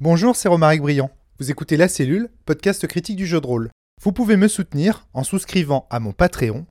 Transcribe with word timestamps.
Bonjour, 0.00 0.36
c'est 0.36 0.48
Romaric 0.48 0.80
Briand. 0.80 1.10
Vous 1.40 1.50
écoutez 1.50 1.76
La 1.76 1.88
Cellule, 1.88 2.28
podcast 2.46 2.86
critique 2.86 3.16
du 3.16 3.26
jeu 3.26 3.40
de 3.40 3.46
rôle. 3.48 3.68
Vous 4.00 4.12
pouvez 4.12 4.36
me 4.36 4.46
soutenir 4.46 5.08
en 5.12 5.24
souscrivant 5.24 5.88
à 5.90 5.98
mon 5.98 6.12
Patreon, 6.12 6.66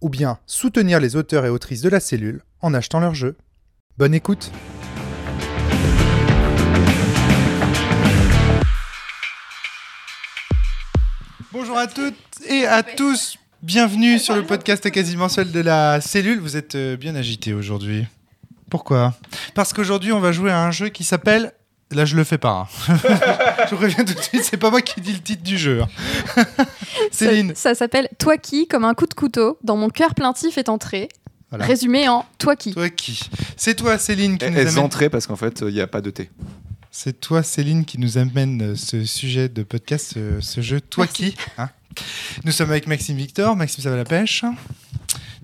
ou 0.00 0.08
bien 0.08 0.40
soutenir 0.46 0.98
les 0.98 1.14
auteurs 1.14 1.46
et 1.46 1.48
autrices 1.48 1.80
de 1.80 1.88
La 1.88 2.00
Cellule 2.00 2.42
en 2.60 2.74
achetant 2.74 2.98
leur 2.98 3.14
jeu. 3.14 3.36
Bonne 3.98 4.14
écoute 4.14 4.50
Bonjour 11.52 11.78
à 11.78 11.86
toutes 11.86 12.16
et 12.48 12.66
à 12.66 12.82
tous, 12.82 13.38
bienvenue 13.62 14.18
sur 14.18 14.34
le 14.34 14.42
podcast 14.44 14.90
quasi 14.90 15.16
mensuel 15.16 15.52
de 15.52 15.60
La 15.60 16.00
Cellule. 16.00 16.40
Vous 16.40 16.56
êtes 16.56 16.74
euh, 16.74 16.96
bien 16.96 17.14
agité 17.14 17.54
aujourd'hui. 17.54 18.06
Pourquoi? 18.68 19.14
Parce 19.54 19.72
qu'aujourd'hui 19.72 20.10
on 20.10 20.18
va 20.18 20.32
jouer 20.32 20.50
à 20.50 20.64
un 20.64 20.72
jeu 20.72 20.88
qui 20.88 21.04
s'appelle 21.04 21.52
Là, 21.92 22.04
je 22.04 22.16
le 22.16 22.24
fais 22.24 22.38
pas. 22.38 22.68
hein. 22.88 22.96
je 23.70 23.74
reviens 23.74 24.04
tout 24.04 24.14
de 24.14 24.20
suite, 24.20 24.44
c'est 24.44 24.56
pas 24.56 24.70
moi 24.70 24.80
qui 24.82 25.00
dis 25.00 25.12
le 25.12 25.20
titre 25.20 25.42
du 25.42 25.58
jeu. 25.58 25.82
hein. 25.82 26.44
Céline. 27.10 27.50
Ça, 27.54 27.70
ça 27.70 27.74
s'appelle 27.74 28.08
Toi 28.18 28.36
qui, 28.38 28.66
comme 28.66 28.84
un 28.84 28.94
coup 28.94 29.06
de 29.06 29.14
couteau, 29.14 29.58
dans 29.62 29.76
mon 29.76 29.88
cœur 29.90 30.14
plaintif 30.14 30.58
est 30.58 30.68
entré. 30.68 31.08
Voilà. 31.50 31.66
Résumé 31.66 32.08
en 32.08 32.24
Toi 32.38 32.56
qui. 32.56 32.72
Toi 32.72 32.88
qui 32.88 33.20
C'est 33.56 33.74
toi, 33.74 33.98
Céline, 33.98 34.38
qui 34.38 34.50
nous 34.50 34.56
Elles 34.58 34.68
amène. 34.68 34.84
entrées 34.84 35.10
parce 35.10 35.26
qu'en 35.26 35.36
fait, 35.36 35.62
il 35.66 35.74
n'y 35.74 35.80
a 35.80 35.86
pas 35.86 36.00
de 36.00 36.10
thé. 36.10 36.30
C'est 36.90 37.20
toi, 37.20 37.42
Céline, 37.42 37.84
qui 37.84 37.98
nous 37.98 38.18
amène 38.18 38.62
euh, 38.72 38.74
ce 38.76 39.04
sujet 39.04 39.48
de 39.48 39.62
podcast, 39.62 40.12
ce, 40.14 40.40
ce 40.40 40.60
jeu. 40.60 40.80
Toi 40.80 41.04
Merci. 41.04 41.32
qui 41.32 41.36
hein. 41.58 41.68
Nous 42.44 42.52
sommes 42.52 42.70
avec 42.70 42.86
Maxime 42.86 43.16
Victor. 43.16 43.54
Maxime, 43.56 43.82
ça 43.84 43.90
va 43.90 43.96
la 43.96 44.04
pêche? 44.04 44.44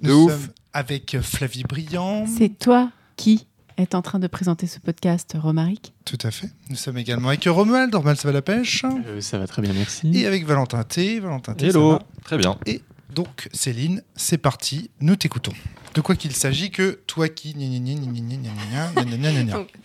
De 0.03 0.09
Nous 0.09 0.25
ouf. 0.25 0.33
sommes 0.33 0.49
avec 0.73 1.15
euh, 1.15 1.23
Flavie 1.23 1.63
Briand. 1.65 2.27
C'est 2.27 2.59
toi 2.59 2.91
qui 3.17 3.47
est 3.79 3.95
en 3.95 4.03
train 4.03 4.19
de 4.19 4.27
présenter 4.27 4.67
ce 4.67 4.81
podcast, 4.81 5.37
Romaric. 5.39 5.93
Tout 6.05 6.19
à 6.23 6.31
fait. 6.31 6.51
Nous 6.69 6.77
sommes 6.77 6.99
également 6.99 7.29
avec 7.29 7.45
Romuald, 7.45 7.93
normal, 7.93 8.17
ça 8.17 8.29
va 8.29 8.33
la 8.33 8.43
pêche 8.43 8.85
Ça 9.21 9.39
va 9.39 9.47
très 9.47 9.63
bien, 9.63 9.73
merci. 9.73 10.11
Et 10.15 10.27
avec 10.27 10.45
Valentin 10.47 10.83
T. 10.83 11.21
Valentin 11.21 11.55
T. 11.55 11.67
Hello, 11.67 11.99
très 12.25 12.39
bien. 12.39 12.59
Et 12.67 12.83
donc, 13.15 13.49
Céline, 13.53 14.03
c'est 14.17 14.39
parti, 14.39 14.91
nous 15.01 15.17
t'écoutons. 15.17 15.53
De 15.95 16.01
quoi 16.01 16.15
qu'il 16.15 16.33
s'agit 16.33 16.71
que 16.71 17.01
toi 17.07 17.29
qui. 17.29 17.55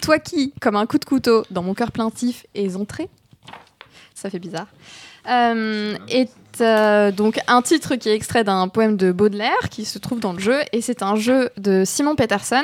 toi 0.01 0.19
qui, 0.19 0.53
comme 0.59 0.75
un 0.75 0.85
coup 0.85 0.97
de 0.97 1.05
couteau 1.05 1.45
dans 1.51 1.63
mon 1.63 1.73
cœur 1.73 1.91
plaintif, 1.91 2.45
est 2.53 2.75
entré. 2.75 3.09
Ça 4.13 4.29
fait 4.29 4.39
bizarre. 4.39 4.67
Est 5.25 6.29
donc 7.15 7.39
un 7.47 7.61
titre 7.61 7.95
qui 7.95 8.09
est 8.09 8.15
extrait 8.15 8.43
d'un 8.43 8.67
poème 8.67 8.97
de 8.97 9.11
Baudelaire 9.11 9.69
qui 9.71 9.85
se 9.85 9.97
trouve 9.97 10.19
dans 10.19 10.33
le 10.33 10.39
jeu 10.39 10.59
et 10.71 10.81
c'est 10.81 11.01
un 11.01 11.15
jeu 11.15 11.49
de 11.57 11.83
Simon 11.85 12.15
Peterson 12.15 12.63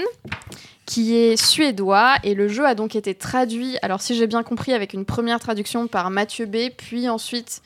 qui 0.90 1.16
est 1.16 1.38
suédois. 1.38 2.16
Et 2.24 2.34
le 2.34 2.48
jeu 2.48 2.66
a 2.66 2.74
donc 2.74 2.96
été 2.96 3.14
traduit, 3.14 3.78
alors 3.84 4.02
si 4.02 4.16
j'ai 4.16 4.26
bien 4.26 4.42
compris, 4.42 4.74
avec 4.74 4.94
une 4.94 5.06
première 5.06 5.40
traduction 5.40 5.88
par 5.88 6.10
Mathieu 6.10 6.48
B, 6.48 6.72
puis 6.76 7.08
ensuite 7.08 7.62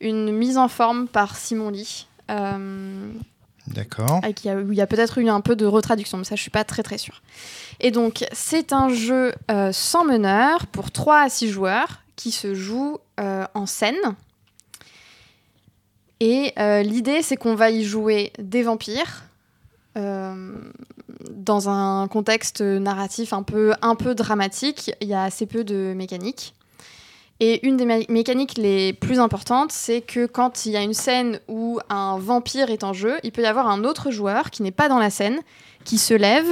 une 0.00 0.32
mise 0.32 0.56
en 0.56 0.68
forme 0.68 1.06
par 1.06 1.36
Simon 1.36 1.68
Lee. 1.68 2.06
Euh, 2.30 3.12
D'accord. 3.68 4.20
y 4.44 4.48
a- 4.48 4.60
il 4.60 4.74
y 4.74 4.80
a 4.80 4.86
peut-être 4.86 5.18
eu 5.18 5.28
un 5.28 5.42
peu 5.42 5.54
de 5.54 5.66
retraduction, 5.66 6.16
mais 6.16 6.24
ça, 6.24 6.34
je 6.34 6.40
suis 6.40 6.50
pas 6.50 6.64
très 6.64 6.82
très 6.82 6.96
sûre. 6.98 7.20
Et 7.78 7.90
donc, 7.90 8.24
c'est 8.32 8.72
un 8.72 8.88
jeu 8.88 9.32
euh, 9.50 9.70
sans 9.72 10.04
meneur 10.04 10.66
pour 10.66 10.90
3 10.90 11.20
à 11.20 11.28
6 11.28 11.50
joueurs 11.50 12.00
qui 12.16 12.30
se 12.32 12.54
joue 12.54 12.98
euh, 13.20 13.44
en 13.54 13.66
scène. 13.66 13.96
Et 16.20 16.52
euh, 16.58 16.82
l'idée, 16.82 17.20
c'est 17.22 17.36
qu'on 17.36 17.54
va 17.54 17.70
y 17.70 17.84
jouer 17.84 18.32
des 18.38 18.62
vampires 18.62 19.24
dans 19.96 21.68
un 21.68 22.08
contexte 22.08 22.60
narratif 22.60 23.32
un 23.32 23.42
peu, 23.42 23.72
un 23.82 23.94
peu 23.94 24.14
dramatique. 24.14 24.92
Il 25.00 25.08
y 25.08 25.14
a 25.14 25.24
assez 25.24 25.46
peu 25.46 25.64
de 25.64 25.94
mécanique. 25.94 26.54
Et 27.40 27.66
une 27.66 27.76
des 27.76 27.84
mé- 27.84 28.06
mécaniques 28.08 28.56
les 28.56 28.92
plus 28.92 29.18
importantes, 29.18 29.72
c'est 29.72 30.00
que 30.00 30.26
quand 30.26 30.64
il 30.64 30.72
y 30.72 30.76
a 30.76 30.82
une 30.82 30.94
scène 30.94 31.40
où 31.48 31.80
un 31.88 32.18
vampire 32.18 32.70
est 32.70 32.84
en 32.84 32.92
jeu, 32.92 33.16
il 33.24 33.32
peut 33.32 33.42
y 33.42 33.46
avoir 33.46 33.68
un 33.68 33.82
autre 33.82 34.12
joueur 34.12 34.50
qui 34.50 34.62
n'est 34.62 34.70
pas 34.70 34.88
dans 34.88 34.98
la 34.98 35.10
scène, 35.10 35.40
qui 35.84 35.98
se 35.98 36.14
lève, 36.14 36.46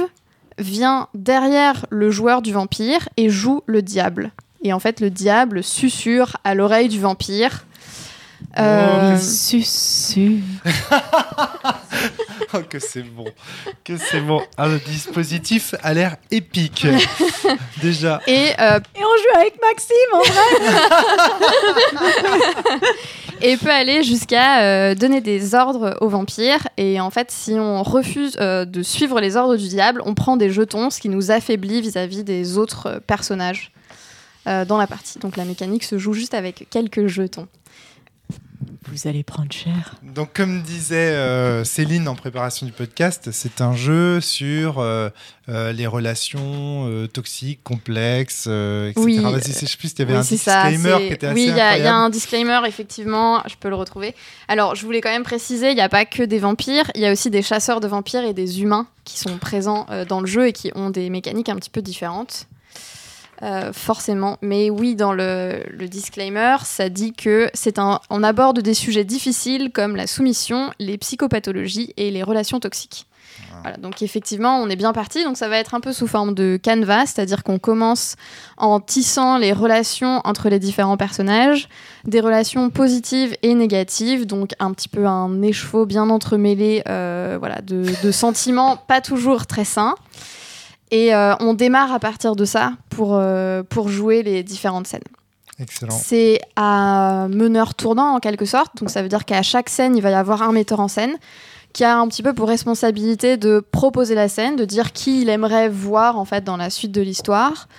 vient 0.57 1.07
derrière 1.13 1.85
le 1.89 2.11
joueur 2.11 2.41
du 2.41 2.51
vampire 2.51 3.07
et 3.15 3.29
joue 3.29 3.61
le 3.67 3.81
diable. 3.81 4.31
Et 4.63 4.73
en 4.73 4.79
fait, 4.79 4.99
le 4.99 5.09
diable 5.09 5.63
susurre 5.63 6.37
à 6.43 6.55
l'oreille 6.55 6.89
du 6.89 6.99
vampire. 6.99 7.65
Euh, 8.57 9.17
Susu. 9.17 10.41
Oh, 12.53 12.59
que 12.69 12.79
c'est 12.79 13.03
bon. 13.03 13.25
Que 13.85 13.95
c'est 13.95 14.19
bon. 14.19 14.41
Ah, 14.57 14.67
le 14.67 14.77
dispositif 14.79 15.73
a 15.83 15.93
l'air 15.93 16.17
épique. 16.31 16.85
Déjà. 17.81 18.19
et, 18.27 18.49
euh, 18.59 18.79
Et 18.95 18.99
on 18.99 19.01
joue 19.03 19.39
avec 19.39 19.53
Maxime, 19.61 19.95
en 20.13 20.21
vrai 20.21 20.41
et 23.41 23.57
peut 23.57 23.71
aller 23.71 24.03
jusqu'à 24.03 24.61
euh, 24.63 24.95
donner 24.95 25.21
des 25.21 25.55
ordres 25.55 25.97
aux 26.01 26.09
vampires. 26.09 26.67
Et 26.77 26.99
en 26.99 27.09
fait, 27.09 27.31
si 27.31 27.53
on 27.53 27.83
refuse 27.83 28.35
euh, 28.39 28.65
de 28.65 28.83
suivre 28.83 29.19
les 29.19 29.37
ordres 29.37 29.55
du 29.55 29.67
diable, 29.67 30.01
on 30.05 30.13
prend 30.13 30.37
des 30.37 30.49
jetons, 30.49 30.89
ce 30.89 30.99
qui 30.99 31.09
nous 31.09 31.31
affaiblit 31.31 31.81
vis-à-vis 31.81 32.23
des 32.23 32.57
autres 32.57 33.01
personnages 33.07 33.71
euh, 34.47 34.65
dans 34.65 34.77
la 34.77 34.87
partie. 34.87 35.19
Donc 35.19 35.37
la 35.37 35.45
mécanique 35.45 35.83
se 35.83 35.97
joue 35.97 36.13
juste 36.13 36.33
avec 36.33 36.67
quelques 36.69 37.07
jetons. 37.07 37.47
Vous 38.89 39.07
allez 39.07 39.21
prendre 39.23 39.51
cher. 39.51 39.93
Donc, 40.01 40.33
comme 40.33 40.63
disait 40.63 40.95
euh, 41.11 41.63
Céline 41.63 42.07
en 42.07 42.15
préparation 42.15 42.65
du 42.65 42.71
podcast, 42.71 43.29
c'est 43.31 43.61
un 43.61 43.75
jeu 43.75 44.19
sur 44.21 44.79
euh, 44.79 45.09
euh, 45.49 45.71
les 45.71 45.85
relations 45.85 46.87
euh, 46.87 47.05
toxiques, 47.07 47.61
complexes, 47.63 48.45
euh, 48.47 48.89
etc. 48.89 49.01
Oui, 49.05 49.17
Vas-y, 49.19 49.43
c'est- 49.53 49.67
je 49.67 49.71
sais 49.73 49.77
plus, 49.77 49.91
il 49.93 49.99
y 49.99 50.01
avait 50.01 50.13
Oui, 50.13 50.19
un 50.19 50.23
ça, 50.23 50.67
disclaimer 50.71 51.07
qui 51.07 51.13
était 51.13 51.27
assez 51.27 51.35
Oui, 51.35 51.43
il 51.43 51.47
y, 51.49 51.51
a- 51.51 51.53
il 51.53 51.57
y 51.57 51.61
a 51.61 51.65
incroyable. 51.67 51.95
un 52.05 52.09
disclaimer, 52.09 52.59
effectivement, 52.67 53.43
je 53.47 53.55
peux 53.55 53.69
le 53.69 53.75
retrouver. 53.75 54.15
Alors, 54.47 54.73
je 54.73 54.83
voulais 54.83 54.99
quand 55.01 55.11
même 55.11 55.23
préciser, 55.23 55.69
il 55.69 55.75
n'y 55.75 55.81
a 55.81 55.89
pas 55.89 56.05
que 56.05 56.23
des 56.23 56.39
vampires, 56.39 56.89
il 56.95 57.01
y 57.01 57.05
a 57.05 57.11
aussi 57.11 57.29
des 57.29 57.43
chasseurs 57.43 57.81
de 57.81 57.87
vampires 57.87 58.23
et 58.23 58.33
des 58.33 58.61
humains 58.63 58.87
qui 59.05 59.19
sont 59.19 59.37
présents 59.37 59.85
euh, 59.91 60.05
dans 60.05 60.21
le 60.21 60.27
jeu 60.27 60.47
et 60.47 60.53
qui 60.53 60.71
ont 60.73 60.89
des 60.89 61.11
mécaniques 61.11 61.49
un 61.49 61.55
petit 61.55 61.69
peu 61.69 61.83
différentes. 61.83 62.47
Euh, 63.43 63.73
forcément, 63.73 64.37
mais 64.41 64.69
oui, 64.69 64.95
dans 64.95 65.13
le, 65.13 65.63
le 65.69 65.87
disclaimer, 65.87 66.57
ça 66.63 66.89
dit 66.89 67.11
que 67.11 67.49
c'est 67.55 67.79
un, 67.79 67.99
on 68.11 68.21
aborde 68.21 68.59
des 68.59 68.75
sujets 68.75 69.03
difficiles 69.03 69.71
comme 69.71 69.95
la 69.95 70.05
soumission, 70.05 70.71
les 70.77 70.97
psychopathologies 70.99 71.93
et 71.97 72.11
les 72.11 72.21
relations 72.21 72.59
toxiques. 72.59 73.07
Voilà, 73.63 73.77
donc 73.77 74.01
effectivement, 74.01 74.59
on 74.59 74.69
est 74.69 74.75
bien 74.75 74.93
parti. 74.93 75.23
Donc 75.23 75.37
ça 75.37 75.47
va 75.47 75.57
être 75.57 75.73
un 75.73 75.79
peu 75.79 75.93
sous 75.93 76.07
forme 76.07 76.33
de 76.33 76.59
canevas, 76.61 77.07
c'est-à-dire 77.07 77.43
qu'on 77.43 77.59
commence 77.59 78.15
en 78.57 78.79
tissant 78.79 79.37
les 79.37 79.53
relations 79.53 80.21
entre 80.23 80.49
les 80.49 80.59
différents 80.59 80.97
personnages, 80.97 81.69
des 82.05 82.19
relations 82.19 82.69
positives 82.69 83.35
et 83.41 83.53
négatives, 83.53 84.25
donc 84.25 84.51
un 84.59 84.71
petit 84.71 84.89
peu 84.89 85.05
un 85.05 85.41
écheveau 85.41 85.85
bien 85.85 86.09
entremêlé 86.09 86.83
euh, 86.87 87.37
voilà, 87.39 87.61
de, 87.61 87.85
de 88.03 88.11
sentiments 88.11 88.77
pas 88.77 89.01
toujours 89.01 89.45
très 89.45 89.65
sains. 89.65 89.95
Et 90.91 91.15
euh, 91.15 91.33
on 91.39 91.53
démarre 91.53 91.93
à 91.93 91.99
partir 91.99 92.35
de 92.35 92.45
ça 92.45 92.73
pour, 92.89 93.15
euh, 93.15 93.63
pour 93.63 93.87
jouer 93.87 94.23
les 94.23 94.43
différentes 94.43 94.87
scènes. 94.87 95.01
Excellent. 95.57 95.91
C'est 95.91 96.41
à 96.55 97.27
meneur 97.29 97.75
tournant 97.75 98.15
en 98.15 98.19
quelque 98.19 98.45
sorte. 98.45 98.77
Donc 98.77 98.89
ça 98.89 99.01
veut 99.01 99.07
dire 99.07 99.25
qu'à 99.25 99.41
chaque 99.41 99.69
scène, 99.69 99.95
il 99.95 100.01
va 100.01 100.11
y 100.11 100.13
avoir 100.13 100.41
un 100.41 100.51
metteur 100.51 100.79
en 100.81 100.87
scène 100.87 101.17
qui 101.71 101.85
a 101.85 101.97
un 101.97 102.07
petit 102.09 102.23
peu 102.23 102.33
pour 102.33 102.49
responsabilité 102.49 103.37
de 103.37 103.63
proposer 103.71 104.15
la 104.15 104.27
scène, 104.27 104.57
de 104.57 104.65
dire 104.65 104.91
qui 104.91 105.21
il 105.21 105.29
aimerait 105.29 105.69
voir 105.69 106.17
en 106.17 106.25
fait 106.25 106.43
dans 106.43 106.57
la 106.57 106.69
suite 106.69 106.91
de 106.91 107.01
l'histoire 107.01 107.69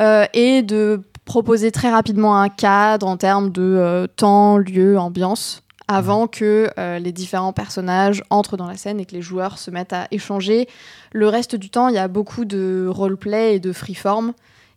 euh, 0.00 0.26
et 0.34 0.62
de 0.62 1.00
proposer 1.24 1.70
très 1.70 1.90
rapidement 1.90 2.40
un 2.40 2.48
cadre 2.48 3.06
en 3.06 3.16
termes 3.16 3.50
de 3.50 4.08
temps, 4.16 4.58
lieu, 4.58 4.98
ambiance 4.98 5.62
avant 5.88 6.26
que 6.26 6.70
euh, 6.78 6.98
les 6.98 7.12
différents 7.12 7.52
personnages 7.52 8.22
entrent 8.30 8.56
dans 8.56 8.66
la 8.66 8.76
scène 8.76 9.00
et 9.00 9.06
que 9.06 9.12
les 9.12 9.22
joueurs 9.22 9.58
se 9.58 9.70
mettent 9.70 9.92
à 9.92 10.08
échanger. 10.10 10.68
Le 11.12 11.28
reste 11.28 11.54
du 11.54 11.70
temps, 11.70 11.88
il 11.88 11.94
y 11.94 11.98
a 11.98 12.08
beaucoup 12.08 12.44
de 12.44 12.86
roleplay 12.88 13.56
et 13.56 13.60
de 13.60 13.72
freeform. 13.72 14.32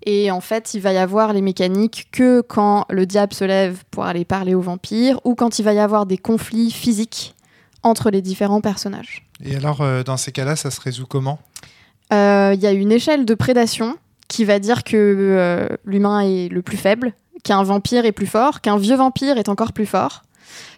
Et 0.06 0.32
en 0.32 0.40
fait, 0.40 0.74
il 0.74 0.82
va 0.82 0.94
y 0.94 0.98
avoir 0.98 1.34
les 1.34 1.42
mécaniques 1.42 2.08
que 2.12 2.42
quand 2.42 2.86
le 2.90 3.06
diable 3.06 3.34
se 3.34 3.44
lève 3.44 3.84
pour 3.92 4.06
aller 4.06 4.24
parler 4.24 4.54
aux 4.54 4.62
vampires 4.62 5.20
ou 5.26 5.36
quand 5.36 5.60
il 5.60 5.64
va 5.64 5.74
y 5.74 5.80
avoir 5.80 6.06
des 6.06 6.18
conflits 6.18 6.72
physiques 6.72 7.36
entre 7.84 8.10
les 8.10 8.22
différents 8.22 8.62
personnages. 8.62 9.28
Et 9.44 9.56
alors, 9.56 9.82
euh, 9.82 10.04
dans 10.04 10.18
ces 10.18 10.32
cas-là, 10.32 10.56
ça 10.56 10.72
se 10.72 10.80
résout 10.80 11.06
comment? 11.06 11.40
Euh, 12.14 12.54
Il 12.56 12.62
y 12.62 12.68
a 12.68 12.72
une 12.72 12.92
échelle 12.92 13.26
de 13.26 13.34
prédation 13.34 13.98
qui 14.28 14.46
va 14.46 14.60
dire 14.60 14.84
que 14.84 14.96
euh, 14.96 15.68
l'humain 15.86 16.22
est 16.22 16.50
le 16.50 16.62
plus 16.62 16.78
faible, 16.78 17.14
qu'un 17.44 17.64
vampire 17.64 18.06
est 18.06 18.12
plus 18.12 18.28
fort, 18.28 18.62
qu'un 18.62 18.78
vieux 18.78 18.96
vampire 18.96 19.38
est 19.38 19.50
encore 19.50 19.74
plus 19.74 19.86
fort, 19.86 20.24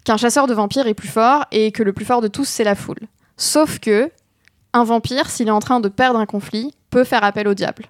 qu'un 0.03 0.17
chasseur 0.17 0.47
de 0.47 0.53
vampires 0.53 0.87
est 0.87 0.93
plus 0.93 1.07
fort 1.07 1.45
et 1.51 1.71
que 1.71 1.83
le 1.83 1.93
plus 1.93 2.05
fort 2.05 2.21
de 2.21 2.27
tous, 2.27 2.45
c'est 2.45 2.63
la 2.63 2.75
foule. 2.75 2.99
Sauf 3.37 3.79
que 3.79 4.11
un 4.73 4.83
vampire, 4.83 5.29
s'il 5.29 5.47
est 5.47 5.51
en 5.51 5.59
train 5.59 5.79
de 5.79 5.89
perdre 5.89 6.19
un 6.19 6.25
conflit, 6.25 6.73
peut 6.89 7.03
faire 7.03 7.23
appel 7.23 7.47
au 7.47 7.53
diable. 7.53 7.85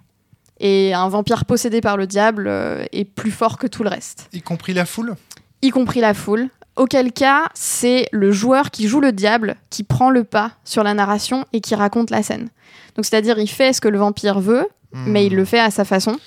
Et 0.58 0.94
un 0.94 1.08
vampire 1.08 1.44
possédé 1.44 1.80
par 1.80 1.96
le 1.96 2.06
diable 2.06 2.46
euh, 2.48 2.84
est 2.92 3.04
plus 3.04 3.30
fort 3.30 3.58
que 3.58 3.66
tout 3.66 3.82
le 3.82 3.88
reste, 3.88 4.28
Y 4.32 4.42
compris 4.42 4.74
la 4.74 4.84
foule? 4.84 5.16
Y 5.60 5.70
compris 5.70 6.00
la 6.00 6.14
foule. 6.14 6.48
Auquel 6.76 7.12
cas, 7.12 7.48
c'est 7.54 8.08
le 8.12 8.32
joueur 8.32 8.70
qui 8.70 8.88
joue 8.88 9.00
le 9.00 9.12
diable 9.12 9.56
qui 9.70 9.82
prend 9.82 10.08
le 10.08 10.24
pas 10.24 10.52
sur 10.64 10.82
la 10.82 10.94
narration 10.94 11.44
et 11.52 11.60
qui 11.60 11.74
raconte 11.74 12.10
la 12.10 12.22
scène. 12.22 12.48
Donc 12.96 13.04
c'est-à-dire, 13.04 13.38
il 13.38 13.48
fait 13.48 13.72
ce 13.72 13.80
que 13.80 13.88
le 13.88 13.98
vampire 13.98 14.40
veut, 14.40 14.66
mais 14.92 15.26
il 15.26 15.34
le 15.34 15.44
fait 15.44 15.58
à 15.58 15.70
sa 15.70 15.84
façon. 15.84 16.18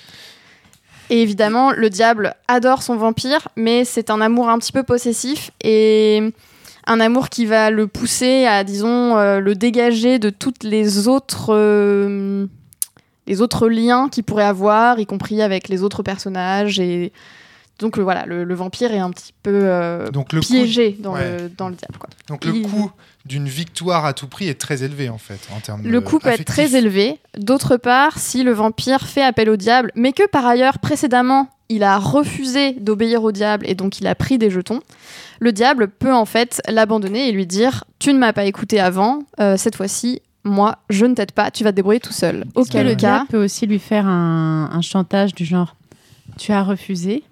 Et 1.10 1.22
évidemment, 1.22 1.72
le 1.72 1.88
diable 1.90 2.34
adore 2.48 2.82
son 2.82 2.96
vampire, 2.96 3.48
mais 3.56 3.84
c'est 3.84 4.10
un 4.10 4.20
amour 4.20 4.48
un 4.48 4.58
petit 4.58 4.72
peu 4.72 4.82
possessif 4.82 5.50
et 5.62 6.32
un 6.86 7.00
amour 7.00 7.28
qui 7.28 7.46
va 7.46 7.70
le 7.70 7.86
pousser 7.86 8.44
à, 8.46 8.64
disons, 8.64 9.16
euh, 9.16 9.40
le 9.40 9.54
dégager 9.54 10.18
de 10.18 10.30
toutes 10.30 10.62
les 10.64 11.08
autres, 11.08 11.46
euh, 11.54 12.46
les 13.26 13.40
autres 13.40 13.68
liens 13.68 14.08
qu'il 14.08 14.24
pourrait 14.24 14.44
avoir, 14.44 14.98
y 15.00 15.06
compris 15.06 15.42
avec 15.42 15.68
les 15.68 15.82
autres 15.82 16.02
personnages. 16.02 16.78
Et 16.80 17.12
donc, 17.80 17.96
le- 17.96 18.02
voilà, 18.04 18.24
le, 18.26 18.44
le 18.44 18.54
vampire 18.54 18.92
est 18.92 18.98
un 19.00 19.10
petit 19.10 19.32
peu 19.42 19.50
euh, 19.64 20.08
Donc 20.10 20.32
le 20.32 20.40
piégé 20.40 20.96
dans, 21.00 21.14
ouais. 21.14 21.38
le, 21.42 21.48
dans 21.48 21.68
le 21.68 21.74
diable. 21.74 21.98
Quoi. 21.98 22.08
donc 22.28 22.44
le 22.44 22.52
coût 22.62 22.90
d'une 23.26 23.48
victoire 23.48 24.04
à 24.04 24.12
tout 24.12 24.28
prix 24.28 24.48
est 24.48 24.60
très 24.60 24.84
élevé 24.84 25.08
en 25.08 25.18
fait 25.18 25.40
en 25.54 25.60
termes 25.60 25.82
Le 25.82 26.00
coût 26.00 26.18
peut 26.18 26.28
être 26.28 26.44
très 26.44 26.76
élevé. 26.76 27.18
D'autre 27.36 27.76
part, 27.76 28.18
si 28.18 28.42
le 28.42 28.52
vampire 28.52 29.06
fait 29.06 29.22
appel 29.22 29.50
au 29.50 29.56
diable, 29.56 29.90
mais 29.94 30.12
que 30.12 30.26
par 30.28 30.46
ailleurs, 30.46 30.78
précédemment, 30.78 31.48
il 31.68 31.82
a 31.82 31.98
refusé 31.98 32.72
d'obéir 32.72 33.24
au 33.24 33.32
diable 33.32 33.66
et 33.68 33.74
donc 33.74 33.98
il 33.98 34.06
a 34.06 34.14
pris 34.14 34.38
des 34.38 34.50
jetons, 34.50 34.80
le 35.40 35.52
diable 35.52 35.88
peut 35.88 36.14
en 36.14 36.24
fait 36.24 36.62
l'abandonner 36.68 37.28
et 37.28 37.32
lui 37.32 37.46
dire 37.46 37.84
Tu 37.98 38.12
ne 38.12 38.18
m'as 38.18 38.32
pas 38.32 38.44
écouté 38.44 38.78
avant, 38.78 39.20
euh, 39.40 39.56
cette 39.56 39.76
fois-ci, 39.76 40.22
moi, 40.44 40.78
je 40.90 41.06
ne 41.06 41.14
t'aide 41.14 41.32
pas, 41.32 41.50
tu 41.50 41.64
vas 41.64 41.72
te 41.72 41.76
débrouiller 41.76 42.00
tout 42.00 42.12
seul. 42.12 42.44
Auquel 42.54 42.86
le 42.86 42.92
cas, 42.92 42.96
diable 42.96 43.26
peut 43.28 43.44
aussi 43.44 43.66
lui 43.66 43.80
faire 43.80 44.06
un, 44.06 44.70
un 44.72 44.80
chantage 44.80 45.34
du 45.34 45.44
genre 45.44 45.74
Tu 46.38 46.52
as 46.52 46.62
refusé. 46.62 47.24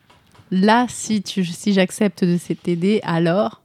Là, 0.50 0.86
si, 0.88 1.22
tu, 1.22 1.44
si 1.44 1.72
j'accepte 1.72 2.24
de 2.24 2.36
t'aider, 2.36 3.00
alors. 3.04 3.60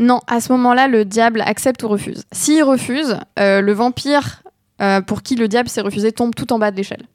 Non, 0.00 0.20
à 0.26 0.40
ce 0.40 0.50
moment-là, 0.52 0.88
le 0.88 1.04
diable 1.04 1.42
accepte 1.42 1.82
ou 1.82 1.88
refuse. 1.88 2.24
S'il 2.32 2.62
refuse, 2.62 3.18
euh, 3.38 3.60
le 3.60 3.72
vampire 3.72 4.42
euh, 4.80 5.02
pour 5.02 5.22
qui 5.22 5.36
le 5.36 5.46
diable 5.46 5.68
s'est 5.68 5.82
refusé 5.82 6.10
tombe 6.10 6.34
tout 6.34 6.52
en 6.52 6.58
bas 6.58 6.70
de 6.70 6.76
l'échelle. 6.76 7.06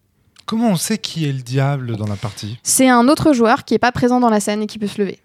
Comment 0.45 0.69
on 0.69 0.75
sait 0.75 0.99
qui 0.99 1.27
est 1.27 1.33
le 1.33 1.41
diable 1.41 1.97
dans 1.97 2.05
la 2.05 2.15
partie? 2.15 2.59
C'est 2.61 2.87
un 2.87 3.07
autre 3.07 3.33
joueur 3.33 3.65
qui 3.65 3.73
n'est 3.73 3.79
pas 3.79 3.91
présent 3.91 4.19
dans 4.19 4.29
la 4.29 4.39
scène 4.39 4.61
et 4.61 4.67
qui 4.67 4.77
peut 4.77 4.87
se 4.87 5.01
lever. 5.01 5.19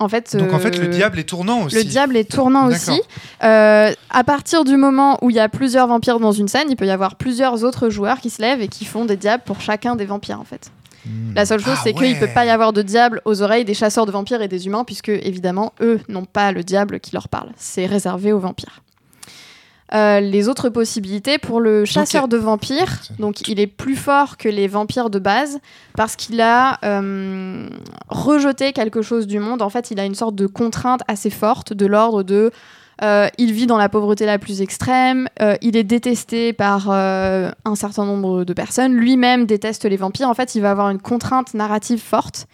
En 0.00 0.08
fait, 0.08 0.36
Donc 0.36 0.52
en 0.52 0.60
fait 0.60 0.78
le 0.78 0.84
euh, 0.84 0.88
diable 0.88 1.18
est 1.18 1.28
tournant 1.28 1.62
aussi. 1.64 1.74
Le 1.74 1.82
diable 1.82 2.16
est 2.16 2.30
tournant 2.30 2.68
aussi. 2.68 3.00
Euh, 3.42 3.92
à 4.10 4.24
partir 4.24 4.64
du 4.64 4.76
moment 4.76 5.18
où 5.22 5.30
il 5.30 5.36
y 5.36 5.40
a 5.40 5.48
plusieurs 5.48 5.88
vampires 5.88 6.20
dans 6.20 6.30
une 6.30 6.46
scène, 6.46 6.68
il 6.70 6.76
peut 6.76 6.86
y 6.86 6.90
avoir 6.90 7.16
plusieurs 7.16 7.64
autres 7.64 7.88
joueurs 7.88 8.20
qui 8.20 8.30
se 8.30 8.40
lèvent 8.40 8.60
et 8.60 8.68
qui 8.68 8.84
font 8.84 9.06
des 9.06 9.16
diables 9.16 9.42
pour 9.44 9.60
chacun 9.60 9.96
des 9.96 10.04
vampires 10.04 10.38
en 10.38 10.44
fait. 10.44 10.70
La 11.34 11.46
seule 11.46 11.60
chose, 11.60 11.74
Ah 11.76 11.80
c'est 11.84 11.92
qu'il 11.92 12.02
ouais. 12.02 12.18
peut 12.18 12.28
pas 12.34 12.44
y 12.44 12.50
avoir 12.50 12.72
de 12.72 12.82
diable 12.82 13.22
aux 13.24 13.42
oreilles 13.42 13.64
des 13.64 13.74
chasseurs 13.74 14.06
de 14.06 14.12
vampires 14.12 14.42
et 14.42 14.48
des 14.48 14.66
humains, 14.66 14.84
puisque 14.84 15.08
évidemment, 15.08 15.72
eux 15.80 16.00
n'ont 16.08 16.24
pas 16.24 16.52
le 16.52 16.62
diable 16.62 17.00
qui 17.00 17.12
leur 17.12 17.28
parle. 17.28 17.50
C'est 17.56 17.86
réservé 17.86 18.32
aux 18.32 18.38
vampires. 18.38 18.82
Euh, 19.94 20.20
les 20.20 20.50
autres 20.50 20.68
possibilités 20.68 21.38
pour 21.38 21.60
le 21.60 21.86
chasseur 21.86 22.28
de 22.28 22.36
vampires, 22.36 23.00
donc 23.18 23.48
il 23.48 23.58
est 23.58 23.66
plus 23.66 23.96
fort 23.96 24.36
que 24.36 24.46
les 24.50 24.68
vampires 24.68 25.08
de 25.08 25.18
base 25.18 25.60
parce 25.96 26.14
qu'il 26.14 26.42
a 26.42 26.78
euh, 26.84 27.66
rejeté 28.10 28.74
quelque 28.74 29.00
chose 29.00 29.26
du 29.26 29.38
monde. 29.38 29.62
En 29.62 29.70
fait, 29.70 29.90
il 29.90 29.98
a 29.98 30.04
une 30.04 30.14
sorte 30.14 30.34
de 30.34 30.46
contrainte 30.46 31.00
assez 31.08 31.30
forte 31.30 31.72
de 31.72 31.86
l'ordre 31.86 32.22
de 32.22 32.50
euh, 33.02 33.28
il 33.38 33.52
vit 33.52 33.66
dans 33.66 33.78
la 33.78 33.88
pauvreté 33.88 34.26
la 34.26 34.38
plus 34.38 34.60
extrême, 34.60 35.28
euh, 35.40 35.56
il 35.62 35.76
est 35.76 35.84
détesté 35.84 36.52
par 36.52 36.88
euh, 36.90 37.50
un 37.64 37.74
certain 37.74 38.04
nombre 38.04 38.44
de 38.44 38.52
personnes, 38.52 38.92
lui-même 38.94 39.46
déteste 39.46 39.84
les 39.84 39.96
vampires. 39.96 40.28
En 40.28 40.34
fait, 40.34 40.54
il 40.54 40.62
va 40.62 40.70
avoir 40.72 40.90
une 40.90 41.00
contrainte 41.00 41.54
narrative 41.54 42.00
forte. 42.00 42.46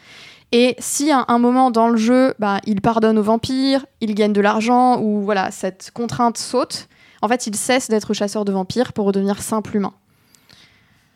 Et 0.53 0.77
si 0.79 1.11
à 1.11 1.25
un 1.29 1.39
moment 1.39 1.71
dans 1.71 1.89
le 1.89 1.97
jeu, 1.97 2.35
bah, 2.39 2.61
il 2.67 2.81
pardonne 2.81 3.19
aux 3.19 3.23
vampires, 3.23 3.87
il 4.01 4.15
gagne 4.15 4.33
de 4.33 4.41
l'argent, 4.41 5.01
ou 5.01 5.23
voilà, 5.23 5.51
cette 5.51 5.91
contrainte 5.93 6.37
saute, 6.37 6.89
en 7.23 7.29
fait, 7.29 7.47
il 7.47 7.57
cesse 7.57 7.89
d'être 7.89 8.13
chasseur 8.13 8.45
de 8.45 8.53
vampires 8.53 8.93
pour 8.93 9.07
redevenir 9.07 9.41
simple 9.43 9.77
humain. 9.77 9.95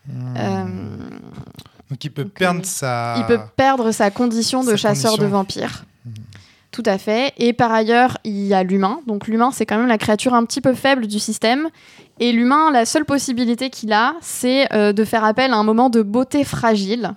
Hmm. 0.07 0.33
Donc 1.89 2.03
il 2.03 2.09
peut 2.09 2.23
donc, 2.23 2.33
perdre 2.33 2.65
sa. 2.65 3.15
il 3.17 3.25
peut 3.25 3.39
perdre 3.55 3.91
sa 3.91 4.09
condition 4.09 4.63
de 4.63 4.71
Sa 4.71 4.77
chasseur 4.77 5.11
condition. 5.11 5.23
de 5.23 5.31
vampires. 5.31 5.85
Tout 6.79 6.89
à 6.89 6.97
fait. 6.97 7.33
Et 7.37 7.51
par 7.51 7.73
ailleurs, 7.73 8.17
il 8.23 8.47
y 8.47 8.53
a 8.53 8.63
l'humain. 8.63 9.01
Donc 9.05 9.27
l'humain, 9.27 9.51
c'est 9.51 9.65
quand 9.65 9.77
même 9.77 9.89
la 9.89 9.97
créature 9.97 10.33
un 10.33 10.45
petit 10.45 10.61
peu 10.61 10.73
faible 10.73 11.07
du 11.07 11.19
système. 11.19 11.67
Et 12.21 12.31
l'humain, 12.31 12.71
la 12.71 12.85
seule 12.85 13.03
possibilité 13.03 13.69
qu'il 13.69 13.91
a, 13.91 14.13
c'est 14.21 14.71
euh, 14.71 14.93
de 14.93 15.03
faire 15.03 15.25
appel 15.25 15.51
à 15.51 15.57
un 15.57 15.63
moment 15.63 15.89
de 15.89 16.01
beauté 16.01 16.45
fragile. 16.45 17.15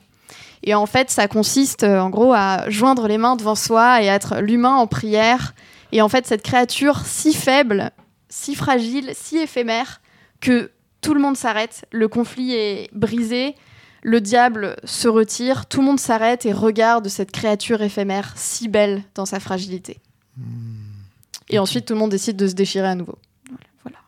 Et 0.65 0.75
en 0.75 0.87
fait, 0.87 1.11
ça 1.11 1.29
consiste 1.29 1.85
euh, 1.85 2.01
en 2.01 2.11
gros 2.11 2.33
à 2.33 2.69
joindre 2.71 3.07
les 3.07 3.19
mains 3.19 3.37
devant 3.37 3.55
soi 3.55 4.03
et 4.03 4.07
être 4.07 4.41
l'humain 4.41 4.75
en 4.75 4.89
prière. 4.89 5.55
Et 5.93 6.03
en 6.03 6.09
fait, 6.09 6.27
cette 6.27 6.43
créature 6.43 7.03
si 7.05 7.33
faible, 7.33 7.93
si 8.29 8.57
fragile, 8.57 9.13
si 9.15 9.39
éphémère, 9.39 10.01
que 10.41 10.73
tout 11.03 11.15
le 11.15 11.21
monde 11.21 11.37
s'arrête, 11.37 11.87
le 11.93 12.09
conflit 12.09 12.53
est 12.55 12.91
brisé, 12.93 13.55
le 14.03 14.21
diable 14.21 14.77
se 14.85 15.09
retire, 15.09 15.67
tout 15.67 15.81
le 15.81 15.87
monde 15.87 16.01
s'arrête 16.01 16.45
et 16.47 16.53
regarde 16.53 17.09
cette 17.09 17.31
créature 17.31 17.83
éphémère 17.83 18.33
si 18.37 18.69
belle 18.69 19.03
dans 19.15 19.27
sa 19.27 19.39
fragilité. 19.41 20.01
Hmm. 20.37 20.43
Et 21.49 21.59
ensuite, 21.59 21.87
tout 21.87 21.95
le 21.95 22.01
monde 22.01 22.11
décide 22.11 22.37
de 22.37 22.49
se 22.49 22.55
déchirer 22.55 22.87
à 22.89 22.95
nouveau. 22.95 23.19
Voilà. 23.85 23.99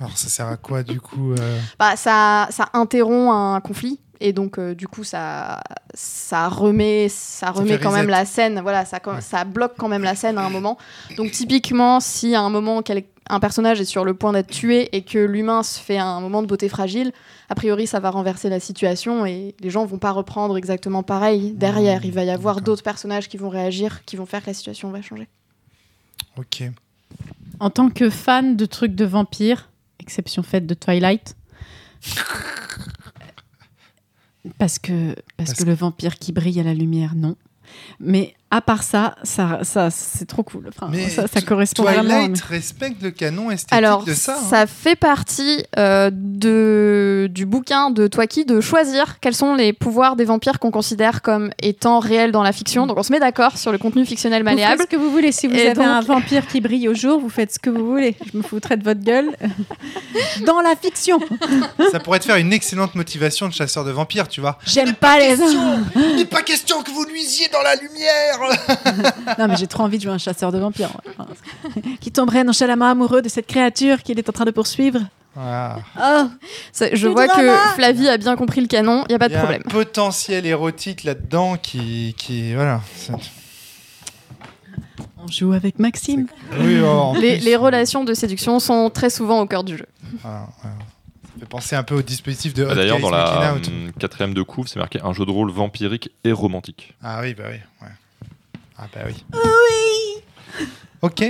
Alors 0.00 0.16
ça 0.16 0.28
sert 0.28 0.46
à 0.46 0.56
quoi 0.56 0.82
du 0.82 1.00
coup 1.00 1.32
euh, 1.34 1.60
Bah, 1.78 1.96
ça, 1.96 2.48
ça 2.50 2.68
interrompt 2.72 3.30
un 3.32 3.60
conflit. 3.60 4.00
Et 4.22 4.34
donc, 4.34 4.58
euh, 4.58 4.74
du 4.74 4.86
coup, 4.86 5.02
ça, 5.02 5.62
ça 5.94 6.48
remet, 6.48 7.08
ça 7.08 7.50
remet 7.50 7.78
quand 7.78 7.90
même 7.92 8.08
la 8.10 8.26
scène. 8.26 8.60
Voilà, 8.60 8.84
ça, 8.84 8.98
Ouais. 9.06 9.20
ça 9.22 9.44
bloque 9.44 9.72
quand 9.78 9.88
même 9.88 10.02
la 10.02 10.14
scène 10.14 10.36
à 10.36 10.42
un 10.44 10.50
moment. 10.50 10.76
Donc, 11.16 11.30
typiquement, 11.30 12.00
si 12.00 12.34
à 12.34 12.42
un 12.42 12.50
moment, 12.50 12.82
quel- 12.82 13.04
un 13.30 13.40
personnage 13.40 13.80
est 13.80 13.84
sur 13.84 14.04
le 14.04 14.12
point 14.14 14.32
d'être 14.32 14.50
tué 14.50 14.88
et 14.94 15.02
que 15.02 15.18
l'humain 15.18 15.62
se 15.62 15.78
fait 15.78 15.98
un 15.98 16.20
moment 16.20 16.42
de 16.42 16.48
beauté 16.48 16.68
fragile, 16.68 17.12
a 17.48 17.54
priori, 17.54 17.86
ça 17.86 18.00
va 18.00 18.10
renverser 18.10 18.48
la 18.48 18.60
situation 18.60 19.24
et 19.24 19.54
les 19.60 19.70
gens 19.70 19.86
vont 19.86 19.98
pas 19.98 20.10
reprendre 20.10 20.56
exactement 20.56 21.02
pareil 21.02 21.52
derrière. 21.52 22.04
Il 22.04 22.12
va 22.12 22.24
y 22.24 22.30
avoir 22.30 22.60
d'autres 22.60 22.82
personnages 22.82 23.28
qui 23.28 23.36
vont 23.36 23.48
réagir, 23.48 24.04
qui 24.04 24.16
vont 24.16 24.26
faire 24.26 24.42
que 24.42 24.48
la 24.48 24.54
situation 24.54 24.90
va 24.90 25.00
changer. 25.00 25.28
Ok. 26.36 26.64
En 27.60 27.70
tant 27.70 27.88
que 27.88 28.10
fan 28.10 28.56
de 28.56 28.66
trucs 28.66 28.94
de 28.94 29.04
vampires, 29.04 29.70
exception 30.00 30.42
faite 30.42 30.66
de 30.66 30.74
Twilight, 30.74 31.36
parce 34.58 34.78
que, 34.78 35.14
parce 35.36 35.50
Parce 35.50 35.54
que 35.54 35.64
le 35.64 35.74
vampire 35.74 36.18
qui 36.18 36.32
brille 36.32 36.58
à 36.58 36.64
la 36.64 36.74
lumière, 36.74 37.14
non. 37.14 37.36
Mais 38.00 38.34
à 38.52 38.60
part 38.60 38.82
ça, 38.82 39.14
ça, 39.22 39.60
ça 39.62 39.90
c'est 39.90 40.26
trop 40.26 40.42
cool. 40.42 40.68
Enfin, 40.68 40.88
Mais 40.90 41.08
ça, 41.08 41.24
correspond 41.46 41.84
Twilight 41.84 42.04
vraiment. 42.04 42.28
mais- 42.28 42.38
respecte 42.56 43.00
le 43.02 43.10
canon 43.12 43.50
esthétique 43.50 43.72
Alors, 43.76 44.04
de 44.04 44.12
ça. 44.12 44.36
hein. 44.38 44.42
ça 44.50 44.66
fait 44.66 44.96
partie 44.96 45.64
euh, 45.78 46.10
de, 46.12 47.28
du 47.30 47.46
bouquin 47.46 47.90
de 47.90 48.06
Twaki 48.08 48.44
de 48.44 48.60
choisir 48.60 49.20
quels 49.20 49.34
sont 49.34 49.54
les 49.54 49.72
pouvoirs 49.72 50.16
des 50.16 50.24
vampires 50.24 50.58
qu'on 50.58 50.70
considère 50.72 51.22
comme 51.22 51.50
étant 51.62 52.00
réels 52.00 52.32
dans 52.32 52.42
la 52.42 52.52
fiction. 52.52 52.86
Donc, 52.86 52.98
on 52.98 53.02
se 53.04 53.12
met 53.12 53.20
d'accord 53.20 53.56
sur 53.56 53.70
le 53.72 53.78
contenu 53.78 54.04
fictionnel 54.04 54.40
Vous 54.42 54.46
malléable. 54.46 54.78
faites 54.78 54.90
ce 54.90 54.96
que 54.96 55.00
vous 55.00 55.10
voulez. 55.10 55.30
Si 55.32 55.46
vous 55.46 55.54
Et 55.54 55.62
avez 55.68 55.74
donc- 55.74 55.84
un 55.84 56.00
vampire 56.00 56.46
qui 56.46 56.60
brille 56.60 56.88
au 56.88 56.94
jour, 56.94 57.20
vous 57.20 57.28
faites 57.30 57.54
ce 57.54 57.58
que 57.58 57.70
vous 57.70 57.86
voulez. 57.86 58.16
Je 58.32 58.36
me 58.36 58.42
foutrais 58.42 58.76
de 58.76 58.82
votre 58.84 59.00
gueule. 59.00 59.30
Dans 60.44 60.60
la 60.60 60.74
fiction. 60.76 61.18
Ça 61.92 62.00
pourrait 62.00 62.18
te 62.18 62.24
faire 62.24 62.36
une 62.36 62.52
excellente 62.52 62.94
motivation 62.94 63.48
de 63.48 63.52
chasseur 63.52 63.84
de 63.84 63.90
vampires, 63.90 64.28
tu 64.28 64.40
vois. 64.40 64.58
J'aime 64.66 64.94
pas 64.94 65.18
les 65.18 65.36
Il 65.96 66.16
n'est 66.16 66.24
pas 66.24 66.42
question 66.42 66.82
que 66.82 66.90
vous 66.90 67.04
nuisiez 67.06 67.48
dans 67.48 67.62
la 67.62 67.76
lumière 67.76 68.39
Non, 69.38 69.48
mais 69.48 69.56
j'ai 69.56 69.66
trop 69.66 69.82
envie 69.84 69.98
de 69.98 70.02
jouer 70.02 70.12
un 70.12 70.18
chasseur 70.18 70.52
de 70.52 70.58
vampires. 70.58 70.90
ouais. 71.18 71.82
Qui 72.00 72.10
tomberait 72.12 72.44
nonchalamment 72.44 72.86
amoureux 72.90 73.22
de 73.22 73.28
cette 73.28 73.46
créature 73.46 74.02
qu'il 74.02 74.18
est 74.18 74.28
en 74.28 74.32
train 74.32 74.44
de 74.44 74.50
poursuivre. 74.50 75.00
Ah. 75.36 75.76
Oh, 75.96 76.28
Je 76.80 77.06
Du 77.06 77.12
vois 77.12 77.28
que 77.28 77.32
drama 77.34 77.56
Flavie 77.76 78.08
a 78.08 78.16
bien 78.18 78.34
compris 78.36 78.60
le 78.60 78.66
canon, 78.66 79.04
il 79.08 79.10
n'y 79.10 79.14
a 79.14 79.18
pas 79.18 79.26
Il 79.26 79.28
de 79.30 79.34
y 79.34 79.36
a 79.36 79.40
problème. 79.40 79.62
un 79.64 79.70
potentiel 79.70 80.44
érotique 80.44 81.04
là-dedans 81.04 81.56
qui, 81.56 82.14
qui 82.18 82.52
voilà. 82.54 82.80
c'est- 82.96 83.12
on 85.22 85.28
joue 85.30 85.52
avec 85.52 85.78
Maxime. 85.78 86.26
Oui, 86.58 86.80
oh, 86.82 86.86
en 86.86 87.14
Les, 87.14 87.36
plus, 87.36 87.44
les 87.44 87.56
relations 87.56 88.04
de 88.04 88.14
séduction 88.14 88.58
sont 88.58 88.90
très 88.90 89.10
souvent 89.10 89.40
au 89.40 89.46
cœur 89.46 89.64
du 89.64 89.76
jeu. 89.76 89.86
voilà, 90.22 90.48
voilà. 90.62 90.76
Ça 91.22 91.40
fait 91.40 91.46
penser 91.46 91.76
un 91.76 91.82
peu 91.82 91.94
au 91.96 92.02
dispositif 92.02 92.52
de 92.54 92.64
Ah, 92.66 92.72
Hot 92.72 92.74
D'ailleurs, 92.74 92.98
dans 93.00 93.10
la 93.10 93.52
hum, 93.54 93.92
quatrième 93.98 94.34
de 94.34 94.42
couve, 94.42 94.66
c'est 94.66 94.78
marqué 94.78 94.98
un 95.02 95.12
jeu 95.12 95.24
de 95.26 95.30
rôle 95.30 95.50
vampirique 95.50 96.10
et 96.24 96.32
romantique. 96.32 96.94
Ah 97.02 97.20
oui, 97.22 97.34
bah 97.34 97.44
oui. 97.50 97.56
ouais. 97.82 97.88
Ah 98.82 98.86
bah 98.94 99.00
oui. 99.06 99.24
Oui. 99.34 100.22
Ok. 101.02 101.22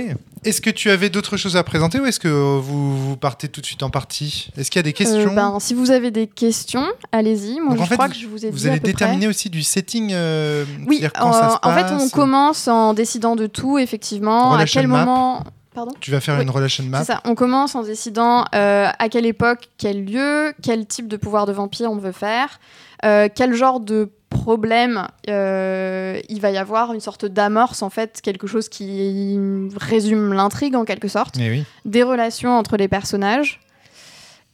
Est-ce 0.43 0.59
que 0.59 0.69
tu 0.71 0.89
avais 0.89 1.09
d'autres 1.09 1.37
choses 1.37 1.55
à 1.55 1.63
présenter 1.63 1.99
ou 1.99 2.05
est-ce 2.05 2.19
que 2.19 2.27
vous, 2.27 2.97
vous 3.09 3.15
partez 3.17 3.47
tout 3.47 3.61
de 3.61 3.65
suite 3.65 3.83
en 3.83 3.89
partie? 3.89 4.49
Est-ce 4.57 4.71
qu'il 4.71 4.79
y 4.79 4.81
a 4.81 4.83
des 4.83 4.93
questions? 4.93 5.31
Euh, 5.31 5.35
ben, 5.35 5.59
si 5.59 5.73
vous 5.75 5.91
avez 5.91 6.09
des 6.11 6.27
questions, 6.27 6.85
allez-y. 7.11 7.59
Moi, 7.59 7.73
Donc, 7.73 7.81
en 7.81 7.83
je 7.83 7.89
fait, 7.89 7.95
crois 7.95 8.07
vous- 8.07 8.13
que 8.13 8.19
je 8.19 8.27
vous 8.27 8.45
ai 8.45 8.49
Vous 8.49 8.57
dit 8.57 8.67
à 8.67 8.71
allez 8.71 8.79
peu 8.79 8.83
près. 8.85 8.91
déterminer 8.93 9.27
aussi 9.27 9.49
du 9.49 9.61
setting 9.61 10.11
euh, 10.13 10.65
Oui, 10.87 11.05
quand 11.13 11.31
ça 11.33 11.59
euh, 11.63 11.69
en 11.69 11.73
fait, 11.75 11.93
on 11.93 12.09
commence 12.09 12.67
en 12.67 12.93
décidant 12.93 13.35
de 13.35 13.45
tout, 13.47 13.77
effectivement. 13.77 14.49
À 14.51 14.53
Relation 14.55 14.81
quel 14.81 14.87
map. 14.89 15.05
moment. 15.05 15.43
Pardon? 15.75 15.93
Tu 16.01 16.09
vas 16.11 16.19
faire 16.19 16.35
Oui. 16.37 16.43
une 16.43 16.49
relation 16.49 16.83
map. 16.85 16.99
C'est 17.05 17.13
ça. 17.13 17.21
On 17.23 17.35
commence 17.35 17.75
en 17.75 17.83
décidant 17.83 18.45
euh, 18.55 18.87
à 18.97 19.09
quelle 19.09 19.25
époque, 19.27 19.69
quel 19.77 20.03
lieu, 20.05 20.53
quel 20.63 20.85
type 20.87 21.07
de 21.07 21.17
pouvoir 21.17 21.45
de 21.45 21.53
vampire 21.53 21.91
on 21.91 21.97
veut 21.97 22.11
faire, 22.11 22.59
quel 23.03 23.53
genre 23.53 23.79
de 23.79 24.09
problème 24.43 25.07
euh, 25.29 26.19
il 26.29 26.41
va 26.41 26.49
y 26.51 26.57
avoir, 26.57 26.93
une 26.93 26.99
sorte 26.99 27.25
d'amorce 27.25 27.81
en 27.83 27.89
fait, 27.89 28.19
quelque 28.21 28.47
chose 28.47 28.67
qui 28.69 29.37
résume 29.77 30.33
l'intrigue 30.33 30.75
en 30.75 30.85
quelque 30.85 31.07
sorte, 31.07 31.35
oui. 31.37 31.63
des 31.85 32.03
relations 32.03 32.57
entre 32.57 32.77
les 32.77 32.87
personnages. 32.87 33.59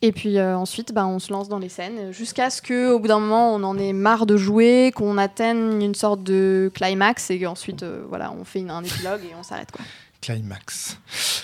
Et 0.04 0.12
puis 0.12 0.38
euh, 0.38 0.56
ensuite, 0.56 0.94
bah, 0.94 1.08
on 1.08 1.18
se 1.20 1.32
lance 1.34 1.50
dans 1.50 1.58
les 1.58 1.70
scènes 1.70 2.12
jusqu'à 2.12 2.50
ce 2.52 2.62
qu'au 2.62 3.00
bout 3.00 3.08
d'un 3.08 3.20
moment, 3.20 3.56
on 3.56 3.64
en 3.64 3.78
ait 3.80 3.94
marre 3.94 4.26
de 4.28 4.38
jouer, 4.38 4.92
qu'on 4.96 5.18
atteigne 5.18 5.82
une 5.82 5.96
sorte 5.96 6.22
de 6.22 6.70
climax 6.76 7.32
et 7.32 7.40
qu'ensuite, 7.40 7.82
euh, 7.84 8.04
voilà, 8.10 8.32
on 8.40 8.44
fait 8.44 8.60
une- 8.60 8.70
un 8.70 8.84
épilogue 8.84 9.22
et 9.24 9.34
on 9.40 9.44
s'arrête. 9.44 9.72
quoi. 9.72 9.84
Climax. 10.22 10.98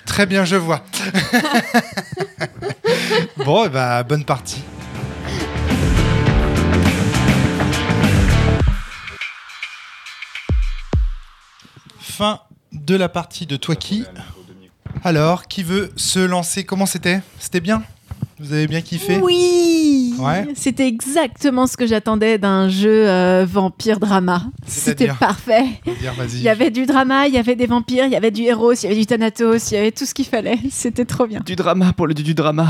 Très 0.05 0.25
bien, 0.25 0.43
je 0.45 0.55
vois. 0.57 0.81
bon, 3.45 3.63
eh 3.65 3.69
bah, 3.69 4.03
bonne 4.03 4.25
partie. 4.25 4.62
Fin 12.24 12.39
de 12.72 12.96
la 12.96 13.10
partie 13.10 13.46
de 13.46 13.58
Toi 13.58 13.75
qui. 13.75 14.06
Alors, 15.03 15.50
qui 15.50 15.62
veut 15.62 15.92
se 15.98 16.20
lancer 16.20 16.63
Comment 16.63 16.86
c'était? 16.86 17.20
C'était 17.38 17.60
bien? 17.60 17.84
Vous 18.39 18.53
avez 18.53 18.65
bien 18.65 18.80
kiffé? 18.80 19.20
Oui 19.22 20.15
Ouais. 20.18 20.48
C'était 20.56 20.88
exactement 20.88 21.68
ce 21.68 21.75
que 21.75 21.86
j'attendais 21.86 22.38
d'un 22.38 22.70
jeu 22.70 23.10
euh, 23.10 23.46
vampire 23.46 24.00
drama. 24.00 24.44
C'était 24.65 25.10
parfait. 25.20 25.65
Dire. 26.00 26.13
Il 26.30 26.42
y 26.42 26.48
avait 26.48 26.72
du 26.72 26.86
drama, 26.86 27.27
il 27.27 27.34
y 27.34 27.38
avait 27.38 27.58
des 27.58 27.65
vampires, 27.65 28.06
il 28.06 28.13
y 28.13 28.15
avait 28.15 28.32
du 28.32 28.44
héros, 28.44 28.74
il 28.74 28.84
y 28.84 28.86
avait 28.86 28.96
du 28.96 29.06
thanatos, 29.06 29.72
il 29.72 29.74
y 29.74 29.77
avait 29.77 29.92
tout 29.92 30.06
ce 30.06 30.13
qu'il 30.13 30.25
fallait. 30.25 30.60
C'était 30.72 31.03
trop 31.03 31.27
bien. 31.27 31.42
Du 31.46 31.58
drama 31.58 31.92
pour 31.92 32.08
le 32.08 32.13
dieu 32.13 32.24
du 32.24 32.36
drama. 32.36 32.70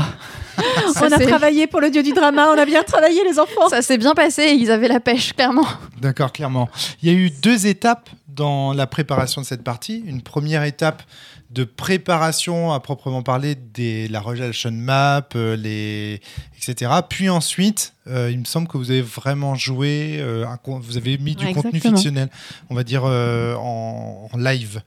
On 1.00 1.12
a 1.12 1.18
travaillé 1.18 1.68
pour 1.68 1.80
le 1.80 1.90
dieu 1.90 2.02
du 2.02 2.12
drama, 2.12 2.46
on 2.54 2.58
a 2.58 2.64
bien 2.64 2.82
travaillé 2.84 3.22
les 3.24 3.38
enfants. 3.38 3.68
Ça 3.68 3.82
s'est 3.82 3.98
bien 3.98 4.14
passé, 4.14 4.56
ils 4.58 4.70
avaient 4.70 4.88
la 4.88 5.00
pêche, 5.00 5.32
clairement. 5.32 5.66
D'accord, 6.00 6.32
clairement. 6.32 6.68
Il 7.02 7.12
y 7.12 7.14
a 7.14 7.18
eu 7.18 7.30
deux 7.30 7.66
étapes 7.66 8.08
dans 8.34 8.72
la 8.72 8.86
préparation 8.86 9.40
de 9.40 9.46
cette 9.46 9.62
partie. 9.62 10.02
Une 10.06 10.22
première 10.22 10.64
étape 10.64 11.02
de 11.50 11.64
préparation 11.64 12.72
à 12.72 12.80
proprement 12.80 13.22
parler 13.22 13.54
des 13.54 14.08
la 14.08 14.20
relation 14.20 14.72
map, 14.72 15.26
euh, 15.36 15.56
les 15.56 16.20
etc. 16.56 16.90
Puis 17.08 17.28
ensuite, 17.28 17.94
euh, 18.08 18.30
il 18.30 18.40
me 18.40 18.44
semble 18.44 18.66
que 18.66 18.76
vous 18.76 18.90
avez 18.90 19.02
vraiment 19.02 19.54
joué, 19.54 20.16
euh, 20.18 20.46
un 20.46 20.58
vous 20.64 20.96
avez 20.96 21.16
mis 21.18 21.36
du 21.36 21.46
Ouais, 21.46 21.52
contenu 21.52 21.78
fictionnel, 21.78 22.28
on 22.70 22.74
va 22.74 22.82
dire 22.82 23.04
en, 23.04 24.28
en 24.32 24.36
live. 24.36 24.82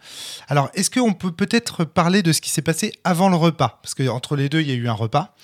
Alors, 0.49 0.69
est-ce 0.73 0.89
qu'on 0.89 1.13
peut 1.13 1.31
peut-être 1.31 1.85
parler 1.85 2.21
de 2.23 2.33
ce 2.33 2.41
qui 2.41 2.49
s'est 2.49 2.61
passé 2.61 2.91
avant 3.03 3.29
le 3.29 3.37
repas? 3.37 3.79
Parce 3.81 3.93
que 3.93 4.07
entre 4.09 4.35
les 4.35 4.49
deux, 4.49 4.61
il 4.61 4.67
y 4.67 4.71
a 4.71 4.75
eu 4.75 4.87
un 4.87 4.93
repas. 4.93 5.35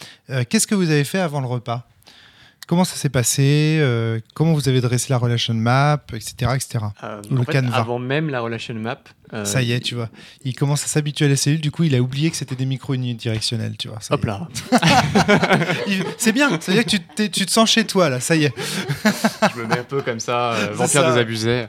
Qu'est-ce 0.49 0.67
que 0.67 0.75
vous 0.75 0.89
avez 0.89 1.03
fait 1.03 1.19
avant 1.19 1.39
le 1.39 1.47
repas? 1.47 1.87
Comment 2.67 2.85
ça 2.85 2.95
s'est 2.95 3.09
passé 3.09 3.77
euh, 3.81 4.19
Comment 4.35 4.53
vous 4.53 4.69
avez 4.69 4.79
dressé 4.79 5.07
la 5.09 5.17
relation 5.17 5.53
map, 5.53 6.01
etc., 6.13 6.51
etc. 6.55 6.85
Euh, 7.03 7.21
Ou 7.29 7.35
le 7.35 7.41
en 7.41 7.43
fait, 7.43 7.51
canevas? 7.51 7.75
avant 7.77 7.99
même 7.99 8.29
la 8.29 8.39
relation 8.39 8.73
map. 8.75 8.99
euh, 9.33 9.43
Ça 9.43 9.61
y 9.61 9.73
est, 9.73 9.81
tu 9.81 9.95
vois. 9.95 10.09
Il 10.45 10.55
commence 10.55 10.83
à 10.83 10.87
s'habituer 10.87 11.25
à 11.25 11.29
la 11.29 11.35
cellule, 11.35 11.59
du 11.59 11.71
coup, 11.71 11.83
il 11.83 11.93
a 11.93 11.99
oublié 11.99 12.31
que 12.31 12.37
c'était 12.37 12.55
des 12.55 12.65
micros 12.65 12.93
unidirectionnels, 12.93 13.75
tu 13.77 13.89
vois. 13.89 13.99
ça 13.99 14.13
Hop 14.15 14.23
là, 14.23 14.47
C'est 16.17 16.31
bien, 16.31 16.57
c'est-à-dire 16.59 16.85
que 16.85 16.89
tu, 16.89 16.99
t'es- 16.99 17.29
tu 17.29 17.45
te 17.45 17.51
sens 17.51 17.69
chez 17.69 17.85
toi, 17.85 18.09
là, 18.09 18.19
ça 18.19 18.35
y 18.35 18.45
est. 18.45 18.53
je 19.55 19.61
me 19.61 19.67
mets 19.67 19.79
un 19.79 19.83
peu 19.83 20.01
comme 20.01 20.19
ça, 20.19 20.53
euh, 20.53 20.69
vampire 20.73 21.01
ça. 21.01 21.09
désabusé. 21.09 21.65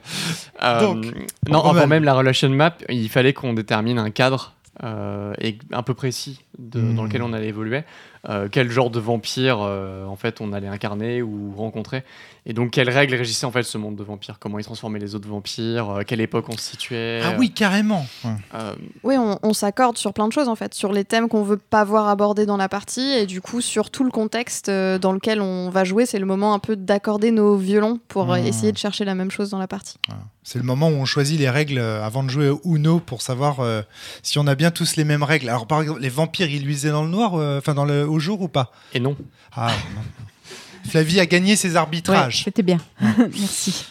Euh, 0.62 0.80
Donc, 0.80 1.04
non, 1.48 1.60
avant 1.60 1.74
mal. 1.74 1.88
même 1.88 2.04
la 2.04 2.14
relation 2.14 2.48
map, 2.50 2.76
il 2.88 3.08
fallait 3.08 3.32
qu'on 3.32 3.52
détermine 3.52 3.98
un 3.98 4.10
cadre 4.10 4.52
euh, 4.82 5.32
et 5.40 5.58
un 5.72 5.82
peu 5.82 5.94
précis 5.94 6.40
de- 6.58 6.80
Hmm. 6.80 6.94
dans 6.94 7.04
lequel 7.04 7.22
on 7.22 7.32
allait 7.32 7.48
évoluer. 7.48 7.82
Euh, 8.28 8.48
quel 8.50 8.70
genre 8.70 8.88
de 8.90 9.00
vampire 9.00 9.58
euh, 9.60 10.06
en 10.06 10.16
fait 10.16 10.40
on 10.40 10.54
allait 10.54 10.66
incarner 10.68 11.20
ou 11.20 11.52
rencontrer 11.54 12.04
et 12.46 12.54
donc 12.54 12.70
quelles 12.70 12.88
règles 12.88 13.14
régissaient 13.14 13.44
en 13.44 13.50
fait 13.50 13.62
ce 13.64 13.76
monde 13.76 13.96
de 13.96 14.02
vampires? 14.02 14.38
Comment 14.38 14.58
ils 14.58 14.64
transformaient 14.64 14.98
les 14.98 15.14
autres 15.14 15.28
vampires? 15.28 15.90
Euh, 15.90 16.02
quelle 16.06 16.20
époque 16.22 16.46
on 16.48 16.56
se 16.56 16.62
situait? 16.70 17.20
Ah 17.24 17.34
oui, 17.38 17.50
carrément. 17.50 18.06
Euh, 18.54 18.74
Oui, 19.02 19.16
on, 19.18 19.38
on 19.42 19.52
s'accorde 19.52 19.98
sur 19.98 20.12
plein 20.14 20.26
de 20.28 20.32
choses 20.32 20.48
en 20.48 20.54
fait, 20.54 20.74
sur 20.74 20.92
les 20.92 21.04
thèmes 21.04 21.28
qu'on 21.28 21.42
veut 21.42 21.56
pas 21.58 21.84
voir 21.84 22.08
abordés 22.08 22.46
dans 22.46 22.56
la 22.56 22.68
partie 22.68 23.12
et 23.12 23.26
du 23.26 23.40
coup 23.40 23.60
sur 23.60 23.90
tout 23.90 24.04
le 24.04 24.10
contexte 24.10 24.70
dans 24.70 25.12
lequel 25.12 25.40
on 25.40 25.68
va 25.70 25.84
jouer. 25.84 26.06
C'est 26.06 26.18
le 26.18 26.26
moment 26.26 26.54
un 26.54 26.58
peu 26.58 26.76
d'accorder 26.76 27.30
nos 27.30 27.56
violons 27.56 27.98
pour 28.08 28.24
Mmh. 28.26 28.46
essayer 28.46 28.72
de 28.72 28.78
chercher 28.78 29.04
la 29.04 29.14
même 29.14 29.30
chose 29.30 29.50
dans 29.50 29.58
la 29.58 29.68
partie. 29.68 29.96
C'est 30.42 30.58
le 30.58 30.64
moment 30.64 30.88
où 30.88 30.92
on 30.92 31.04
choisit 31.06 31.38
les 31.38 31.48
règles 31.48 31.78
avant 31.78 32.22
de 32.22 32.28
jouer 32.28 32.48
au 32.50 32.60
Uno 32.64 33.00
pour 33.00 33.22
savoir 33.22 33.60
euh, 33.60 33.80
si 34.22 34.38
on 34.38 34.46
a 34.46 34.54
bien 34.54 34.70
tous 34.70 34.96
les 34.96 35.04
mêmes 35.04 35.22
règles. 35.22 35.48
Alors, 35.48 35.66
par 35.66 35.80
exemple, 35.80 36.00
les 36.00 36.10
vampires, 36.10 36.50
ils 36.50 36.62
luisaient 36.64 36.90
dans 36.90 37.02
le 37.02 37.08
noir, 37.08 37.34
euh, 37.34 37.58
enfin, 37.58 37.72
dans 37.74 37.86
le, 37.86 38.04
au 38.14 38.18
jour 38.18 38.40
ou 38.40 38.48
pas 38.48 38.70
et 38.92 39.00
non 39.00 39.16
Ah, 39.54 39.70
non. 39.94 40.02
Flavie 40.90 41.18
a 41.20 41.26
gagné 41.26 41.56
ses 41.56 41.70
Ouais, 41.70 41.76
arbitrages. 41.76 42.44
c'était 42.44 42.62
bien. 42.62 42.78
Merci. 43.18 43.86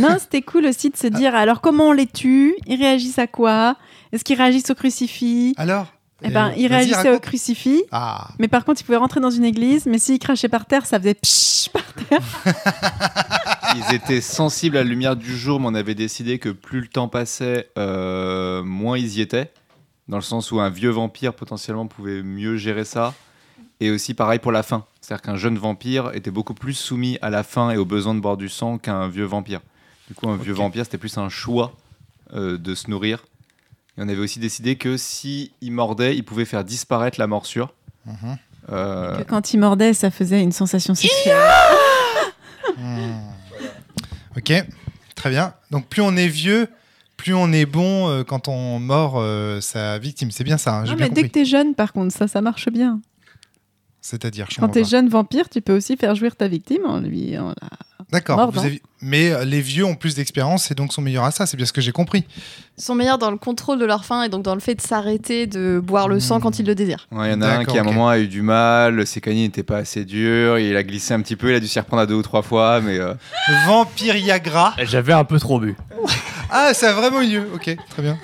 non, 0.00 0.16
c'était 0.18 0.40
cool 0.42 0.66
aussi 0.66 0.88
de 0.90 0.96
se 0.96 1.06
dire 1.06 1.34
alors 1.34 1.60
comment 1.60 1.88
on 1.88 1.92
les 1.92 2.06
tue? 2.06 2.54
Ils 2.66 2.78
réagissent 2.78 3.18
à 3.18 3.26
quoi? 3.26 3.76
Est-ce 4.12 4.24
qu'ils 4.24 4.36
réagissent 4.38 4.70
au 4.70 4.74
crucifix? 4.74 5.52
Alors 5.58 5.88
Eh 6.22 6.30
ben, 6.30 6.48
euh, 6.48 6.54
ils 6.56 6.68
réagissaient 6.68 7.14
au 7.14 7.20
crucifix. 7.20 7.82
Ah, 7.92 8.28
Mais 8.38 8.48
par 8.48 8.64
contre, 8.64 8.80
ils 8.80 8.84
pouvaient 8.84 8.96
rentrer 8.98 9.20
dans 9.20 9.30
une 9.30 9.44
église, 9.44 9.84
mais 9.86 9.98
s'ils 9.98 10.18
crachaient 10.18 10.48
par 10.48 10.64
terre, 10.64 10.86
ça 10.86 10.98
faisait 10.98 11.14
pshh 11.14 11.68
par 11.70 11.84
terre. 12.08 12.20
Ils 13.74 13.94
étaient 13.94 14.20
sensibles 14.20 14.76
à 14.76 14.84
la 14.84 14.88
lumière 14.88 15.16
du 15.16 15.34
jour, 15.36 15.58
mais 15.60 15.66
on 15.68 15.74
avait 15.74 15.94
décidé 15.94 16.38
que 16.38 16.50
plus 16.50 16.80
le 16.82 16.88
temps 16.88 17.08
passait, 17.08 17.70
euh, 17.78 18.62
moins 18.62 18.98
ils 18.98 19.16
y 19.16 19.20
étaient. 19.22 19.50
Dans 20.08 20.18
le 20.18 20.22
sens 20.22 20.52
où 20.52 20.60
un 20.60 20.68
vieux 20.68 20.90
vampire 20.90 21.32
potentiellement 21.32 21.86
pouvait 21.86 22.22
mieux 22.22 22.56
gérer 22.58 22.84
ça. 22.84 23.14
Et 23.82 23.90
aussi 23.90 24.14
pareil 24.14 24.38
pour 24.38 24.52
la 24.52 24.62
faim. 24.62 24.84
C'est-à-dire 25.00 25.22
qu'un 25.22 25.36
jeune 25.36 25.58
vampire 25.58 26.12
était 26.14 26.30
beaucoup 26.30 26.54
plus 26.54 26.74
soumis 26.74 27.18
à 27.20 27.30
la 27.30 27.42
faim 27.42 27.70
et 27.72 27.76
au 27.76 27.84
besoin 27.84 28.14
de 28.14 28.20
boire 28.20 28.36
du 28.36 28.48
sang 28.48 28.78
qu'un 28.78 29.08
vieux 29.08 29.24
vampire. 29.24 29.60
Du 30.06 30.14
coup, 30.14 30.28
un 30.28 30.36
vieux 30.36 30.52
vampire, 30.52 30.84
c'était 30.84 30.98
plus 30.98 31.18
un 31.18 31.28
choix 31.28 31.72
euh, 32.32 32.58
de 32.58 32.76
se 32.76 32.88
nourrir. 32.88 33.24
Et 33.98 34.02
on 34.02 34.08
avait 34.08 34.20
aussi 34.20 34.38
décidé 34.38 34.76
que 34.76 34.96
si 34.96 35.50
il 35.60 35.72
mordait, 35.72 36.16
il 36.16 36.22
pouvait 36.22 36.44
faire 36.44 36.62
disparaître 36.62 37.18
la 37.18 37.26
morsure. 37.26 37.74
Mhm. 38.06 38.36
Euh, 38.70 39.18
Que 39.18 39.24
quand 39.24 39.52
ils 39.52 39.58
mordaient, 39.58 39.94
ça 39.94 40.12
faisait 40.12 40.40
une 40.40 40.52
sensation 40.52 40.94
sexuelle. 40.94 41.36
Hmm. 42.78 43.18
Ok, 44.36 44.52
très 45.16 45.30
bien. 45.30 45.54
Donc 45.72 45.86
plus 45.88 46.02
on 46.02 46.16
est 46.16 46.28
vieux, 46.28 46.68
plus 47.16 47.34
on 47.34 47.52
est 47.52 47.66
bon 47.66 48.08
euh, 48.08 48.22
quand 48.22 48.46
on 48.46 48.78
mord 48.78 49.14
euh, 49.16 49.60
sa 49.60 49.98
victime. 49.98 50.30
C'est 50.30 50.44
bien 50.44 50.56
ça, 50.56 50.76
hein, 50.76 50.84
Non, 50.84 50.94
bien 50.94 51.08
mais 51.08 51.10
dès 51.10 51.24
que 51.24 51.32
t'es 51.32 51.44
jeune, 51.44 51.74
par 51.74 51.92
contre, 51.92 52.14
ça, 52.14 52.28
ça 52.28 52.40
marche 52.40 52.68
bien. 52.70 53.00
C'est-à-dire, 54.04 54.46
je 54.50 54.60
Quand 54.60 54.68
t'es 54.68 54.84
jeune 54.84 55.08
vampire, 55.08 55.48
tu 55.48 55.60
peux 55.62 55.74
aussi 55.76 55.96
faire 55.96 56.14
jouir 56.16 56.34
ta 56.36 56.48
victime 56.48 56.84
en 56.86 56.98
lui. 57.00 57.38
en 57.38 57.48
la- 57.50 57.54
D'accord. 58.10 58.38
avez- 58.58 58.82
Mais 59.00 59.30
euh, 59.32 59.44
les 59.44 59.60
vieux 59.62 59.86
ont 59.86 59.94
plus 59.94 60.16
d'expérience 60.16 60.70
et 60.70 60.74
donc 60.74 60.92
sont 60.92 61.00
meilleurs 61.00 61.24
à 61.24 61.30
ça. 61.30 61.46
C'est 61.46 61.56
bien 61.56 61.64
ce 61.64 61.72
que 61.72 61.80
j'ai 61.80 61.92
compris. 61.92 62.26
Ils 62.76 62.82
sont 62.84 62.94
meilleurs 62.94 63.16
dans 63.16 63.30
le 63.30 63.38
contrôle 63.38 63.78
de 63.78 63.86
leur 63.86 64.04
faim 64.04 64.24
et 64.24 64.28
donc 64.28 64.42
dans 64.42 64.54
le 64.54 64.60
fait 64.60 64.74
de 64.74 64.80
s'arrêter 64.82 65.46
de 65.46 65.80
boire 65.82 66.08
le 66.08 66.20
sang 66.20 66.38
Mmh. 66.38 66.42
quand 66.42 66.58
ils 66.58 66.66
le 66.66 66.74
désirent. 66.74 67.06
Ouais, 67.12 67.28
il 67.28 67.32
y 67.32 67.34
en 67.34 67.40
a 67.42 67.48
un 67.48 67.64
qui 67.64 67.78
à 67.78 67.80
un 67.80 67.84
moment 67.84 68.08
a 68.10 68.18
eu 68.18 68.26
du 68.28 68.42
mal, 68.42 69.06
ses 69.06 69.20
canines 69.22 69.44
n'étaient 69.44 69.62
pas 69.62 69.78
assez 69.78 70.04
dures, 70.04 70.58
il 70.58 70.76
a 70.76 70.82
glissé 70.82 71.14
un 71.14 71.22
petit 71.22 71.36
peu, 71.36 71.50
il 71.50 71.54
a 71.54 71.60
dû 71.60 71.68
s'y 71.68 71.78
reprendre 71.80 72.02
à 72.02 72.06
deux 72.06 72.14
ou 72.16 72.22
trois 72.22 72.42
fois, 72.42 72.80
mais 72.82 72.98
euh, 72.98 73.14
Vampire 73.66 74.16
Yagra. 74.16 74.74
j'avais 74.82 75.12
un 75.14 75.24
peu 75.24 75.38
trop 75.38 75.58
bu 75.60 75.74
Ah, 76.50 76.74
ça 76.74 76.90
a 76.90 76.92
vraiment 76.92 77.22
eu 77.22 77.28
lieu. 77.30 77.46
Ok, 77.54 77.74
très 77.88 78.02
bien. 78.02 78.18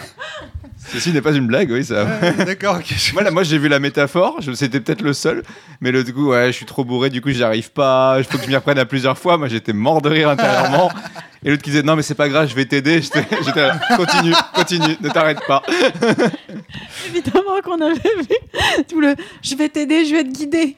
Ceci 0.92 1.12
n'est 1.12 1.20
pas 1.22 1.32
une 1.32 1.46
blague, 1.46 1.70
oui, 1.70 1.84
ça. 1.84 2.04
Ouais, 2.04 2.44
D'accord, 2.44 2.76
ok. 2.76 2.86
je- 2.96 3.30
Moi, 3.30 3.42
j'ai 3.42 3.58
vu 3.58 3.68
la 3.68 3.78
métaphore, 3.78 4.36
je- 4.40 4.52
c'était 4.52 4.80
peut-être 4.80 5.02
le 5.02 5.12
seul, 5.12 5.42
mais 5.80 5.90
le 5.90 6.02
coup, 6.04 6.28
ouais, 6.30 6.46
je 6.48 6.52
suis 6.52 6.66
trop 6.66 6.84
bourré, 6.84 7.10
du 7.10 7.20
coup, 7.20 7.30
j'y 7.30 7.42
arrive 7.42 7.70
pas, 7.70 8.16
il 8.18 8.24
faut 8.24 8.38
que 8.38 8.44
je 8.44 8.48
m'y 8.48 8.56
reprenne 8.56 8.78
à 8.78 8.84
plusieurs 8.86 9.18
fois. 9.18 9.36
Moi, 9.38 9.48
j'étais 9.48 9.72
mort 9.72 10.00
de 10.02 10.08
rire 10.08 10.28
intérieurement. 10.30 10.90
Et 11.44 11.50
l'autre 11.50 11.62
qui 11.62 11.70
disait, 11.70 11.84
non, 11.84 11.94
mais 11.94 12.02
c'est 12.02 12.16
pas 12.16 12.28
grave, 12.28 12.48
je 12.48 12.54
vais 12.56 12.64
t'aider. 12.64 13.00
J'étais 13.00 13.24
là, 13.60 13.78
continue, 13.96 14.32
continue, 14.54 14.96
ne 15.00 15.08
t'arrête 15.08 15.38
pas. 15.46 15.62
Évidemment 17.08 17.60
qu'on 17.64 17.80
avait 17.80 17.94
vu 17.94 18.82
tout 18.88 19.00
le 19.00 19.14
je 19.42 19.54
vais 19.54 19.68
t'aider, 19.68 20.04
je 20.04 20.14
vais 20.14 20.24
te 20.24 20.30
guider. 20.30 20.76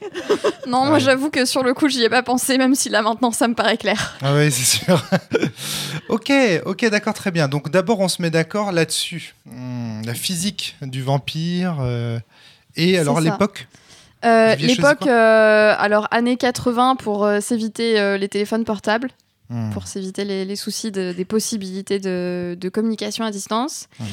Non, 0.66 0.84
moi 0.86 0.98
j'avoue 0.98 1.30
que 1.30 1.44
sur 1.46 1.62
le 1.62 1.72
coup 1.74 1.88
j'y 1.88 2.02
ai 2.04 2.08
pas 2.10 2.22
pensé, 2.22 2.58
même 2.58 2.74
si 2.74 2.88
là 2.90 3.00
maintenant 3.02 3.32
ça 3.32 3.48
me 3.48 3.54
paraît 3.54 3.78
clair. 3.78 4.18
Ah 4.22 4.34
oui, 4.34 4.50
c'est 4.52 4.84
sûr. 4.84 5.02
ok, 6.08 6.30
ok, 6.66 6.90
d'accord, 6.90 7.14
très 7.14 7.30
bien. 7.30 7.48
Donc 7.48 7.70
d'abord, 7.70 8.00
on 8.00 8.08
se 8.08 8.20
met 8.20 8.30
d'accord 8.30 8.70
là-dessus. 8.72 9.34
Hmm, 9.46 9.99
la 10.04 10.14
physique 10.14 10.76
du 10.82 11.02
vampire. 11.02 11.78
euh, 11.80 12.18
Et 12.76 12.98
alors 12.98 13.20
l'époque 13.20 13.66
Euh, 14.24 14.54
L'époque, 14.56 15.06
euh, 15.06 15.74
alors 15.78 16.06
années 16.10 16.36
80 16.36 16.96
pour 16.96 17.24
euh, 17.24 17.40
s'éviter 17.40 17.98
euh, 17.98 18.18
les 18.18 18.28
téléphones 18.28 18.64
portables, 18.64 19.08
Hmm. 19.52 19.70
pour 19.72 19.88
s'éviter 19.88 20.24
les, 20.24 20.44
les 20.44 20.54
soucis 20.54 20.92
de- 20.92 21.12
des 21.12 21.24
possibilités 21.24 21.98
de, 21.98 22.56
de 22.60 22.68
communication 22.68 23.24
à 23.24 23.32
distance. 23.32 23.88
Mhm. 23.98 24.06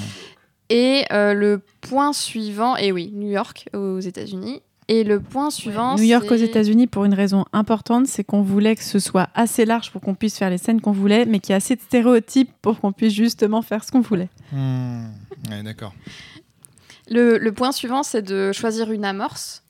Et 0.71 1.05
euh, 1.11 1.33
le 1.35 1.61
point 1.81 2.11
suivant, 2.11 2.75
et 2.75 2.91
oui, 2.91 3.11
New 3.13 3.29
York 3.29 3.69
aux 3.73 3.99
États-Unis. 3.99 4.61
Et 4.87 5.03
le 5.03 5.19
point 5.19 5.51
suivant, 5.51 5.95
New 5.95 6.03
York 6.03 6.25
aux 6.31 6.35
États-Unis 6.35 6.87
pour 6.87 7.05
une 7.05 7.13
raison 7.13 7.45
importante, 7.53 8.07
c'est 8.07 8.23
qu'on 8.23 8.41
voulait 8.41 8.75
que 8.75 8.83
ce 8.83 8.97
soit 8.99 9.29
assez 9.35 9.65
large 9.65 9.91
pour 9.91 10.01
qu'on 10.01 10.15
puisse 10.15 10.37
faire 10.39 10.49
les 10.49 10.57
scènes 10.57 10.81
qu'on 10.81 10.91
voulait, 10.93 11.25
mais 11.25 11.39
qu'il 11.39 11.51
y 11.51 11.53
ait 11.53 11.57
assez 11.57 11.75
de 11.75 11.81
stéréotypes 11.81 12.49
pour 12.61 12.79
qu'on 12.79 12.91
puisse 12.93 13.13
justement 13.13 13.61
faire 13.61 13.83
ce 13.83 13.91
qu'on 13.91 14.01
voulait. 14.01 14.29
Hmm. 14.53 15.03
Ouais, 15.49 15.63
d'accord. 15.63 15.93
Le, 17.09 17.37
le 17.37 17.51
point 17.51 17.71
suivant, 17.71 18.03
c'est 18.03 18.21
de 18.21 18.51
choisir 18.51 18.91
une 18.91 19.05
amorce, 19.05 19.63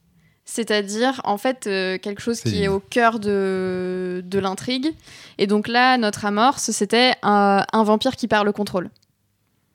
c'est-à-dire 0.44 1.20
en 1.24 1.38
fait 1.38 1.66
euh, 1.66 1.98
quelque 1.98 2.20
chose 2.20 2.40
qui 2.40 2.64
est 2.64 2.68
au 2.68 2.80
cœur 2.80 3.20
de, 3.20 4.22
de 4.24 4.38
l'intrigue. 4.38 4.94
Et 5.38 5.46
donc 5.46 5.68
là, 5.68 5.98
notre 5.98 6.24
amorce, 6.24 6.70
c'était 6.70 7.14
un, 7.22 7.64
un 7.72 7.82
vampire 7.84 8.16
qui 8.16 8.26
perd 8.26 8.44
le 8.44 8.52
contrôle. 8.52 8.90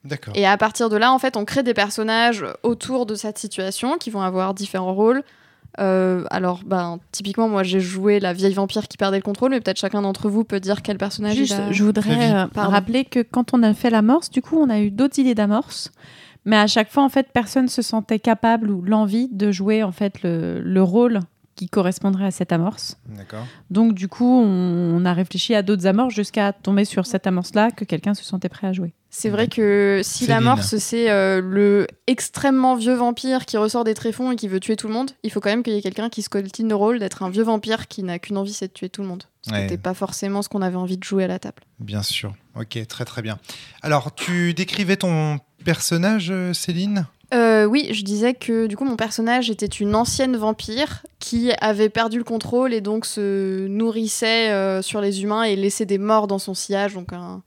D'accord. 0.04 0.34
Et 0.36 0.46
à 0.46 0.58
partir 0.58 0.90
de 0.90 0.98
là, 0.98 1.14
en 1.14 1.20
fait, 1.20 1.38
on 1.38 1.46
crée 1.46 1.64
des 1.64 1.74
personnages 1.74 2.46
autour 2.64 3.06
de 3.06 3.16
cette 3.16 3.38
situation 3.38 3.98
qui 3.98 4.10
vont 4.10 4.22
avoir 4.22 4.54
différents 4.54 4.94
rôles. 4.94 5.24
Euh, 5.80 6.24
alors, 6.30 6.62
ben, 6.66 7.00
typiquement, 7.12 7.50
moi 7.50 7.64
j'ai 7.64 7.80
joué 7.80 8.20
la 8.20 8.34
vieille 8.34 8.54
vampire 8.54 8.88
qui 8.88 8.98
perdait 8.98 9.18
le 9.18 9.24
contrôle, 9.24 9.52
mais 9.52 9.60
peut-être 9.62 9.80
chacun 9.80 10.02
d'entre 10.02 10.30
vous 10.30 10.44
peut 10.44 10.60
dire 10.60 10.82
quel 10.82 10.98
personnage 10.98 11.36
Juste, 11.36 11.56
il 11.58 11.62
a- 11.62 11.72
je 11.72 11.84
voudrais 11.84 12.32
euh, 12.34 12.46
rappeler 12.70 13.06
que 13.06 13.22
quand 13.22 13.54
on 13.54 13.64
a 13.64 13.74
fait 13.74 13.90
l'amorce, 13.90 14.30
du 14.30 14.42
coup, 14.42 14.58
on 14.60 14.70
a 14.70 14.80
eu 14.80 14.92
d'autres 14.92 15.20
idées 15.20 15.36
d'amorce. 15.36 15.92
Mais 16.46 16.58
à 16.58 16.68
chaque 16.68 16.92
fois, 16.92 17.04
en 17.04 17.10
fait, 17.10 17.28
personne 17.34 17.70
se 17.70 17.82
sentait 17.82 18.20
capable 18.20 18.70
ou 18.70 18.82
l'envie 18.82 19.30
de 19.32 19.52
jouer 19.52 19.82
en 19.82 19.92
fait 19.94 20.22
le, 20.24 20.60
le 20.62 20.84
rôle 20.84 21.22
qui 21.56 21.70
correspondrait 21.70 22.26
à 22.26 22.32
cette 22.32 22.52
amorce. 22.52 22.98
D'accord. 23.08 23.46
Donc, 23.70 23.94
du 23.94 24.08
coup, 24.08 24.26
on, 24.42 24.98
on 25.02 25.06
a 25.06 25.14
réfléchi 25.14 25.56
à 25.56 25.62
d'autres 25.62 25.88
amorces 25.88 26.14
jusqu'à 26.14 26.52
tomber 26.52 26.84
sur 26.84 27.06
cette 27.06 27.28
amorce-là 27.28 27.72
que 27.72 27.86
quelqu'un 27.86 28.14
se 28.14 28.24
sentait 28.24 28.50
prêt 28.50 28.68
à 28.68 28.74
jouer. 28.74 28.94
C'est 29.16 29.30
vrai 29.30 29.48
que 29.48 30.02
si 30.04 30.26
Céline. 30.26 30.34
l'amorce 30.34 30.76
c'est 30.78 31.12
euh, 31.12 31.40
le 31.40 31.86
extrêmement 32.08 32.76
vieux 32.76 32.96
vampire 32.96 33.46
qui 33.46 33.58
ressort 33.58 33.84
des 33.84 33.94
tréfonds 33.94 34.32
et 34.32 34.36
qui 34.36 34.48
veut 34.48 34.60
tuer 34.60 34.76
tout 34.76 34.88
le 34.88 34.94
monde, 34.94 35.12
il 35.22 35.32
faut 35.32 35.40
quand 35.40 35.50
même 35.52 35.62
qu'il 35.62 35.74
y 35.74 35.78
ait 35.78 35.82
quelqu'un 35.84 36.10
qui 36.10 36.24
se 36.24 36.30
coltine 36.30 36.68
le 36.68 36.74
rôle 36.76 36.98
d'être 36.98 37.22
un 37.22 37.30
vieux 37.30 37.44
vampire 37.44 37.88
qui 37.88 38.02
n'a 38.02 38.18
qu'une 38.18 38.38
envie, 38.38 38.54
c'est 38.54 38.70
de 38.70 38.74
tuer 38.74 38.90
tout 38.90 39.04
le 39.04 39.08
monde. 39.08 39.24
Ce 39.46 39.52
Ouais. 39.52 39.62
n'était 39.62 39.78
pas 39.78 39.94
forcément 39.94 40.42
ce 40.42 40.50
qu'on 40.50 40.64
avait 40.64 40.78
envie 40.78 40.98
de 40.98 41.04
jouer 41.04 41.26
à 41.26 41.28
la 41.28 41.38
table. 41.38 41.62
Bien 41.80 42.02
sûr. 42.02 42.34
Ok, 42.60 42.78
très 42.88 43.06
très 43.06 43.22
bien. 43.22 43.38
Alors, 43.84 44.16
tu 44.16 44.54
décrivais 44.56 44.96
ton 44.98 45.38
personnage, 45.64 46.30
euh, 46.32 46.52
Céline? 46.54 47.06
Euh, 47.36 47.66
oui, 47.66 47.90
je 47.94 48.04
disais 48.04 48.34
que 48.34 48.68
du 48.68 48.76
coup 48.78 48.86
mon 48.86 48.96
personnage 48.96 49.50
était 49.50 49.66
une 49.66 49.96
ancienne 49.96 50.38
vampire 50.38 51.04
qui 51.20 51.52
avait 51.62 51.90
perdu 51.90 52.18
le 52.20 52.24
contrôle 52.24 52.74
et 52.74 52.82
donc 52.82 53.06
se 53.06 53.68
nourrissait 53.68 54.52
euh, 54.52 54.82
sur 54.82 55.02
les 55.02 55.24
humains 55.24 55.44
et 55.44 55.56
laissait 55.56 55.86
des 55.86 55.98
morts 55.98 56.28
dans 56.28 56.38
son 56.40 56.54
sillage, 56.54 56.94
donc 56.96 57.12
un- 57.14 57.42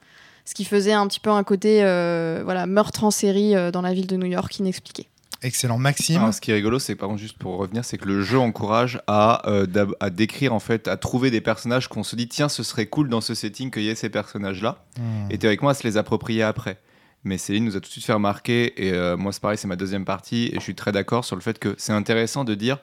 ce 0.47 0.55
qui 0.55 0.65
faisait 0.65 0.93
un 0.93 1.07
petit 1.07 1.21
peu 1.21 1.31
un 1.31 1.45
côté 1.45 1.83
euh, 1.83 2.41
voilà 2.45 2.67
meurtre 2.67 3.05
en 3.05 3.11
série 3.11 3.55
euh, 3.55 3.71
dans 3.71 3.83
la 3.83 3.93
ville 3.93 4.07
de 4.07 4.17
New 4.17 4.27
York 4.27 4.59
inexpliqué. 4.59 5.07
Excellent. 5.43 5.77
Maxime 5.77 6.17
Alors, 6.17 6.35
ce 6.35 6.41
qui 6.41 6.51
est 6.51 6.55
rigolo, 6.55 6.79
c'est 6.79 6.95
par 6.95 7.09
contre 7.09 7.21
juste 7.21 7.37
pour 7.37 7.59
revenir, 7.59 7.85
c'est 7.85 7.99
que 7.99 8.07
le 8.07 8.23
jeu 8.23 8.39
encourage 8.39 9.01
à, 9.07 9.49
euh, 9.51 9.67
à 10.01 10.09
décrire 10.09 10.55
en 10.55 10.61
fait, 10.61 10.89
à 10.89 10.97
trouver 10.97 11.31
des 11.31 11.43
personnages 11.43 11.89
qu'on 11.89 12.03
se 12.03 12.17
dit 12.17 12.27
tiens, 12.27 12.49
ce 12.49 12.63
serait 12.63 12.87
cool 12.87 13.09
dans 13.09 13.21
ce 13.21 13.35
setting 13.35 13.71
qu'il 13.71 13.83
y 13.83 13.89
ait 13.91 13.95
ces 13.95 14.09
personnages-là. 14.09 14.83
Hmm. 14.99 15.31
Et 15.31 15.37
théoriquement 15.39 15.69
à 15.69 15.75
se 15.75 15.87
les 15.87 15.99
approprier 15.99 16.43
après. 16.43 16.79
Mais 17.25 17.39
Céline 17.39 17.65
nous 17.65 17.77
a 17.77 17.81
tout 17.81 17.89
de 17.89 17.93
suite 17.93 18.05
fait 18.05 18.13
remarquer, 18.13 18.87
et 18.87 18.93
euh, 18.93 19.17
moi 19.17 19.33
c'est 19.33 19.43
pareil, 19.43 19.59
c'est 19.59 19.67
ma 19.67 19.77
deuxième 19.77 20.05
partie, 20.05 20.47
et 20.53 20.55
je 20.55 20.61
suis 20.61 20.77
très 20.77 20.93
d'accord 20.93 21.25
sur 21.25 21.35
le 21.35 21.43
fait 21.43 21.59
que 21.59 21.75
c'est 21.77 21.93
intéressant 21.93 22.45
de 22.45 22.55
dire, 22.55 22.79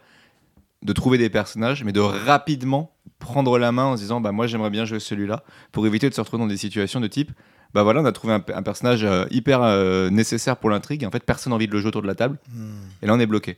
de 0.83 0.93
trouver 0.93 1.17
des 1.17 1.29
personnages, 1.29 1.83
mais 1.83 1.91
de 1.91 1.99
rapidement 1.99 2.91
prendre 3.19 3.57
la 3.57 3.71
main 3.71 3.85
en 3.85 3.95
se 3.95 4.01
disant, 4.01 4.19
bah 4.21 4.31
moi 4.31 4.47
j'aimerais 4.47 4.69
bien 4.69 4.85
jouer 4.85 4.99
celui-là, 4.99 5.43
pour 5.71 5.85
éviter 5.87 6.09
de 6.09 6.13
se 6.13 6.21
retrouver 6.21 6.41
dans 6.43 6.47
des 6.47 6.57
situations 6.57 6.99
de 6.99 7.07
type, 7.07 7.31
bah 7.73 7.83
voilà, 7.83 8.01
on 8.01 8.05
a 8.05 8.11
trouvé 8.11 8.33
un, 8.33 8.43
un 8.53 8.61
personnage 8.63 9.03
euh, 9.03 9.25
hyper 9.31 9.61
euh, 9.63 10.09
nécessaire 10.09 10.57
pour 10.57 10.69
l'intrigue, 10.69 11.05
en 11.05 11.11
fait 11.11 11.23
personne 11.23 11.51
n'a 11.51 11.55
envie 11.55 11.67
de 11.67 11.71
le 11.71 11.79
jouer 11.79 11.87
autour 11.87 12.01
de 12.01 12.07
la 12.07 12.15
table, 12.15 12.37
Hmm. 12.53 12.81
et 13.01 13.07
là 13.07 13.13
on 13.13 13.19
est 13.19 13.25
bloqué. 13.25 13.57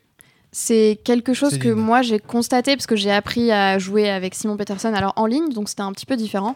C'est 0.58 1.02
quelque 1.04 1.34
chose 1.34 1.58
que 1.58 1.68
moi 1.68 2.02
j'ai 2.02 2.18
constaté 2.18 2.78
parce 2.78 2.88
que 2.88 2.96
j'ai 2.96 3.12
appris 3.12 3.52
à 3.52 3.78
jouer 3.78 4.10
avec 4.10 4.36
Simon 4.36 4.56
Peterson 4.56 4.94
alors 4.94 5.12
en 5.18 5.26
ligne, 5.26 5.50
donc 5.50 5.68
c'était 5.68 5.82
un 5.82 5.92
petit 5.92 6.06
peu 6.06 6.16
différent. 6.16 6.56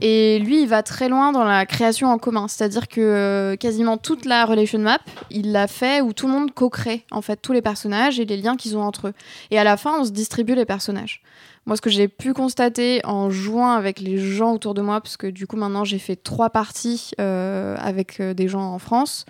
Et 0.00 0.40
lui, 0.40 0.62
il 0.62 0.68
va 0.68 0.82
très 0.82 1.08
loin 1.08 1.30
dans 1.30 1.44
la 1.44 1.64
création 1.64 2.08
en 2.08 2.18
commun, 2.18 2.48
c'est-à-dire 2.48 2.88
que 2.88 3.00
euh, 3.00 3.54
quasiment 3.54 3.98
toute 3.98 4.24
la 4.24 4.46
relation 4.46 4.80
map, 4.80 4.98
il 5.30 5.52
l'a 5.52 5.68
fait 5.68 6.00
où 6.00 6.12
tout 6.12 6.26
le 6.26 6.32
monde 6.32 6.52
co-crée 6.54 7.04
en 7.12 7.22
fait 7.22 7.36
tous 7.40 7.52
les 7.52 7.62
personnages 7.62 8.18
et 8.18 8.24
les 8.24 8.36
liens 8.36 8.56
qu'ils 8.56 8.76
ont 8.76 8.82
entre 8.82 9.08
eux. 9.08 9.14
Et 9.52 9.60
à 9.60 9.62
la 9.62 9.76
fin, 9.76 9.92
on 10.00 10.04
se 10.04 10.10
distribue 10.10 10.56
les 10.56 10.64
personnages. 10.64 11.22
Moi, 11.66 11.76
ce 11.76 11.80
que 11.82 11.90
j'ai 11.90 12.08
pu 12.08 12.32
constater 12.32 13.00
en 13.04 13.30
jouant 13.30 13.70
avec 13.70 14.00
les 14.00 14.18
gens 14.18 14.54
autour 14.54 14.74
de 14.74 14.82
moi, 14.82 15.00
parce 15.00 15.16
que 15.16 15.28
du 15.28 15.46
coup 15.46 15.56
maintenant 15.56 15.84
j'ai 15.84 16.00
fait 16.00 16.16
trois 16.16 16.50
parties 16.50 17.12
euh, 17.20 17.76
avec 17.78 18.18
euh, 18.18 18.34
des 18.34 18.48
gens 18.48 18.72
en 18.72 18.80
France, 18.80 19.24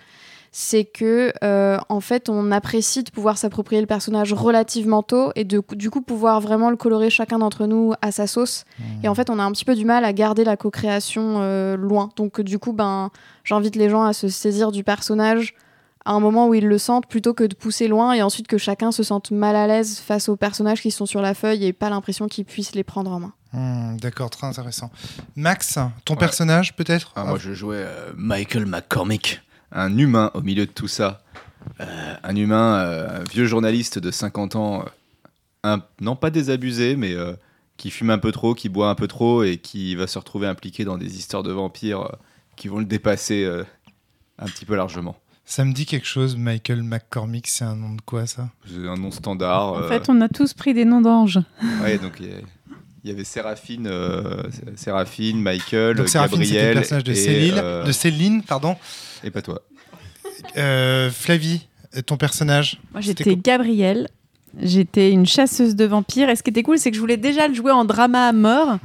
c'est 0.59 0.85
que 0.87 1.35
euh, 1.45 1.77
en 1.91 2.01
fait 2.01 2.31
on 2.31 2.51
apprécie 2.51 3.03
de 3.03 3.11
pouvoir 3.11 3.37
s'approprier 3.37 3.83
le 3.83 3.87
personnage 3.87 4.33
relativement 4.33 5.03
tôt 5.03 5.31
et 5.35 5.45
de, 5.45 5.63
du 5.73 5.91
coup 5.91 6.01
pouvoir 6.01 6.41
vraiment 6.41 6.71
le 6.71 6.77
colorer 6.77 7.11
chacun 7.11 7.39
d'entre 7.41 7.67
nous 7.67 7.93
à 8.01 8.11
sa 8.11 8.27
sauce. 8.27 8.65
Et 9.03 9.09
en 9.09 9.15
fait 9.15 9.29
on 9.29 9.39
a 9.39 9.43
un 9.43 9.53
petit 9.53 9.67
peu 9.67 9.75
du 9.75 9.85
mal 9.85 10.03
à 10.07 10.15
garder 10.15 10.45
la 10.45 10.57
co-création 10.57 11.41
euh, 11.41 11.77
loin. 11.77 12.09
Donc 12.17 12.41
du 12.41 12.59
coup 12.59 12.73
ben 12.73 13.11
j'invite 13.45 13.77
les 13.77 13.91
gens 13.91 14.05
à 14.05 14.15
se 14.15 14.29
saisir 14.29 14.73
du 14.73 14.83
personnage 14.83 15.55
à 16.07 16.13
un 16.13 16.21
moment 16.21 16.49
où 16.49 16.55
ils 16.55 16.67
le 16.67 16.79
sentent 16.79 17.07
plutôt 17.07 17.35
que 17.35 17.45
de 17.45 17.55
pousser 17.55 17.87
loin 17.87 18.15
et 18.15 18.23
ensuite 18.23 18.47
que 18.47 18.57
chacun 18.57 18.93
se 18.93 19.03
sente 19.03 19.33
mal 19.33 19.57
à 19.57 19.67
l'aise 19.67 19.99
face 19.99 20.31
aux 20.31 20.37
personnages 20.37 20.81
qui 20.81 20.91
sont 20.91 21.05
sur 21.05 21.21
la 21.21 21.35
feuille 21.35 21.67
et 21.67 21.75
pas 21.75 21.91
l'impression 21.91 22.29
qu'ils 22.29 22.47
puissent 22.47 22.75
les 22.75 22.85
prendre 22.85 23.13
en 23.13 23.21
main. 23.21 23.33
Hmm, 23.53 23.99
D'accord, 23.99 24.31
très 24.31 24.47
intéressant. 24.47 24.91
Max, 25.35 25.79
ton 26.07 26.15
Ouais. 26.15 26.21
personnage 26.21 26.75
peut-être? 26.77 27.13
Ah, 27.15 27.25
moi, 27.25 27.37
je 27.39 27.53
jouais 27.53 27.77
euh, 27.81 28.13
Michael 28.17 28.65
McCormick, 28.65 29.43
un 29.73 29.97
humain 29.99 30.31
au 30.35 30.41
milieu 30.43 30.67
de 30.67 30.71
tout 30.73 30.89
ça. 30.89 31.23
Euh, 31.81 32.15
un 32.23 32.37
humain, 32.37 32.77
euh, 32.79 33.21
un 33.21 33.25
vieux 33.25 33.47
journaliste 33.47 33.99
de 33.99 34.11
50 34.11 34.57
ans, 34.57 34.83
euh, 34.83 34.89
un- 35.65 35.83
non 36.01 36.17
pas 36.17 36.31
désabusé, 36.31 36.97
mais 36.97 37.13
euh, 37.15 37.33
qui 37.77 37.91
fume 37.91 38.11
un 38.11 38.19
peu 38.19 38.33
trop, 38.33 38.55
qui 38.55 38.69
boit 38.69 38.89
un 38.89 38.95
peu 38.95 39.09
trop 39.09 39.43
et 39.43 39.59
qui 39.59 39.95
va 39.97 40.07
se 40.07 40.19
retrouver 40.19 40.47
impliqué 40.47 40.85
dans 40.85 40.97
des 40.97 41.17
histoires 41.19 41.43
de 41.43 41.53
vampires 41.53 42.03
euh, 42.03 42.13
qui 42.57 42.69
vont 42.69 42.79
le 42.79 42.85
dépasser 42.85 43.45
euh, 43.45 43.65
un 44.39 44.47
petit 44.47 44.65
peu 44.65 44.77
largement. 44.77 45.17
Ça 45.45 45.65
me 45.65 45.73
dit 45.73 45.87
quelque 45.87 46.07
chose, 46.07 46.37
Michael 46.37 46.83
McCormick, 46.83 47.47
c'est 47.47 47.65
un 47.65 47.77
nom 47.77 47.95
de 47.95 48.01
quoi 48.01 48.27
ça? 48.27 48.49
C'est 48.67 48.89
un 48.89 48.97
nom 48.97 49.11
standard. 49.13 49.75
En 49.75 49.83
fait, 49.89 50.09
on 50.09 50.21
a 50.21 50.29
tous 50.29 50.55
pris 50.55 50.75
des 50.75 50.85
noms 50.85 51.01
d'anges. 51.01 51.39
ouais, 51.83 51.99
donc 51.99 52.15
il 52.21 52.27
y 52.27 52.33
a- 52.33 52.39
il 53.07 53.11
y 53.11 53.13
avait 53.13 53.23
Séraphine, 53.23 53.87
euh, 53.87 54.43
Séraphine, 54.75 55.41
Michael, 55.41 55.95
Donc 55.95 56.09
Séraphine, 56.09 56.45
c'était 56.45 56.55
le 56.55 56.57
Gabriel 56.57 56.75
personnage 56.75 57.05
de 57.05 57.13
et, 57.13 57.15
Céline, 57.15 57.55
euh, 57.57 57.85
de 57.85 57.93
Céline, 57.93 58.43
pardon. 58.43 58.75
et 59.23 59.31
pas 59.31 59.43
toi. 59.43 59.63
Euh, 60.57 61.09
Flavie, 61.11 61.69
ton 62.05 62.17
personnage 62.17 62.81
Moi, 62.91 63.01
j'étais 63.01 63.23
quoi 63.23 63.35
Gabrielle. 63.37 64.09
J'étais 64.61 65.13
une 65.13 65.25
chasseuse 65.25 65.77
de 65.77 65.85
vampires. 65.85 66.29
Et 66.31 66.35
ce 66.35 66.43
qui 66.43 66.51
était 66.51 66.65
cool, 66.65 66.79
c'est 66.79 66.91
que 66.91 66.97
je 66.97 67.01
voulais 67.01 67.17
déjà 67.17 67.47
le 67.47 67.55
jouer 67.55 67.71
en 67.71 67.85
drama 67.85 68.27
à 68.27 68.33
mort. 68.33 68.79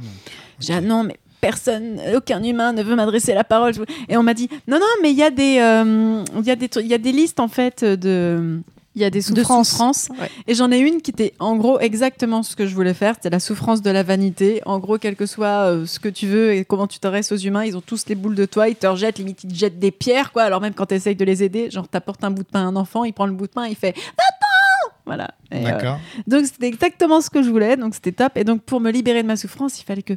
J'ai 0.60 0.66
dit, 0.66 0.72
ah 0.78 0.80
non, 0.80 1.02
mais 1.02 1.16
personne, 1.40 2.00
aucun 2.14 2.44
humain 2.44 2.72
ne 2.72 2.84
veut 2.84 2.94
m'adresser 2.94 3.34
la 3.34 3.42
parole. 3.42 3.72
Et 4.08 4.16
on 4.16 4.22
m'a 4.22 4.34
dit, 4.34 4.48
non, 4.68 4.78
non, 4.78 4.86
mais 5.02 5.10
il 5.10 5.16
y, 5.18 5.24
a 5.24 5.30
des, 5.30 5.58
euh, 5.58 6.22
il 6.38 6.46
y, 6.46 6.50
a 6.52 6.56
des 6.56 6.68
tru- 6.68 6.82
il 6.82 6.86
y 6.86 6.94
a 6.94 6.98
des 6.98 7.10
listes, 7.10 7.40
en 7.40 7.48
fait, 7.48 7.84
de, 7.84 8.60
Il 8.94 9.00
y 9.00 9.04
a 9.06 9.10
des 9.10 9.20
de 9.20 9.24
souffrances. 9.24 9.70
souffrances. 9.70 10.08
Ouais. 10.20 10.28
Et 10.46 10.54
j'en 10.54 10.70
ai 10.70 10.78
une 10.78 11.00
qui 11.00 11.10
était, 11.12 11.32
en 11.38 11.56
gros, 11.56 11.80
exactement 11.80 12.42
ce 12.42 12.54
que 12.54 12.66
je 12.66 12.74
voulais 12.74 12.92
faire. 12.92 13.14
C'était 13.14 13.30
la 13.30 13.40
souffrance 13.40 13.80
de 13.80 13.90
la 13.90 14.02
vanité. 14.02 14.60
En 14.66 14.78
gros, 14.78 14.98
quel 14.98 15.16
que 15.16 15.24
soit 15.24 15.70
euh, 15.70 15.86
ce 15.86 15.98
que 15.98 16.10
tu 16.10 16.26
veux 16.26 16.52
et 16.52 16.66
comment 16.66 16.86
tu 16.86 16.98
t'adresses 16.98 17.32
aux 17.32 17.36
humains, 17.36 17.64
ils 17.64 17.74
ont 17.76 17.80
tous 17.80 18.04
les 18.08 18.14
boules 18.14 18.34
de 18.34 18.44
toi. 18.44 18.68
Ils 18.68 18.76
te 18.76 18.86
rejettent, 18.86 19.18
limite, 19.18 19.44
ils 19.44 19.52
te 19.52 19.54
jettent 19.54 19.78
des 19.78 19.92
pierres, 19.92 20.30
quoi. 20.30 20.42
Alors 20.42 20.60
même 20.60 20.74
quand 20.74 20.86
tu 20.86 20.94
essayes 20.94 21.16
de 21.16 21.24
les 21.24 21.42
aider, 21.42 21.70
genre, 21.70 21.88
t'apportes 21.88 22.22
un 22.22 22.30
bout 22.30 22.42
de 22.42 22.48
pain 22.48 22.60
à 22.60 22.64
un 22.64 22.76
enfant, 22.76 23.04
il 23.04 23.14
prend 23.14 23.24
le 23.26 23.32
bout 23.32 23.46
de 23.46 23.52
pain, 23.52 23.66
il 23.66 23.76
fait, 23.76 23.92
va-t'en 23.96 24.94
Voilà. 25.06 25.30
Et, 25.50 25.56
euh, 25.56 25.62
D'accord. 25.64 25.98
donc 26.26 26.44
c'était 26.44 26.66
exactement 26.68 27.22
ce 27.22 27.30
que 27.30 27.42
je 27.42 27.48
voulais, 27.48 27.78
donc 27.78 27.94
c'était 27.94 28.12
top. 28.12 28.36
Et 28.36 28.44
donc 28.44 28.60
pour 28.62 28.80
me 28.80 28.90
libérer 28.90 29.22
de 29.22 29.26
ma 29.28 29.36
souffrance, 29.36 29.80
il 29.80 29.84
fallait 29.84 30.02
que 30.02 30.14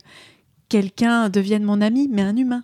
quelqu'un 0.68 1.30
devienne 1.30 1.64
mon 1.64 1.80
ami, 1.80 2.10
mais 2.12 2.24
un 2.24 2.36
humain. 2.36 2.64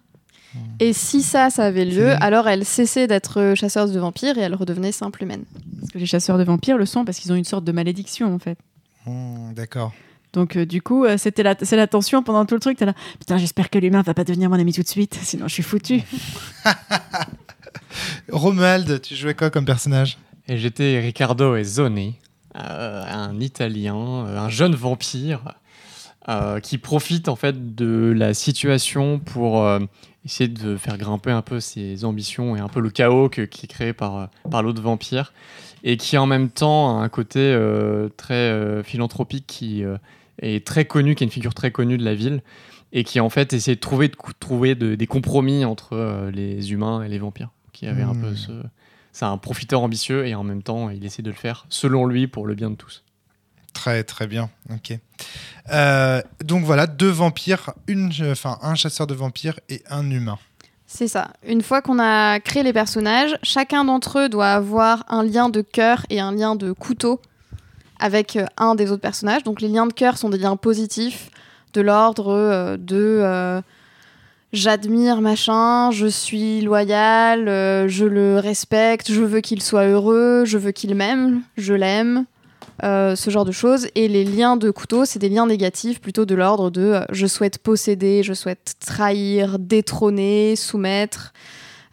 Et 0.80 0.94
si 0.94 1.22
ça, 1.22 1.50
ça 1.50 1.66
avait 1.66 1.86
lieu, 1.86 2.12
alors 2.22 2.48
elle 2.48 2.66
cessait 2.66 3.08
d'être 3.08 3.54
chasseuse 3.56 3.92
de 3.94 4.00
vampires 4.00 4.38
et 4.38 4.42
elle 4.42 4.56
redevenait 4.56 4.92
simple 4.92 5.24
humaine. 5.24 5.44
Parce 5.80 5.92
que 5.94 5.98
les 5.98 6.06
chasseurs 6.06 6.38
de 6.38 6.44
vampires 6.44 6.78
le 6.78 6.86
sont 6.86 7.06
parce 7.06 7.20
qu'ils 7.20 7.32
ont 7.32 7.36
une 7.36 7.46
sorte 7.46 7.64
de 7.64 7.72
malédiction 7.72 8.34
en 8.34 8.40
fait. 8.40 8.58
Hmm, 9.06 9.54
D'accord. 9.54 9.94
Donc 10.34 10.56
euh, 10.56 10.66
du 10.66 10.82
coup, 10.82 11.06
euh, 11.06 11.18
c'était 11.18 11.44
la, 11.44 11.56
c'est 11.62 11.76
la 11.76 11.88
tension 11.88 12.24
pendant 12.24 12.46
tout 12.46 12.56
le 12.56 12.62
truc. 12.62 12.78
T'es 12.78 12.86
là, 12.86 12.94
putain, 13.20 13.38
j'espère 13.38 13.70
que 13.70 13.80
l'humain 13.80 14.02
va 14.02 14.14
pas 14.14 14.24
devenir 14.24 14.50
mon 14.50 14.60
ami 14.60 14.74
tout 14.74 14.84
de 14.84 14.88
suite, 14.88 15.18
sinon 15.22 15.48
je 15.48 15.54
suis 15.54 15.64
foutu. 15.64 16.02
Romuald, 18.32 19.02
tu 19.02 19.16
jouais 19.16 19.36
quoi 19.36 19.50
comme 19.50 19.66
personnage? 19.66 20.18
Et 20.48 20.58
j'étais 20.58 21.00
Riccardo 21.00 21.56
Ezzoni, 21.56 22.16
euh, 22.56 23.04
un 23.08 23.40
Italien, 23.40 23.96
un 23.96 24.50
jeune 24.50 24.76
vampire 24.76 25.56
euh, 26.30 26.60
qui 26.60 26.78
profite 26.78 27.30
en 27.30 27.36
fait 27.36 27.76
de 27.76 28.14
la 28.16 28.34
situation 28.34 29.20
pour 29.20 29.64
euh, 29.64 29.80
essayer 30.26 30.48
de 30.48 30.78
faire 30.78 30.98
grimper 30.98 31.32
un 31.32 31.42
peu 31.42 31.60
ses 31.60 32.06
ambitions 32.06 32.56
et 32.56 32.60
un 32.60 32.68
peu 32.68 32.80
le 32.80 32.90
chaos 32.90 33.28
que- 33.30 33.42
qui 33.42 33.66
est 33.66 33.70
créé 33.70 33.94
par, 33.94 34.18
euh, 34.18 34.26
par 34.50 34.62
l'autre 34.64 34.82
vampire 34.82 35.34
et 35.84 35.98
qui 35.98 36.18
en 36.18 36.28
même 36.28 36.50
temps 36.50 37.00
a 37.00 37.04
un 37.04 37.10
côté 37.10 37.40
euh, 37.40 38.08
très 38.18 38.34
euh, 38.36 38.84
philanthropique 38.84 39.46
qui 39.48 39.84
euh, 39.84 39.98
est 40.42 40.66
très 40.66 40.86
connu, 40.86 41.16
qui 41.16 41.24
est 41.24 41.28
une 41.28 41.32
figure 41.32 41.54
très 41.56 41.72
connue 41.72 41.98
de 41.98 42.06
la 42.06 42.14
ville 42.14 42.42
et 42.94 43.04
qui 43.04 43.20
en 43.20 43.30
fait 43.30 43.54
essaie 43.54 43.76
de 43.76 43.80
trouver, 43.80 44.10
de 44.10 44.16
cou- 44.16 44.34
trouver 44.40 44.76
de- 44.76 44.96
des 44.96 45.08
compromis 45.08 45.66
entre 45.66 46.30
les 46.34 46.72
humains 46.72 47.02
et 47.04 47.10
les 47.10 47.18
vampires 47.20 47.50
qui 47.74 47.88
avait 47.88 48.04
un 48.04 48.14
Hmm. 48.14 48.22
peu 48.22 48.36
ce, 48.36 48.52
c'est 49.14 49.26
un 49.26 49.38
profiteur 49.38 49.82
ambitieux 49.82 50.28
et 50.28 50.36
en 50.36 50.44
même 50.44 50.62
temps, 50.62 50.90
il 50.90 51.04
essaie 51.04 51.22
de 51.24 51.30
le 51.30 51.36
faire 51.36 51.66
selon 51.70 52.06
lui 52.06 52.28
pour 52.28 52.46
le 52.46 52.54
bien 52.54 52.70
de 52.70 52.76
tous. 52.76 53.04
Très 53.74 54.04
très 54.04 54.28
bien. 54.28 54.50
Ok. 54.70 54.98
Euh, 55.72 56.22
donc 56.44 56.66
voilà, 56.66 56.88
deux 56.88 57.10
vampires, 57.10 57.72
une, 57.88 58.12
enfin 58.32 58.58
un 58.62 58.76
chasseur 58.76 59.08
de 59.08 59.14
vampires 59.14 59.60
et 59.70 59.82
un 59.90 60.10
humain. 60.10 60.38
C'est 60.88 61.08
ça. 61.08 61.30
Une 61.48 61.62
fois 61.62 61.82
qu'on 61.82 62.00
a 62.00 62.40
créé 62.40 62.64
les 62.64 62.74
personnages, 62.74 63.38
chacun 63.44 63.86
d'entre 63.86 64.20
eux 64.20 64.30
doit 64.30 64.52
avoir 64.52 65.06
un 65.08 65.24
lien 65.24 65.50
de 65.50 65.62
cœur 65.62 66.06
et 66.10 66.20
un 66.20 66.34
lien 66.34 66.56
de 66.56 66.74
couteau 66.74 67.22
avec 68.00 68.36
euh, 68.36 68.46
un 68.58 68.76
des 68.76 68.92
autres 68.92 69.02
personnages. 69.02 69.44
Donc 69.44 69.62
les 69.62 69.70
liens 69.70 69.88
de 69.88 69.94
cœur 69.94 70.18
sont 70.18 70.30
des 70.30 70.38
liens 70.38 70.58
positifs, 70.58 71.30
de 71.74 71.82
l'ordre 71.82 72.34
euh, 72.34 72.78
de 72.78 73.62
j'admire 74.52 75.22
machin, 75.22 75.92
je 75.92 76.08
suis 76.08 76.60
loyal, 76.60 77.46
je 77.88 78.04
le 78.04 78.38
respecte, 78.38 79.10
je 79.10 79.22
veux 79.22 79.40
qu'il 79.40 79.62
soit 79.62 79.86
heureux, 79.86 80.44
je 80.46 80.58
veux 80.58 80.72
qu'il 80.72 80.94
m'aime, 80.94 81.42
je 81.56 81.74
l'aime. 81.74 82.26
Euh, 82.84 83.16
ce 83.16 83.30
genre 83.30 83.46
de 83.46 83.52
choses. 83.52 83.88
Et 83.96 84.08
les 84.08 84.24
liens 84.24 84.58
de 84.58 84.72
couteau, 84.72 85.06
c'est 85.06 85.20
des 85.20 85.30
liens 85.30 85.46
négatifs, 85.46 86.02
plutôt 86.02 86.26
de 86.26 86.36
l'ordre 86.36 86.70
de 86.72 86.82
euh, 86.82 87.02
je 87.12 87.28
souhaite 87.28 87.58
posséder, 87.60 88.24
je 88.24 88.34
souhaite 88.34 88.74
trahir, 88.86 89.60
détrôner, 89.60 90.56
soumettre, 90.56 91.34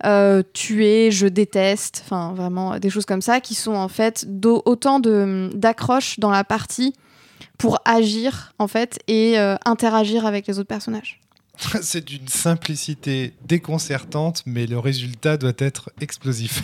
euh, 0.07 0.43
tuer, 0.53 1.11
je 1.11 1.27
déteste. 1.27 2.03
Enfin, 2.05 2.33
vraiment, 2.35 2.79
des 2.79 2.91
choses 2.91 3.05
comme 3.07 3.23
ça 3.23 3.41
qui 3.41 3.55
sont 3.55 3.75
en 3.75 3.89
fait 3.89 4.27
autant 4.65 5.01
de- 5.01 5.51
d'accroches 5.55 6.19
dans 6.21 6.31
la 6.31 6.45
partie 6.45 6.93
pour 7.59 7.79
agir 7.85 8.53
en 8.59 8.69
fait 8.69 8.99
et 9.09 9.39
euh, 9.39 9.57
interagir 9.65 10.25
avec 10.27 10.47
les 10.47 10.59
autres 10.59 10.69
personnages. 10.69 11.21
C'est 11.83 12.05
d'une 12.05 12.29
simplicité 12.29 13.35
déconcertante, 13.47 14.43
mais 14.47 14.67
le 14.67 14.79
résultat 14.79 15.37
doit 15.37 15.53
être 15.59 15.91
explosif. 16.01 16.63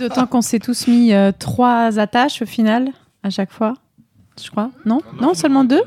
D'autant 0.00 0.26
qu'on 0.26 0.42
s'est 0.42 0.58
tous 0.58 0.88
mis 0.88 1.12
euh, 1.12 1.30
trois 1.36 2.00
attaches 2.00 2.42
au 2.42 2.46
final, 2.46 2.88
à 3.22 3.30
chaque 3.30 3.52
fois. 3.52 3.74
Je 4.42 4.50
crois. 4.50 4.70
Non 4.86 5.00
Non, 5.20 5.34
seulement 5.34 5.64
deux 5.64 5.82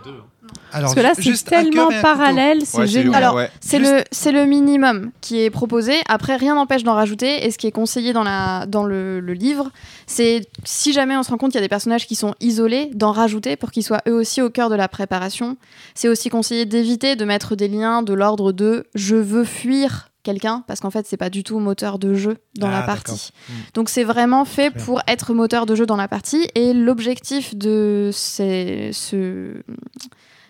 Alors, 0.72 0.94
Parce 0.94 0.96
que 0.96 1.00
là, 1.02 1.12
c'est 1.16 1.44
tellement 1.46 1.90
parallèle, 2.02 2.62
c'est 2.64 2.78
Ouais, 2.80 2.88
génial. 2.88 3.16
Alors, 3.16 3.36
ouais. 3.36 3.50
C'est 3.60 3.80
Juste- 3.80 3.92
le, 3.92 4.04
c'est 4.12 4.32
le 4.32 4.46
minimum 4.46 5.12
qui 5.20 5.42
est 5.42 5.50
proposé. 5.50 5.94
Après, 6.08 6.36
rien 6.36 6.54
n'empêche 6.56 6.84
d'en 6.84 6.94
rajouter. 6.94 7.46
Et 7.46 7.52
ce 7.52 7.58
qui 7.58 7.66
est 7.66 7.72
conseillé 7.72 8.14
dans, 8.14 8.24
la, 8.24 8.66
dans 8.68 8.84
le, 8.84 9.20
le 9.20 9.34
livre, 9.34 9.72
c'est 10.06 10.48
si 10.64 10.94
jamais 10.94 11.18
on 11.18 11.24
se 11.24 11.32
rend 11.32 11.38
compte 11.38 11.52
qu'il 11.52 11.60
y 11.60 11.64
a 11.64 11.66
des 11.66 11.70
personnages 11.70 12.06
qui 12.06 12.16
sont 12.16 12.36
isolés, 12.40 12.92
d'en 12.94 13.12
rajouter 13.12 13.56
pour 13.56 13.72
qu'ils 13.72 13.84
soient 13.84 14.02
eux 14.08 14.14
aussi 14.14 14.42
au 14.44 14.50
cœur 14.52 14.70
de 14.70 14.76
la 14.76 14.88
préparation. 14.88 15.58
C'est 15.96 16.08
aussi 16.08 16.30
conseillé 16.30 16.66
d'éviter 16.66 17.16
de 17.16 17.26
mettre 17.26 17.56
des 17.56 17.68
liens 17.68 18.04
de 18.04 18.14
l'ordre 18.14 18.52
de 18.52 18.86
je 18.94 19.16
veux 19.16 19.44
fuir 19.46 20.10
quelqu'un 20.26 20.64
parce 20.68 20.82
qu'en 20.82 20.90
fait 20.92 21.06
c'est 21.08 21.16
pas 21.16 21.30
du 21.30 21.44
tout 21.44 21.60
moteur 21.60 21.98
de 22.00 22.14
jeu 22.14 22.38
dans 22.58 22.68
Ah, 22.68 22.72
la 22.72 22.80
d'accord. 22.82 22.96
partie. 23.06 23.32
Hmm. 23.50 23.54
Donc 23.76 23.88
c'est 23.90 24.04
vraiment 24.04 24.44
fait 24.44 24.72
bien. 24.72 24.84
pour 24.84 25.02
être 25.08 25.34
moteur 25.34 25.66
de 25.66 25.76
jeu 25.76 25.86
dans 25.86 25.96
la 25.96 26.10
partie 26.10 26.50
et 26.56 26.74
l'objectif 26.74 27.56
de 27.56 28.10
ces- 28.14 28.90
ce, 28.92 29.62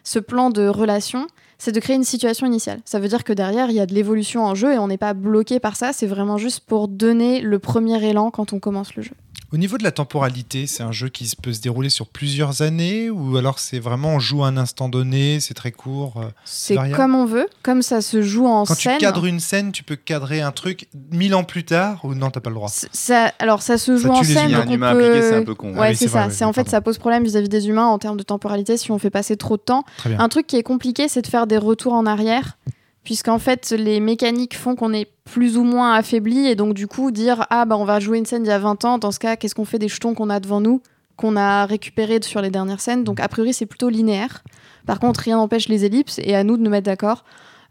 ce 0.03 0.19
plan 0.19 0.49
de 0.49 0.67
relation, 0.67 1.27
c'est 1.57 1.71
de 1.71 1.79
créer 1.79 1.95
une 1.95 2.03
situation 2.03 2.45
initiale. 2.47 2.79
Ça 2.85 2.99
veut 2.99 3.07
dire 3.07 3.23
que 3.23 3.33
derrière, 3.33 3.69
il 3.69 3.75
y 3.75 3.79
a 3.79 3.85
de 3.85 3.93
l'évolution 3.93 4.43
en 4.45 4.55
jeu 4.55 4.73
et 4.73 4.77
on 4.77 4.87
n'est 4.87 4.97
pas 4.97 5.13
bloqué 5.13 5.59
par 5.59 5.75
ça. 5.75 5.93
C'est 5.93 6.05
vraiment 6.07 6.37
juste 6.37 6.61
pour 6.61 6.87
donner 6.87 7.41
le 7.41 7.59
premier 7.59 8.03
élan 8.03 8.29
quand 8.31 8.53
on 8.53 8.59
commence 8.59 8.95
le 8.95 9.03
jeu. 9.03 9.13
Au 9.55 9.57
niveau 9.57 9.77
de 9.77 9.83
la 9.85 9.91
temporalité, 9.93 10.67
c'est 10.67 10.83
un 10.83 10.91
jeu 10.91 11.07
qui 11.07 11.27
se 11.27 11.37
peut 11.37 11.53
se 11.53 11.61
dérouler 11.61 11.87
sur 11.89 12.07
plusieurs 12.07 12.61
années 12.61 13.09
ou 13.09 13.37
alors 13.37 13.57
c'est 13.59 13.79
vraiment 13.79 14.09
on 14.15 14.19
joue 14.19 14.43
à 14.43 14.49
un 14.49 14.57
instant 14.57 14.89
donné, 14.89 15.39
c'est 15.39 15.53
très 15.53 15.71
court. 15.71 16.15
euh. 16.17 16.27
C'est 16.43 16.75
comme 16.91 17.15
on 17.15 17.23
veut, 17.25 17.47
comme 17.63 17.81
ça 17.81 18.01
se 18.01 18.21
joue 18.21 18.47
en 18.47 18.65
Quand 18.65 18.75
scène. 18.75 18.97
tu 18.97 19.05
cadres 19.05 19.25
une 19.25 19.39
scène, 19.39 19.71
tu 19.71 19.83
peux 19.85 19.95
cadrer 19.95 20.41
un 20.41 20.51
truc 20.51 20.89
mille 21.09 21.33
ans 21.33 21.45
plus 21.45 21.63
tard 21.63 22.03
ou 22.03 22.13
non, 22.15 22.31
t'as 22.31 22.41
pas 22.41 22.49
le 22.49 22.55
droit? 22.57 22.67
Ça, 22.67 23.31
alors 23.39 23.61
ça 23.61 23.77
se 23.77 23.95
joue 23.95 24.09
Ça 24.09 24.19
en 24.19 24.23
scène. 24.23 24.51
Donc 24.51 24.65
un 24.65 24.67
on 24.67 24.71
humain 24.73 24.91
peut- 24.93 25.05
impliqué, 25.05 25.21
c'est 25.29 25.35
un 25.37 25.43
peu 25.43 25.55
con. 25.55 25.69
Ouais, 25.71 25.77
Ah 25.79 25.89
oui, 25.91 25.95
c'est 25.95 26.09
ça. 26.09 26.29
c'est 26.29 26.43
en 26.43 26.51
fait 26.51 26.63
pardon. 26.63 26.71
ça 26.71 26.81
pose 26.81 26.97
problème 26.97 27.23
vis-à-vis 27.23 27.47
des 27.47 27.69
humains 27.69 27.85
en 27.87 27.97
termes 27.97 28.17
de 28.17 28.23
temporalité 28.23 28.75
si 28.75 28.91
on 28.91 28.99
fait 28.99 29.09
passer 29.09 29.37
trop 29.37 29.55
de 29.55 29.61
temps. 29.61 29.85
Un 30.03 30.27
truc 30.27 30.47
qui 30.47 30.57
est 30.57 30.63
compliqué, 30.63 31.07
c'est 31.07 31.21
de 31.21 31.27
faire 31.27 31.47
des 31.47 31.57
retours 31.57 31.93
en 31.93 32.05
arrière, 32.05 32.57
puisqu'en 33.05 33.39
fait, 33.39 33.71
les 33.71 34.01
mécaniques 34.01 34.57
font 34.57 34.75
qu'on 34.75 34.91
est 34.91 35.07
plus 35.23 35.57
ou 35.57 35.63
moins 35.63 35.93
affaibli, 35.93 36.47
et 36.47 36.55
donc 36.55 36.73
du 36.73 36.87
coup, 36.87 37.11
dire 37.11 37.45
Ah, 37.49 37.63
bah 37.63 37.77
on 37.77 37.85
va 37.85 38.01
jouer 38.01 38.17
une 38.17 38.25
scène 38.25 38.43
d'il 38.43 38.49
y 38.49 38.51
a 38.51 38.59
20 38.59 38.83
ans, 38.83 38.97
dans 38.97 39.11
ce 39.11 39.19
cas, 39.19 39.37
qu'est-ce 39.37 39.55
qu'on 39.55 39.63
fait 39.63 39.79
des 39.79 39.87
jetons 39.87 40.13
qu'on 40.13 40.29
a 40.29 40.41
devant 40.41 40.59
nous, 40.59 40.81
qu'on 41.15 41.37
a 41.37 41.65
récupérés 41.65 42.19
sur 42.23 42.41
les 42.41 42.49
dernières 42.49 42.81
scènes? 42.81 43.05
Donc, 43.05 43.21
a 43.21 43.27
priori, 43.29 43.53
c'est 43.53 43.67
plutôt 43.67 43.89
linéaire. 43.89 44.43
Par 44.85 44.99
contre, 44.99 45.21
rien 45.21 45.37
n'empêche 45.37 45.69
les 45.69 45.85
ellipses, 45.85 46.19
et 46.23 46.35
à 46.35 46.43
nous 46.43 46.57
de 46.57 46.63
nous 46.63 46.69
mettre 46.69 46.87
d'accord. 46.87 47.23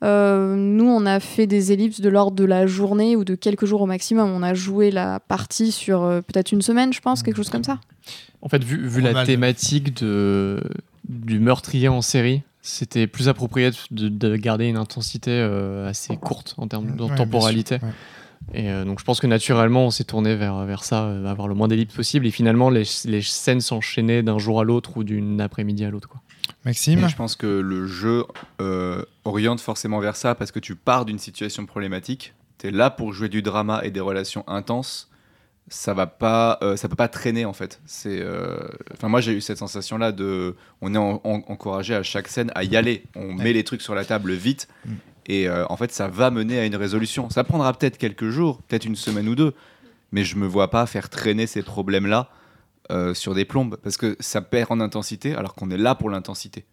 Euh, 0.02 0.54
nous, 0.56 0.86
on 0.86 1.04
a 1.04 1.18
fait 1.18 1.46
des 1.46 1.72
ellipses 1.72 2.00
de 2.00 2.08
l'ordre 2.08 2.36
de 2.36 2.44
la 2.44 2.66
journée 2.66 3.16
ou 3.16 3.24
de 3.24 3.34
quelques 3.34 3.64
jours 3.64 3.82
au 3.82 3.86
maximum. 3.86 4.30
On 4.30 4.42
a 4.42 4.54
joué 4.54 4.90
la 4.90 5.18
partie 5.18 5.72
sur 5.72 6.02
euh, 6.02 6.20
peut-être 6.20 6.52
une 6.52 6.62
semaine, 6.62 6.92
je 6.92 7.00
pense, 7.00 7.22
quelque 7.22 7.36
chose 7.36 7.50
comme 7.50 7.64
ça. 7.64 7.80
En 8.42 8.48
fait, 8.48 8.62
vu, 8.62 8.86
vu 8.86 9.00
la 9.00 9.24
thématique 9.24 9.96
de, 10.00 10.62
du 11.08 11.40
meurtrier 11.40 11.88
en 11.88 12.02
série, 12.02 12.42
c'était 12.66 13.06
plus 13.06 13.28
approprié 13.28 13.70
de, 13.90 14.08
de 14.08 14.36
garder 14.36 14.64
une 14.66 14.78
intensité 14.78 15.30
euh, 15.30 15.86
assez 15.88 16.16
courte 16.16 16.54
en 16.56 16.66
termes 16.66 16.96
de 16.96 17.02
Ouais, 17.04 17.14
temporalité. 17.14 17.78
sûr, 17.78 17.86
ouais. 17.86 17.92
Et 18.54 18.70
euh, 18.70 18.84
donc 18.84 18.98
je 19.00 19.04
pense 19.04 19.20
que 19.20 19.26
naturellement, 19.26 19.86
on 19.86 19.90
s'est 19.90 20.04
tourné 20.04 20.34
vers, 20.34 20.64
vers 20.64 20.82
ça, 20.84 21.04
euh, 21.04 21.26
avoir 21.26 21.46
le 21.48 21.54
moins 21.54 21.68
d'ellipses 21.68 21.94
possible. 21.94 22.26
Et 22.26 22.30
finalement, 22.30 22.70
les, 22.70 22.84
les 23.04 23.22
scènes 23.22 23.60
s'enchaînaient 23.60 24.22
d'un 24.22 24.38
jour 24.38 24.60
à 24.60 24.64
l'autre 24.64 24.96
ou 24.96 25.04
d'une 25.04 25.40
après-midi 25.40 25.84
à 25.84 25.90
l'autre. 25.90 26.08
quoi. 26.08 26.20
Maxime 26.64 27.06
je 27.08 27.16
pense 27.16 27.36
que 27.36 27.46
le 27.46 27.86
jeu 27.86 28.24
euh, 28.62 29.04
oriente 29.24 29.60
forcément 29.60 29.98
vers 30.00 30.16
ça 30.16 30.34
parce 30.34 30.50
que 30.52 30.58
tu 30.58 30.74
pars 30.74 31.04
d'une 31.04 31.18
situation 31.18 31.66
problématique, 31.66 32.34
tu 32.58 32.68
es 32.68 32.70
là 32.70 32.88
pour 32.90 33.12
jouer 33.12 33.28
du 33.28 33.42
drama 33.42 33.80
et 33.84 33.90
des 33.90 34.00
relations 34.00 34.44
intenses. 34.48 35.10
Ça 35.68 35.94
va 35.94 36.06
pas, 36.06 36.58
euh, 36.62 36.76
ça 36.76 36.88
peut 36.88 36.96
pas 36.96 37.08
traîner 37.08 37.44
en 37.46 37.54
fait. 37.54 37.80
C'est, 37.86 38.20
euh, 38.20 38.58
enfin 38.92 39.08
moi 39.08 39.20
j'ai 39.22 39.32
eu 39.32 39.40
cette 39.40 39.56
sensation 39.58 39.96
là 39.96 40.12
de, 40.12 40.56
on 40.82 40.94
est 40.94 40.98
en- 40.98 41.20
en- 41.24 41.42
encouragé 41.48 41.94
à 41.94 42.02
chaque 42.02 42.28
scène 42.28 42.52
à 42.54 42.64
y 42.64 42.76
aller. 42.76 43.04
On 43.16 43.32
met 43.32 43.52
les 43.54 43.64
trucs 43.64 43.80
sur 43.80 43.94
la 43.94 44.04
table 44.04 44.32
vite 44.34 44.68
Mm. 44.84 44.92
et 45.26 45.48
euh, 45.48 45.64
en 45.70 45.76
fait 45.78 45.90
ça 45.90 46.06
va 46.06 46.30
mener 46.30 46.58
à 46.58 46.66
une 46.66 46.76
résolution. 46.76 47.30
Ça 47.30 47.44
prendra 47.44 47.72
peut-être 47.72 47.96
quelques 47.96 48.28
jours, 48.28 48.60
peut-être 48.68 48.84
une 48.84 48.94
semaine 48.96 49.26
ou 49.28 49.34
deux, 49.34 49.54
mais 50.12 50.22
je 50.22 50.36
me 50.36 50.46
vois 50.46 50.70
pas 50.70 50.84
faire 50.86 51.08
traîner 51.08 51.46
ces 51.46 51.62
problèmes 51.62 52.06
là 52.06 52.28
sur 53.14 53.34
des 53.34 53.46
plombes 53.46 53.76
parce 53.82 53.96
que 53.96 54.14
ça 54.20 54.42
perd 54.42 54.70
en 54.70 54.78
intensité 54.80 55.34
alors 55.34 55.54
qu'on 55.54 55.70
est 55.70 55.78
là 55.78 55.94
pour 55.94 56.10
l'intensité. 56.10 56.66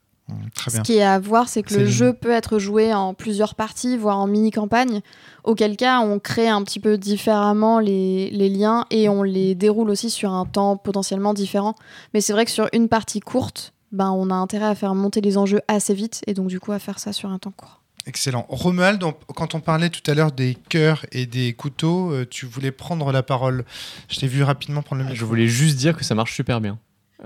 Très 0.55 0.71
Ce 0.71 0.81
qui 0.81 0.93
est 0.97 1.03
à 1.03 1.19
voir, 1.19 1.49
c'est 1.49 1.63
que 1.63 1.73
le 1.73 1.85
jeu 1.85 2.13
peut 2.13 2.31
être 2.31 2.59
joué 2.59 2.93
en 2.93 3.13
plusieurs 3.13 3.55
parties, 3.55 3.97
voire 3.97 4.17
en 4.17 4.27
mini-campagne, 4.27 5.01
auquel 5.43 5.77
cas 5.77 5.99
on 6.01 6.19
crée 6.19 6.47
un 6.49 6.63
petit 6.63 6.79
peu 6.79 6.97
différemment 6.97 7.79
les, 7.79 8.29
les 8.31 8.49
liens 8.49 8.85
et 8.91 9.09
on 9.09 9.23
les 9.23 9.55
déroule 9.55 9.89
aussi 9.89 10.09
sur 10.09 10.31
un 10.31 10.45
temps 10.45 10.77
potentiellement 10.77 11.33
différent. 11.33 11.75
Mais 12.13 12.21
c'est 12.21 12.33
vrai 12.33 12.45
que 12.45 12.51
sur 12.51 12.67
une 12.73 12.87
partie 12.89 13.19
courte, 13.19 13.73
ben, 13.91 14.11
on 14.11 14.29
a 14.29 14.35
intérêt 14.35 14.65
à 14.67 14.75
faire 14.75 14.95
monter 14.95 15.21
les 15.21 15.37
enjeux 15.37 15.61
assez 15.67 15.93
vite 15.93 16.21
et 16.27 16.33
donc 16.33 16.47
du 16.47 16.59
coup 16.59 16.71
à 16.71 16.79
faire 16.79 16.99
ça 16.99 17.11
sur 17.13 17.29
un 17.29 17.39
temps 17.39 17.51
court. 17.55 17.81
Excellent. 18.07 18.45
Romuald, 18.49 19.03
quand 19.35 19.53
on 19.53 19.59
parlait 19.59 19.89
tout 19.89 20.09
à 20.09 20.15
l'heure 20.15 20.31
des 20.31 20.57
cœurs 20.69 21.05
et 21.11 21.27
des 21.27 21.53
couteaux, 21.53 22.11
euh, 22.11 22.25
tu 22.27 22.47
voulais 22.47 22.71
prendre 22.71 23.11
la 23.11 23.21
parole. 23.21 23.63
Je 24.09 24.19
t'ai 24.19 24.27
vu 24.27 24.41
rapidement 24.43 24.81
prendre 24.81 25.01
le 25.03 25.07
micro. 25.09 25.19
Je 25.19 25.25
voulais 25.25 25.47
juste 25.47 25.77
dire 25.77 25.95
que 25.95 26.03
ça 26.03 26.15
marche 26.15 26.33
super 26.33 26.61
bien. 26.61 26.79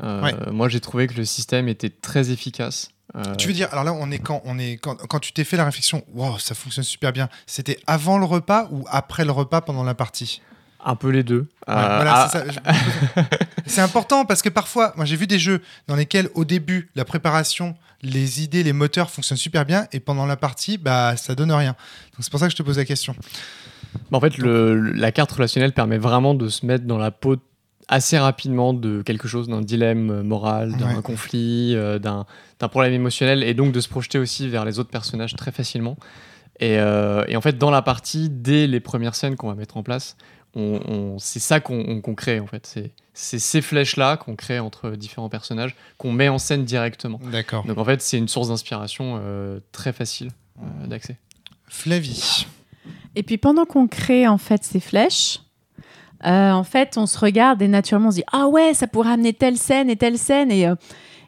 Euh, 0.04 0.22
Ouais. 0.22 0.34
Moi, 0.52 0.68
j'ai 0.68 0.82
trouvé 0.82 1.08
que 1.08 1.14
le 1.14 1.24
système 1.24 1.70
était 1.70 1.90
très 1.90 2.30
efficace. 2.32 2.90
Euh, 3.16 3.36
Tu 3.36 3.48
veux 3.48 3.54
dire, 3.54 3.70
alors 3.72 3.84
là, 3.86 3.94
on 3.94 4.12
est 4.12 4.20
quand, 4.20 4.42
on 4.46 4.60
est 4.60 4.74
quand, 4.78 4.96
quand 5.08 5.20
tu 5.20 5.32
t'es 5.32 5.44
fait 5.46 5.58
la 5.58 5.66
réflexion, 5.66 6.04
wow, 6.14 6.38
ça 6.38 6.54
fonctionne 6.56 6.84
super 6.84 7.14
bien. 7.14 7.30
C'était 7.46 7.80
avant 7.88 8.18
le 8.18 8.26
repas 8.26 8.68
ou 8.72 8.86
après 8.90 9.24
le 9.26 9.32
repas 9.32 9.62
pendant 9.62 9.84
la 9.84 9.94
partie? 9.94 10.42
Un 10.88 10.96
peu 10.96 11.10
les 11.10 11.24
deux. 11.24 11.48
Ouais, 11.68 11.74
Euh, 11.74 11.96
voilà, 11.96 12.30
ah, 12.66 12.74
C'est 13.66 13.82
important 13.82 14.26
parce 14.26 14.42
que 14.44 14.50
parfois, 14.50 14.94
moi 14.96 15.06
j'ai 15.06 15.16
vu 15.16 15.26
des 15.28 15.40
jeux 15.40 15.62
dans 15.88 15.96
lesquels 15.96 16.30
au 16.36 16.46
début, 16.46 16.90
la 16.96 17.06
préparation, 17.06 17.76
les 18.04 18.44
idées, 18.44 18.62
les 18.62 18.74
moteurs 18.74 19.10
fonctionnent 19.10 19.38
super 19.38 19.66
bien 19.66 19.88
et 19.92 20.00
pendant 20.00 20.28
la 20.28 20.38
partie, 20.38 20.78
bah 20.78 21.16
ça 21.18 21.34
donne 21.34 21.52
rien. 21.52 21.72
Donc 21.72 22.20
c'est 22.20 22.30
pour 22.30 22.40
ça 22.40 22.46
que 22.46 22.52
je 22.52 22.58
te 22.58 22.62
pose 22.64 22.78
la 22.78 22.86
question. 22.86 23.16
Bah, 24.12 24.18
en 24.18 24.22
fait, 24.22 24.38
le- 24.38 24.80
la 24.92 25.12
carte 25.12 25.32
relationnelle 25.32 25.74
permet 25.74 25.98
vraiment 25.98 26.36
de 26.36 26.50
se 26.50 26.66
mettre 26.66 26.86
dans 26.86 26.98
la 27.00 27.10
peau 27.10 27.38
assez 27.88 28.18
rapidement 28.18 28.74
de 28.74 29.02
quelque 29.02 29.28
chose, 29.28 29.48
d'un 29.48 29.62
dilemme 29.62 30.10
euh, 30.10 30.24
moral, 30.24 30.76
d'un 30.78 30.96
Ouais. 30.96 31.02
conflit, 31.02 31.74
euh, 31.76 32.00
d'un 32.00 32.26
d'un 32.60 32.68
problème 32.70 32.94
émotionnel, 32.94 33.44
et 33.44 33.54
donc 33.54 33.74
de 33.74 33.82
se 33.82 33.90
projeter 33.90 34.18
aussi 34.18 34.48
vers 34.48 34.64
les 34.64 34.80
autres 34.80 34.90
personnages 34.90 35.36
très 35.36 35.52
facilement. 35.52 35.98
Et, 36.62 36.78
euh, 36.80 37.26
et 37.28 37.36
en 37.36 37.42
fait, 37.42 37.58
dans 37.58 37.70
la 37.70 37.82
partie, 37.82 38.30
dès 38.30 38.66
les 38.66 38.80
premières 38.80 39.14
scènes 39.14 39.36
qu'on 39.36 39.50
va 39.50 39.56
mettre 39.56 39.76
en 39.76 39.84
place, 39.84 40.16
on, 40.56 40.80
on- 40.88 41.20
c'est 41.20 41.40
ça 41.42 41.60
qu'on 41.60 41.80
on- 41.86 42.00
qu'on 42.00 42.16
crée 42.16 42.40
en 42.40 42.48
fait. 42.48 42.66
C'est- 42.66 42.92
C'est 43.18 43.40
ces 43.40 43.62
flèches-là 43.62 44.18
qu'on 44.18 44.36
crée 44.36 44.60
entre 44.60 44.92
différents 44.92 45.28
personnages, 45.30 45.76
qu'on 45.98 46.12
met 46.14 46.28
en 46.30 46.38
scène 46.38 46.64
directement. 46.66 47.20
D'accord. 47.32 47.66
Donc 47.66 47.78
en 47.78 47.86
fait, 47.86 48.02
c'est 48.02 48.18
une 48.18 48.28
source 48.30 48.48
d'inspiration 48.50 49.20
euh, 49.22 49.60
très 49.74 49.92
facile 49.94 50.32
euh, 50.62 50.88
d'accès. 50.88 51.18
Flavie. 51.68 52.46
Et 53.16 53.24
puis 53.24 53.38
pendant 53.38 53.66
qu'on 53.66 53.88
crée 53.88 54.28
en 54.28 54.38
fait 54.38 54.64
ces 54.64 54.80
flèches, 54.80 55.40
euh, 56.26 56.52
en 56.52 56.64
fait, 56.64 56.98
on 56.98 57.06
se 57.06 57.18
regarde 57.20 57.62
et 57.62 57.68
naturellement 57.68 58.10
on 58.10 58.12
se 58.12 58.18
dit 58.18 58.24
ah 58.32 58.48
ouais, 58.48 58.74
ça 58.74 58.88
pourrait 58.88 59.12
amener 59.12 59.34
telle 59.34 59.58
scène 59.58 59.90
et 59.90 59.96
telle 59.96 60.18
scène 60.18 60.52
et 60.52 60.68
euh, 60.68 60.76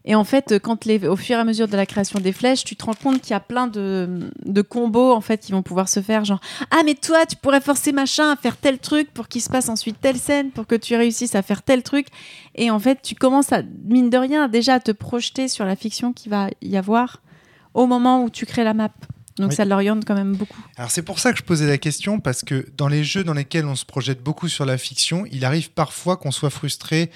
et 0.10 0.15
en 0.15 0.23
fait, 0.23 0.53
euh, 0.53 0.60
quand 0.60 0.86
les, 0.86 1.05
au 1.05 1.17
fur 1.17 1.36
et 1.36 1.39
à 1.39 1.43
mesure 1.43 1.67
de 1.67 1.75
la 1.75 1.86
création 1.86 2.21
des 2.21 2.31
flèches, 2.31 2.63
tu 2.63 2.77
te 2.77 2.86
rends 2.86 2.93
compte 2.93 3.19
qu'il 3.19 3.31
y 3.31 3.33
a 3.33 3.41
plein 3.41 3.67
de, 3.67 4.31
de 4.45 4.62
combos 4.62 5.12
en 5.12 5.19
fait 5.19 5.41
qui 5.41 5.51
vont 5.51 5.63
pouvoir 5.63 5.89
se 5.89 5.99
faire, 5.99 6.23
genre 6.23 6.39
ah 6.71 6.81
mais 6.86 6.95
toi 6.95 7.25
tu 7.25 7.36
pourrais 7.36 7.60
forcer 7.60 7.91
machin 7.91 8.31
à 8.31 8.38
faire 8.38 8.55
tel 8.55 8.79
truc 8.79 9.13
pour 9.13 9.27
qu'il 9.27 9.41
se 9.41 9.49
passe 9.49 9.67
ensuite 9.67 9.99
telle 9.99 10.17
scène 10.17 10.51
pour 10.51 10.65
que 10.65 10.75
tu 10.75 10.95
réussisses 10.95 11.36
à 11.36 11.41
faire 11.41 11.62
tel 11.62 11.83
truc 11.83 12.07
et 12.55 12.71
en 12.71 12.79
fait 12.79 13.01
tu 13.03 13.15
commences 13.15 13.51
à 13.51 13.63
mine 13.83 14.10
de 14.10 14.17
rien 14.17 14.47
déjà 14.47 14.75
à 14.75 14.79
te 14.79 14.91
projeter 14.91 15.49
sur 15.49 15.65
la 15.65 15.75
fiction 15.75 16.13
qui 16.13 16.29
va 16.29 16.47
y 16.62 16.77
avoir 16.77 17.21
au 17.73 17.86
moment 17.86 18.23
où 18.23 18.29
tu 18.29 18.45
crées 18.45 18.63
la 18.63 18.73
map. 18.73 18.91
Donc 19.38 19.52
Oui. 19.52 19.56
ça 19.56 19.65
l'oriente 19.65 20.04
quand 20.06 20.15
même 20.15 20.36
beaucoup. 20.36 20.60
Alors 20.78 20.91
c'est 20.91 21.04
pour 21.04 21.19
ça 21.19 21.32
que 21.32 21.38
je 21.38 21.43
posais 21.43 21.67
la 21.67 21.78
question 21.78 22.19
parce 22.19 22.43
que 22.43 22.65
dans 22.76 22.88
les 22.88 23.04
jeux 23.04 23.23
dans 23.23 23.34
lesquels 23.34 23.65
on 23.65 23.76
se 23.76 23.86
projette 23.86 24.23
beaucoup 24.23 24.47
sur 24.47 24.65
la 24.65 24.78
fiction, 24.78 25.26
il 25.32 25.45
arrive 25.45 25.71
parfois 25.71 26.17
qu'on 26.17 26.32
soit 26.32 26.50
frustré 26.50 27.12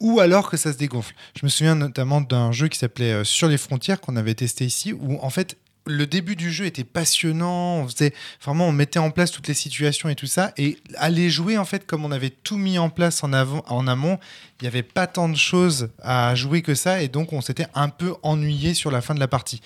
ou 0.00 0.20
alors 0.20 0.50
que 0.50 0.56
ça 0.56 0.72
se 0.72 0.78
dégonfle. 0.78 1.14
Je 1.38 1.44
me 1.44 1.48
souviens 1.48 1.74
notamment 1.74 2.20
d'un 2.20 2.52
jeu 2.52 2.68
qui 2.68 2.78
s'appelait 2.78 3.12
euh, 3.12 3.24
Sur 3.24 3.48
les 3.48 3.58
frontières 3.58 4.00
qu'on 4.00 4.16
avait 4.16 4.34
testé 4.34 4.64
ici 4.64 4.92
où 4.92 5.18
en 5.22 5.30
fait 5.30 5.56
le 5.86 6.06
début 6.06 6.36
du 6.36 6.50
jeu 6.52 6.66
était 6.66 6.84
passionnant. 6.84 7.76
On 7.76 7.88
faisait 7.88 8.12
vraiment, 8.42 8.68
on 8.68 8.72
mettait 8.72 8.98
en 8.98 9.10
place 9.10 9.30
toutes 9.30 9.48
les 9.48 9.54
situations 9.54 10.08
et 10.08 10.14
tout 10.14 10.26
ça. 10.26 10.52
Et 10.56 10.78
aller 10.96 11.30
jouer, 11.30 11.56
en 11.58 11.64
fait, 11.64 11.86
comme 11.86 12.04
on 12.04 12.10
avait 12.10 12.30
tout 12.30 12.56
mis 12.56 12.78
en 12.78 12.90
place 12.90 13.22
en, 13.22 13.32
avant, 13.32 13.64
en 13.68 13.86
amont, 13.86 14.18
il 14.60 14.64
n'y 14.64 14.68
avait 14.68 14.82
pas 14.82 15.06
tant 15.06 15.28
de 15.28 15.36
choses 15.36 15.90
à 16.02 16.34
jouer 16.34 16.62
que 16.62 16.74
ça. 16.74 17.02
Et 17.02 17.08
donc, 17.08 17.32
on 17.32 17.40
s'était 17.40 17.68
un 17.74 17.88
peu 17.88 18.14
ennuyé 18.22 18.74
sur 18.74 18.90
la 18.90 19.00
fin 19.00 19.14
de 19.14 19.20
la 19.20 19.28
partie. 19.28 19.60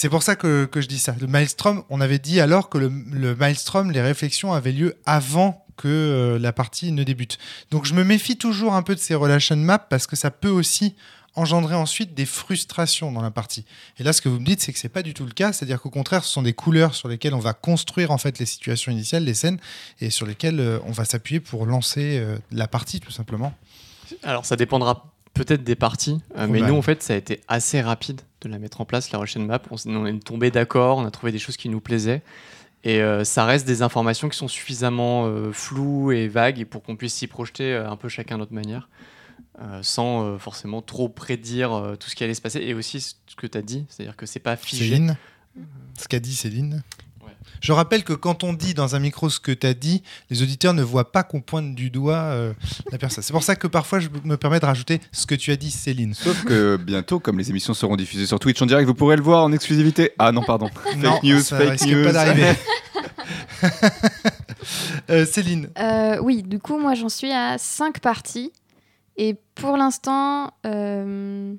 C'est 0.00 0.08
pour 0.08 0.22
ça 0.22 0.34
que, 0.34 0.66
je 0.74 0.86
dis 0.86 0.98
ça. 0.98 1.14
Le 1.20 1.26
Maelstrom, 1.26 1.84
on 1.90 2.00
avait 2.00 2.18
dit 2.18 2.40
alors 2.40 2.70
que 2.70 2.78
le, 2.78 2.90
le 3.12 3.36
Maelstrom, 3.36 3.90
les 3.90 4.00
réflexions 4.00 4.54
avaient 4.54 4.72
lieu 4.72 4.96
avant 5.04 5.66
que 5.76 5.88
euh, 5.88 6.38
la 6.38 6.54
partie 6.54 6.90
ne 6.90 7.04
débute. 7.04 7.36
Donc 7.70 7.84
je 7.84 7.92
me 7.92 8.02
méfie 8.02 8.38
toujours 8.38 8.72
un 8.72 8.82
peu 8.82 8.94
de 8.94 8.98
ces 8.98 9.14
relation 9.14 9.56
maps 9.56 9.76
parce 9.76 10.06
que 10.06 10.16
ça 10.16 10.30
peut 10.30 10.48
aussi 10.48 10.94
engendrer 11.34 11.74
ensuite 11.74 12.14
des 12.14 12.24
frustrations 12.24 13.12
dans 13.12 13.20
la 13.20 13.30
partie. 13.30 13.66
Et 13.98 14.02
là, 14.02 14.14
ce 14.14 14.22
que 14.22 14.30
vous 14.30 14.40
me 14.40 14.46
dites, 14.46 14.62
c'est 14.62 14.72
que 14.72 14.78
c'est 14.78 14.88
pas 14.88 15.02
du 15.02 15.12
tout 15.12 15.26
le 15.26 15.32
cas. 15.32 15.52
C'est-à-dire 15.52 15.82
qu'au 15.82 15.90
contraire, 15.90 16.24
ce 16.24 16.32
sont 16.32 16.40
des 16.40 16.54
couleurs 16.54 16.94
sur 16.94 17.08
lesquelles 17.08 17.34
on 17.34 17.38
va 17.38 17.52
construire 17.52 18.10
en 18.10 18.16
fait 18.16 18.38
les 18.38 18.46
situations 18.46 18.90
initiales, 18.90 19.24
les 19.24 19.34
scènes, 19.34 19.58
et 20.00 20.08
sur 20.08 20.24
lesquelles 20.24 20.60
euh, 20.60 20.78
on 20.86 20.92
va 20.92 21.04
s'appuyer 21.04 21.40
pour 21.40 21.66
lancer 21.66 22.16
euh, 22.18 22.38
la 22.52 22.68
partie, 22.68 23.00
tout 23.00 23.12
simplement. 23.12 23.52
Alors 24.22 24.46
ça 24.46 24.56
dépendra 24.56 25.12
peut-être 25.44 25.64
des 25.64 25.74
parties, 25.74 26.20
euh, 26.36 26.46
mais 26.46 26.60
nous 26.60 26.74
en 26.74 26.82
fait 26.82 27.02
ça 27.02 27.14
a 27.14 27.16
été 27.16 27.40
assez 27.48 27.80
rapide 27.80 28.20
de 28.42 28.48
la 28.48 28.58
mettre 28.58 28.80
en 28.80 28.84
place, 28.84 29.10
la 29.10 29.18
Russian 29.18 29.40
Map. 29.40 29.62
On, 29.70 30.06
est 30.06 30.24
tombé 30.24 30.50
d'accord, 30.50 30.98
on 30.98 31.06
a 31.06 31.10
trouvé 31.10 31.32
des 31.32 31.38
choses 31.38 31.56
qui 31.56 31.68
nous 31.68 31.80
plaisaient. 31.80 32.22
Et 32.84 33.00
euh, 33.00 33.24
ça 33.24 33.44
reste 33.44 33.66
des 33.66 33.82
informations 33.82 34.28
qui 34.28 34.36
sont 34.36 34.48
suffisamment 34.48 35.26
euh, 35.26 35.52
floues 35.52 36.12
et 36.12 36.28
vagues 36.28 36.64
pour 36.64 36.82
qu'on 36.82 36.96
puisse 36.96 37.14
s'y 37.14 37.26
projeter 37.26 37.74
un 37.74 37.96
peu 37.96 38.08
chacun 38.08 38.34
à 38.34 38.38
notre 38.38 38.54
manière, 38.54 38.88
sans 39.82 40.38
forcément 40.38 40.82
trop 40.82 41.08
prédire 41.08 41.96
tout 41.98 42.08
ce 42.10 42.16
qui 42.16 42.24
allait 42.24 42.34
se 42.34 42.42
passer. 42.42 42.60
Et 42.60 42.74
aussi 42.74 43.00
ce 43.00 43.36
que 43.36 43.46
tu 43.46 43.56
as 43.56 43.62
dit, 43.62 43.86
c'est-à-dire 43.88 44.16
que 44.16 44.26
c'est 44.26 44.40
pas 44.40 44.56
figé. 44.56 44.84
Céline? 44.84 45.16
Ce 45.98 46.08
qu'a 46.08 46.20
dit 46.20 46.34
Céline? 46.34 46.82
Je 47.60 47.72
rappelle 47.72 48.04
que 48.04 48.12
quand 48.12 48.44
on 48.44 48.52
dit 48.52 48.74
dans 48.74 48.94
un 48.96 48.98
micro 48.98 49.28
ce 49.30 49.40
que 49.40 49.52
tu 49.52 49.66
as 49.66 49.74
dit, 49.74 50.02
les 50.30 50.42
auditeurs 50.42 50.74
ne 50.74 50.82
voient 50.82 51.12
pas 51.12 51.22
qu'on 51.22 51.40
pointe 51.40 51.74
du 51.74 51.90
doigt 51.90 52.14
euh, 52.14 52.52
la 52.90 52.98
personne. 52.98 53.22
C'est 53.22 53.32
pour 53.32 53.42
ça 53.42 53.56
que 53.56 53.66
parfois 53.66 54.00
je 54.00 54.08
me 54.24 54.36
permets 54.36 54.60
de 54.60 54.66
rajouter 54.66 55.00
ce 55.12 55.26
que 55.26 55.34
tu 55.34 55.50
as 55.52 55.56
dit, 55.56 55.70
Céline. 55.70 56.14
Sauf 56.14 56.44
que 56.44 56.76
bientôt, 56.76 57.20
comme 57.20 57.38
les 57.38 57.50
émissions 57.50 57.74
seront 57.74 57.96
diffusées 57.96 58.26
sur 58.26 58.38
Twitch 58.40 58.60
en 58.62 58.66
direct, 58.66 58.86
vous 58.86 58.94
pourrez 58.94 59.16
le 59.16 59.22
voir 59.22 59.44
en 59.44 59.52
exclusivité. 59.52 60.12
Ah 60.18 60.32
non, 60.32 60.42
pardon. 60.42 60.68
Non, 60.96 61.12
fake 61.14 61.22
news, 61.22 61.40
ça 61.40 61.58
fake 61.58 61.70
risque 61.70 61.86
news. 61.88 62.04
pas 62.04 62.12
d'arriver. 62.12 62.52
Euh, 65.08 65.24
Céline, 65.26 65.70
Euh, 65.78 66.18
oui, 66.22 66.42
du 66.42 66.58
coup, 66.58 66.78
moi, 66.78 66.94
j'en 66.94 67.08
suis 67.08 67.32
à 67.32 67.56
5 67.58 68.00
parties. 68.00 68.52
Et 69.16 69.36
pour 69.54 69.76
l'instant, 69.76 70.52
euh, 70.66 71.54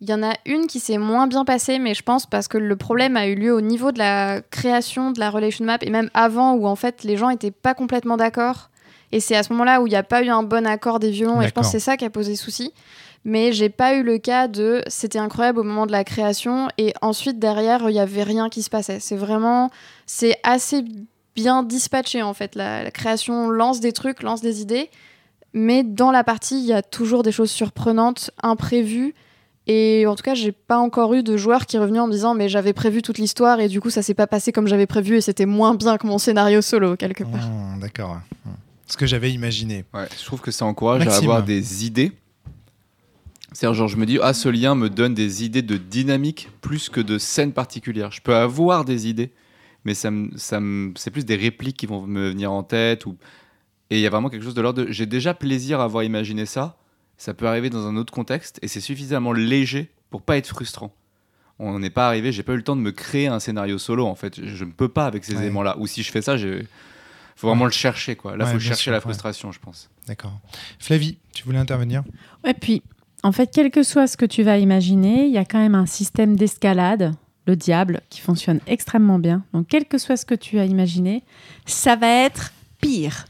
il 0.00 0.10
y 0.10 0.14
en 0.14 0.22
a 0.22 0.34
une 0.44 0.66
qui 0.66 0.80
s'est 0.80 0.98
moins 0.98 1.26
bien 1.26 1.44
passée, 1.44 1.78
mais 1.78 1.94
je 1.94 2.02
pense 2.02 2.26
parce 2.26 2.48
que 2.48 2.58
le 2.58 2.76
problème 2.76 3.16
a 3.16 3.26
eu 3.26 3.34
lieu 3.34 3.54
au 3.54 3.60
niveau 3.60 3.92
de 3.92 3.98
la 3.98 4.42
création 4.42 5.12
de 5.12 5.20
la 5.20 5.30
relation 5.30 5.64
map, 5.64 5.78
et 5.80 5.90
même 5.90 6.10
avant, 6.14 6.54
où 6.54 6.66
en 6.66 6.76
fait, 6.76 7.04
les 7.04 7.16
gens 7.16 7.30
n'étaient 7.30 7.50
pas 7.50 7.74
complètement 7.74 8.16
d'accord. 8.16 8.70
Et 9.12 9.20
c'est 9.20 9.36
à 9.36 9.42
ce 9.42 9.52
moment-là 9.52 9.80
où 9.80 9.86
il 9.86 9.90
n'y 9.90 9.96
a 9.96 10.02
pas 10.02 10.22
eu 10.22 10.28
un 10.28 10.42
bon 10.42 10.66
accord 10.66 10.98
des 10.98 11.10
violons, 11.10 11.40
et 11.40 11.46
je 11.46 11.52
pense 11.52 11.66
que 11.66 11.72
c'est 11.72 11.80
ça 11.80 11.96
qui 11.96 12.04
a 12.04 12.10
posé 12.10 12.36
souci. 12.36 12.72
Mais 13.24 13.52
j'ai 13.52 13.70
pas 13.70 13.94
eu 13.94 14.02
le 14.02 14.18
cas 14.18 14.48
de 14.48 14.82
c'était 14.86 15.18
incroyable 15.18 15.60
au 15.60 15.62
moment 15.62 15.86
de 15.86 15.92
la 15.92 16.04
création, 16.04 16.68
et 16.76 16.92
ensuite, 17.00 17.38
derrière, 17.38 17.88
il 17.88 17.92
n'y 17.92 18.00
avait 18.00 18.24
rien 18.24 18.50
qui 18.50 18.62
se 18.62 18.68
passait. 18.68 19.00
C'est 19.00 19.16
vraiment. 19.16 19.70
C'est 20.04 20.36
assez 20.42 20.84
bien 21.34 21.62
dispatché 21.62 22.22
en 22.22 22.34
fait. 22.34 22.54
La, 22.54 22.82
la 22.84 22.90
création 22.90 23.48
lance 23.48 23.80
des 23.80 23.92
trucs, 23.92 24.22
lance 24.22 24.42
des 24.42 24.60
idées, 24.60 24.90
mais 25.54 25.84
dans 25.84 26.10
la 26.10 26.24
partie, 26.24 26.58
il 26.58 26.66
y 26.66 26.72
a 26.74 26.82
toujours 26.82 27.22
des 27.22 27.32
choses 27.32 27.50
surprenantes, 27.50 28.30
imprévues. 28.42 29.14
Et 29.66 30.06
en 30.06 30.14
tout 30.14 30.22
cas, 30.22 30.34
j'ai 30.34 30.52
pas 30.52 30.78
encore 30.78 31.14
eu 31.14 31.22
de 31.22 31.36
joueur 31.36 31.64
qui 31.64 31.76
est 31.76 31.78
revenu 31.78 31.98
en 31.98 32.06
me 32.06 32.12
disant 32.12 32.34
mais 32.34 32.48
j'avais 32.48 32.74
prévu 32.74 33.00
toute 33.00 33.18
l'histoire 33.18 33.60
et 33.60 33.68
du 33.68 33.80
coup 33.80 33.88
ça 33.88 34.02
s'est 34.02 34.14
pas 34.14 34.26
passé 34.26 34.52
comme 34.52 34.66
j'avais 34.66 34.86
prévu 34.86 35.16
et 35.16 35.20
c'était 35.22 35.46
moins 35.46 35.74
bien 35.74 35.96
que 35.96 36.06
mon 36.06 36.18
scénario 36.18 36.60
solo 36.60 36.96
quelque 36.96 37.24
part. 37.24 37.48
Oh, 37.50 37.80
d'accord. 37.80 38.20
Ce 38.86 38.96
que 38.96 39.06
j'avais 39.06 39.32
imaginé. 39.32 39.84
Ouais, 39.94 40.06
je 40.18 40.24
trouve 40.24 40.40
que 40.40 40.50
ça 40.50 40.66
encourage 40.66 41.06
à 41.06 41.16
avoir 41.16 41.42
des 41.42 41.86
idées. 41.86 42.12
C'est-à-dire, 43.54 43.74
genre, 43.74 43.88
je 43.88 43.96
me 43.96 44.04
dis, 44.04 44.18
ah, 44.20 44.34
ce 44.34 44.48
lien 44.48 44.74
me 44.74 44.90
donne 44.90 45.14
des 45.14 45.44
idées 45.44 45.62
de 45.62 45.76
dynamique 45.76 46.50
plus 46.60 46.88
que 46.88 47.00
de 47.00 47.18
scènes 47.18 47.52
particulières. 47.52 48.10
Je 48.10 48.20
peux 48.20 48.34
avoir 48.34 48.84
des 48.84 49.06
idées, 49.06 49.32
mais 49.84 49.94
ça 49.94 50.10
me, 50.10 50.36
ça 50.36 50.58
me, 50.58 50.92
c'est 50.96 51.12
plus 51.12 51.24
des 51.24 51.36
répliques 51.36 51.76
qui 51.76 51.86
vont 51.86 52.02
me 52.02 52.30
venir 52.30 52.50
en 52.50 52.64
tête. 52.64 53.06
Ou... 53.06 53.16
Et 53.90 53.98
il 53.98 54.00
y 54.00 54.06
a 54.06 54.10
vraiment 54.10 54.28
quelque 54.28 54.42
chose 54.42 54.54
de 54.54 54.60
l'ordre 54.60 54.82
de. 54.82 54.90
J'ai 54.90 55.06
déjà 55.06 55.34
plaisir 55.34 55.80
à 55.80 55.84
avoir 55.84 56.02
imaginé 56.02 56.46
ça. 56.46 56.76
Ça 57.16 57.34
peut 57.34 57.46
arriver 57.46 57.70
dans 57.70 57.86
un 57.86 57.96
autre 57.96 58.12
contexte 58.12 58.58
et 58.62 58.68
c'est 58.68 58.80
suffisamment 58.80 59.32
léger 59.32 59.90
pour 60.10 60.22
pas 60.22 60.36
être 60.36 60.48
frustrant. 60.48 60.92
On 61.58 61.78
n'est 61.78 61.90
pas 61.90 62.08
arrivé, 62.08 62.32
j'ai 62.32 62.42
pas 62.42 62.52
eu 62.54 62.56
le 62.56 62.64
temps 62.64 62.74
de 62.76 62.80
me 62.80 62.90
créer 62.90 63.28
un 63.28 63.38
scénario 63.38 63.78
solo 63.78 64.06
en 64.06 64.14
fait. 64.16 64.44
Je 64.44 64.64
ne 64.64 64.72
peux 64.72 64.88
pas 64.88 65.06
avec 65.06 65.24
ces 65.24 65.34
Ouais. 65.34 65.42
éléments-là. 65.42 65.76
Ou 65.78 65.86
si 65.86 66.02
je 66.02 66.10
fais 66.10 66.22
ça, 66.22 66.36
j'ai. 66.36 66.66
Faut 67.36 67.48
vraiment 67.48 67.64
le 67.64 67.70
chercher 67.72 68.16
quoi. 68.16 68.36
Là, 68.36 68.44
Ouais, 68.46 68.52
faut 68.52 68.58
chercher 68.58 68.82
sûr, 68.84 68.92
la 68.92 68.98
ouais. 68.98 69.02
frustration, 69.02 69.52
je 69.52 69.58
pense. 69.60 69.88
D'accord. 70.06 70.38
Flavie, 70.78 71.18
tu 71.32 71.44
voulais 71.44 71.58
intervenir? 71.58 72.02
Et 72.46 72.54
puis, 72.54 72.82
en 73.22 73.32
fait, 73.32 73.50
quel 73.52 73.70
que 73.70 73.82
soit 73.82 74.06
ce 74.06 74.16
que 74.16 74.26
tu 74.26 74.42
vas 74.42 74.58
imaginer, 74.58 75.26
il 75.26 75.32
y 75.32 75.38
a 75.38 75.44
quand 75.44 75.58
même 75.58 75.74
un 75.74 75.86
système 75.86 76.36
d'escalade, 76.36 77.12
le 77.46 77.56
diable, 77.56 78.00
qui 78.10 78.20
fonctionne 78.20 78.60
extrêmement 78.66 79.18
bien. 79.18 79.44
Donc, 79.52 79.66
quel 79.68 79.86
que 79.86 79.98
soit 79.98 80.16
ce 80.16 80.24
que 80.26 80.34
tu 80.34 80.58
as 80.58 80.64
imaginé, 80.64 81.22
ça 81.66 81.96
va 81.96 82.08
être 82.08 82.52
pire. 82.80 83.24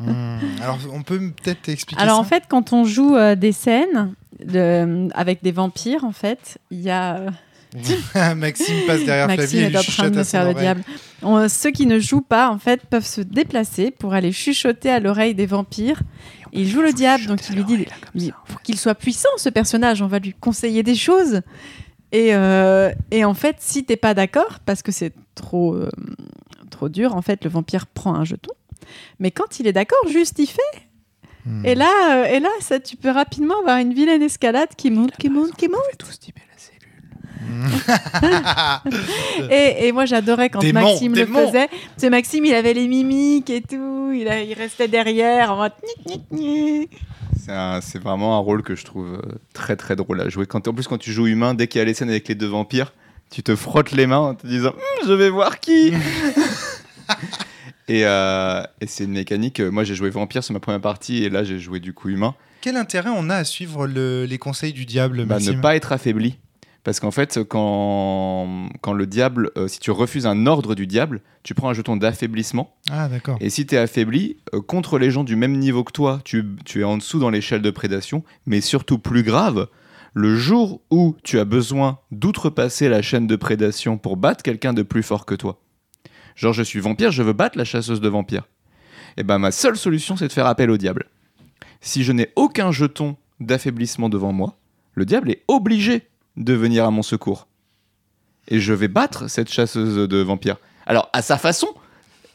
Hmm, 0.00 0.62
Alors, 0.62 0.78
on 0.92 1.02
peut 1.02 1.18
peut-être 1.42 1.68
expliquer 1.68 2.00
Alors, 2.02 2.16
ça? 2.16 2.20
en 2.22 2.24
fait, 2.24 2.44
quand 2.48 2.72
on 2.72 2.84
joue 2.84 3.16
euh, 3.16 3.34
des 3.34 3.52
scènes 3.52 4.14
de- 4.44 5.08
avec 5.14 5.42
des 5.42 5.52
vampires, 5.52 6.04
en 6.04 6.12
fait, 6.12 6.58
il 6.70 6.80
y 6.80 6.90
a. 6.90 7.16
euh, 7.16 7.30
Maxime 8.34 8.80
passe 8.86 9.04
derrière 9.04 9.28
Maxime 9.28 9.48
Flavie 9.58 9.58
et 9.58 9.76
est 9.76 9.78
en 9.78 9.82
train 9.84 10.10
de 10.10 10.16
me 10.16 10.24
faire 10.24 10.44
le 10.44 10.54
diable. 10.54 10.82
On- 11.22 11.48
ceux 11.48 11.70
qui 11.70 11.86
ne 11.86 11.98
jouent 11.98 12.20
pas, 12.22 12.50
en 12.50 12.58
fait, 12.58 12.80
peuvent 12.86 13.04
se 13.06 13.20
déplacer 13.20 13.90
pour 13.90 14.14
aller 14.14 14.32
chuchoter 14.32 14.90
à 14.90 14.98
l'oreille 15.00 15.34
des 15.34 15.46
vampires. 15.46 16.02
Il 16.52 16.66
joue 16.66 16.80
le 16.80 16.92
diable, 16.92 17.26
donc 17.26 17.48
il 17.48 17.56
lui 17.56 17.64
dit 17.64 17.86
il- 18.14 18.32
pour 18.48 18.62
qu'il 18.62 18.76
soit 18.78 18.94
puissant, 18.96 19.28
ce 19.36 19.48
personnage, 19.50 20.02
on 20.02 20.06
va 20.08 20.18
lui 20.18 20.32
conseiller 20.34 20.82
des 20.82 20.96
choses. 20.96 21.42
Et, 22.12 22.34
euh, 22.34 22.90
et 23.12 23.24
en 23.24 23.34
fait, 23.34 23.56
si 23.60 23.84
t'es 23.84 23.96
pas 23.96 24.14
d'accord, 24.14 24.58
parce 24.66 24.82
que 24.82 24.90
c'est 24.90 25.12
trop, 25.36 25.74
euh, 25.74 25.88
trop 26.70 26.88
dur, 26.88 27.14
en 27.14 27.22
fait, 27.22 27.44
le 27.44 27.50
vampire 27.50 27.86
prend 27.86 28.14
un 28.14 28.24
jeton. 28.24 28.50
Mais 29.18 29.30
quand 29.30 29.60
il 29.60 29.66
est 29.66 29.72
d'accord, 29.72 29.98
juste 30.08 30.38
il 30.38 30.46
fait. 30.46 30.60
Hmm. 31.46 31.64
Et 31.64 31.74
là, 31.74 31.90
euh, 32.24 32.24
et 32.34 32.40
là 32.40 32.50
ça, 32.60 32.78
tu 32.80 32.96
peux 32.96 33.10
rapidement 33.10 33.58
avoir 33.60 33.78
une 33.78 33.94
vilaine 33.94 34.22
escalade 34.22 34.68
qui 34.76 34.90
monte, 34.90 35.16
qui 35.16 35.28
monte, 35.30 35.54
qui 35.56 35.68
monte. 35.68 35.80
Et, 39.50 39.86
et 39.86 39.92
moi, 39.92 40.04
j'adorais 40.04 40.50
quand 40.50 40.60
Démon, 40.60 40.82
Maxime 40.82 41.12
démon. 41.12 41.40
le 41.40 41.46
faisait. 41.46 41.68
C'est 41.96 42.10
Maxime, 42.10 42.44
il 42.44 42.54
avait 42.54 42.74
les 42.74 42.86
mimiques 42.88 43.50
et 43.50 43.60
tout. 43.62 44.12
Il, 44.14 44.28
a- 44.28 44.40
il 44.42 44.54
restait 44.54 44.88
derrière 44.88 45.52
en 45.52 45.56
mode. 45.56 45.72
C'est 47.36 47.98
vraiment 48.02 48.36
un 48.36 48.40
rôle 48.40 48.62
que 48.62 48.74
je 48.76 48.84
trouve 48.84 49.14
euh, 49.14 49.32
très 49.54 49.76
très 49.76 49.96
drôle 49.96 50.20
à 50.20 50.28
jouer. 50.28 50.46
Quand, 50.46 50.68
en 50.68 50.74
plus, 50.74 50.86
quand 50.86 50.98
tu 50.98 51.12
joues 51.12 51.26
humain, 51.26 51.54
dès 51.54 51.66
qu'il 51.66 51.78
y 51.78 51.82
a 51.82 51.84
les 51.84 51.94
scènes 51.94 52.10
avec 52.10 52.28
les 52.28 52.34
deux 52.34 52.46
vampires, 52.46 52.92
tu 53.30 53.42
te 53.42 53.56
frottes 53.56 53.92
les 53.92 54.06
mains 54.06 54.18
en 54.18 54.34
te 54.34 54.46
disant 54.46 54.70
Hum, 54.70 55.08
Je 55.08 55.12
vais 55.12 55.30
voir 55.30 55.58
qui 55.60 55.92
Et, 57.90 58.02
euh, 58.06 58.62
et 58.80 58.86
c'est 58.86 59.04
une 59.04 59.12
mécanique. 59.12 59.58
euh, 59.60 59.70
Moi, 59.70 59.82
j'ai 59.84 59.94
joué 59.96 60.10
vampire 60.10 60.44
sur 60.44 60.52
ma 60.54 60.60
première 60.60 60.80
partie 60.80 61.24
et 61.24 61.28
là, 61.28 61.42
j'ai 61.42 61.58
joué 61.58 61.80
du 61.80 61.92
coup 61.92 62.08
humain. 62.08 62.34
Quel 62.60 62.76
intérêt 62.76 63.10
on 63.12 63.28
a 63.30 63.34
à 63.36 63.44
suivre 63.44 63.86
le- 63.86 64.24
les 64.26 64.38
conseils 64.38 64.72
du 64.72 64.86
diable, 64.86 65.24
Bah, 65.24 65.38
ne 65.40 65.60
pas 65.60 65.74
être 65.76 65.90
affaibli. 65.92 66.36
Parce 66.84 67.00
qu'en 67.00 67.10
fait, 67.10 67.40
quand, 67.84 68.68
quand 68.80 68.92
le 68.92 69.06
diable, 69.06 69.50
euh, 69.58 69.68
si 69.68 69.80
tu 69.80 69.90
refuses 69.90 70.26
un 70.26 70.46
ordre 70.46 70.74
du 70.74 70.86
diable, 70.86 71.20
tu 71.42 71.54
prends 71.54 71.68
un 71.68 71.74
jeton 71.74 71.96
d'affaiblissement. 71.96 72.74
Ah, 72.90 73.08
d'accord. 73.08 73.36
Et 73.40 73.50
si 73.50 73.66
tu 73.66 73.74
es 73.74 73.78
affaibli, 73.78 74.36
euh, 74.54 74.60
contre 74.60 74.98
les 74.98 75.10
gens 75.10 75.24
du 75.24 75.36
même 75.36 75.58
niveau 75.58 75.84
que 75.84 75.92
toi, 75.92 76.20
tu, 76.24 76.44
tu 76.64 76.80
es 76.80 76.84
en 76.84 76.96
dessous 76.96 77.18
dans 77.18 77.28
l'échelle 77.30 77.60
de 77.60 77.70
prédation. 77.70 78.22
Mais 78.46 78.60
surtout 78.62 78.98
plus 78.98 79.22
grave, 79.22 79.66
le 80.14 80.36
jour 80.36 80.80
où 80.90 81.16
tu 81.22 81.38
as 81.38 81.44
besoin 81.44 81.98
d'outrepasser 82.12 82.88
la 82.88 83.02
chaîne 83.02 83.26
de 83.26 83.36
prédation 83.36 83.98
pour 83.98 84.16
battre 84.16 84.42
quelqu'un 84.42 84.72
de 84.72 84.82
plus 84.82 85.02
fort 85.02 85.26
que 85.26 85.34
toi, 85.34 85.60
genre 86.36 86.52
je 86.52 86.62
suis 86.62 86.80
vampire, 86.80 87.10
je 87.10 87.22
veux 87.22 87.32
battre 87.32 87.56
la 87.58 87.64
chasseuse 87.64 88.00
de 88.00 88.08
vampires, 88.08 88.48
et 89.16 89.22
ben 89.22 89.38
ma 89.38 89.50
seule 89.50 89.76
solution 89.76 90.16
c'est 90.16 90.28
de 90.28 90.32
faire 90.32 90.46
appel 90.46 90.70
au 90.70 90.76
diable. 90.76 91.06
Si 91.80 92.04
je 92.04 92.12
n'ai 92.12 92.30
aucun 92.36 92.72
jeton 92.72 93.16
d'affaiblissement 93.40 94.08
devant 94.08 94.32
moi, 94.32 94.56
le 94.94 95.04
diable 95.04 95.30
est 95.30 95.42
obligé 95.48 96.02
de 96.36 96.52
venir 96.52 96.84
à 96.84 96.90
mon 96.90 97.02
secours. 97.02 97.46
Et 98.48 98.60
je 98.60 98.72
vais 98.72 98.88
battre 98.88 99.28
cette 99.28 99.50
chasseuse 99.50 100.08
de 100.08 100.16
vampires. 100.18 100.56
Alors, 100.86 101.08
à 101.12 101.22
sa 101.22 101.38
façon, 101.38 101.68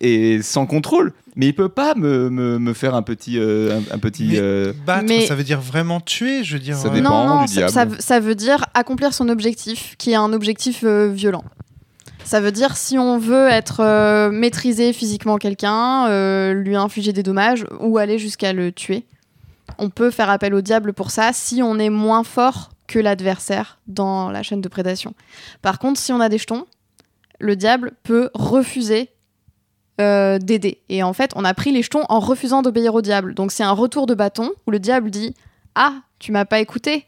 et 0.01 0.41
sans 0.41 0.65
contrôle, 0.65 1.13
mais 1.35 1.47
il 1.47 1.53
peut 1.53 1.69
pas 1.69 1.93
me, 1.95 2.29
me, 2.29 2.57
me 2.57 2.73
faire 2.73 2.95
un 2.95 3.01
petit... 3.01 3.37
euh, 3.37 3.79
un, 3.91 3.95
un 3.95 3.99
petit 3.99 4.27
Mais- 4.29 4.39
euh, 4.39 4.73
Battre, 4.85 5.05
Mais- 5.07 5.25
ça 5.25 5.35
veut 5.35 5.43
dire 5.43 5.59
vraiment 5.61 5.99
tuer, 5.99 6.43
je 6.43 6.53
veux 6.53 6.59
dire. 6.63 6.77
Ça 6.77 6.87
euh, 6.87 6.91
dépend. 6.91 7.09
non, 7.25 7.35
non, 7.41 7.45
du 7.45 7.53
ça, 7.53 7.67
ça, 7.67 7.85
diable. 7.85 8.01
ça 8.01 8.19
veut 8.19 8.35
dire 8.35 8.65
accomplir 8.73 9.13
son 9.13 9.29
objectif, 9.29 9.95
qui 9.97 10.11
est 10.11 10.15
un 10.15 10.31
objectif 10.33 10.83
euh, 10.83 11.11
violent. 11.11 11.43
Ça 12.25 12.41
veut 12.41 12.51
dire 12.51 12.75
si 12.75 12.97
on 12.97 13.19
veut 13.19 13.47
être 13.47 13.81
euh, 13.81 14.31
maîtriser 14.31 14.93
physiquement 14.93 15.37
quelqu'un, 15.37 16.07
euh, 16.07 16.53
lui 16.53 16.75
infliger 16.75 17.13
des 17.13 17.21
dommages 17.21 17.67
ou 17.79 17.99
aller 17.99 18.17
jusqu'à 18.17 18.51
le 18.51 18.71
tuer, 18.71 19.05
on 19.77 19.91
peut 19.91 20.09
faire 20.09 20.31
appel 20.31 20.55
au 20.55 20.61
diable 20.61 20.93
pour 20.93 21.11
ça 21.11 21.33
si 21.33 21.61
on 21.61 21.77
est 21.77 21.91
moins 21.91 22.23
fort 22.23 22.71
que 22.87 22.97
l'adversaire 22.97 23.77
dans 23.85 24.31
la 24.31 24.41
chaîne 24.41 24.61
de 24.61 24.67
prédation. 24.67 25.13
Par 25.61 25.77
contre, 25.77 25.99
si 25.99 26.11
on 26.13 26.19
a 26.19 26.27
des 26.27 26.39
jetons, 26.39 26.65
le 27.39 27.55
diable 27.55 27.91
peut 28.01 28.31
refuser 28.33 29.09
euh, 30.01 30.39
d'aider. 30.39 30.81
Et 30.89 31.03
en 31.03 31.13
fait, 31.13 31.31
on 31.35 31.45
a 31.45 31.53
pris 31.53 31.71
les 31.71 31.83
jetons 31.83 32.05
en 32.09 32.19
refusant 32.19 32.63
d'obéir 32.63 32.95
au 32.95 33.01
diable. 33.03 33.35
Donc 33.35 33.51
c'est 33.51 33.63
un 33.63 33.71
retour 33.71 34.07
de 34.07 34.15
bâton 34.15 34.51
où 34.65 34.71
le 34.71 34.79
diable 34.79 35.11
dit 35.11 35.35
Ah, 35.75 35.93
tu 36.17 36.31
m'as 36.31 36.45
pas 36.45 36.59
écouté 36.59 37.05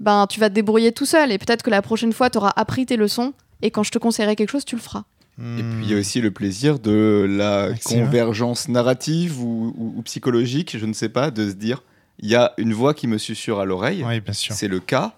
Ben, 0.00 0.26
tu 0.26 0.40
vas 0.40 0.48
te 0.48 0.54
débrouiller 0.54 0.92
tout 0.92 1.06
seul 1.06 1.30
et 1.30 1.36
peut-être 1.36 1.62
que 1.62 1.70
la 1.70 1.82
prochaine 1.82 2.14
fois, 2.14 2.30
tu 2.30 2.38
auras 2.38 2.52
appris 2.56 2.86
tes 2.86 2.96
leçons 2.96 3.34
et 3.62 3.70
quand 3.70 3.82
je 3.82 3.90
te 3.90 3.98
conseillerai 3.98 4.36
quelque 4.36 4.50
chose, 4.50 4.64
tu 4.64 4.76
le 4.76 4.80
feras. 4.82 5.04
Et 5.38 5.62
puis 5.62 5.84
il 5.84 5.90
y 5.90 5.94
a 5.94 5.98
aussi 5.98 6.22
le 6.22 6.30
plaisir 6.30 6.78
de 6.78 7.26
la 7.28 7.68
convergence 7.84 8.68
narrative 8.68 9.38
ou, 9.42 9.74
ou- 9.76 9.94
ou 9.98 10.02
psychologique, 10.02 10.76
je 10.78 10.86
ne 10.86 10.94
sais 10.94 11.10
pas, 11.10 11.30
de 11.30 11.48
se 11.50 11.54
dire 11.54 11.82
il 12.20 12.28
y 12.30 12.34
a 12.34 12.54
une 12.56 12.72
voix 12.72 12.94
qui 12.94 13.06
me 13.06 13.18
susurre 13.18 13.58
à 13.58 13.66
l'oreille, 13.66 14.02
Oui, 14.06 14.20
bien 14.20 14.32
sûr. 14.32 14.54
c'est 14.54 14.68
le 14.68 14.80
cas. 14.80 15.14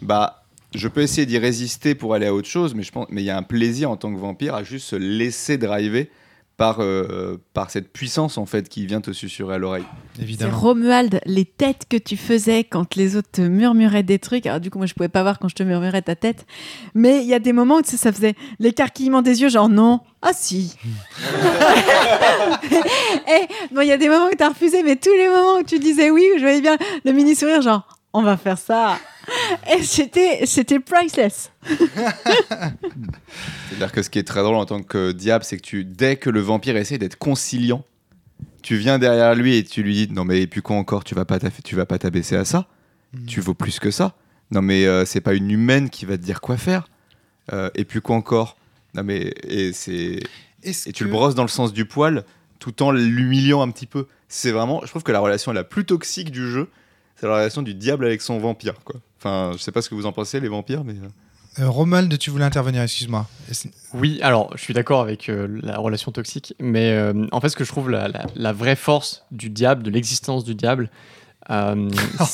Bah, 0.00 0.42
je 0.74 0.88
peux 0.88 1.02
essayer 1.02 1.26
d'y 1.26 1.36
résister 1.38 1.94
pour 1.94 2.14
aller 2.14 2.26
à 2.26 2.34
autre 2.34 2.48
chose, 2.48 2.74
mais 2.74 2.82
je 2.82 2.92
pense, 2.92 3.06
mais 3.10 3.22
il 3.22 3.26
y 3.26 3.30
a 3.30 3.36
un 3.36 3.42
plaisir 3.42 3.90
en 3.90 3.96
tant 3.96 4.12
que 4.14 4.18
vampire 4.18 4.54
à 4.54 4.62
juste 4.64 4.86
se 4.88 4.96
laisser 4.96 5.58
driver 5.58 6.10
par 6.56 6.80
euh, 6.80 7.36
par 7.52 7.70
cette 7.70 7.92
puissance 7.92 8.38
en 8.38 8.46
fait 8.46 8.68
qui 8.68 8.86
vient 8.86 9.00
te 9.00 9.12
susurrer 9.12 9.56
à 9.56 9.58
l'oreille. 9.58 9.84
C'est 10.14 10.22
Évidemment. 10.22 10.58
Romuald, 10.58 11.20
les 11.26 11.44
têtes 11.44 11.84
que 11.88 11.96
tu 11.96 12.16
faisais 12.16 12.64
quand 12.64 12.94
les 12.96 13.16
autres 13.16 13.30
te 13.30 13.42
murmuraient 13.42 14.02
des 14.02 14.18
trucs. 14.18 14.46
Alors, 14.46 14.60
du 14.60 14.70
coup, 14.70 14.78
moi, 14.78 14.86
je 14.86 14.94
pouvais 14.94 15.08
pas 15.08 15.22
voir 15.22 15.38
quand 15.38 15.48
je 15.48 15.54
te 15.54 15.62
murmurais 15.62 16.02
ta 16.02 16.16
tête. 16.16 16.46
Mais 16.94 17.20
il 17.22 17.26
y 17.26 17.34
a 17.34 17.38
des 17.38 17.52
moments 17.52 17.76
où 17.76 17.82
tu 17.82 17.90
sais, 17.90 17.96
ça 17.98 18.12
faisait 18.12 18.34
l'écarquillement 18.58 19.22
des 19.22 19.42
yeux, 19.42 19.50
genre 19.50 19.68
non. 19.68 20.00
Ah, 20.22 20.32
si. 20.32 20.76
Eh, 23.28 23.74
bon, 23.74 23.80
il 23.80 23.88
y 23.88 23.92
a 23.92 23.96
des 23.96 24.08
moments 24.08 24.26
où 24.26 24.36
tu 24.36 24.42
as 24.42 24.48
refusé, 24.48 24.82
mais 24.84 24.96
tous 24.96 25.12
les 25.12 25.28
moments 25.28 25.58
où 25.58 25.62
tu 25.64 25.78
disais 25.80 26.10
oui, 26.10 26.24
où 26.34 26.38
je 26.38 26.42
voyais 26.42 26.60
bien 26.60 26.76
le 27.04 27.12
mini 27.12 27.34
sourire, 27.34 27.60
genre 27.60 27.96
on 28.12 28.22
va 28.22 28.36
faire 28.36 28.56
ça. 28.56 28.98
Et 29.76 29.82
c'était, 29.82 30.46
c'était 30.46 30.80
priceless. 30.80 31.50
C'est-à-dire 33.68 33.92
que 33.92 34.02
ce 34.02 34.10
qui 34.10 34.18
est 34.18 34.26
très 34.26 34.42
drôle 34.42 34.56
en 34.56 34.66
tant 34.66 34.82
que 34.82 35.12
diable, 35.12 35.44
c'est 35.44 35.56
que 35.56 35.62
tu, 35.62 35.84
dès 35.84 36.16
que 36.16 36.30
le 36.30 36.40
vampire 36.40 36.76
essaie 36.76 36.98
d'être 36.98 37.16
conciliant, 37.16 37.84
tu 38.62 38.76
viens 38.76 38.98
derrière 38.98 39.34
lui 39.34 39.56
et 39.56 39.64
tu 39.64 39.82
lui 39.82 40.06
dis 40.06 40.12
non 40.12 40.24
mais 40.24 40.42
et 40.42 40.46
puis 40.46 40.62
quoi 40.62 40.76
encore, 40.76 41.04
tu 41.04 41.14
vas 41.14 41.24
pas 41.24 41.38
tu 41.64 41.76
vas 41.76 41.86
pas 41.86 41.98
t'abaisser 41.98 42.36
à 42.36 42.44
ça, 42.44 42.66
Mm. 43.12 43.26
tu 43.26 43.40
vaux 43.40 43.54
plus 43.54 43.78
que 43.78 43.90
ça. 43.90 44.14
Non 44.50 44.62
mais 44.62 44.86
euh, 44.86 45.04
c'est 45.04 45.20
pas 45.20 45.34
une 45.34 45.50
humaine 45.50 45.90
qui 45.90 46.06
va 46.06 46.16
te 46.16 46.22
dire 46.22 46.40
quoi 46.40 46.56
faire. 46.56 46.88
Euh, 47.52 47.70
et 47.74 47.84
puis 47.84 48.00
quoi 48.00 48.16
encore 48.16 48.56
Non 48.94 49.02
mais 49.02 49.32
et 49.44 49.72
c'est 49.72 50.20
Est-ce 50.62 50.88
et 50.88 50.92
tu 50.92 51.04
le 51.04 51.10
brosses 51.10 51.34
dans 51.34 51.42
le 51.42 51.48
sens 51.48 51.72
du 51.72 51.84
poil 51.84 52.24
tout 52.58 52.82
en 52.82 52.90
l'humiliant 52.90 53.62
un 53.62 53.70
petit 53.70 53.86
peu. 53.86 54.06
C'est 54.28 54.50
vraiment, 54.50 54.80
je 54.82 54.88
trouve 54.88 55.02
que 55.02 55.12
la 55.12 55.20
relation 55.20 55.52
la 55.52 55.62
plus 55.62 55.84
toxique 55.84 56.30
du 56.30 56.50
jeu, 56.50 56.68
c'est 57.16 57.26
la 57.26 57.34
relation 57.34 57.62
du 57.62 57.74
diable 57.74 58.04
avec 58.06 58.20
son 58.22 58.38
vampire 58.38 58.74
quoi. 58.84 58.96
Enfin, 59.18 59.52
je 59.54 59.58
sais 59.58 59.72
pas 59.72 59.82
ce 59.82 59.88
que 59.88 59.94
vous 59.94 60.06
en 60.06 60.12
pensez 60.12 60.38
les 60.40 60.48
vampires, 60.48 60.84
mais 60.84 60.92
euh, 60.94 61.62
Euh, 61.62 61.68
Romuald, 61.70 62.18
tu 62.18 62.30
voulais 62.30 62.44
intervenir, 62.44 62.82
excuse-moi. 62.82 63.26
Oui, 63.94 64.18
alors 64.22 64.50
je 64.56 64.62
suis 64.62 64.74
d'accord 64.74 65.00
avec 65.00 65.28
euh, 65.30 65.48
la 65.62 65.78
relation 65.78 66.12
toxique, 66.12 66.54
mais 66.60 66.90
euh, 66.92 67.26
en 67.32 67.40
fait, 67.40 67.48
ce 67.48 67.56
que 67.56 67.64
je 67.64 67.70
trouve 67.70 67.88
la, 67.90 68.08
la- 68.08 68.26
la 68.34 68.52
vraie 68.52 68.76
force 68.76 69.24
du 69.30 69.48
diable, 69.48 69.82
de 69.82 69.90
l'existence 69.90 70.44
du 70.44 70.54
diable, 70.54 70.90
euh, 71.50 71.88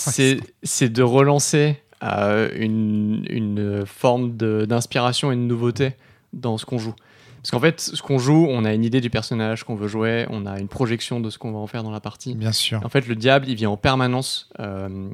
c'est 0.62 0.88
de 0.88 1.02
relancer 1.02 1.76
euh, 2.02 2.50
une, 2.56 3.24
une 3.30 3.84
forme 3.86 4.32
d'inspiration 4.36 5.30
et 5.30 5.36
de 5.36 5.40
nouveauté 5.40 5.92
dans 6.32 6.58
ce 6.58 6.64
qu'on 6.66 6.78
joue. 6.78 6.94
Parce 7.42 7.50
qu'en 7.50 7.60
fait, 7.60 7.80
ce 7.80 8.00
qu'on 8.02 8.18
joue, 8.18 8.46
on 8.48 8.64
a 8.64 8.72
une 8.72 8.84
idée 8.84 9.00
du 9.00 9.10
personnage 9.10 9.64
qu'on 9.64 9.74
veut 9.74 9.88
jouer, 9.88 10.26
on 10.30 10.46
a 10.46 10.60
une 10.60 10.68
projection 10.68 11.18
de 11.20 11.28
ce 11.28 11.38
qu'on 11.38 11.50
va 11.52 11.58
en 11.58 11.66
faire 11.66 11.82
dans 11.82 11.90
la 11.90 12.00
partie. 12.00 12.34
Bien 12.36 12.52
sûr. 12.52 12.80
En 12.84 12.88
fait, 12.88 13.06
le 13.08 13.16
diable, 13.16 13.46
il 13.48 13.56
vient 13.56 13.70
en 13.70 13.76
permanence 13.76 14.48
euh, 14.60 15.08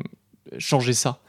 changer 0.58 0.92
ça. 0.92 1.20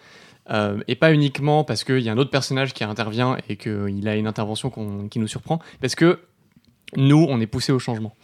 Euh, 0.51 0.81
et 0.87 0.95
pas 0.95 1.13
uniquement 1.13 1.63
parce 1.63 1.83
qu'il 1.83 1.99
y 1.99 2.09
a 2.09 2.11
un 2.11 2.17
autre 2.17 2.31
personnage 2.31 2.73
qui 2.73 2.83
intervient 2.83 3.37
et 3.47 3.55
qu'il 3.55 4.07
a 4.07 4.15
une 4.15 4.27
intervention 4.27 4.71
qui 5.09 5.19
nous 5.19 5.27
surprend, 5.27 5.59
parce 5.79 5.95
que 5.95 6.19
nous, 6.97 7.25
on 7.29 7.39
est 7.39 7.47
poussé 7.47 7.71
au 7.71 7.79
changement. 7.79 8.15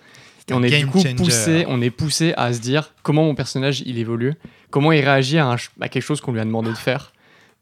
Et 0.50 0.54
on 0.54 0.62
est 0.64 0.70
Game 0.70 0.82
du 0.82 0.88
coup 0.92 1.00
changer. 1.02 1.16
poussé, 1.16 1.66
on 1.68 1.82
est 1.82 1.90
poussé 1.92 2.34
à 2.36 2.52
se 2.54 2.60
dire 2.60 2.94
comment 3.04 3.24
mon 3.24 3.36
personnage 3.36 3.82
il 3.86 3.98
évolue, 4.00 4.34
comment 4.70 4.92
il 4.92 5.02
réagit 5.02 5.38
à, 5.38 5.48
un 5.48 5.58
ch- 5.58 5.72
à 5.80 5.88
quelque 5.88 6.04
chose 6.04 6.20
qu'on 6.20 6.32
lui 6.34 6.40
a 6.40 6.46
demandé 6.46 6.70
de 6.72 6.76
faire, 6.76 7.14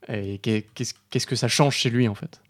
et 0.09 0.37
qu'est- 0.39 0.65
qu'est-ce 0.73 0.93
qu'est-ce 1.09 1.27
que 1.27 1.35
ça 1.35 1.47
change 1.47 1.75
chez 1.75 1.89
lui 1.89 2.07
en 2.07 2.15
fait. 2.15 2.41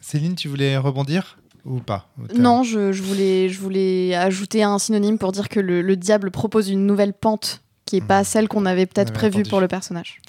Céline, 0.00 0.34
tu 0.36 0.48
voulais 0.48 0.76
rebondir? 0.76 1.38
Ou 1.64 1.80
pas 1.80 2.08
Ou 2.18 2.38
Non, 2.38 2.62
je, 2.62 2.92
je 2.92 3.02
voulais, 3.02 3.48
je 3.48 3.60
voulais 3.60 4.14
ajouter 4.14 4.62
un 4.62 4.78
synonyme 4.78 5.18
pour 5.18 5.32
dire 5.32 5.48
que 5.48 5.60
le, 5.60 5.82
le 5.82 5.96
diable 5.96 6.30
propose 6.30 6.68
une 6.68 6.86
nouvelle 6.86 7.12
pente 7.12 7.62
qui 7.84 7.96
n'est 7.96 8.06
pas 8.06 8.20
Mhm. 8.20 8.24
celle 8.24 8.48
qu'on 8.48 8.66
avait 8.66 8.86
peut-être 8.86 9.12
prévue 9.12 9.36
entendu. 9.40 9.50
pour 9.50 9.60
le 9.60 9.68
personnage. 9.68 10.20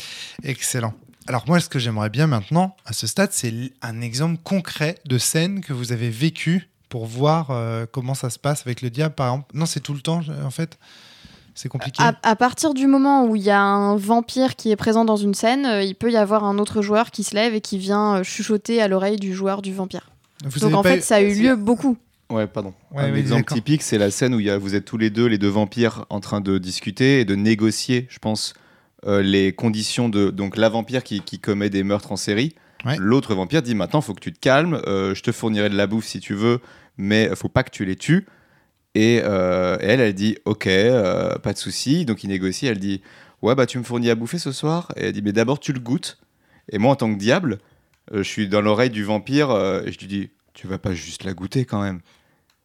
Excellent. 0.44 0.94
Alors 1.28 1.46
moi, 1.48 1.60
ce 1.60 1.70
que 1.70 1.80
j'aimerais 1.80 2.10
bien 2.10 2.28
maintenant, 2.28 2.76
à 2.86 2.94
ce 2.94 3.08
stade, 3.08 3.30
c'est 3.32 3.54
un 3.82 4.02
exemple 4.02 4.38
concret 4.44 4.98
de 5.06 5.18
scène 5.18 5.62
que 5.62 5.72
vous 5.72 5.92
avez 5.94 6.10
vécu 6.10 6.70
pour 6.90 7.06
voir 7.06 7.48
euh, 7.52 7.86
comment 7.92 8.14
ça 8.14 8.30
se 8.30 8.38
passe 8.38 8.62
avec 8.66 8.82
le 8.82 8.90
diable, 8.90 9.16
par 9.16 9.28
exemple. 9.30 9.48
Non, 9.54 9.66
c'est 9.66 9.80
tout 9.80 9.94
le 9.94 10.02
temps, 10.02 10.22
en 10.44 10.50
fait. 10.52 10.78
C'est 11.56 11.70
compliqué. 11.70 12.02
À, 12.04 12.16
à 12.24 12.36
partir 12.36 12.74
du 12.74 12.88
moment 12.88 13.26
où 13.26 13.36
il 13.36 13.44
y 13.44 13.52
a 13.52 13.62
un 13.62 13.96
vampire 13.96 14.56
qui 14.56 14.72
est 14.72 14.76
présent 14.76 15.06
dans 15.06 15.16
une 15.18 15.34
scène, 15.36 15.66
euh, 15.66 15.84
il 15.84 15.96
peut 15.96 16.12
y 16.12 16.18
avoir 16.18 16.44
un 16.44 16.58
autre 16.58 16.82
joueur 16.82 17.12
qui 17.12 17.24
se 17.24 17.36
lève 17.36 17.54
et 17.54 17.62
qui 17.62 17.78
vient 17.78 18.18
euh, 18.18 18.24
chuchoter 18.24 18.82
à 18.82 18.88
l'oreille 18.88 19.18
du 19.18 19.34
joueur 19.34 19.62
du 19.62 19.72
vampire. 19.74 20.10
Vous 20.44 20.60
Donc 20.60 20.74
en 20.76 20.84
fait, 20.84 20.98
eu- 20.98 21.02
ça 21.02 21.16
a 21.16 21.22
eu 21.22 21.34
lieu 21.34 21.56
beaucoup. 21.56 21.98
Ouais, 22.30 22.48
pardon. 22.48 22.74
Ouais, 22.92 23.04
un 23.04 23.16
exemple 23.16 23.54
typique, 23.54 23.82
c'est 23.84 23.98
la 23.98 24.10
scène 24.12 24.34
où 24.34 24.40
il 24.40 24.46
y 24.46 24.50
a, 24.50 24.58
vous 24.58 24.76
êtes 24.76 24.86
tous 24.86 24.98
les 24.98 25.10
deux, 25.10 25.26
les 25.28 25.38
deux 25.38 25.50
vampires, 25.50 26.06
en 26.10 26.20
train 26.20 26.42
de 26.42 26.58
discuter 26.58 27.20
et 27.20 27.26
de 27.26 27.36
négocier, 27.36 28.08
je 28.10 28.18
pense, 28.20 28.54
euh, 29.06 29.22
les 29.22 29.54
conditions 29.54 30.10
de. 30.10 30.30
Donc, 30.32 30.58
la 30.58 30.70
vampire 30.70 31.04
qui, 31.04 31.22
qui 31.22 31.40
commet 31.40 31.70
des 31.70 31.84
meurtres 31.84 32.12
en 32.12 32.16
série. 32.16 32.56
Ouais. 32.86 32.96
L'autre 33.00 33.34
vampire 33.36 33.62
dit 33.62 33.76
maintenant, 33.76 34.02
faut 34.02 34.14
que 34.14 34.20
tu 34.20 34.34
te 34.34 34.40
calmes, 34.40 34.82
euh, 34.88 35.14
je 35.16 35.22
te 35.22 35.32
fournirai 35.32 35.70
de 35.70 35.76
la 35.76 35.88
bouffe 35.88 36.06
si 36.06 36.20
tu 36.20 36.34
veux, 36.34 36.60
mais 36.98 37.30
faut 37.36 37.50
pas 37.50 37.64
que 37.64 37.72
tu 37.72 37.86
les 37.86 37.96
tues. 37.96 38.26
Et 38.96 39.22
euh, 39.24 39.78
elle, 39.82 40.00
elle 40.00 40.14
dit 40.14 40.38
ok, 40.46 40.68
euh, 40.68 41.36
pas 41.40 41.54
de 41.54 41.58
souci. 41.58 42.06
Donc, 42.06 42.24
il 42.24 42.28
négocie. 42.30 42.68
Elle 42.68 42.80
dit 42.80 43.02
ouais, 43.42 43.56
bah 43.56 43.66
tu 43.66 43.78
me 43.78 43.84
fournis 43.84 44.10
à 44.10 44.16
bouffer 44.16 44.38
ce 44.38 44.52
soir. 44.52 44.92
Et 44.98 45.06
elle 45.06 45.14
dit 45.14 45.22
mais 45.22 45.32
d'abord, 45.34 45.60
tu 45.60 45.72
le 45.74 45.80
goûtes. 45.80 46.18
Et 46.72 46.78
moi, 46.78 46.92
en 46.92 46.96
tant 46.96 47.14
que 47.14 47.20
diable, 47.20 47.60
je 48.12 48.22
suis 48.24 48.48
dans 48.48 48.62
l'oreille 48.62 48.90
du 48.90 49.04
vampire 49.04 49.50
euh, 49.52 49.84
et 49.86 49.92
je 49.92 50.00
lui 50.00 50.08
dis 50.08 50.30
tu 50.54 50.68
vas 50.68 50.78
pas 50.78 50.94
juste 50.94 51.24
la 51.24 51.34
goûter 51.34 51.66
quand 51.66 51.82
même 51.82 52.00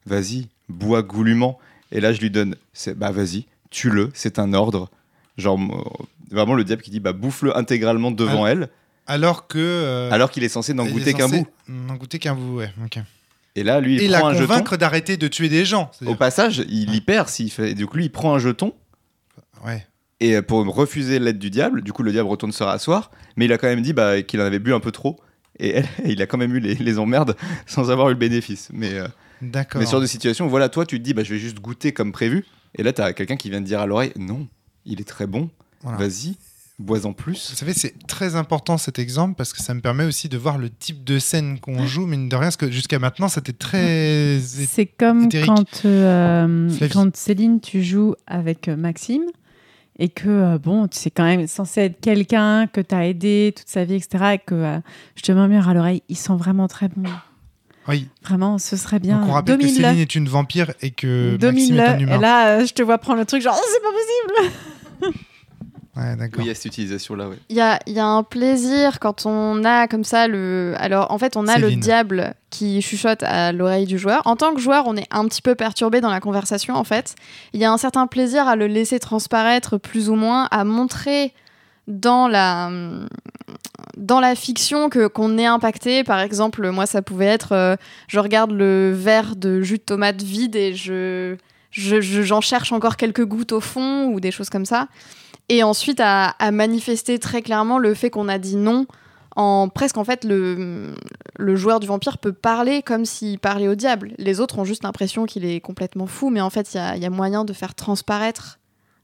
vas-y, 0.09 0.48
bois 0.68 1.03
goulûment. 1.03 1.59
Et 1.92 2.01
là, 2.01 2.12
je 2.12 2.20
lui 2.20 2.31
donne, 2.31 2.57
c'est, 2.72 2.98
bah 2.98 3.11
vas-y, 3.11 3.46
tue-le, 3.70 4.11
c'est 4.14 4.38
un 4.38 4.53
ordre. 4.53 4.90
Genre, 5.37 5.59
euh, 5.59 6.05
vraiment 6.31 6.55
le 6.55 6.64
diable 6.64 6.83
qui 6.83 6.90
dit, 6.90 7.01
bah 7.01 7.12
bouffe-le 7.12 7.57
intégralement 7.57 8.11
devant 8.11 8.46
elle, 8.46 8.68
Alors 9.07 9.46
que. 9.46 9.59
euh, 9.59 10.11
alors 10.11 10.31
qu'il 10.31 10.44
est 10.44 10.48
censé 10.48 10.74
n'en 10.74 10.87
goûter 10.87 11.14
qu'un 11.14 11.29
bout. 11.29 11.46
N'en 11.68 11.94
goûter 11.94 12.18
qu'un 12.18 12.35
bout, 12.35 12.57
ouais. 12.59 12.70
Et 13.55 13.62
là, 13.62 13.81
lui, 13.81 13.96
il 13.96 14.03
Et 14.03 14.09
la 14.09 14.20
prend 14.20 14.29
un 14.29 14.35
jeton. 14.35 14.46
convaincre 14.46 14.77
d'arrêter 14.77 15.16
de 15.16 15.29
tuer 15.29 15.48
des 15.48 15.64
gens. 15.64 15.90
Au 16.05 16.14
passage, 16.14 16.62
il 16.68 16.94
y 16.94 17.01
perd 17.01 17.29
s'il 17.29 17.51
fait. 17.51 17.74
Du 17.74 17.87
coup, 17.87 17.96
lui, 17.96 18.07
il 18.07 18.11
prend 18.12 18.35
un 18.35 18.38
jeton. 18.38 18.74
Ouais. 19.64 19.87
Et 20.20 20.37
euh, 20.37 20.42
pour 20.42 20.64
refuser 20.74 21.18
l'aide 21.18 21.38
du 21.38 21.51
diable, 21.51 21.83
du 21.83 21.92
coup, 21.92 22.03
le 22.03 22.12
diable 22.12 22.29
retourne 22.29 22.53
se 22.53 22.62
rasseoir. 22.62 23.11
Mais 23.37 23.46
il 23.46 23.53
a 23.53 23.59
quand 23.59 23.68
même 23.68 23.83
dit 23.83 23.92
bah, 23.92 24.22
qu'il 24.22 24.40
en 24.40 24.44
avait 24.44 24.59
bu 24.59 24.74
un 24.74 24.81
peu 24.81 24.92
trop. 24.92 25.18
Et 25.61 25.71
elle, 25.71 25.88
il 26.07 26.23
a 26.23 26.27
quand 26.27 26.38
même 26.38 26.55
eu 26.55 26.61
les, 26.61 26.75
les 26.75 26.99
emmerdes 26.99 27.37
sans 27.66 27.90
avoir 27.90 28.09
eu 28.09 28.12
le 28.12 28.18
bénéfice. 28.18 28.68
Mais, 28.73 28.94
euh, 28.94 29.09
D'accord. 29.42 29.81
mais 29.81 29.87
sur 29.87 30.01
des 30.01 30.07
situations, 30.07 30.47
voilà, 30.49 30.68
toi, 30.68 30.87
tu 30.87 30.99
te 30.99 31.05
dis, 31.05 31.14
bah, 31.14 31.25
je 31.25 31.35
vais 31.35 31.40
juste 31.40 31.61
goûter 31.61 31.92
comme 31.92 32.12
prévu. 32.12 32.44
Et 32.77 32.83
là, 32.83 32.92
tu 32.92 33.01
as 33.01 33.12
quelqu'un 33.12 33.37
qui 33.37 33.51
vient 33.51 33.61
te 33.61 33.66
dire 33.66 33.81
à 33.81 33.87
l'oreille, 33.87 34.12
non, 34.16 34.47
il 34.85 35.01
est 35.01 35.09
très 35.09 35.27
bon, 35.27 35.51
Voilà. 35.83 35.99
vas-y, 35.99 36.37
bois 36.79 37.07
en 37.07 37.12
plus. 37.12 37.51
Vous 37.51 37.57
savez, 37.57 37.73
c'est 37.73 37.94
très 38.07 38.37
important 38.37 38.79
cet 38.79 38.99
exemple 38.99 39.35
parce 39.37 39.53
que 39.53 39.62
ça 39.62 39.75
me 39.75 39.81
permet 39.81 40.05
aussi 40.05 40.29
de 40.29 40.37
voir 40.37 40.59
le 40.59 40.68
type 40.71 41.03
de 41.03 41.18
scène 41.18 41.59
qu'on 41.61 41.87
joue, 41.87 42.07
mine 42.07 42.29
de 42.29 42.37
rien, 42.37 42.47
parce 42.47 42.57
que 42.57 42.71
jusqu'à 42.71 42.99
maintenant, 42.99 43.29
c'était 43.29 43.53
très. 43.53 44.38
C'est 44.40 44.87
comme 44.87 45.25
éthérique. 45.25 45.47
quand, 45.49 45.83
euh, 45.87 46.71
quand 46.92 47.16
Céline, 47.16 47.61
tu 47.61 47.83
joues 47.83 48.14
avec 48.27 48.68
euh, 48.68 48.77
Maxime 48.77 49.23
et 49.98 50.08
que, 50.08 50.28
euh, 50.28 50.58
bon, 50.58 50.87
tu 50.87 50.98
sais 50.98 51.11
quand 51.11 51.24
même 51.24 51.46
censé 51.46 51.82
être 51.82 52.00
quelqu'un 52.00 52.66
que 52.66 52.80
tu 52.80 52.94
as 52.94 53.06
aidé 53.06 53.52
toute 53.56 53.68
sa 53.68 53.84
vie, 53.84 53.94
etc. 53.94 54.34
Et 54.34 54.38
que 54.38 54.54
euh, 54.54 54.78
je 55.16 55.22
te 55.22 55.32
murmure 55.32 55.68
à 55.68 55.74
l'oreille, 55.74 56.02
ils 56.08 56.16
sont 56.16 56.37
vraiment 56.37 56.68
très 56.68 56.88
bons. 56.88 57.11
Oui. 57.88 58.06
Vraiment, 58.22 58.58
ce 58.58 58.76
serait 58.76 58.98
bien. 58.98 59.18
Donc 59.18 59.30
on 59.30 59.32
rappelle 59.32 59.58
que. 59.58 59.66
Céline 59.66 59.98
est 59.98 60.14
une 60.14 60.28
vampire 60.28 60.72
et 60.82 60.90
que 60.90 61.37
Maxime 61.40 61.76
est 61.76 61.80
un 61.80 61.98
humain. 61.98 62.16
Et 62.16 62.20
là, 62.20 62.58
euh, 62.58 62.66
je 62.66 62.74
te 62.74 62.82
vois 62.82 62.98
prendre 62.98 63.18
le 63.18 63.24
truc, 63.26 63.42
genre, 63.42 63.58
oh, 63.58 63.66
c'est 63.72 63.82
pas 63.82 65.08
possible. 65.08 65.14
Ouais. 65.98 66.14
Oui, 66.38 66.44
il 66.44 66.46
y 66.46 66.50
a 66.50 66.54
cette 66.54 66.66
utilisation-là, 66.66 67.28
oui. 67.28 67.37
Il 67.48 67.56
y 67.56 67.61
a, 67.61 67.78
il 67.87 67.92
y 67.94 67.98
a 67.98 68.06
un 68.06 68.22
plaisir 68.22 69.00
quand 69.00 69.27
on 69.27 69.64
a 69.64 69.88
comme 69.88 70.04
ça 70.04 70.29
le. 70.29 70.75
Alors 70.79 71.10
en 71.10 71.18
fait, 71.18 71.37
on 71.37 71.46
a 71.48 71.54
le 71.58 71.68
diable 71.81 72.35
qui 72.50 72.81
chuchote 72.83 73.23
à 73.23 73.52
l'oreille 73.52 73.87
du 73.87 73.98
joueur. 73.98 74.23
En 74.27 74.37
tant 74.37 74.54
que 74.54 74.60
joueur, 74.60 74.85
on 74.87 74.96
est 74.96 75.06
un 75.10 75.27
petit 75.27 75.42
peu 75.42 75.54
perturbé 75.54 76.00
dans 76.00 76.10
la 76.10 76.20
conversation 76.20 76.75
en 76.75 76.85
fait. 76.85 77.14
Il 77.52 77.60
y 77.60 77.64
a 77.64 77.73
un 77.73 77.79
certain 77.79 78.06
plaisir 78.06 78.46
à 78.48 78.56
le 78.56 78.66
laisser 78.66 78.98
transparaître 78.98 79.77
plus 79.77 80.08
ou 80.08 80.14
moins, 80.14 80.46
à 80.50 80.64
montrer 80.64 81.35
dans 81.88 82.29
la 82.29 82.70
dans 83.96 84.20
la 84.20 84.35
fiction 84.35 84.88
que 84.88 85.06
qu'on 85.08 85.38
est 85.38 85.46
impacté. 85.46 86.04
Par 86.04 86.20
exemple, 86.20 86.70
moi, 86.70 86.87
ça 86.87 87.02
pouvait 87.02 87.27
être, 87.27 87.52
euh, 87.52 87.77
je 88.06 88.18
regarde 88.20 88.52
le 88.52 88.92
verre 88.94 89.35
de 89.37 89.60
jus 89.60 89.79
de 89.79 89.83
tomate 89.83 90.23
vide 90.23 90.54
et 90.56 90.75
je 90.75 91.37
je- 91.70 92.00
je- 92.00 92.23
j'en 92.23 92.40
cherche 92.40 92.73
encore 92.73 92.96
quelques 92.96 93.25
gouttes 93.27 93.52
au 93.52 93.60
fond 93.60 94.06
ou 94.06 94.20
des 94.20 94.31
choses 94.31 94.48
comme 94.50 94.64
ça. 94.64 94.88
Et 95.49 95.63
ensuite 95.63 96.01
à, 96.01 96.31
à 96.38 96.51
manifester 96.51 97.19
très 97.19 97.42
clairement 97.42 97.79
le 97.79 97.94
fait 97.94 98.11
qu'on 98.11 98.29
a 98.29 98.38
dit 98.38 98.57
non 98.57 98.87
en 99.37 99.69
presque 99.69 99.96
en 99.96 100.05
fait 100.05 100.25
le, 100.25 100.94
le 101.38 101.57
joueur 101.57 101.79
du 101.81 101.87
vampire 101.87 102.19
peut 102.19 102.33
parler 102.33 102.83
comme 102.83 103.05
s'il 103.05 103.38
parlait 103.38 103.69
au 103.69 103.75
diable. 103.77 104.13
Les 104.19 104.40
autres 104.40 104.59
ont 104.59 104.65
juste 104.65 104.83
l'impression 104.83 105.27
qu'il 105.27 105.44
est 105.44 105.61
complètement 105.61 106.07
fou, 106.07 106.29
mais 106.31 106.40
en 106.40 106.51
fait 106.51 106.75
il 106.75 106.77
y 106.77 106.81
a, 106.81 106.96
il 106.96 107.03
y 107.03 107.07
a 107.07 107.11
moyen 107.11 107.44
de 107.44 107.53
faire 107.53 107.75
transparaître 107.75 108.59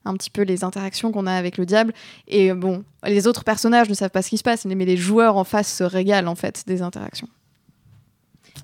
un 0.05 0.15
petit 0.15 0.31
peu 0.31 0.43
les 0.43 0.65
interactions 0.65 1.13
qu'on 1.13 1.27
a 1.27 1.33
avec 1.33 1.57
le 1.57 1.65
diable. 1.65 1.95
Et 2.29 2.53
bon, 2.53 2.85
les 3.05 3.27
autres 3.27 3.45
personnages 3.45 3.89
ne 3.89 3.95
savent 3.95 4.11
pas 4.11 4.23
ce 4.23 4.29
qui 4.29 4.39
se 4.39 4.43
passe, 4.43 4.65
mais 4.67 4.85
les 4.85 4.97
joueurs 4.97 5.37
en 5.37 5.45
face 5.45 5.73
se 5.73 5.85
régalent 5.85 6.29
en 6.31 6.35
fait 6.35 6.65
des 6.67 6.83
interactions. 6.83 7.29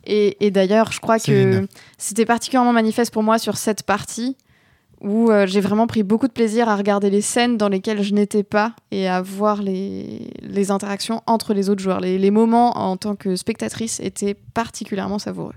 Et, 0.04 0.44
et 0.44 0.50
d'ailleurs, 0.50 0.92
je 0.92 1.00
crois 1.00 1.18
que 1.18 1.66
c'était 1.98 2.26
particulièrement 2.26 2.72
manifeste 2.72 3.12
pour 3.12 3.22
moi 3.22 3.38
sur 3.38 3.56
cette 3.56 3.84
partie 3.84 4.36
où 5.00 5.30
euh, 5.30 5.46
j'ai 5.46 5.60
vraiment 5.60 5.86
pris 5.86 6.02
beaucoup 6.02 6.26
de 6.28 6.32
plaisir 6.32 6.68
à 6.68 6.76
regarder 6.76 7.10
les 7.10 7.20
scènes 7.22 7.56
dans 7.56 7.68
lesquelles 7.68 8.02
je 8.02 8.12
n'étais 8.14 8.42
pas 8.42 8.74
et 8.90 9.08
à 9.08 9.22
voir 9.22 9.62
les, 9.62 10.30
les 10.42 10.70
interactions 10.70 11.22
entre 11.26 11.54
les 11.54 11.70
autres 11.70 11.82
joueurs. 11.82 12.00
Les, 12.00 12.18
les 12.18 12.30
moments 12.30 12.76
en 12.78 12.96
tant 12.96 13.16
que 13.16 13.36
spectatrice 13.36 14.00
étaient 14.00 14.34
particulièrement 14.34 15.18
savoureux. 15.18 15.54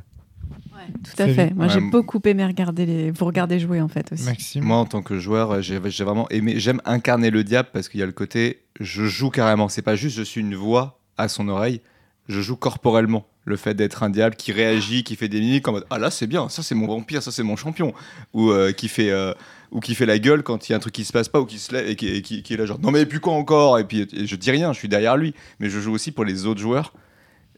Tout 1.03 1.21
à 1.21 1.27
fait. 1.29 1.53
Moi, 1.55 1.69
j'ai 1.69 1.79
Ouais. 1.79 1.89
beaucoup 1.91 2.19
aimé 2.25 2.45
regarder 2.45 2.85
les... 2.85 3.11
vous 3.11 3.23
regarder 3.25 3.57
jouer 3.57 3.79
en 3.79 3.87
fait 3.87 4.11
aussi. 4.11 4.25
Maxime. 4.25 4.63
Moi, 4.65 4.75
en 4.77 4.85
tant 4.85 5.01
que 5.01 5.17
joueur, 5.17 5.51
euh, 5.51 5.61
j'ai 5.61 5.79
j'ai 5.85 6.03
vraiment 6.03 6.27
aimé. 6.29 6.55
J'aime 6.57 6.81
incarner 6.83 7.29
le 7.29 7.45
diable 7.45 7.69
parce 7.71 7.87
qu'il 7.87 8.01
y 8.01 8.03
a 8.03 8.05
le 8.05 8.11
côté 8.11 8.63
je 8.81 9.05
joue 9.05 9.29
carrément. 9.29 9.69
C'est 9.69 9.81
pas 9.81 9.95
juste 9.95 10.17
je 10.17 10.23
suis 10.23 10.41
une 10.41 10.55
voix 10.55 10.99
à 11.17 11.29
son 11.29 11.47
oreille. 11.47 11.79
Je 12.27 12.41
joue 12.41 12.57
corporellement. 12.57 13.25
Le 13.45 13.57
fait 13.57 13.73
d'être 13.73 14.03
un 14.03 14.09
diable 14.09 14.35
qui 14.37 14.51
réagit, 14.53 15.03
qui 15.03 15.15
fait 15.17 15.27
des 15.27 15.41
mimiques 15.41 15.67
en 15.67 15.73
mode 15.73 15.85
ah 15.89 15.97
là 15.99 16.09
c'est 16.11 16.27
bien, 16.27 16.47
ça 16.47 16.63
c'est 16.63 16.75
mon 16.75 16.87
vampire, 16.87 17.21
ça 17.21 17.29
c'est 17.31 17.43
mon 17.43 17.57
champion, 17.57 17.93
ou 18.33 18.51
euh, 18.51 18.71
qui 18.71 18.87
fait 18.87 19.09
euh, 19.11 19.33
ou 19.71 19.81
qui 19.81 19.95
fait 19.95 20.05
la 20.05 20.17
gueule 20.17 20.43
quand 20.43 20.69
il 20.69 20.71
y 20.71 20.73
a 20.73 20.77
un 20.77 20.79
truc 20.79 20.93
qui 20.93 21.03
se 21.03 21.11
passe 21.11 21.27
pas 21.27 21.41
ou 21.41 21.45
qui 21.45 21.59
se 21.59 21.73
lève 21.73 21.87
et 21.89 21.95
qui, 21.97 22.07
et 22.07 22.21
qui- 22.21 22.41
qui 22.41 22.53
est 22.53 22.57
là 22.57 22.65
genre 22.65 22.79
non 22.79 22.91
mais 22.91 23.05
puis 23.05 23.19
quoi 23.19 23.33
encore? 23.33 23.79
Et 23.79 23.83
puis 23.83 24.07
et 24.13 24.25
je 24.27 24.35
dis 24.37 24.49
rien, 24.51 24.71
je 24.71 24.77
suis 24.79 24.87
derrière 24.87 25.17
lui, 25.17 25.33
mais 25.59 25.69
je 25.69 25.79
joue 25.81 25.91
aussi 25.91 26.11
pour 26.13 26.23
les 26.23 26.45
autres 26.45 26.61
joueurs. 26.61 26.93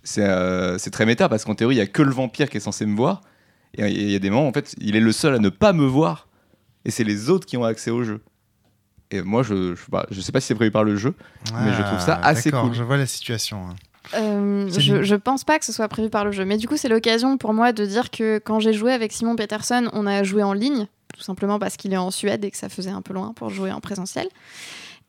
C'est 0.03 0.23
euh, 0.27 0.77
c'est 0.79 0.89
très 0.91 1.05
méta 1.05 1.29
parce 1.29 1.45
qu'en 1.45 1.53
théorie 1.55 1.75
il 1.75 1.79
y 1.79 1.81
a 1.81 1.87
que 1.87 2.01
le 2.01 2.11
vampire 2.11 2.49
qui 2.49 2.57
est 2.57 2.61
censé 2.61 2.85
me 2.87 2.95
voir 2.95 3.21
et 3.77 3.87
il 3.87 4.09
y 4.09 4.15
a 4.15 4.19
des 4.19 4.29
moments 4.31 4.47
en 4.47 4.53
fait 4.53 4.73
il 4.79 4.95
est 4.95 4.99
le 4.99 5.11
seul 5.11 5.35
à 5.35 5.39
ne 5.39 5.49
pas 5.49 5.71
me 5.73 5.85
voir 5.85 6.27
et 6.85 6.89
c'est 6.91 7.03
les 7.03 7.29
autres 7.29 7.45
qui 7.45 7.57
ont 7.57 7.63
accès 7.63 7.91
au 7.91 8.03
jeu. 8.03 8.21
Et 9.11 9.21
moi, 9.21 9.43
je, 9.43 9.75
je, 9.75 9.81
sais 9.81 9.91
pas, 9.91 10.05
je 10.09 10.19
sais 10.19 10.31
pas 10.31 10.39
si 10.41 10.47
c'est 10.47 10.55
prévu 10.55 10.71
par 10.71 10.83
le 10.83 10.95
jeu. 10.95 11.13
mais 11.63 11.73
je 11.75 11.81
trouve 11.83 11.99
ça 11.99 12.19
Ah, 12.23 12.29
assez 12.29 12.49
cool. 12.51 12.73
Je 12.73 12.81
vois 12.83 12.97
la 12.97 13.05
situation. 13.05 13.57
hein. 13.69 13.75
Euh, 14.13 14.69
je, 14.77 15.01
je 15.03 15.15
pense 15.15 15.43
pas 15.43 15.57
que 15.59 15.65
ce 15.65 15.73
soit 15.73 15.87
prévu 15.87 16.09
par 16.09 16.23
le 16.25 16.31
jeu, 16.31 16.45
mais 16.45 16.57
du 16.57 16.67
coup 16.67 16.77
c'est 16.77 16.87
l'occasion 16.89 17.37
pour 17.37 17.53
moi 17.53 17.71
de 17.73 17.85
dire 17.85 18.11
que 18.11 18.37
quand 18.37 18.59
j'ai 18.59 18.73
joué 18.73 18.93
avec 18.93 19.11
Simon 19.11 19.35
Peterson, 19.35 19.89
on 19.93 20.05
a 20.05 20.23
joué 20.23 20.43
en 20.43 20.53
ligne, 20.53 20.87
tout 21.15 21.21
simplement 21.23 21.59
parce 21.59 21.75
qu'il 21.77 21.91
est 21.93 21.97
en 21.97 22.11
Suède 22.11 22.45
et 22.45 22.51
que 22.51 22.57
ça 22.57 22.69
faisait 22.69 22.91
un 22.91 23.01
peu 23.01 23.13
loin 23.13 23.33
pour 23.35 23.49
jouer 23.49 23.71
en 23.71 23.79
présentiel. 23.81 24.27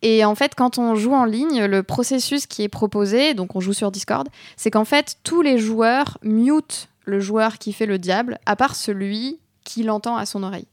Et 0.03 0.24
en 0.24 0.34
fait, 0.34 0.55
quand 0.55 0.78
on 0.78 0.94
joue 0.94 1.14
en 1.14 1.24
ligne, 1.24 1.64
le 1.64 1.82
processus 1.82 2.47
qui 2.47 2.62
est 2.62 2.68
proposé, 2.68 3.34
donc 3.34 3.57
on 3.57 3.61
joue 3.61 3.72
sur 3.72 3.90
Discord, 3.90 4.28
c'est 4.57 4.70
qu'en 4.70 4.84
fait 4.84 5.16
tous 5.22 5.42
les 5.42 5.59
joueurs 5.59 6.18
mutent 6.22 6.88
le 7.05 7.20
joueur 7.20 7.59
qui 7.59 7.72
fait 7.72 7.86
le 7.86 7.99
diable, 7.99 8.38
à 8.47 8.57
part 8.57 8.76
celui 8.76 9.38
qui 9.64 9.82
l'entend 9.82 10.16
à 10.16 10.26
son 10.26 10.42
oreille. 10.42 10.66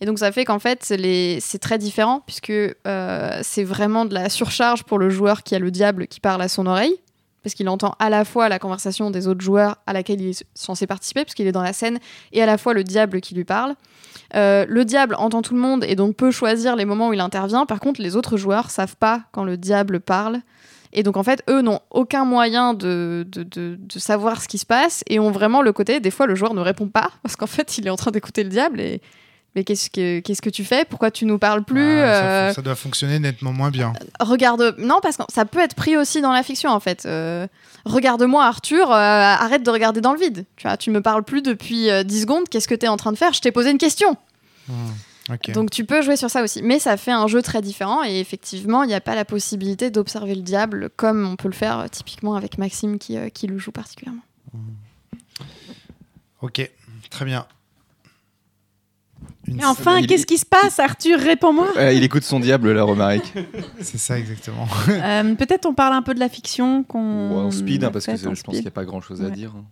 Et 0.00 0.06
donc 0.06 0.18
ça 0.18 0.32
fait 0.32 0.44
qu'en 0.44 0.58
fait 0.58 0.88
les- 0.90 1.38
c'est 1.40 1.58
très 1.58 1.78
différent 1.78 2.22
puisque 2.26 2.50
euh, 2.50 3.40
c'est 3.42 3.62
vraiment 3.64 4.04
de 4.04 4.14
la 4.14 4.28
surcharge 4.28 4.82
pour 4.82 4.98
le 4.98 5.10
joueur 5.10 5.44
qui 5.44 5.54
a 5.54 5.58
le 5.60 5.70
diable 5.70 6.08
qui 6.08 6.18
parle 6.18 6.42
à 6.42 6.48
son 6.48 6.66
oreille 6.66 6.96
parce 7.42 7.54
qu'il 7.54 7.68
entend 7.68 7.94
à 7.98 8.10
la 8.10 8.24
fois 8.24 8.48
la 8.48 8.58
conversation 8.58 9.10
des 9.10 9.26
autres 9.28 9.40
joueurs 9.42 9.76
à 9.86 9.92
laquelle 9.92 10.20
il 10.20 10.30
est 10.30 10.44
censé 10.54 10.86
participer, 10.86 11.24
puisqu'il 11.24 11.46
est 11.46 11.52
dans 11.52 11.62
la 11.62 11.72
scène, 11.72 11.98
et 12.32 12.42
à 12.42 12.46
la 12.46 12.58
fois 12.58 12.74
le 12.74 12.84
diable 12.84 13.20
qui 13.20 13.34
lui 13.34 13.44
parle. 13.44 13.74
Euh, 14.34 14.64
le 14.68 14.84
diable 14.84 15.14
entend 15.18 15.42
tout 15.42 15.54
le 15.54 15.60
monde 15.60 15.84
et 15.86 15.94
donc 15.96 16.16
peut 16.16 16.30
choisir 16.30 16.76
les 16.76 16.84
moments 16.84 17.08
où 17.08 17.12
il 17.12 17.20
intervient. 17.20 17.66
Par 17.66 17.80
contre, 17.80 18.00
les 18.00 18.16
autres 18.16 18.36
joueurs 18.36 18.70
savent 18.70 18.96
pas 18.96 19.22
quand 19.32 19.44
le 19.44 19.56
diable 19.56 20.00
parle. 20.00 20.40
Et 20.94 21.02
donc, 21.02 21.16
en 21.16 21.22
fait, 21.22 21.42
eux 21.48 21.62
n'ont 21.62 21.80
aucun 21.90 22.24
moyen 22.26 22.74
de, 22.74 23.26
de, 23.26 23.42
de- 23.42 23.78
de 23.80 23.98
savoir 23.98 24.42
ce 24.42 24.48
qui 24.48 24.58
se 24.58 24.66
passe 24.66 25.02
et 25.08 25.18
ont 25.18 25.30
vraiment 25.30 25.62
le 25.62 25.72
côté, 25.72 26.00
des 26.00 26.10
fois, 26.10 26.26
le 26.26 26.34
joueur 26.34 26.52
ne 26.52 26.60
répond 26.60 26.86
pas, 26.88 27.10
parce 27.22 27.34
qu'en 27.36 27.46
fait, 27.46 27.78
il 27.78 27.86
est 27.86 27.90
en 27.90 27.96
train 27.96 28.10
d'écouter 28.10 28.42
le 28.44 28.50
diable 28.50 28.80
et. 28.80 29.00
Mais 29.54 29.64
qu'est-ce 29.64 29.90
que, 29.90 30.20
qu'est-ce 30.20 30.40
que 30.40 30.48
tu 30.48 30.64
fais? 30.64 30.86
Pourquoi 30.86 31.10
tu 31.10 31.26
nous 31.26 31.38
parles 31.38 31.62
plus 31.62 32.00
Ah, 32.00 32.06
ça, 32.06 32.24
Euh, 32.24 32.52
ça 32.54 32.62
doit 32.62 32.74
fonctionner 32.74 33.18
nettement 33.18 33.52
moins 33.52 33.70
bien. 33.70 33.92
Regarde, 34.18 34.74
non, 34.78 34.98
parce 35.02 35.18
que 35.18 35.24
ça 35.28 35.44
peut 35.44 35.60
être 35.60 35.74
pris 35.74 35.96
aussi 35.96 36.20
dans 36.22 36.32
la 36.32 36.42
fiction 36.42 36.70
en 36.70 36.80
fait. 36.80 37.04
Euh, 37.06 37.46
Regarde-moi, 37.84 38.44
Arthur, 38.44 38.90
euh, 38.90 38.94
arrête 38.94 39.62
de 39.64 39.70
regarder 39.70 40.00
dans 40.00 40.12
le 40.12 40.18
vide. 40.20 40.46
Tu 40.56 40.66
vois, 40.68 40.76
tu 40.76 40.90
me 40.90 41.02
parles 41.02 41.24
plus 41.24 41.42
depuis 41.42 41.90
euh, 41.90 42.02
10 42.04 42.22
secondes, 42.22 42.48
qu'est-ce 42.48 42.68
que 42.68 42.74
tu 42.76 42.86
es 42.86 42.88
en 42.88 42.96
train 42.96 43.12
de 43.12 43.18
faire? 43.18 43.32
Je 43.32 43.40
t'ai 43.40 43.50
posé 43.52 43.70
une 43.70 43.78
question. 43.78 44.16
Ok. 45.30 45.50
Donc 45.52 45.70
tu 45.70 45.84
peux 45.84 46.00
jouer 46.02 46.16
sur 46.16 46.30
ça 46.30 46.42
aussi. 46.42 46.62
Mais 46.62 46.78
ça 46.78 46.96
fait 46.96 47.10
un 47.12 47.26
jeu 47.26 47.42
très 47.42 47.60
différent 47.60 48.02
et 48.04 48.18
effectivement, 48.20 48.82
il 48.84 48.88
n'y 48.88 48.94
a 48.94 49.00
pas 49.00 49.14
la 49.14 49.24
possibilité 49.24 49.90
d'observer 49.90 50.34
le 50.34 50.42
diable 50.42 50.90
comme 50.96 51.26
on 51.26 51.36
peut 51.36 51.48
le 51.48 51.54
faire 51.54 51.78
euh, 51.80 51.86
typiquement 51.88 52.34
avec 52.36 52.56
Maxime 52.58 52.98
qui, 52.98 53.16
euh, 53.18 53.28
qui 53.28 53.46
le 53.48 53.58
joue 53.58 53.70
particulièrement. 53.72 54.22
Ok, 56.40 56.68
très 57.10 57.24
bien. 57.24 57.46
Une 59.54 59.60
Et 59.60 59.64
enfin, 59.64 59.98
il- 59.98 60.06
qu'est-ce 60.06 60.26
qui 60.26 60.38
se 60.38 60.46
passe, 60.46 60.78
Arthur? 60.78 61.18
Réponds-moi. 61.18 61.68
Euh, 61.76 61.92
il 61.92 62.02
écoute 62.02 62.22
son 62.24 62.40
diable, 62.40 62.72
là, 62.72 62.82
Romaric. 62.84 63.32
C'est 63.80 63.98
ça 63.98 64.18
exactement. 64.18 64.66
Euh, 64.88 65.34
Peut-être 65.34 65.66
on 65.66 65.74
parle 65.74 65.92
un 65.94 66.02
peu 66.02 66.14
de 66.14 66.20
la 66.20 66.28
fiction 66.28 66.82
qu'on. 66.84 67.30
Ou 67.30 67.38
en 67.38 67.50
speed, 67.50 67.84
hein, 67.84 67.90
parce 67.92 68.06
que 68.06 68.16
je 68.16 68.24
pense 68.28 68.42
qu'il 68.42 68.60
n'y 68.60 68.66
a 68.66 68.70
pas 68.70 68.84
grand-chose 68.84 69.22
à 69.22 69.30
dire. 69.30 69.52
hein. 69.56 69.64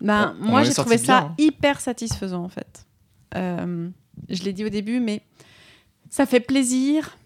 Ben, 0.00 0.34
On- 0.40 0.46
on 0.46 0.50
moi, 0.50 0.62
j'ai 0.64 0.72
trouvé 0.72 0.96
bien, 0.96 1.04
ça 1.04 1.18
hein. 1.18 1.34
hyper 1.38 1.80
satisfaisant 1.80 2.42
en 2.44 2.48
fait. 2.48 2.86
Euh, 3.36 3.88
je 4.30 4.42
l'ai 4.42 4.52
dit 4.52 4.64
au 4.64 4.68
début, 4.70 5.00
mais 5.00 5.22
ça 6.10 6.26
fait 6.26 6.40
plaisir 6.40 7.16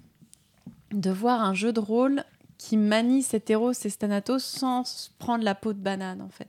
de 0.93 1.11
voir 1.11 1.43
un 1.43 1.55
jeu 1.55 1.73
de 1.73 1.81
rôle 1.81 2.25
qui 2.59 2.77
manie 2.77 3.23
cet 3.23 3.51
héros, 3.51 3.73
ces 3.73 3.91
Thanatos, 3.93 4.43
sans 4.45 4.85
se 4.85 5.11
prendre 5.19 5.45
la 5.45 5.55
peau 5.55 5.73
de 5.73 5.79
banane 5.79 6.21
en 6.23 6.29
fait. 6.29 6.49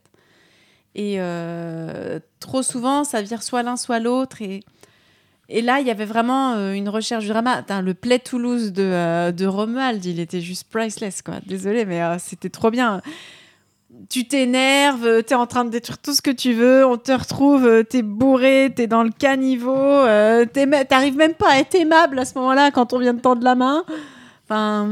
Et 0.96 1.18
euh, 1.20 2.20
trop 2.40 2.64
souvent, 2.64 3.04
ça 3.04 3.22
vire 3.22 3.44
soit 3.44 3.62
l'un, 3.62 3.76
soit 3.78 4.00
l'autre. 4.00 4.42
Et, 4.42 4.64
et 5.50 5.62
là, 5.62 5.80
il 5.80 5.88
y 5.88 5.92
avait 5.92 6.06
vraiment 6.06 6.56
euh, 6.56 6.74
une 6.74 6.90
recherche 6.90 7.24
du 7.24 7.30
drama. 7.30 7.64
Le 7.82 7.94
Play 7.94 8.20
Toulouse 8.20 8.74
de, 8.74 8.84
euh, 8.84 9.32
de 9.32 9.46
Romuald, 9.46 10.04
il 10.04 10.20
était 10.20 10.42
juste 10.42 10.70
priceless. 10.70 11.22
Quoi. 11.22 11.36
Désolé, 11.46 11.86
mais 11.86 12.02
euh, 12.02 12.18
c'était 12.20 12.50
trop 12.50 12.72
bien 12.72 13.02
tu 14.10 14.28
t'énerves, 14.28 15.24
t'es 15.24 15.34
en 15.34 15.48
train 15.48 15.66
de 15.66 15.72
détruire 15.72 15.98
tout 15.98 16.14
ce 16.14 16.22
que 16.22 16.30
tu 16.30 16.54
veux, 16.54 16.86
on 16.86 16.98
te 16.98 17.12
retrouve, 17.12 17.84
t'es 17.86 18.04
bourré, 18.04 18.72
t'es 18.76 18.86
dans 18.86 19.02
le 19.02 19.10
caniveau, 19.10 20.04
t'arrives 20.88 21.16
même 21.16 21.34
pas 21.34 21.54
à 21.54 21.58
être 21.58 21.74
aimable 21.74 22.20
à 22.20 22.26
ce 22.26 22.38
moment-là 22.38 22.70
quand 22.70 22.94
on 22.94 23.00
vient 23.00 23.16
de 23.16 23.22
tendre 23.22 23.44
la 23.44 23.56
main. 23.56 23.86
Enfin, 24.44 24.86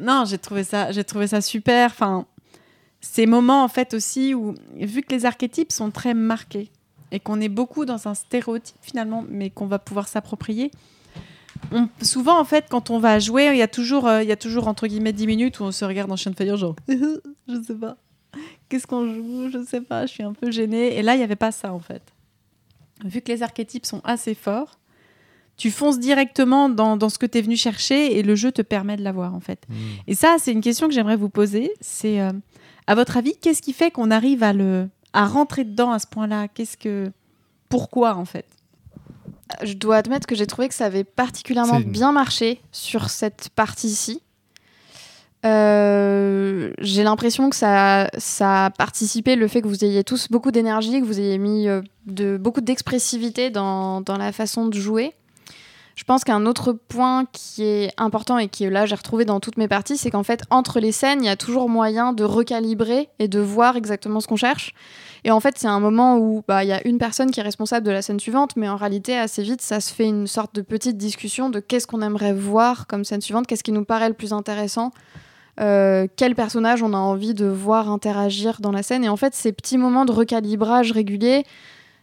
non, 0.00 0.24
j'ai 0.26 0.38
trouvé 0.38 0.64
ça, 0.64 0.90
j'ai 0.90 1.04
trouvé 1.04 1.26
ça 1.26 1.42
super. 1.42 1.90
Enfin, 1.90 2.24
ces 3.00 3.26
moments 3.26 3.62
en 3.62 3.68
fait 3.68 3.92
aussi 3.92 4.32
où, 4.32 4.54
vu 4.74 5.02
que 5.02 5.14
les 5.14 5.26
archétypes 5.26 5.72
sont 5.72 5.90
très 5.90 6.14
marqués 6.14 6.70
et 7.12 7.20
qu'on 7.20 7.40
est 7.40 7.48
beaucoup 7.48 7.84
dans 7.84 8.08
un 8.08 8.14
stéréotype 8.14 8.76
finalement, 8.82 9.24
mais 9.28 9.50
qu'on 9.50 9.66
va 9.66 9.78
pouvoir 9.78 10.08
s'approprier. 10.08 10.70
on- 11.72 11.88
souvent 12.02 12.38
en 12.38 12.44
fait, 12.44 12.66
quand 12.68 12.90
on 12.90 12.98
va 12.98 13.18
jouer, 13.18 13.48
il 13.52 13.56
y 13.56 13.62
a 13.62 13.68
toujours, 13.68 14.06
euh, 14.06 14.22
il 14.22 14.28
y 14.28 14.32
a 14.32 14.36
toujours 14.36 14.68
entre 14.68 14.86
guillemets 14.86 15.12
10 15.12 15.26
minutes 15.26 15.60
où 15.60 15.64
on 15.64 15.72
se 15.72 15.84
regarde 15.84 16.10
en 16.12 16.16
chien 16.16 16.30
de 16.32 16.36
faïence 16.36 16.60
genre, 16.60 16.76
je 16.88 17.62
sais 17.66 17.74
pas. 17.74 17.96
Qu'est-ce 18.68 18.86
qu'on 18.86 19.06
joue 19.06 19.48
Je 19.50 19.64
sais 19.64 19.80
pas, 19.80 20.04
je 20.06 20.12
suis 20.12 20.22
un 20.22 20.32
peu 20.34 20.50
gênée. 20.50 20.96
Et 20.98 21.02
là, 21.02 21.14
il 21.14 21.18
n'y 21.18 21.24
avait 21.24 21.36
pas 21.36 21.52
ça 21.52 21.72
en 21.72 21.80
fait. 21.80 22.02
Vu 23.04 23.20
que 23.22 23.32
les 23.32 23.42
archétypes 23.42 23.86
sont 23.86 24.00
assez 24.04 24.34
forts, 24.34 24.78
tu 25.56 25.70
fonces 25.70 25.98
directement 25.98 26.68
dans, 26.68 26.96
dans 26.98 27.08
ce 27.08 27.18
que 27.18 27.24
tu 27.26 27.38
es 27.38 27.40
venu 27.40 27.56
chercher 27.56 28.18
et 28.18 28.22
le 28.22 28.34
jeu 28.34 28.52
te 28.52 28.60
permet 28.62 28.96
de 28.96 29.02
l'avoir 29.02 29.34
en 29.34 29.40
fait. 29.40 29.64
Et 30.06 30.14
ça, 30.14 30.36
c'est 30.38 30.52
une 30.52 30.60
question 30.60 30.86
que 30.88 30.92
j'aimerais 30.94 31.16
vous 31.16 31.30
poser. 31.30 31.70
C'est, 31.80 32.20
euh, 32.20 32.32
à 32.86 32.94
votre 32.94 33.16
avis, 33.16 33.34
qu'est-ce 33.40 33.62
qui 33.62 33.72
fait 33.72 33.90
qu'on 33.90 34.10
arrive 34.10 34.42
à, 34.42 34.52
le, 34.52 34.88
à 35.16 35.26
rentrer 35.26 35.64
dedans 35.64 35.90
à 35.90 35.98
ce 35.98 36.06
point-là 36.06 36.46
Qu'est-ce 36.48 36.76
que. 36.76 37.10
Pourquoi 37.68 38.14
en 38.14 38.24
fait? 38.24 38.46
Je 39.62 39.72
dois 39.72 39.96
admettre 39.96 40.26
que 40.26 40.34
j'ai 40.34 40.46
trouvé 40.46 40.68
que 40.68 40.74
ça 40.74 40.84
avait 40.84 41.04
particulièrement 41.04 41.80
bien 41.80 42.12
marché 42.12 42.60
sur 42.70 43.10
cette 43.10 43.48
partie-ci. 43.54 44.22
Euh, 45.44 46.72
j'ai 46.78 47.02
l'impression 47.02 47.50
que 47.50 47.56
ça, 47.56 48.08
ça 48.18 48.66
a 48.66 48.70
participé 48.70 49.36
le 49.36 49.48
fait 49.48 49.62
que 49.62 49.68
vous 49.68 49.84
ayez 49.84 50.02
tous 50.04 50.28
beaucoup 50.28 50.50
d'énergie, 50.50 51.00
que 51.00 51.06
vous 51.06 51.20
ayez 51.20 51.38
mis 51.38 51.68
euh, 51.68 51.82
de, 52.06 52.36
beaucoup 52.36 52.60
d'expressivité 52.60 53.50
dans, 53.50 54.00
dans 54.00 54.16
la 54.16 54.32
façon 54.32 54.66
de 54.66 54.74
jouer. 54.78 55.14
Je 55.96 56.04
pense 56.04 56.24
qu'un 56.24 56.44
autre 56.44 56.72
point 56.72 57.24
qui 57.32 57.64
est 57.64 57.90
important 57.96 58.36
et 58.36 58.48
qui 58.48 58.68
là 58.68 58.84
j'ai 58.84 58.94
retrouvé 58.94 59.24
dans 59.24 59.40
toutes 59.40 59.56
mes 59.56 59.66
parties, 59.66 59.96
c'est 59.96 60.10
qu'en 60.10 60.22
fait 60.22 60.42
entre 60.50 60.78
les 60.78 60.92
scènes, 60.92 61.24
il 61.24 61.26
y 61.26 61.30
a 61.30 61.36
toujours 61.36 61.70
moyen 61.70 62.12
de 62.12 62.22
recalibrer 62.22 63.08
et 63.18 63.28
de 63.28 63.40
voir 63.40 63.76
exactement 63.76 64.20
ce 64.20 64.28
qu'on 64.28 64.36
cherche. 64.36 64.74
Et 65.24 65.30
en 65.30 65.40
fait, 65.40 65.56
c'est 65.58 65.66
un 65.66 65.80
moment 65.80 66.18
où 66.18 66.44
bah, 66.46 66.64
il 66.64 66.68
y 66.68 66.72
a 66.72 66.86
une 66.86 66.98
personne 66.98 67.30
qui 67.30 67.40
est 67.40 67.42
responsable 67.42 67.84
de 67.84 67.90
la 67.90 68.02
scène 68.02 68.20
suivante, 68.20 68.56
mais 68.56 68.68
en 68.68 68.76
réalité, 68.76 69.16
assez 69.16 69.42
vite, 69.42 69.62
ça 69.62 69.80
se 69.80 69.92
fait 69.92 70.04
une 70.04 70.26
sorte 70.26 70.54
de 70.54 70.60
petite 70.60 70.98
discussion 70.98 71.48
de 71.48 71.60
qu'est-ce 71.60 71.86
qu'on 71.86 72.02
aimerait 72.02 72.34
voir 72.34 72.86
comme 72.86 73.02
scène 73.02 73.22
suivante, 73.22 73.46
qu'est-ce 73.46 73.64
qui 73.64 73.72
nous 73.72 73.84
paraît 73.84 74.08
le 74.08 74.14
plus 74.14 74.34
intéressant, 74.34 74.92
euh, 75.58 76.06
quel 76.14 76.34
personnage 76.34 76.82
on 76.82 76.92
a 76.92 76.98
envie 76.98 77.32
de 77.32 77.46
voir 77.46 77.90
interagir 77.90 78.60
dans 78.60 78.70
la 78.70 78.82
scène. 78.82 79.02
Et 79.02 79.08
en 79.08 79.16
fait, 79.16 79.34
ces 79.34 79.52
petits 79.52 79.78
moments 79.78 80.04
de 80.04 80.12
recalibrage 80.12 80.92
régulier, 80.92 81.44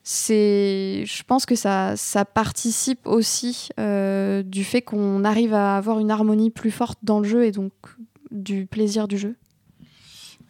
c'est, 0.04 1.04
je 1.06 1.24
pense 1.24 1.46
que 1.46 1.56
ça, 1.56 1.96
ça 1.96 2.26
participe 2.26 3.06
aussi 3.08 3.70
euh, 3.80 4.44
du 4.44 4.64
fait 4.64 4.82
qu'on 4.82 5.24
arrive 5.24 5.54
à 5.54 5.78
avoir 5.78 6.00
une 6.00 6.12
harmonie 6.12 6.50
plus 6.50 6.72
forte 6.72 7.00
dans 7.04 7.20
le 7.20 7.28
jeu 7.28 7.46
et 7.46 7.52
donc 7.52 7.72
du 8.32 8.66
plaisir 8.66 9.08
du 9.08 9.18
jeu. 9.18 9.36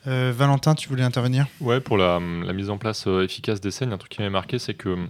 Euh, 0.07 0.33
Valentin, 0.35 0.75
tu 0.75 0.89
voulais 0.89 1.03
intervenir? 1.03 1.47
Ouais, 1.61 1.79
pour 1.79 1.97
la, 1.97 2.19
la 2.19 2.53
mise 2.53 2.69
en 2.69 2.77
place 2.77 3.05
euh, 3.07 3.23
efficace 3.23 3.61
des 3.61 3.71
scènes, 3.71 3.89
il 3.89 3.91
y 3.91 3.93
a 3.93 3.95
un 3.95 3.99
truc 3.99 4.11
qui 4.11 4.19
m'avait 4.19 4.29
marqué, 4.31 4.59
c'est 4.59 4.73
que 4.73 4.89
hum, 4.89 5.09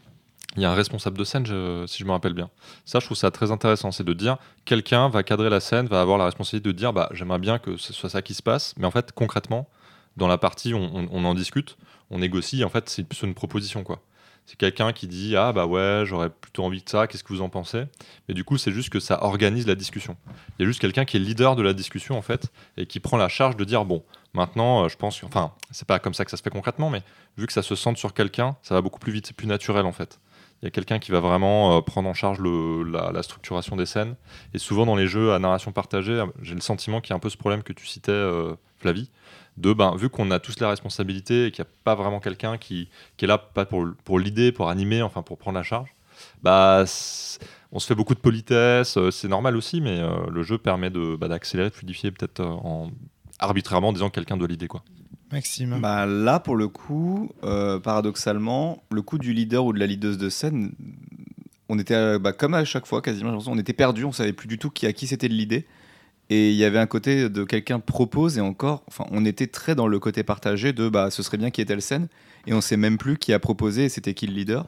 il 0.56 0.62
y 0.62 0.66
a 0.66 0.72
un 0.72 0.76
responsable 0.76 1.18
de 1.18 1.24
scène, 1.24 1.46
je- 1.48 1.86
si 1.88 1.98
je 2.00 2.06
me 2.06 2.12
rappelle 2.12 2.34
bien. 2.34 2.50
Ça, 2.86 3.00
je 3.00 3.06
trouve 3.06 3.18
ça 3.18 3.32
très 3.32 3.50
intéressant, 3.50 3.92
c'est 3.92 4.04
de 4.04 4.14
dire 4.14 4.38
quelqu'un 4.66 5.10
va 5.10 5.24
cadrer 5.24 5.50
la 5.50 5.60
scène, 5.60 5.88
va 5.88 6.00
avoir 6.02 6.20
la 6.20 6.26
responsabilité 6.26 6.68
de 6.72 6.78
dire 6.78 6.94
bah 6.94 7.10
j'aimerais 7.14 7.40
bien 7.40 7.58
que 7.58 7.76
ce 7.78 7.92
soit 7.92 8.10
ça 8.10 8.22
qui 8.22 8.36
se 8.36 8.44
passe, 8.44 8.76
mais 8.78 8.86
en 8.86 8.92
fait 8.92 9.12
concrètement 9.14 9.68
dans 10.16 10.28
la 10.28 10.38
partie 10.38 10.76
on, 10.76 10.92
on- 10.96 11.08
on 11.12 11.26
en 11.26 11.34
discute, 11.34 11.76
on 12.12 12.20
négocie, 12.20 12.64
en 12.64 12.70
fait 12.70 12.88
c'est 12.88 13.04
plus 13.04 13.24
une 13.24 13.34
proposition 13.34 13.84
quoi. 13.84 14.00
C'est 14.46 14.58
quelqu'un 14.58 14.92
qui 14.92 15.08
dit 15.08 15.36
ah 15.38 15.54
bah 15.54 15.66
ouais 15.66 16.04
j'aurais 16.06 16.30
plutôt 16.30 16.64
envie 16.64 16.84
de 16.84 16.90
ça, 16.90 17.08
qu'est-ce 17.08 17.24
que 17.24 17.32
vous 17.32 17.42
en 17.42 17.50
pensez? 17.50 17.86
Mais 18.28 18.34
du 18.34 18.44
coup 18.44 18.58
c'est 18.58 18.72
juste 18.72 18.90
que 18.90 19.00
ça 19.00 19.24
organise 19.24 19.66
la 19.68 19.76
discussion. 19.76 20.18
Il 20.58 20.64
y 20.64 20.66
a 20.66 20.68
juste 20.68 20.82
quelqu'un 20.82 21.06
qui 21.06 21.18
est 21.18 21.20
leader 21.20 21.56
de 21.56 21.64
la 21.64 21.74
discussion 21.74 22.18
en 22.18 22.22
fait 22.22 22.52
et 22.78 22.86
qui 22.86 23.00
prend 23.00 23.18
la 23.18 23.30
charge 23.30 23.56
de 23.56 23.64
dire 23.64 23.86
bon 23.86 24.04
maintenant 24.34 24.84
euh, 24.84 24.90
je 24.90 24.98
pense 24.98 25.24
enfin 25.24 25.54
c'est 25.72 25.88
pas 25.88 26.00
comme 26.00 26.14
ça 26.14 26.26
que 26.26 26.32
ça 26.32 26.38
se 26.38 26.44
fait 26.44 26.50
concrètement 26.50 26.90
mais 26.90 27.04
vu 27.38 27.48
que 27.48 27.54
ça 27.54 27.62
se 27.62 27.76
centre 27.76 27.98
sur 27.98 28.14
quelqu'un 28.14 28.58
ça 28.64 28.74
va 28.74 28.82
beaucoup 28.82 29.00
plus 29.00 29.12
vite 29.12 29.28
c'est 29.28 29.36
plus 29.36 29.48
naturel 29.48 29.86
en 29.86 29.94
fait. 29.94 30.20
Il 30.62 30.66
y 30.66 30.68
a 30.68 30.72
quelqu'un 30.72 31.00
qui 31.00 31.12
va 31.12 31.20
vraiment 31.20 31.78
euh, 31.78 31.82
prendre 31.82 32.10
en 32.10 32.14
charge 32.14 32.40
la, 32.42 33.24
structuration 33.24 33.76
des 33.76 33.86
scènes. 33.86 34.16
Et 34.54 34.60
souvent 34.60 34.86
dans 34.86 34.96
les 34.96 35.08
jeux 35.08 35.34
à 35.34 35.40
narration 35.40 35.74
partagée, 35.74 36.14
euh, 36.14 36.26
j'ai 36.42 36.56
le 36.56 36.62
sentiment 36.62 37.02
qu'il 37.02 37.10
y 37.10 37.14
a 37.14 37.18
un 37.18 37.20
peu 37.20 37.30
ce 37.30 37.36
problème 37.36 37.64
que 37.64 37.74
tu 37.74 37.86
citais, 37.86 38.28
Flavie, 38.80 39.10
de 39.58 39.74
ben, 39.74 39.96
vu 39.96 40.10
qu'on 40.10 40.32
a 40.32 40.40
tous 40.40 40.60
la 40.60 40.70
responsabilité 40.70 41.48
et 41.48 41.52
qu'il 41.52 41.64
n'y 41.64 41.70
a 41.70 41.74
pas 41.84 41.96
vraiment 41.96 42.20
quelqu'un 42.20 42.58
qui, 42.58 42.90
qui 43.18 43.26
est 43.26 43.28
là 43.28 43.38
pas 43.38 43.66
pour, 43.66 43.86
pour 44.04 44.20
l'idée, 44.20 44.52
pour 44.52 44.70
animer, 44.70 45.02
enfin 45.02 45.22
pour 45.22 45.38
prendre 45.38 45.58
la 45.58 45.64
charge, 45.64 45.90
bah, 46.42 46.86
on 47.72 47.80
se 47.80 47.88
fait 47.88 47.96
beaucoup 47.96 48.16
de 48.16 48.20
politesse, 48.20 48.98
euh, 48.98 49.12
c'est 49.12 49.28
normal 49.28 49.56
aussi, 49.56 49.82
mais 49.82 50.00
euh, 50.00 50.30
le 50.32 50.44
jeu 50.44 50.58
permet 50.58 50.90
de, 50.90 51.16
bah, 51.16 51.28
d'accélérer, 51.28 51.70
de 51.70 51.76
fluidifier 51.76 52.12
peut-être 52.12 52.40
euh, 52.40 52.46
en 52.46 52.92
arbitrairement 53.40 53.90
en 53.90 53.94
disant 53.94 54.10
que 54.10 54.16
quelqu'un 54.16 54.38
doit 54.38 54.48
l'idée. 54.48 54.68
Quoi. 54.68 54.84
Maxime. 55.32 55.80
Bah, 55.82 56.06
là, 56.06 56.40
pour 56.40 56.56
le 56.56 56.68
coup, 56.68 57.32
euh, 57.44 57.80
paradoxalement, 57.80 58.84
le 58.92 59.02
coup 59.02 59.18
du 59.18 59.34
leader 59.34 59.66
ou 59.66 59.74
de 59.74 59.80
la 59.80 59.88
leaduse 59.88 60.18
de 60.18 60.30
scène, 60.30 60.72
on 61.70 61.80
était, 61.80 62.20
bah, 62.20 62.34
comme 62.34 62.54
à 62.54 62.66
chaque 62.66 62.86
fois, 62.86 63.02
quasiment, 63.02 63.38
on 63.48 63.58
était 63.58 63.74
perdu, 63.74 64.06
on 64.06 64.12
savait 64.12 64.34
plus 64.34 64.48
du 64.48 64.60
tout 64.60 64.70
qui, 64.70 64.86
à 64.86 64.94
qui 64.94 65.08
c'était 65.08 65.30
de 65.30 65.34
l'idée. 65.34 65.66
Et 66.30 66.52
il 66.52 66.56
y 66.56 66.64
avait 66.64 66.80
un 66.80 66.86
côté 66.86 67.30
de 67.30 67.44
quelqu'un 67.44 67.80
propose, 67.80 68.38
et 68.38 68.42
encore, 68.42 68.84
enfin, 68.88 69.06
on 69.12 69.26
était 69.26 69.48
très 69.48 69.76
dans 69.76 69.88
le 69.88 70.00
côté 70.00 70.24
partagé 70.24 70.74
de 70.74 70.90
bah, 70.90 71.12
ce 71.12 71.22
serait 71.22 71.38
bien 71.38 71.52
qu'il 71.52 71.62
y 71.62 71.64
ait 71.64 71.68
telle 71.68 71.82
scène, 71.82 72.08
et 72.48 72.54
on 72.54 72.62
sait 72.62 72.78
même 72.78 72.98
plus 72.98 73.18
qui 73.18 73.34
a 73.34 73.40
proposé 73.40 73.86
et 73.86 73.90
c'était 73.90 74.14
qui 74.14 74.28
le 74.28 74.34
leader. 74.34 74.68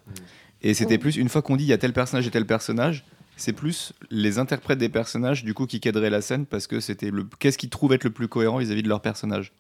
Et 0.62 0.74
c'était 0.74 0.98
plus, 0.98 1.16
une 1.16 1.30
fois 1.30 1.42
qu'on 1.42 1.56
dit 1.56 1.64
il 1.64 1.70
y 1.70 1.74
a 1.74 1.78
tel 1.78 1.94
personnage 1.94 2.28
et 2.28 2.32
tel 2.32 2.46
personnage, 2.46 3.06
c'est 3.38 3.54
plus 3.54 3.94
les 4.10 4.40
interprètes 4.40 4.80
des 4.80 4.90
personnages 4.90 5.44
du 5.44 5.54
coup 5.54 5.66
qui 5.66 5.80
cadreraient 5.80 6.10
la 6.10 6.22
scène 6.22 6.46
parce 6.46 6.68
que 6.68 6.80
c'était 6.80 7.12
le 7.12 7.28
qu'est-ce 7.40 7.58
qu'ils 7.58 7.70
trouvent 7.70 7.94
être 7.94 8.06
le 8.06 8.10
plus 8.10 8.28
cohérent 8.28 8.58
vis-à-vis 8.58 8.84
de 8.84 8.88
leur 8.88 9.02
personnage. 9.02 9.52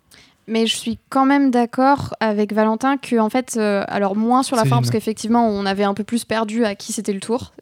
Mais 0.48 0.68
je 0.68 0.76
suis 0.76 1.00
quand 1.10 1.26
même 1.26 1.50
d'accord 1.50 2.16
avec 2.20 2.54
Valentin 2.54 2.98
que, 2.98 3.18
en 3.18 3.30
fait, 3.30 3.56
euh, 3.58 3.84
alors 3.88 4.16
moins 4.16 4.44
sur 4.44 4.56
la 4.56 4.64
fin, 4.64 4.76
parce 4.76 4.92
qu'effectivement, 4.92 5.50
on 5.50 5.66
avait 5.66 5.84
un 5.84 5.96
peu 5.96 6.04
plus 6.04 6.24
perdu 6.24 6.66
à 6.66 6.76
qui 6.76 6.94
c'était 6.94 7.14
le 7.14 7.20
tour. 7.20 7.54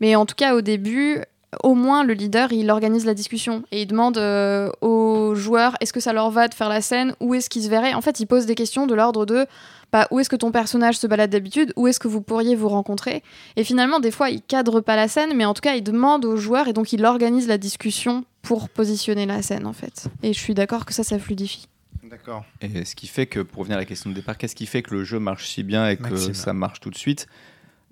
Mais 0.00 0.14
en 0.16 0.26
tout 0.26 0.34
cas, 0.34 0.54
au 0.54 0.60
début, 0.60 1.22
au 1.62 1.74
moins, 1.74 2.04
le 2.04 2.14
leader, 2.14 2.52
il 2.52 2.70
organise 2.70 3.04
la 3.04 3.14
discussion 3.14 3.64
et 3.72 3.82
il 3.82 3.86
demande 3.86 4.18
euh, 4.18 4.70
aux 4.80 5.34
joueurs 5.34 5.76
est-ce 5.80 5.92
que 5.92 6.00
ça 6.00 6.12
leur 6.12 6.30
va 6.30 6.48
de 6.48 6.54
faire 6.54 6.68
la 6.68 6.80
scène? 6.80 7.14
Où 7.20 7.34
est-ce 7.34 7.50
qu'ils 7.50 7.64
se 7.64 7.68
verraient? 7.68 7.94
En 7.94 8.00
fait, 8.00 8.20
il 8.20 8.26
pose 8.26 8.46
des 8.46 8.54
questions 8.54 8.86
de 8.86 8.94
l'ordre 8.94 9.26
de 9.26 9.46
bah, 9.92 10.06
où 10.12 10.20
est-ce 10.20 10.30
que 10.30 10.36
ton 10.36 10.52
personnage 10.52 10.96
se 10.96 11.08
balade 11.08 11.30
d'habitude? 11.30 11.72
Où 11.74 11.88
est-ce 11.88 11.98
que 11.98 12.06
vous 12.06 12.20
pourriez 12.20 12.54
vous 12.54 12.68
rencontrer? 12.68 13.24
Et 13.56 13.64
finalement, 13.64 13.98
des 13.98 14.12
fois, 14.12 14.30
il 14.30 14.42
cadre 14.42 14.80
pas 14.80 14.94
la 14.94 15.08
scène, 15.08 15.36
mais 15.36 15.44
en 15.44 15.54
tout 15.54 15.62
cas, 15.62 15.74
il 15.74 15.82
demande 15.82 16.24
aux 16.24 16.36
joueurs 16.36 16.68
et 16.68 16.72
donc 16.72 16.92
il 16.92 17.04
organise 17.04 17.48
la 17.48 17.58
discussion 17.58 18.24
pour 18.42 18.68
positionner 18.68 19.26
la 19.26 19.42
scène, 19.42 19.66
en 19.66 19.72
fait. 19.72 20.08
Et 20.22 20.32
je 20.32 20.38
suis 20.38 20.54
d'accord 20.54 20.86
que 20.86 20.94
ça, 20.94 21.02
ça 21.02 21.18
fluidifie. 21.18 21.66
D'accord. 22.04 22.44
Et 22.60 22.84
ce 22.84 22.94
qui 22.94 23.08
fait 23.08 23.26
que, 23.26 23.40
pour 23.40 23.60
revenir 23.60 23.76
à 23.76 23.80
la 23.80 23.86
question 23.86 24.10
de 24.10 24.14
départ, 24.14 24.38
qu'est-ce 24.38 24.54
qui 24.54 24.66
fait 24.66 24.82
que 24.82 24.94
le 24.94 25.04
jeu 25.04 25.18
marche 25.18 25.48
si 25.48 25.62
bien 25.62 25.88
et 25.88 25.96
que 25.96 26.04
Maxime. 26.04 26.34
ça 26.34 26.52
marche 26.52 26.80
tout 26.80 26.90
de 26.90 26.96
suite? 26.96 27.26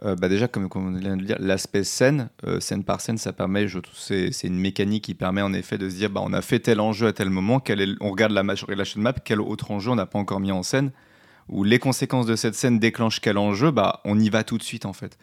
Euh, 0.05 0.15
bah 0.15 0.29
Déjà, 0.29 0.47
comme, 0.47 0.69
on 0.73 0.91
vient 0.93 1.17
de 1.17 1.21
le 1.21 1.27
dire, 1.27 1.37
l'aspect 1.41 1.83
scène, 1.83 2.31
euh, 2.45 2.61
scène 2.61 2.85
par 2.85 3.01
scène, 3.01 3.19
ça 3.19 3.33
permet, 3.33 3.67
c'est 3.93 4.31
une 4.45 4.59
mécanique 4.59 5.05
qui 5.05 5.15
permet 5.15 5.43
en 5.43 5.53
effet 5.53 5.77
de 5.79 5.89
se 5.89 5.97
dire, 5.97 6.11
bah, 6.11 6.21
on 6.25 6.33
a 6.33 6.43
fait 6.43 6.61
tel 6.61 6.81
enjeu 6.81 7.09
à 7.09 7.13
tel 7.13 7.31
moment, 7.31 7.59
quel 7.59 7.97
on 8.01 8.11
regarde 8.11 8.33
la 8.33 8.43
relation 8.43 9.01
map, 9.01 9.13
quel 9.13 9.41
autre 9.41 9.71
enjeu 9.71 9.91
on 9.91 9.97
n'a 9.97 10.07
pas 10.07 10.19
encore 10.19 10.41
mis 10.41 10.53
en 10.53 10.63
scène, 10.63 10.93
ou 11.49 11.65
les 11.65 11.79
conséquences 11.79 12.27
de 12.27 12.37
cette 12.37 12.55
scène 12.55 12.79
déclenchent 12.79 13.21
quel 13.21 13.39
enjeu, 13.39 13.71
bah, 13.71 14.01
on 14.05 14.19
y 14.21 14.29
va 14.29 14.45
tout 14.45 14.59
de 14.59 14.63
suite 14.63 14.87
en 14.87 14.93
fait. 14.93 15.19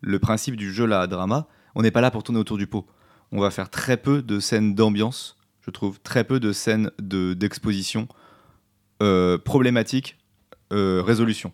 Le 0.00 0.18
principe 0.18 0.56
du 0.56 0.72
jeu 0.72 0.86
là, 0.86 1.00
à 1.00 1.06
drama, 1.06 1.48
on 1.74 1.82
n'est 1.82 1.90
pas 1.90 2.00
là 2.00 2.10
pour 2.10 2.22
tourner 2.22 2.40
autour 2.40 2.56
du 2.58 2.66
pot. 2.66 2.86
On 3.32 3.40
va 3.40 3.50
faire 3.50 3.68
très 3.70 3.96
peu 3.96 4.22
de 4.22 4.38
scènes 4.38 4.74
d'ambiance, 4.74 5.38
je 5.62 5.70
trouve, 5.70 6.00
très 6.00 6.24
peu 6.24 6.38
de 6.38 6.52
scènes 6.52 6.90
de- 7.00 7.34
d'exposition 7.34 8.06
euh, 9.02 9.38
problématique, 9.38 10.18
résolution. 10.70 11.52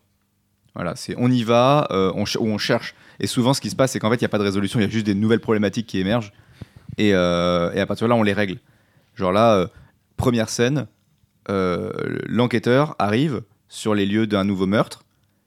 Voilà, 0.77 0.95
c'est 0.95 1.15
on 1.17 1.31
y 1.31 1.43
va, 1.43 1.89
euh, 1.91 2.13
on, 2.15 2.25
ou 2.25 2.49
on 2.49 2.59
cherche. 2.59 2.95
Et 3.19 3.27
souvent, 3.27 3.55
ce 3.55 3.63
qui 3.63 3.71
se 3.71 3.77
passe, 3.77 3.93
c'est 3.93 3.99
qu'en 3.99 4.11
fait, 4.11 4.17
il 4.17 4.23
n'y 4.23 4.27
a 4.27 4.29
pas 4.29 4.39
de 4.39 4.43
résolution, 4.43 4.79
il 4.79 4.83
y 4.83 4.87
a 4.87 4.91
juste 4.91 5.07
des 5.07 5.15
nouvelles 5.15 5.41
problématiques 5.41 5.87
qui 5.87 5.99
émergent. 5.99 6.33
Et, 6.99 7.15
euh, 7.15 7.73
et 7.73 7.81
à 7.81 7.87
partir 7.87 8.07
de 8.07 8.11
là, 8.11 8.17
on 8.17 8.23
les 8.23 8.35
règle. 8.35 8.59
Genre 9.15 9.33
là, 9.33 9.55
euh, 9.55 9.67
première 10.19 10.51
scène, 10.51 10.87
l'enquêteur 11.49 12.95
arrive 12.99 13.43
sur 13.69 13.95
les 13.95 14.05
lieux 14.05 14.27
d'un 14.27 14.45
nouveau 14.45 14.67
meurtre. 14.67 15.05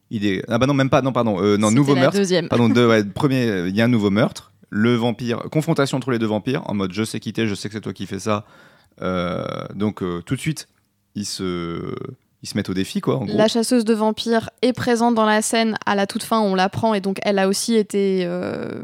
Il 0.10 0.26
est... 0.26 0.44
Ah 0.48 0.58
bah 0.58 0.66
non, 0.66 0.74
même 0.74 0.90
pas, 0.90 1.04
non, 1.04 1.12
pardon, 1.12 1.40
non, 1.58 1.70
nouveau 1.70 1.94
la 1.94 2.02
meurtre. 2.02 2.18
deuxième. 2.18 2.50
Pardon, 2.50 2.68
deux, 2.68 2.88
ouais, 2.88 3.04
premier, 3.14 3.68
il 3.68 3.76
y 3.76 3.82
a 3.82 3.86
un 3.86 3.90
nouveau 3.90 4.10
meurtre. 4.10 4.52
Le 4.72 4.96
vampire, 4.96 5.42
confrontation 5.52 5.98
entre 5.98 6.10
les 6.10 6.18
deux 6.18 6.26
vampires, 6.26 6.64
en 6.66 6.74
mode 6.74 6.92
je 6.92 7.04
sais 7.04 7.20
quitter, 7.20 7.48
je 7.48 7.54
sais 7.54 7.70
que 7.70 7.74
c'est 7.76 7.82
toi 7.82 7.94
qui 7.94 8.08
fais 8.08 8.20
ça. 8.20 8.46
Donc 9.76 10.04
tout 10.26 10.36
de 10.36 10.40
suite, 10.40 10.68
ils 11.14 11.26
se, 11.26 11.94
ils 12.42 12.50
se 12.50 12.56
mettent 12.56 12.70
au 12.70 12.74
défi, 12.74 13.02
quoi. 13.02 13.18
En 13.18 13.26
gros. 13.26 13.38
La 13.38 13.48
chasseuse 13.48 13.86
de 13.86 13.94
vampires 13.94 14.50
est 14.62 14.74
présente 14.74 15.16
dans 15.16 15.26
la 15.26 15.42
scène 15.42 15.78
à 15.86 15.96
la 15.96 16.08
toute 16.08 16.24
fin, 16.24 16.40
on 16.40 16.56
l'apprend, 16.56 16.94
et 16.94 17.02
donc 17.02 17.20
elle 17.24 17.38
a 17.38 17.48
aussi 17.48 17.76
été 17.76 18.22
euh, 18.24 18.82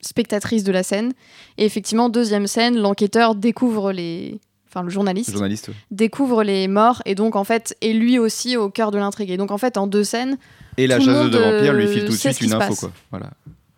spectatrice 0.00 0.64
de 0.64 0.72
la 0.72 0.82
scène. 0.82 1.12
Et 1.56 1.64
effectivement, 1.64 2.08
deuxième 2.08 2.46
scène, 2.46 2.78
l'enquêteur 2.78 3.34
découvre 3.34 3.92
les. 3.92 4.40
Enfin, 4.70 4.82
le 4.82 4.90
journaliste 4.90 5.32
Journaliste. 5.32 5.70
découvre 5.90 6.42
les 6.42 6.68
morts 6.68 7.00
et 7.06 7.14
donc 7.14 7.36
en 7.36 7.44
fait 7.44 7.74
est 7.80 7.94
lui 7.94 8.18
aussi 8.18 8.58
au 8.58 8.68
cœur 8.68 8.90
de 8.90 8.98
l'intrigue. 8.98 9.30
Et 9.30 9.38
donc 9.38 9.50
en 9.50 9.56
fait 9.56 9.78
en 9.78 9.86
deux 9.86 10.04
scènes, 10.04 10.36
Et 10.76 10.86
la 10.86 10.98
le 10.98 11.04
chasseuse 11.06 11.30
de 11.30 11.38
monde, 11.38 11.54
vampire 11.54 11.72
lui 11.72 11.84
euh, 11.86 11.88
file 11.90 12.04
tout 12.04 12.12
de 12.12 12.16
suite 12.18 12.40
une 12.42 12.52
info, 12.52 12.74
quoi. 12.74 12.92
Voilà. 13.10 13.30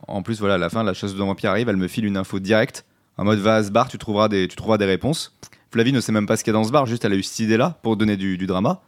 En 0.09 0.22
plus, 0.22 0.41
voilà, 0.41 0.55
à 0.55 0.59
la 0.59 0.68
fin, 0.68 0.83
la 0.83 0.93
chasseuse 0.93 1.14
de 1.14 1.20
vampire 1.20 1.51
arrive, 1.51 1.68
elle 1.68 1.76
me 1.76 1.87
file 1.87 2.07
une 2.07 2.16
info 2.16 2.41
directe. 2.41 2.85
En 3.16 3.24
mode 3.24 3.39
va 3.39 3.57
à 3.57 3.62
ce 3.62 3.70
bar, 3.70 3.87
tu 3.87 3.99
trouveras 3.99 4.28
des, 4.28 4.49
tu 4.49 4.57
trouveras 4.57 4.78
des 4.78 4.85
réponses. 4.85 5.33
Flavie 5.70 5.93
ne 5.93 6.01
sait 6.01 6.11
même 6.11 6.26
pas 6.26 6.37
ce 6.37 6.43
qu'il 6.43 6.53
y 6.53 6.57
a 6.57 6.59
dans 6.59 6.64
ce 6.64 6.72
bar, 6.72 6.87
juste 6.87 7.05
elle 7.05 7.12
a 7.12 7.16
eu 7.16 7.22
cette 7.22 7.39
idée-là 7.39 7.78
pour 7.85 7.97
donner 7.97 8.16
du, 8.16 8.37
du 8.37 8.49
drama 8.49 8.83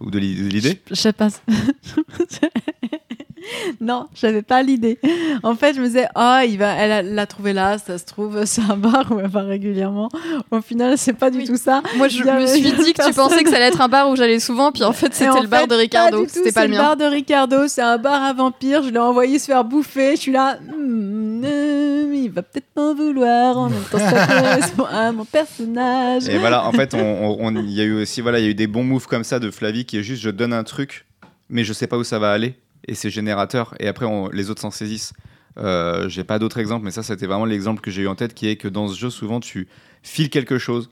ou 0.00 0.10
de 0.10 0.18
l'i- 0.18 0.36
de 0.36 0.48
l'idée? 0.48 0.80
Je 0.88 0.94
sais 0.94 1.12
pas. 1.12 1.28
non, 3.80 4.06
j'avais 4.14 4.42
pas 4.42 4.62
l'idée. 4.62 4.98
En 5.42 5.54
fait, 5.54 5.74
je 5.74 5.80
me 5.80 5.86
disais, 5.86 6.06
ah, 6.14 6.44
il 6.46 6.58
va, 6.58 6.72
elle 6.74 7.14
l'a 7.14 7.26
trouvé 7.26 7.52
là, 7.52 7.78
ça 7.78 7.98
se 7.98 8.04
trouve, 8.04 8.42
c'est 8.46 8.62
un 8.62 8.76
bar 8.76 9.10
où 9.10 9.20
elle 9.20 9.28
va 9.28 9.42
régulièrement. 9.42 10.08
Au 10.50 10.60
final, 10.60 10.96
c'est 10.98 11.12
pas 11.12 11.30
du 11.30 11.38
Oui. 11.38 11.44
tout 11.46 11.56
ça. 11.56 11.82
moi 11.96 12.08
je 12.08 12.22
me 12.22 12.46
suis 12.46 12.60
dit 12.72 12.92
que 12.92 13.06
tu 13.06 13.12
pensais 13.14 13.42
que 13.42 13.50
ça 13.50 13.56
allait 13.56 13.66
être 13.68 13.80
un 13.80 13.88
bar 13.88 14.08
où 14.10 14.16
j'allais 14.16 14.38
souvent, 14.40 14.72
puis 14.72 14.84
en 14.84 14.92
fait 14.94 15.12
c'était 15.14 15.40
le 15.40 15.46
bar 15.48 15.66
de 15.66 15.74
Ricardo, 15.74 16.24
c'était 16.28 16.52
pas 16.52 16.62
c'est 16.62 16.66
le 16.68 16.72
le 16.74 16.78
mien. 16.78 16.82
bar 16.84 16.96
de 16.96 17.04
Ricardo, 17.04 17.68
c'est 17.68 17.82
un 17.82 17.98
bar 17.98 18.22
à 18.22 18.32
vampires. 18.32 18.82
Je 18.82 18.90
l'ai 18.90 18.98
envoyé 18.98 19.38
se 19.38 19.46
faire 19.46 19.64
bouffer. 19.64 20.16
Je 20.16 20.20
suis 20.20 20.32
là, 20.32 20.58
hmm, 20.60 21.42
euh, 21.44 22.12
il 22.14 22.30
va 22.30 22.42
peut-être 22.42 22.68
m'en 22.76 22.94
vouloir. 22.94 23.58
En 23.58 23.68
même 23.68 23.82
temps, 23.90 23.98
ça 23.98 24.26
correspond 24.26 24.84
à 24.90 25.12
mon 25.12 25.24
personnage. 25.24 26.28
Et 26.28 26.38
voilà, 26.38 26.66
en 26.66 26.72
fait, 26.72 26.94
on- 26.94 26.98
on- 26.98 27.36
on- 27.48 27.56
il 27.56 27.70
y 27.70 27.80
a 27.80 27.84
eu 27.84 28.00
aussi, 28.02 28.20
voilà, 28.20 28.38
il 28.38 28.44
y 28.44 28.48
a 28.48 28.50
eu 28.50 28.54
des 28.54 28.66
bons 28.66 28.84
moves 28.84 29.06
comme 29.06 29.24
ça 29.24 29.38
de 29.38 29.50
Flavie 29.50 29.84
qui 29.84 29.98
est 29.98 30.02
juste, 30.02 30.22
je 30.22 30.30
donne 30.30 30.52
un 30.52 30.64
truc, 30.64 31.06
mais 31.48 31.64
je 31.64 31.72
sais 31.72 31.86
pas 31.86 31.96
où 31.98 32.04
ça 32.04 32.18
va 32.18 32.32
aller, 32.32 32.54
et 32.86 32.94
c'est 32.94 33.10
générateur. 33.10 33.74
Et 33.80 33.88
après, 33.88 34.06
on- 34.06 34.28
les 34.28 34.50
autres 34.50 34.60
s'en 34.60 34.70
saisissent. 34.70 35.12
Euh, 35.58 36.08
J'ai 36.08 36.24
pas 36.24 36.38
d'autres 36.38 36.58
exemples, 36.58 36.84
mais 36.84 36.90
ça, 36.90 37.02
c'était 37.02 37.26
vraiment 37.26 37.44
l'exemple 37.44 37.80
que 37.80 37.90
j'ai 37.90 38.02
eu 38.02 38.08
en 38.08 38.14
tête, 38.16 38.34
qui 38.34 38.48
est 38.48 38.56
que 38.56 38.66
dans 38.68 38.88
ce 38.88 38.98
jeu, 38.98 39.10
souvent, 39.10 39.38
tu 39.40 39.68
files 40.02 40.28
quelque 40.30 40.58
chose, 40.58 40.90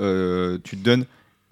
euh, 0.00 0.58
tu 0.62 0.76
te 0.76 0.84
donnes, 0.84 1.06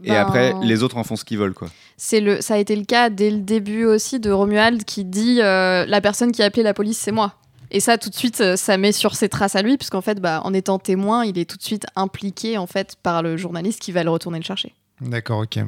et 0.04 0.08
Ben, 0.10 0.20
après, 0.20 0.54
les 0.62 0.82
autres 0.82 0.96
en 0.96 1.04
font 1.04 1.16
ce 1.16 1.24
qu'ils 1.24 1.38
veulent, 1.38 1.54
quoi. 1.54 1.68
C'est 1.96 2.20
le, 2.20 2.40
ça 2.40 2.54
a 2.54 2.58
été 2.58 2.74
le 2.76 2.84
cas 2.84 3.08
dès 3.10 3.30
le 3.30 3.38
début 3.40 3.84
aussi 3.84 4.18
de 4.20 4.30
Romuald 4.30 4.84
qui 4.84 5.04
dit 5.04 5.40
euh, 5.40 5.86
la 5.86 6.00
personne 6.00 6.32
qui 6.32 6.42
a 6.42 6.46
appelé 6.46 6.62
la 6.64 6.74
police 6.74 6.98
c'est 6.98 7.12
moi. 7.12 7.34
Et 7.70 7.78
ça 7.80 7.96
tout 7.96 8.10
de 8.10 8.14
suite 8.14 8.56
ça 8.56 8.76
met 8.76 8.90
sur 8.92 9.14
ses 9.14 9.28
traces 9.28 9.54
à 9.56 9.62
lui 9.62 9.76
puisqu'en 9.78 10.00
fait 10.00 10.20
bah, 10.20 10.40
en 10.44 10.52
étant 10.52 10.78
témoin 10.80 11.24
il 11.24 11.38
est 11.38 11.48
tout 11.48 11.56
de 11.56 11.62
suite 11.62 11.86
impliqué 11.94 12.58
en 12.58 12.66
fait 12.66 12.96
par 13.02 13.22
le 13.22 13.36
journaliste 13.36 13.78
qui 13.80 13.92
va 13.92 14.02
le 14.02 14.10
retourner 14.10 14.38
le 14.38 14.44
chercher. 14.44 14.74
D'accord, 15.00 15.38
ok. 15.40 15.58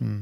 Hmm. 0.00 0.20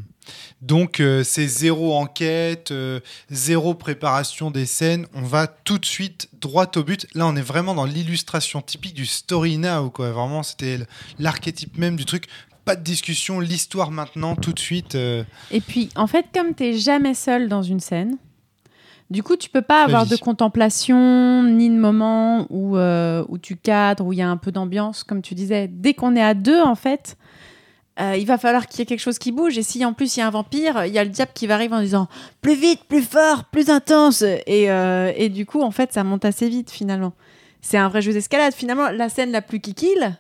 Donc, 0.63 1.01
euh, 1.01 1.23
c'est 1.23 1.47
zéro 1.47 1.95
enquête, 1.95 2.71
euh, 2.71 3.01
zéro 3.31 3.75
préparation 3.75 4.51
des 4.51 4.67
scènes. 4.67 5.07
On 5.15 5.23
va 5.23 5.47
tout 5.47 5.79
de 5.79 5.85
suite 5.85 6.29
droit 6.41 6.67
au 6.77 6.83
but. 6.83 7.07
Là, 7.15 7.27
on 7.27 7.37
est 7.37 7.43
vraiment 7.43 7.75
dans 7.75 7.85
l'illustration 7.85 8.63
typique 8.63 8.95
du 8.95 9.07
story 9.07 9.59
now, 9.59 9.91
quoi. 9.91 10.11
Vraiment, 10.11 10.43
c'était 10.43 10.79
l'archétype 11.19 11.77
même 11.77 11.97
du 11.97 12.05
truc. 12.05 12.27
Pas 12.65 12.77
de 12.77 12.83
discussion, 12.83 13.41
l'histoire 13.41 13.91
maintenant, 13.91 14.37
tout 14.37 14.53
de 14.53 14.59
suite. 14.59 14.95
euh, 14.95 15.23
Et 15.51 15.61
puis, 15.61 15.91
en 15.97 16.07
fait, 16.07 16.27
comme 16.35 16.55
t'es 16.55 16.79
jamais 16.79 17.15
seul 17.15 17.49
dans 17.49 17.63
une 17.63 17.81
scène, 17.81 18.17
du 19.11 19.23
coup, 19.23 19.37
tu 19.37 19.51
peux 19.51 19.61
pas 19.63 19.85
avoir 19.85 20.07
de 20.07 20.17
contemplation 20.17 21.43
ni 21.43 21.69
de 21.69 21.77
moment 21.77 22.47
où, 22.49 22.79
où 22.79 23.39
tu 23.39 23.57
cadres, 23.57 24.07
où 24.07 24.15
il 24.15 24.19
y 24.19 24.23
a 24.23 24.29
un 24.31 24.39
peu 24.39 24.51
d'ambiance, 24.51 25.05
comme 25.05 25.21
tu 25.21 25.35
disais. 25.35 25.69
Dès 25.69 25.93
qu'on 25.93 26.17
est 26.17 26.23
à 26.23 26.33
deux, 26.33 26.63
en 26.63 26.75
fait, 26.75 27.19
euh, 28.01 28.17
il 28.17 28.27
va 28.27 28.39
falloir 28.39 28.67
qu'il 28.67 28.81
y 28.81 28.83
ait 28.83 28.87
quelque 28.87 29.01
chose 29.01 29.19
qui 29.19 29.31
bouge. 29.31 29.57
Et 29.57 29.63
si 29.63 29.85
en 29.85 29.93
plus 29.93 30.17
il 30.17 30.21
y 30.21 30.23
a 30.23 30.27
un 30.27 30.31
vampire, 30.31 30.85
il 30.85 30.93
y 30.93 30.99
a 30.99 31.05
le 31.05 31.11
diable 31.11 31.31
qui 31.35 31.47
va 31.47 31.55
arriver 31.55 31.75
en 31.75 31.81
disant 31.81 32.09
plus 32.43 32.55
vite, 32.55 32.85
plus 32.89 33.03
fort, 33.03 33.45
plus 33.45 33.71
intense. 33.71 34.23
Et, 34.23 34.71
euh, 34.71 35.29
du 35.29 35.47
coup, 35.47 35.63
en 35.63 35.71
fait, 35.71 35.93
ça 35.93 36.03
monte 36.05 36.25
assez 36.25 36.49
vite 36.49 36.71
finalement. 36.71 37.13
C'est 37.61 37.79
un 37.79 37.89
vrai 37.89 38.03
jeu 38.03 38.13
d'escalade. 38.13 38.53
Finalement, 38.53 38.91
la 38.91 39.09
scène 39.09 39.31
la 39.31 39.43
plus 39.43 39.61
kikil 39.61 40.19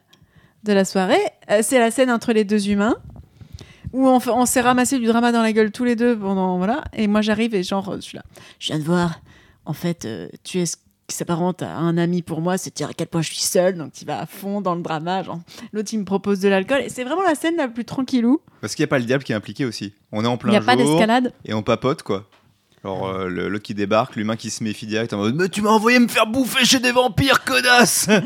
de 0.62 0.72
la 0.72 0.84
soirée, 0.84 1.20
euh, 1.50 1.60
c'est 1.62 1.78
la 1.78 1.90
scène 1.90 2.10
entre 2.10 2.32
les 2.32 2.44
deux 2.44 2.70
humains 2.70 2.96
où 3.92 4.08
on, 4.08 4.18
on 4.28 4.46
s'est 4.46 4.62
ramassé 4.62 4.98
du 4.98 5.06
drama 5.06 5.30
dans 5.30 5.42
la 5.42 5.52
gueule 5.52 5.70
tous 5.70 5.84
les 5.84 5.94
deux 5.94 6.18
pendant 6.18 6.56
voilà. 6.58 6.82
Et 6.94 7.06
moi 7.06 7.20
j'arrive 7.20 7.54
et 7.54 7.62
genre 7.62 7.96
je 7.96 8.00
suis 8.00 8.16
là. 8.16 8.24
Je 8.58 8.68
viens 8.68 8.78
de 8.78 8.84
voir. 8.84 9.20
En 9.66 9.72
fait, 9.72 10.06
tu 10.42 10.60
es 10.60 10.66
qui 11.06 11.16
s'apparente 11.16 11.62
à 11.62 11.76
un 11.76 11.98
ami 11.98 12.22
pour 12.22 12.40
moi. 12.40 12.56
C'est 12.58 12.74
dire 12.76 12.88
à 12.90 12.92
quel 12.94 13.06
point 13.08 13.22
je 13.22 13.28
suis 13.32 13.42
seule. 13.42 13.76
Donc 13.76 13.92
tu 13.92 14.04
vas 14.04 14.20
à 14.20 14.26
fond 14.26 14.60
dans 14.60 14.74
le 14.74 14.82
drama. 14.82 15.22
Genre 15.22 15.40
l'autre 15.72 15.90
il 15.92 15.98
me 16.00 16.04
propose 16.04 16.40
de 16.40 16.48
l'alcool 16.48 16.80
et 16.82 16.88
c'est 16.88 17.04
vraiment 17.04 17.22
la 17.22 17.34
scène 17.34 17.56
la 17.56 17.68
plus 17.68 17.84
tranquillou. 17.84 18.40
Parce 18.60 18.74
qu'il 18.74 18.82
n'y 18.82 18.88
a 18.88 18.90
pas 18.90 18.98
le 18.98 19.04
diable 19.04 19.24
qui 19.24 19.32
est 19.32 19.36
impliqué 19.36 19.64
aussi. 19.64 19.92
On 20.12 20.24
est 20.24 20.28
en 20.28 20.34
Il 20.34 20.38
plein 20.38 20.50
n'y 20.52 20.56
a 20.56 20.60
pas 20.62 20.76
jour 20.76 20.86
d'escalade. 20.96 21.32
et 21.44 21.54
on 21.54 21.62
papote 21.62 22.02
quoi. 22.02 22.24
Alors 22.84 23.06
euh, 23.08 23.28
le, 23.28 23.58
qui 23.58 23.72
débarque, 23.74 24.14
l'humain 24.16 24.36
qui 24.36 24.50
se 24.50 24.62
méfie 24.62 24.86
direct 24.86 25.12
en 25.14 25.16
mode 25.16 25.34
Mais 25.36 25.48
tu 25.48 25.62
m'as 25.62 25.70
envoyé 25.70 25.98
me 25.98 26.08
faire 26.08 26.26
bouffer 26.26 26.64
chez 26.66 26.80
des 26.80 26.92
vampires, 26.92 27.42
connasse 27.44 28.08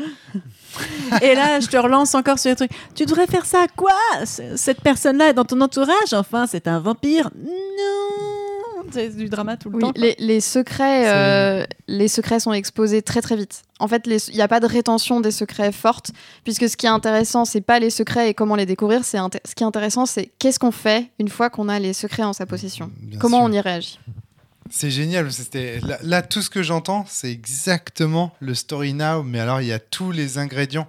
Et 1.23 1.33
là, 1.33 1.59
je 1.59 1.67
te 1.67 1.77
relance 1.77 2.13
encore 2.13 2.37
sur 2.37 2.49
les 2.51 2.55
trucs. 2.55 2.71
Tu 2.93 3.05
devrais 3.05 3.25
faire 3.25 3.45
ça, 3.45 3.65
quoi? 3.75 3.91
C- 4.25 4.51
Cette 4.55 4.81
personne-là 4.81 5.29
est 5.29 5.33
dans 5.33 5.43
ton 5.43 5.59
entourage? 5.61 6.13
Enfin, 6.13 6.45
c'est 6.45 6.67
un 6.67 6.79
vampire? 6.79 7.29
Non 7.35 8.48
C'est 8.91 9.15
du 9.15 9.29
drama 9.29 9.57
tout 9.57 9.69
le 9.69 9.75
Oui, 9.77 9.81
temps. 9.81 9.91
les, 9.95 10.15
les 10.19 10.41
secrets, 10.41 11.09
euh, 11.13 11.65
les 11.87 12.07
secrets 12.07 12.39
sont 12.39 12.53
exposés 12.53 13.01
très 13.01 13.21
très 13.21 13.35
vite. 13.35 13.61
En 13.79 13.87
fait, 13.87 14.03
il 14.07 14.35
n'y 14.35 14.41
a 14.41 14.47
pas 14.47 14.59
de 14.59 14.65
rétention 14.65 15.21
des 15.21 15.31
secrets 15.31 15.71
forte, 15.71 16.11
puisque 16.43 16.67
ce 16.69 16.75
qui 16.77 16.85
est 16.85 16.89
intéressant, 16.89 17.45
c'est 17.45 17.61
pas 17.61 17.79
les 17.79 17.89
secrets 17.89 18.29
et 18.29 18.33
comment 18.33 18.55
les 18.55 18.65
découvrir. 18.65 19.03
C'est 19.05 19.17
ce 19.45 19.55
qui 19.55 19.63
est 19.63 19.67
intéressant, 19.67 20.05
c'est 20.05 20.31
qu'est-ce 20.39 20.59
qu'on 20.59 20.71
fait 20.71 21.11
une 21.19 21.29
fois 21.29 21.49
qu'on 21.49 21.69
a 21.69 21.79
les 21.79 21.93
secrets 21.93 22.23
en 22.23 22.33
sa 22.33 22.45
possession. 22.45 22.91
Bien 22.97 23.19
comment 23.19 23.37
sûr. 23.39 23.45
on 23.45 23.51
y 23.51 23.59
réagit. 23.59 23.99
C'est 24.71 24.91
génial. 24.91 25.31
C'était 25.31 25.79
là, 26.03 26.21
tout 26.21 26.41
ce 26.41 26.49
que 26.49 26.61
j'entends, 26.61 27.05
c'est 27.09 27.31
exactement 27.31 28.33
le 28.39 28.53
Story 28.53 28.93
Now. 28.93 29.23
Mais 29.23 29.39
alors, 29.39 29.61
il 29.61 29.67
y 29.67 29.73
a 29.73 29.79
tous 29.79 30.11
les 30.11 30.37
ingrédients. 30.37 30.87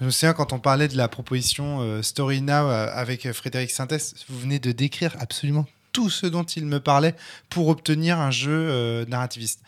Je 0.00 0.06
me 0.06 0.10
souviens 0.10 0.32
quand 0.32 0.52
on 0.52 0.60
parlait 0.60 0.88
de 0.88 0.96
la 0.96 1.08
proposition 1.08 1.80
euh, 1.80 2.02
Story 2.02 2.40
Now 2.40 2.52
euh, 2.52 2.88
avec 2.94 3.30
Frédéric 3.32 3.70
Sintès, 3.70 4.14
vous 4.28 4.38
venez 4.38 4.60
de 4.60 4.70
décrire 4.72 5.14
absolument 5.18 5.66
tout 5.92 6.10
ce 6.10 6.26
dont 6.26 6.44
il 6.44 6.66
me 6.66 6.80
parlait 6.80 7.14
pour 7.48 7.68
obtenir 7.68 8.18
un 8.20 8.30
jeu 8.30 8.50
euh, 8.52 9.04
narrativiste. 9.06 9.60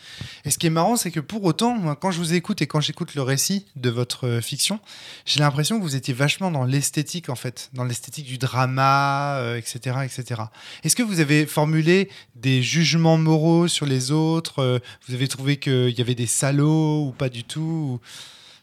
Et 0.45 0.51
ce 0.51 0.59
qui 0.59 0.67
est 0.67 0.71
marrant, 0.71 0.97
c'est 0.97 1.11
que 1.11 1.21
pour 1.21 1.45
autant, 1.45 1.75
moi, 1.77 1.97
quand 1.97 2.11
je 2.11 2.19
vous 2.19 2.35
écoute 2.35 2.63
et 2.63 2.67
quand 2.67 2.81
j'écoute 2.81 3.15
le 3.15 3.23
récit 3.23 3.67
de 3.77 3.91
votre 3.91 4.27
euh, 4.27 4.41
fiction, 4.41 4.81
j'ai 5.25 5.41
l'impression 5.41 5.79
que 5.79 5.83
vous 5.83 5.97
étiez 5.97 6.15
vachement 6.15 6.51
dans 6.51 6.65
l'esthétique, 6.65 7.29
en 7.29 7.35
fait, 7.37 7.71
dans 7.73 7.85
l'esthétique 7.85 8.27
du 8.27 8.39
drama, 8.39 9.37
euh, 9.39 9.57
etc., 9.57 9.99
etc. 10.05 10.43
Est-ce 10.85 10.95
que 10.97 11.03
vous 11.03 11.21
avez 11.21 11.47
formulé 11.47 12.11
des 12.37 12.63
jugements 12.63 13.19
moraux 13.19 13.67
sur 13.69 13.87
les 13.87 14.11
autres 14.11 14.81
Vous 15.09 15.15
avez 15.15 15.29
trouvé 15.29 15.59
qu'il 15.59 15.91
y 15.97 16.01
avait 16.01 16.15
des 16.15 16.27
salauds 16.27 17.07
ou 17.07 17.13
pas 17.13 17.29
du 17.29 17.45
tout 17.45 17.61
ou- 17.61 18.01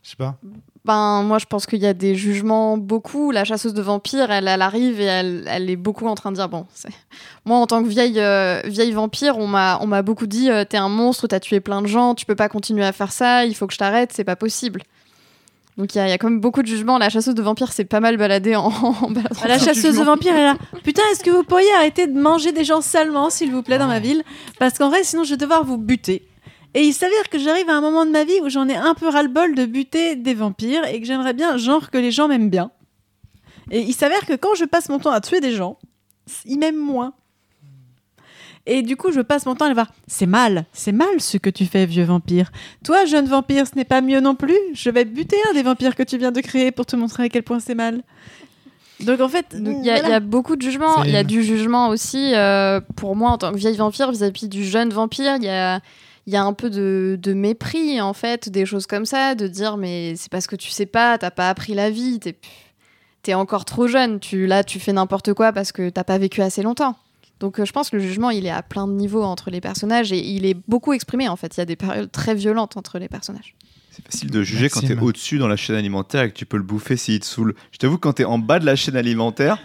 Je 0.04 0.12
sais 0.12 0.16
pas? 0.16 0.40
Ben, 0.88 1.22
moi, 1.24 1.38
je 1.38 1.46
pense 1.46 1.66
qu'il 1.66 1.80
y 1.80 1.86
a 1.86 1.94
des 1.94 2.16
jugements 2.16 2.78
beaucoup. 2.78 3.32
La 3.32 3.44
chasseuse 3.44 3.74
de 3.74 3.82
vampires, 3.82 4.32
elle, 4.32 4.48
elle 4.48 4.62
arrive 4.62 5.02
et 5.02 5.04
elle, 5.06 5.44
elle 5.48 5.70
est 5.70 5.76
beaucoup 5.76 6.08
en 6.08 6.16
train 6.16 6.32
de 6.32 6.38
dire 6.38 6.48
bon, 6.50 6.66
c'est 6.74 6.90
moi 7.46 7.58
en 7.58 7.68
tant 7.68 7.84
que 7.84 7.88
vieille 7.90 8.20
euh, 8.20 8.62
vieille 8.66 8.94
vampire, 8.94 9.38
on 9.38 9.48
m'a 9.48 9.78
on 9.82 9.88
m'a 9.88 10.02
beaucoup 10.02 10.28
dit 10.28 10.50
euh, 10.50 10.64
t'es 10.64 10.78
un 10.78 10.90
monstre, 10.90 11.28
t'as 11.28 11.40
tué 11.42 11.60
plein 11.60 11.82
de 11.82 11.88
gens, 11.88 12.16
tu 12.16 12.26
peux 12.26 12.36
pas 12.36 12.48
continuer 12.50 12.86
à 12.86 12.92
faire 12.94 13.12
ça, 13.12 13.46
il 13.46 13.54
faut 13.54 13.68
que 13.68 13.74
je 13.74 13.78
t'arrête, 13.80 14.12
c'est 14.14 14.24
pas 14.24 14.36
possible. 14.38 14.82
Donc 15.78 15.94
il 15.94 15.98
y, 16.00 16.02
a- 16.02 16.08
il 16.08 16.10
y 16.10 16.14
a 16.14 16.18
quand 16.18 16.30
même 16.30 16.40
beaucoup 16.40 16.62
de 16.64 16.68
jugements. 16.68 16.98
La 16.98 17.10
chasseuse 17.10 17.36
de 17.36 17.42
vampires 17.44 17.72
s'est 17.72 17.86
pas 17.86 18.00
mal 18.00 18.18
baladée 18.18 18.56
en, 18.56 18.66
en 19.02 19.12
baladant 19.12 19.42
La 19.48 19.60
chasseuse 19.60 19.84
de 20.00 20.04
vampires 20.06 20.36
est 20.36 20.44
là. 20.44 20.56
Putain, 20.84 21.04
est-ce 21.12 21.24
que 21.24 21.30
vous 21.30 21.44
pourriez 21.44 21.72
arrêter 21.78 22.08
de 22.08 22.20
manger 22.20 22.52
des 22.52 22.64
gens 22.64 22.82
salement, 22.82 23.30
s'il 23.30 23.52
vous 23.52 23.62
plaît, 23.62 23.78
dans 23.78 23.86
ma 23.88 24.00
ville? 24.00 24.24
Parce 24.58 24.78
qu'en 24.78 24.90
vrai, 24.90 25.04
sinon, 25.04 25.24
je 25.24 25.32
vais 25.32 25.38
devoir 25.38 25.64
vous 25.64 25.78
buter. 25.78 26.24
Et 26.78 26.84
il 26.84 26.94
s'avère 26.94 27.28
que 27.32 27.40
j'arrive 27.40 27.68
à 27.70 27.76
un 27.76 27.82
moment 27.82 28.06
de 28.06 28.12
ma 28.12 28.24
vie 28.24 28.40
où 28.44 28.50
j'en 28.50 28.68
ai 28.70 28.76
un 28.76 28.94
peu 28.94 29.08
ras-le-bol 29.10 29.56
de 29.56 29.66
buter 29.66 30.16
des 30.16 30.36
vampires 30.36 30.86
et 30.86 31.00
que 31.02 31.08
j'aimerais 31.08 31.34
bien, 31.34 31.58
genre, 31.58 31.90
que 31.90 31.98
les 31.98 32.12
gens 32.12 32.28
m'aiment 32.28 32.52
bien. 32.52 32.70
Et 33.72 33.82
il 33.82 33.94
s'avère 33.94 34.26
que 34.28 34.34
quand 34.34 34.54
je 34.56 34.64
passe 34.66 34.88
mon 34.88 35.00
temps 35.00 35.10
à 35.12 35.20
tuer 35.20 35.40
des 35.42 35.54
gens, 35.54 35.80
ils 36.46 36.60
m'aiment 36.60 36.76
moins. 36.78 37.14
Et 38.68 38.84
du 38.84 38.96
coup, 38.96 39.12
je 39.12 39.22
passe 39.22 39.46
mon 39.48 39.56
temps 39.56 39.64
à 39.66 39.68
aller 39.70 39.74
voir. 39.74 39.92
C'est 40.08 40.28
mal, 40.28 40.66
c'est 40.72 40.92
mal 40.92 41.20
ce 41.20 41.38
que 41.38 41.50
tu 41.50 41.66
fais, 41.66 41.86
vieux 41.88 42.04
vampire. 42.04 42.52
Toi, 42.84 43.06
jeune 43.06 43.26
vampire, 43.26 43.66
ce 43.66 43.76
n'est 43.76 43.86
pas 43.86 44.02
mieux 44.02 44.20
non 44.20 44.36
plus. 44.36 44.58
Je 44.74 44.90
vais 44.92 45.06
buter 45.06 45.38
un 45.50 45.54
des 45.54 45.64
vampires 45.64 45.96
que 45.96 46.04
tu 46.04 46.18
viens 46.20 46.32
de 46.32 46.42
créer 46.42 46.72
pour 46.72 46.86
te 46.86 46.96
montrer 46.96 47.24
à 47.24 47.30
quel 47.30 47.44
point 47.44 47.60
c'est 47.60 47.76
mal. 47.76 48.04
Donc 49.00 49.20
en 49.22 49.30
fait, 49.30 49.46
Il 49.54 49.84
y, 49.86 49.90
a- 49.90 50.18
y 50.18 50.20
beaucoup 50.20 50.56
de 50.56 50.62
jugements. 50.62 51.04
Il 51.04 51.12
y 51.12 51.16
a 51.18 51.24
du 51.24 51.44
jugement 51.44 51.88
aussi, 51.90 52.36
euh, 52.36 52.82
pour 52.98 53.16
moi, 53.16 53.32
en 53.32 53.38
tant 53.38 53.52
que 53.52 53.58
vieille 53.58 53.78
vampire, 53.78 54.12
vis-à-vis 54.12 54.48
du 54.50 54.64
jeune 54.64 54.90
vampire. 54.90 55.36
Il 55.38 55.44
y 55.44 55.50
a, 55.50 55.80
il 56.28 56.34
y 56.34 56.36
a 56.36 56.44
un 56.44 56.54
peu 56.54 56.70
de, 56.70 57.18
de 57.20 57.34
mépris, 57.34 58.00
en 58.02 58.14
fait, 58.14 58.50
des 58.50 58.66
choses 58.66 58.86
comme 58.86 59.06
ça, 59.06 59.34
de 59.34 59.48
dire, 59.48 59.78
mais 59.78 60.16
c'est 60.18 60.30
parce 60.30 60.46
que 60.46 60.58
tu 60.58 60.70
sais 60.70 60.86
pas, 60.86 61.18
t'as 61.18 61.32
pas 61.32 61.50
appris 61.50 61.74
la 61.74 61.90
vie, 61.90 62.20
t'es 62.20 62.38
es 63.28 63.34
encore 63.34 63.66
trop 63.66 63.88
jeune. 63.88 64.20
Tu, 64.20 64.46
là, 64.48 64.64
tu 64.64 64.80
fais 64.80 64.94
n'importe 64.94 65.34
quoi 65.34 65.52
parce 65.52 65.72
que 65.72 65.90
t'as 65.90 66.04
pas 66.04 66.18
vécu 66.18 66.42
assez 66.42 66.62
longtemps. 66.62 66.96
Donc, 67.40 67.60
euh, 67.60 67.66
je 67.66 67.72
pense 67.72 67.90
que 67.90 67.98
le 67.98 68.02
jugement, 68.02 68.30
il 68.30 68.46
est 68.46 68.52
à 68.52 68.62
plein 68.64 68.88
de 68.88 68.94
niveaux 68.94 69.24
entre 69.24 69.52
les 69.52 69.62
personnages 69.62 70.12
et 70.12 70.18
il 70.18 70.46
est 70.46 70.58
beaucoup 70.68 70.94
exprimé, 70.94 71.28
en 71.28 71.36
fait. 71.36 71.56
Il 71.56 71.60
y 71.60 71.62
a 71.62 71.66
des 71.66 71.76
périodes 71.76 72.12
très 72.12 72.36
violentes 72.36 72.78
entre 72.78 73.00
les 73.00 73.08
personnages. 73.08 73.56
C'est 73.92 74.06
facile 74.06 74.32
de 74.32 74.44
juger 74.44 74.70
quand 74.70 74.82
Maxime. 74.82 74.98
t'es 75.00 75.04
au-dessus 75.04 75.38
dans 75.40 75.48
la 75.48 75.56
chaîne 75.56 75.76
alimentaire 75.76 76.24
et 76.24 76.30
que 76.32 76.38
tu 76.38 76.46
peux 76.46 76.58
le 76.58 76.64
bouffer 76.64 76.98
s'il 76.98 77.20
te 77.20 77.26
saoule. 77.26 77.54
Je 77.72 77.78
t'avoue, 77.78 77.98
quand 77.98 78.14
t'es 78.14 78.26
en 78.26 78.38
bas 78.38 78.60
de 78.60 78.66
la 78.66 78.76
chaîne 78.76 78.96
alimentaire, 78.96 79.60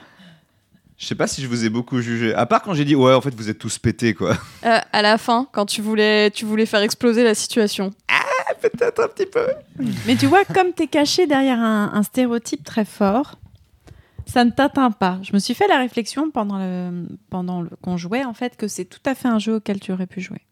je 1.02 1.08
sais 1.08 1.16
pas 1.16 1.26
si 1.26 1.42
je 1.42 1.48
vous 1.48 1.64
ai 1.64 1.68
beaucoup 1.68 2.00
jugé. 2.00 2.32
À 2.32 2.46
part 2.46 2.62
quand 2.62 2.74
j'ai 2.74 2.84
dit, 2.84 2.94
ouais, 2.94 3.12
en 3.12 3.20
fait, 3.20 3.34
vous 3.34 3.50
êtes 3.50 3.58
tous 3.58 3.76
pétés, 3.76 4.14
quoi. 4.14 4.36
Euh, 4.64 4.78
à 4.92 5.02
la 5.02 5.18
fin, 5.18 5.48
quand 5.50 5.66
tu 5.66 5.82
voulais, 5.82 6.30
tu 6.30 6.44
voulais 6.44 6.64
faire 6.64 6.80
exploser 6.80 7.24
la 7.24 7.34
situation. 7.34 7.90
Peut-être 8.60 9.02
un 9.02 9.08
petit 9.08 9.26
peu. 9.26 9.48
Mais 10.06 10.14
tu 10.14 10.26
vois, 10.26 10.44
comme 10.44 10.72
tu 10.72 10.84
es 10.84 10.86
caché 10.86 11.26
derrière 11.26 11.58
un, 11.58 11.90
un 11.92 12.04
stéréotype 12.04 12.62
très 12.62 12.84
fort, 12.84 13.36
ça 14.26 14.44
ne 14.44 14.50
t'atteint 14.50 14.92
pas. 14.92 15.18
Je 15.24 15.32
me 15.32 15.40
suis 15.40 15.54
fait 15.54 15.66
la 15.66 15.78
réflexion 15.78 16.30
pendant 16.30 16.58
le 16.58 17.08
pendant 17.28 17.62
le 17.62 17.70
qu'on 17.82 17.96
jouait 17.96 18.24
en 18.24 18.34
fait 18.34 18.56
que 18.56 18.68
c'est 18.68 18.84
tout 18.84 19.02
à 19.04 19.16
fait 19.16 19.26
un 19.26 19.40
jeu 19.40 19.56
auquel 19.56 19.80
tu 19.80 19.90
aurais 19.90 20.06
pu 20.06 20.20
jouer 20.20 20.42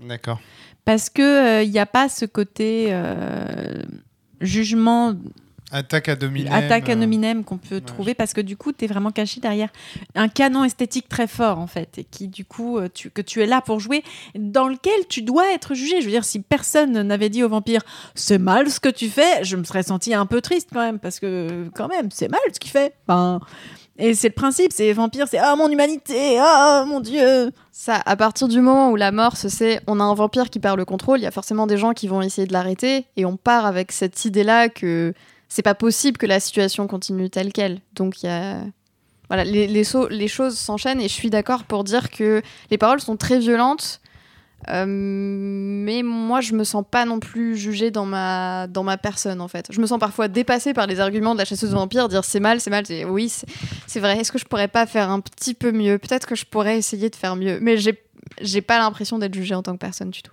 D'accord. 0.00 0.40
parce 0.84 1.08
que 1.08 1.62
il 1.62 1.70
n'y 1.70 1.78
a 1.78 1.86
pas 1.86 2.08
ce 2.08 2.24
côté 2.24 2.88
euh, 2.90 3.84
jugement 4.40 5.14
Attaque 5.70 6.08
à 6.08 6.16
dominer. 6.16 6.50
attaque 6.50 6.88
à 6.88 6.92
euh, 6.92 6.96
nominem 6.96 7.44
qu'on 7.44 7.58
peut 7.58 7.82
trouver 7.82 8.14
parce 8.14 8.32
que 8.32 8.40
du 8.40 8.56
coup 8.56 8.72
tu 8.72 8.84
es 8.84 8.88
vraiment 8.88 9.10
caché 9.10 9.40
derrière. 9.40 9.68
Un 10.14 10.28
canon 10.28 10.64
esthétique 10.64 11.08
très 11.08 11.26
fort 11.26 11.58
en 11.58 11.66
fait 11.66 11.98
et 11.98 12.04
qui 12.04 12.28
du 12.28 12.44
coup 12.44 12.78
euh, 12.78 12.88
tu, 12.92 13.10
que 13.10 13.20
tu 13.20 13.42
es 13.42 13.46
là 13.46 13.60
pour 13.60 13.78
jouer 13.78 14.02
dans 14.34 14.66
lequel 14.66 15.06
tu 15.08 15.20
dois 15.20 15.52
être 15.52 15.74
jugé. 15.74 16.00
Je 16.00 16.06
veux 16.06 16.12
dire 16.12 16.24
si 16.24 16.40
personne 16.40 17.02
n'avait 17.02 17.28
dit 17.28 17.42
au 17.42 17.48
vampire 17.48 17.82
c'est 18.14 18.38
mal 18.38 18.70
ce 18.70 18.80
que 18.80 18.88
tu 18.88 19.08
fais 19.08 19.44
je 19.44 19.56
me 19.56 19.64
serais 19.64 19.82
senti 19.82 20.14
un 20.14 20.26
peu 20.26 20.40
triste 20.40 20.70
quand 20.72 20.80
même 20.80 20.98
parce 20.98 21.20
que 21.20 21.68
quand 21.74 21.88
même 21.88 22.08
c'est 22.10 22.28
mal 22.28 22.40
ce 22.52 22.58
qu'il 22.58 22.70
fait. 22.70 22.94
Ben, 23.06 23.40
et 23.98 24.14
c'est 24.14 24.28
le 24.28 24.34
principe 24.34 24.72
c'est 24.72 24.92
vampire 24.92 25.26
c'est 25.28 25.38
ah 25.38 25.54
mon 25.54 25.68
humanité 25.68 26.38
ah 26.40 26.84
mon 26.86 27.00
dieu. 27.00 27.52
Ça, 27.80 28.02
à 28.06 28.16
partir 28.16 28.48
du 28.48 28.60
moment 28.60 28.90
où 28.90 28.96
la 28.96 29.12
mort, 29.12 29.36
c'est 29.36 29.80
on 29.86 30.00
a 30.00 30.02
un 30.02 30.12
vampire 30.12 30.50
qui 30.50 30.58
perd 30.58 30.76
le 30.76 30.84
contrôle, 30.84 31.20
il 31.20 31.22
y 31.22 31.26
a 31.26 31.30
forcément 31.30 31.68
des 31.68 31.76
gens 31.76 31.92
qui 31.92 32.08
vont 32.08 32.22
essayer 32.22 32.44
de 32.44 32.52
l'arrêter, 32.52 33.06
et 33.16 33.24
on 33.24 33.36
part 33.36 33.66
avec 33.66 33.92
cette 33.92 34.24
idée-là 34.24 34.68
que 34.68 35.14
c'est 35.48 35.62
pas 35.62 35.74
possible 35.74 36.18
que 36.18 36.26
la 36.26 36.40
situation 36.40 36.86
continue 36.86 37.30
telle 37.30 37.52
quelle. 37.52 37.80
Donc 37.94 38.22
il 38.22 38.26
y 38.26 38.28
a. 38.28 38.64
Voilà, 39.28 39.44
les, 39.44 39.84
choses 39.84 40.58
s'enchaînent, 40.58 41.02
et 41.02 41.08
je 41.08 41.12
suis 41.12 41.28
d'accord 41.28 41.64
pour 41.64 41.84
dire 41.84 42.08
que 42.08 42.40
les 42.70 42.78
paroles 42.78 43.00
sont 43.00 43.18
très 43.18 43.38
violentes, 43.38 44.00
euh, 44.70 44.86
mais 44.88 46.02
moi 46.02 46.40
je 46.40 46.54
me 46.54 46.64
sens 46.64 46.82
pas 46.90 47.04
non 47.04 47.20
plus 47.20 47.54
jugée 47.54 47.90
dans 47.90 48.06
ma, 48.06 48.66
personne 49.02 49.42
en 49.42 49.48
fait. 49.48 49.66
Je 49.70 49.82
me 49.82 49.86
sens 49.86 49.98
parfois 49.98 50.28
dépassée 50.28 50.72
par 50.72 50.86
les 50.86 50.98
arguments 50.98 51.34
de 51.34 51.40
la 51.40 51.44
chasseuse 51.44 51.70
de 51.70 51.74
vampires, 51.74 52.08
dire 52.08 52.24
c'est 52.24 52.40
mal, 52.40 52.58
c'est 52.58 52.70
mal, 52.70 52.84
oui, 53.06 53.28
c'est- 53.86 54.00
vrai. 54.00 54.18
Est-ce 54.18 54.32
que 54.32 54.38
je 54.38 54.46
pourrais 54.46 54.68
pas 54.68 54.86
faire 54.86 55.10
un 55.10 55.20
petit 55.20 55.52
peu 55.52 55.72
mieux? 55.72 55.98
Peut-être 55.98 56.26
que 56.26 56.34
je 56.34 56.46
pourrais 56.46 56.78
essayer 56.78 57.10
de 57.10 57.16
faire 57.16 57.36
mieux, 57.36 57.58
mais 57.60 57.76
j'ai 57.76 58.62
pas 58.62 58.78
l'impression 58.78 59.18
d'être 59.18 59.34
jugée 59.34 59.54
en 59.54 59.62
tant 59.62 59.74
que 59.74 59.78
personne 59.78 60.08
du 60.08 60.22
tout. 60.22 60.32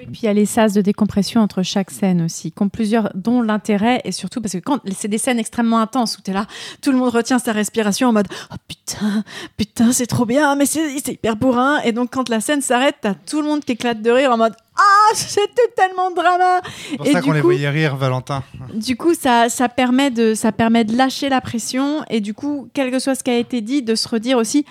Et 0.00 0.06
puis 0.06 0.20
il 0.22 0.26
y 0.26 0.28
a 0.28 0.32
les 0.32 0.46
sas 0.46 0.72
de 0.72 0.80
décompression 0.80 1.40
entre 1.40 1.62
chaque 1.62 1.90
scène 1.90 2.22
aussi, 2.22 2.52
qui 2.52 2.62
ont 2.62 2.68
plusieurs, 2.68 3.10
dont 3.14 3.42
l'intérêt 3.42 4.00
est 4.04 4.12
surtout 4.12 4.40
parce 4.40 4.52
que 4.52 4.58
quand 4.58 4.80
c'est 4.96 5.08
des 5.08 5.18
scènes 5.18 5.38
extrêmement 5.38 5.78
intenses 5.78 6.18
où 6.18 6.22
tu 6.22 6.30
es 6.30 6.34
là, 6.34 6.46
tout 6.82 6.92
le 6.92 6.98
monde 6.98 7.10
retient 7.10 7.38
sa 7.38 7.52
respiration 7.52 8.08
en 8.08 8.12
mode 8.12 8.28
oh 8.52 8.56
putain, 8.68 9.24
putain, 9.56 9.92
c'est 9.92 10.06
trop 10.06 10.26
bien, 10.26 10.56
mais 10.56 10.66
c'est 10.66 10.98
hyper 11.06 11.36
bourrin. 11.36 11.80
Et 11.84 11.92
donc 11.92 12.10
quand 12.10 12.28
la 12.28 12.40
scène 12.40 12.60
s'arrête, 12.60 12.96
t'as 13.00 13.14
tout 13.14 13.40
le 13.40 13.48
monde 13.48 13.64
qui 13.64 13.72
éclate 13.72 14.02
de 14.02 14.10
rire 14.10 14.32
en 14.32 14.36
mode 14.36 14.54
ah, 14.76 15.14
c'était 15.14 15.68
tellement 15.76 16.10
de 16.10 16.16
drama. 16.16 16.60
C'est 16.90 16.96
pour 16.96 17.06
Et 17.06 17.12
ça 17.12 17.22
qu'on 17.22 17.30
les 17.30 17.40
voyait 17.40 17.70
rire, 17.70 17.94
Valentin. 17.94 18.42
Du 18.74 18.96
coup, 18.96 19.14
ça, 19.14 19.48
ça, 19.48 19.68
permet 19.68 20.10
de, 20.10 20.34
ça 20.34 20.50
permet 20.50 20.82
de 20.82 20.96
lâcher 20.96 21.28
la 21.28 21.40
pression 21.40 22.04
et 22.10 22.20
du 22.20 22.34
coup, 22.34 22.68
quel 22.74 22.90
que 22.90 22.98
soit 22.98 23.14
ce 23.14 23.22
qui 23.22 23.30
a 23.30 23.38
été 23.38 23.60
dit, 23.60 23.82
de 23.82 23.94
se 23.94 24.08
redire 24.08 24.36
aussi 24.36 24.66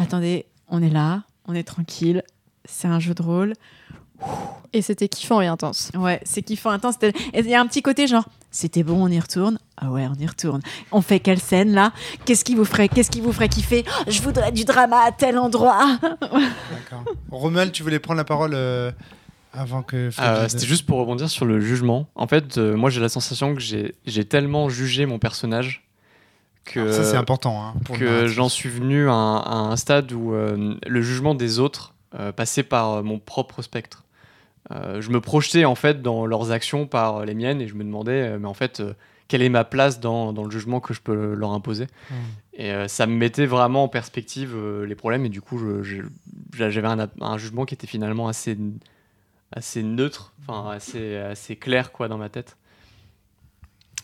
attendez, 0.00 0.46
on 0.68 0.82
est 0.82 0.90
là, 0.90 1.22
on 1.46 1.54
est 1.54 1.64
tranquille, 1.64 2.22
c'est 2.64 2.88
un 2.88 2.98
jeu 2.98 3.14
de 3.14 3.22
rôle. 3.22 3.54
Et 4.72 4.82
c'était 4.82 5.08
kiffant 5.08 5.40
et 5.40 5.46
intense. 5.48 5.90
Ouais, 5.96 6.20
c'est 6.24 6.42
kiffant, 6.42 6.70
intense. 6.70 6.94
Il 7.34 7.46
y 7.46 7.54
a 7.54 7.60
un 7.60 7.66
petit 7.66 7.82
côté 7.82 8.06
genre, 8.06 8.24
c'était 8.52 8.84
bon, 8.84 9.02
on 9.04 9.08
y 9.08 9.18
retourne. 9.18 9.58
Ah 9.76 9.90
ouais, 9.90 10.06
on 10.08 10.14
y 10.20 10.26
retourne. 10.26 10.60
On 10.92 11.02
fait 11.02 11.18
quelle 11.18 11.40
scène 11.40 11.72
là? 11.72 11.92
Qu'est-ce 12.24 12.44
qui 12.44 12.54
vous 12.54 12.64
ferait, 12.64 12.88
qu'est-ce 12.88 13.10
qui 13.10 13.20
vous 13.20 13.32
ferait 13.32 13.48
kiffer? 13.48 13.84
Oh, 13.88 14.04
Je 14.10 14.22
voudrais 14.22 14.52
du 14.52 14.64
drama 14.64 14.98
à 15.04 15.10
tel 15.12 15.38
endroit. 15.38 15.98
D'accord. 16.20 17.04
Romuald, 17.30 17.72
tu 17.72 17.82
voulais 17.82 17.98
prendre 17.98 18.18
la 18.18 18.24
parole 18.24 18.52
euh, 18.54 18.92
avant 19.52 19.82
que. 19.82 20.10
Euh, 20.20 20.48
C'était 20.48 20.66
juste 20.66 20.86
pour 20.86 20.98
rebondir 20.98 21.28
sur 21.28 21.46
le 21.46 21.60
jugement. 21.60 22.06
En 22.14 22.28
fait, 22.28 22.56
euh, 22.58 22.76
moi 22.76 22.90
j'ai 22.90 23.00
la 23.00 23.08
sensation 23.08 23.54
que 23.56 23.60
j'ai 23.60 24.24
tellement 24.24 24.68
jugé 24.68 25.04
mon 25.06 25.18
personnage 25.18 25.88
que, 26.64 26.92
Ça, 26.92 27.02
c'est 27.04 27.16
important. 27.16 27.60
hein, 27.60 27.74
pour 27.84 27.98
que 27.98 28.26
j'en 28.28 28.48
suis 28.48 28.68
venu 28.68 29.08
à 29.08 29.12
un, 29.14 29.38
à 29.38 29.54
un 29.54 29.76
stade 29.76 30.12
où 30.12 30.32
euh, 30.34 30.76
le 30.86 31.02
jugement 31.02 31.34
des 31.34 31.58
autres 31.58 31.94
euh, 32.18 32.30
passait 32.30 32.62
par 32.62 32.92
euh, 32.92 33.02
mon 33.02 33.18
propre 33.18 33.62
spectre. 33.62 34.04
Euh, 34.72 35.00
je 35.00 35.10
me 35.10 35.20
projetais 35.20 35.64
en 35.64 35.74
fait 35.74 36.00
dans 36.02 36.26
leurs 36.26 36.52
actions 36.52 36.86
par 36.86 37.24
les 37.24 37.34
miennes 37.34 37.60
et 37.60 37.66
je 37.68 37.74
me 37.74 37.82
demandais, 37.84 38.22
euh, 38.32 38.38
mais 38.38 38.46
en 38.46 38.54
fait, 38.54 38.80
euh, 38.80 38.94
quelle 39.28 39.42
est 39.42 39.48
ma 39.48 39.64
place 39.64 39.98
dans, 40.00 40.32
dans 40.32 40.44
le 40.44 40.50
jugement 40.50 40.80
que 40.80 40.94
je 40.94 41.00
peux 41.00 41.34
leur 41.34 41.52
imposer 41.52 41.86
Hmm. 42.10 42.14
Et 42.54 42.72
euh, 42.72 42.88
ça 42.88 43.06
me 43.06 43.14
mettait 43.14 43.46
vraiment 43.46 43.84
en 43.84 43.88
perspective 43.88 44.52
euh, 44.54 44.84
les 44.84 44.94
problèmes 44.94 45.24
et 45.24 45.28
du 45.30 45.40
coup, 45.40 45.58
j'avais 46.52 46.86
un, 46.86 47.08
un 47.20 47.38
jugement 47.38 47.64
qui 47.64 47.74
était 47.74 47.86
finalement 47.86 48.28
assez, 48.28 48.58
assez 49.52 49.82
neutre, 49.82 50.34
enfin 50.46 50.70
assez, 50.70 51.16
assez 51.16 51.56
clair 51.56 51.90
quoi 51.90 52.08
dans 52.08 52.18
ma 52.18 52.28
tête. 52.28 52.56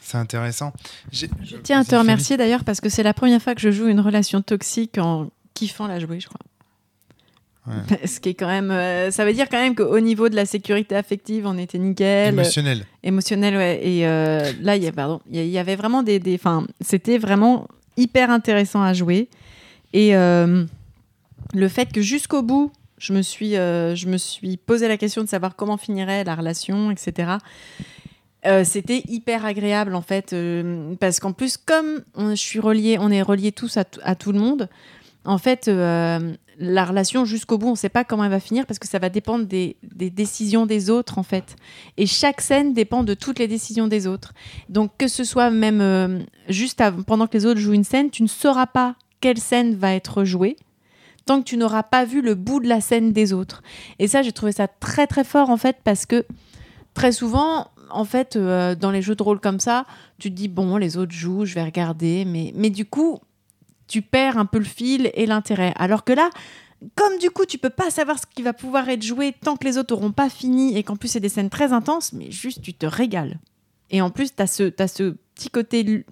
C'est 0.00 0.16
intéressant. 0.18 0.72
J'ai- 1.10 1.28
Je 1.42 1.56
tiens 1.56 1.80
à 1.80 1.84
te 1.84 1.94
remercier 1.96 2.36
d'ailleurs 2.36 2.64
parce 2.64 2.80
que 2.80 2.88
c'est 2.88 3.02
la 3.02 3.12
première 3.12 3.42
fois 3.42 3.54
que 3.54 3.60
je 3.60 3.70
joue 3.70 3.88
une 3.88 4.00
relation 4.00 4.40
toxique 4.40 4.98
en 4.98 5.30
kiffant 5.54 5.86
la 5.88 5.98
jouer, 5.98 6.20
je 6.20 6.28
crois. 6.28 6.40
Ce 8.04 8.20
qui 8.20 8.30
est 8.30 8.34
quand 8.34 8.46
même, 8.46 8.70
euh, 8.70 9.10
ça 9.10 9.24
veut 9.24 9.32
dire 9.32 9.48
quand 9.48 9.60
même 9.60 9.74
qu'au 9.74 10.00
niveau 10.00 10.28
de 10.28 10.36
la 10.36 10.46
sécurité 10.46 10.94
affective, 10.94 11.46
on 11.46 11.58
était 11.58 11.78
nickel. 11.78 12.34
Émotionnel. 12.34 12.86
émotionnel 13.02 13.56
ouais 13.56 13.80
et 13.82 14.06
euh, 14.06 14.52
là 14.62 14.76
il 14.76 14.82
y 14.82 14.86
a 14.86 14.92
pardon 14.92 15.20
il 15.30 15.46
y, 15.46 15.58
avait 15.58 15.76
vraiment 15.76 16.02
des 16.02 16.18
des 16.18 16.34
enfin 16.34 16.66
c'était 16.80 17.18
vraiment 17.18 17.68
hyper 17.96 18.30
intéressant 18.30 18.82
à 18.82 18.92
jouer 18.92 19.28
et 19.92 20.16
euh, 20.16 20.64
le 21.54 21.68
fait 21.68 21.92
que 21.92 22.00
jusqu'au 22.00 22.42
bout 22.42 22.72
je 22.98 23.12
me 23.12 23.22
suis 23.22 23.52
je 23.52 24.06
me 24.06 24.16
suis 24.16 24.56
posé 24.56 24.88
la 24.88 24.96
question 24.96 25.22
de 25.22 25.28
savoir 25.28 25.56
comment 25.56 25.76
finirait 25.76 26.24
la 26.24 26.34
relation 26.34 26.90
etc 26.90 27.38
Euh, 28.46 28.62
c'était 28.64 29.02
hyper 29.08 29.44
agréable 29.44 29.94
en 29.94 30.02
fait 30.02 30.32
euh, 30.32 30.94
parce 31.00 31.18
qu'en 31.18 31.32
plus 31.32 31.56
comme 31.56 32.02
on, 32.14 32.30
je 32.30 32.36
suis 32.36 32.60
relié 32.60 32.96
on 33.00 33.10
est 33.10 33.22
reliés 33.22 33.50
tous 33.50 33.76
à 33.76 34.14
tout 34.14 34.30
le 34.30 34.38
monde 34.38 34.68
en 35.26 35.38
fait 35.38 35.68
euh, 35.68 36.34
la 36.58 36.84
relation 36.84 37.24
jusqu'au 37.24 37.58
bout 37.58 37.68
on 37.68 37.72
ne 37.72 37.76
sait 37.76 37.90
pas 37.90 38.04
comment 38.04 38.24
elle 38.24 38.30
va 38.30 38.40
finir 38.40 38.64
parce 38.64 38.78
que 38.78 38.88
ça 38.88 38.98
va 38.98 39.10
dépendre 39.10 39.44
des, 39.44 39.76
décisions 39.82 40.64
des 40.64 40.88
autres 40.88 41.18
en 41.18 41.22
fait 41.22 41.56
et 41.98 42.06
chaque 42.06 42.40
scène 42.40 42.72
dépend 42.72 43.02
de 43.02 43.12
toutes 43.12 43.38
les 43.38 43.48
décisions 43.48 43.88
des 43.88 44.06
autres. 44.06 44.32
Donc 44.70 44.92
que 44.96 45.08
ce 45.08 45.24
soit 45.24 45.50
même 45.50 45.80
euh, 45.82 46.20
juste 46.48 46.80
av- 46.80 47.04
pendant 47.04 47.26
que 47.26 47.36
les 47.36 47.44
autres 47.44 47.60
jouent 47.60 47.74
une 47.74 47.84
scène, 47.84 48.10
tu 48.10 48.22
ne 48.22 48.28
sauras 48.28 48.66
pas 48.66 48.94
quelle 49.20 49.38
scène 49.38 49.74
va 49.74 49.92
être 49.94 50.24
jouée 50.24 50.56
tant 51.26 51.40
que 51.40 51.44
tu 51.44 51.56
n'auras 51.56 51.82
pas 51.82 52.04
vu 52.04 52.22
le 52.22 52.36
bout 52.36 52.60
de 52.60 52.68
la 52.68 52.80
scène 52.80 53.12
des 53.12 53.32
autres. 53.32 53.62
Et 53.98 54.06
ça, 54.06 54.22
j'ai 54.22 54.30
trouvé 54.30 54.52
ça 54.52 54.68
très 54.68 55.08
très 55.08 55.24
fort 55.24 55.50
en 55.50 55.56
fait 55.56 55.76
parce 55.82 56.06
que 56.06 56.24
très 56.94 57.10
souvent, 57.10 57.66
en 57.90 58.04
fait, 58.04 58.36
euh, 58.36 58.76
dans 58.76 58.92
les 58.92 59.02
jeux 59.02 59.16
de 59.16 59.22
rôle 59.24 59.40
comme 59.40 59.58
ça, 59.58 59.86
tu 60.18 60.30
te 60.30 60.36
dis 60.36 60.46
bon, 60.48 60.76
les 60.76 60.96
autres 60.96 61.12
jouent, 61.12 61.44
je 61.44 61.54
vais 61.54 61.64
regarder, 61.64 62.24
mais 62.24 62.52
mais 62.54 62.70
du 62.70 62.84
coup, 62.84 63.18
tu 63.89 64.03
perds 64.03 64.39
un 64.39 64.47
peu 64.47 64.59
le 64.59 64.64
fil 64.64 65.11
et 65.14 65.26
l'intérêt. 65.26 65.72
Alors 65.76 66.05
que 66.05 66.12
là, 66.12 66.30
comme 66.95 67.18
du 67.18 67.30
coup, 67.30 67.47
tu 67.47 67.59
peux 67.59 67.70
pas 67.70 67.91
savoir 67.91 68.18
ce 68.18 68.26
qui 68.26 68.43
va 68.43 68.53
pouvoir 68.53 68.89
être 68.89 69.03
joué 69.03 69.32
tant 69.32 69.57
que 69.57 69.64
les 69.64 69.78
autres 69.78 69.95
auront 69.95 70.12
pas 70.12 70.28
fini 70.28 70.76
et 70.76 70.82
qu'en 70.82 70.97
plus 70.97 71.09
c'est 71.09 71.20
des 71.20 71.28
scènes 71.28 71.51
très 71.51 71.72
intenses, 71.72 72.12
mais 72.12 72.30
juste 72.30 72.62
tu 72.62 72.74
te 72.74 72.87
régales. 72.87 73.39
Et 73.91 74.01
en 74.03 74.11
plus, 74.11 74.34
tu 74.34 74.43
as 74.43 74.47
ce, 74.47 74.64
t'as 74.64 74.89
ce 74.89 75.16
petit 75.34 75.49
côté 75.49 76.05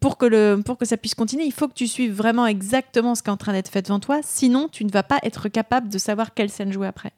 pour, 0.00 0.18
que 0.18 0.26
le, 0.26 0.60
pour 0.64 0.76
que 0.78 0.84
ça 0.84 0.96
puisse 0.96 1.14
continuer, 1.14 1.44
il 1.44 1.52
faut 1.52 1.68
que 1.68 1.74
tu 1.74 1.86
suives 1.86 2.12
vraiment 2.12 2.46
exactement 2.46 3.14
ce 3.14 3.22
qui 3.22 3.30
est 3.30 3.32
en 3.32 3.36
train 3.36 3.52
d'être 3.52 3.70
fait 3.70 3.82
devant 3.82 4.00
toi, 4.00 4.20
sinon 4.22 4.68
tu 4.68 4.84
ne 4.84 4.90
vas 4.90 5.02
pas 5.02 5.18
être 5.22 5.48
capable 5.48 5.88
de 5.88 5.98
savoir 5.98 6.34
quelle 6.34 6.50
scène 6.50 6.72
jouer 6.72 6.86
après. 6.86 7.12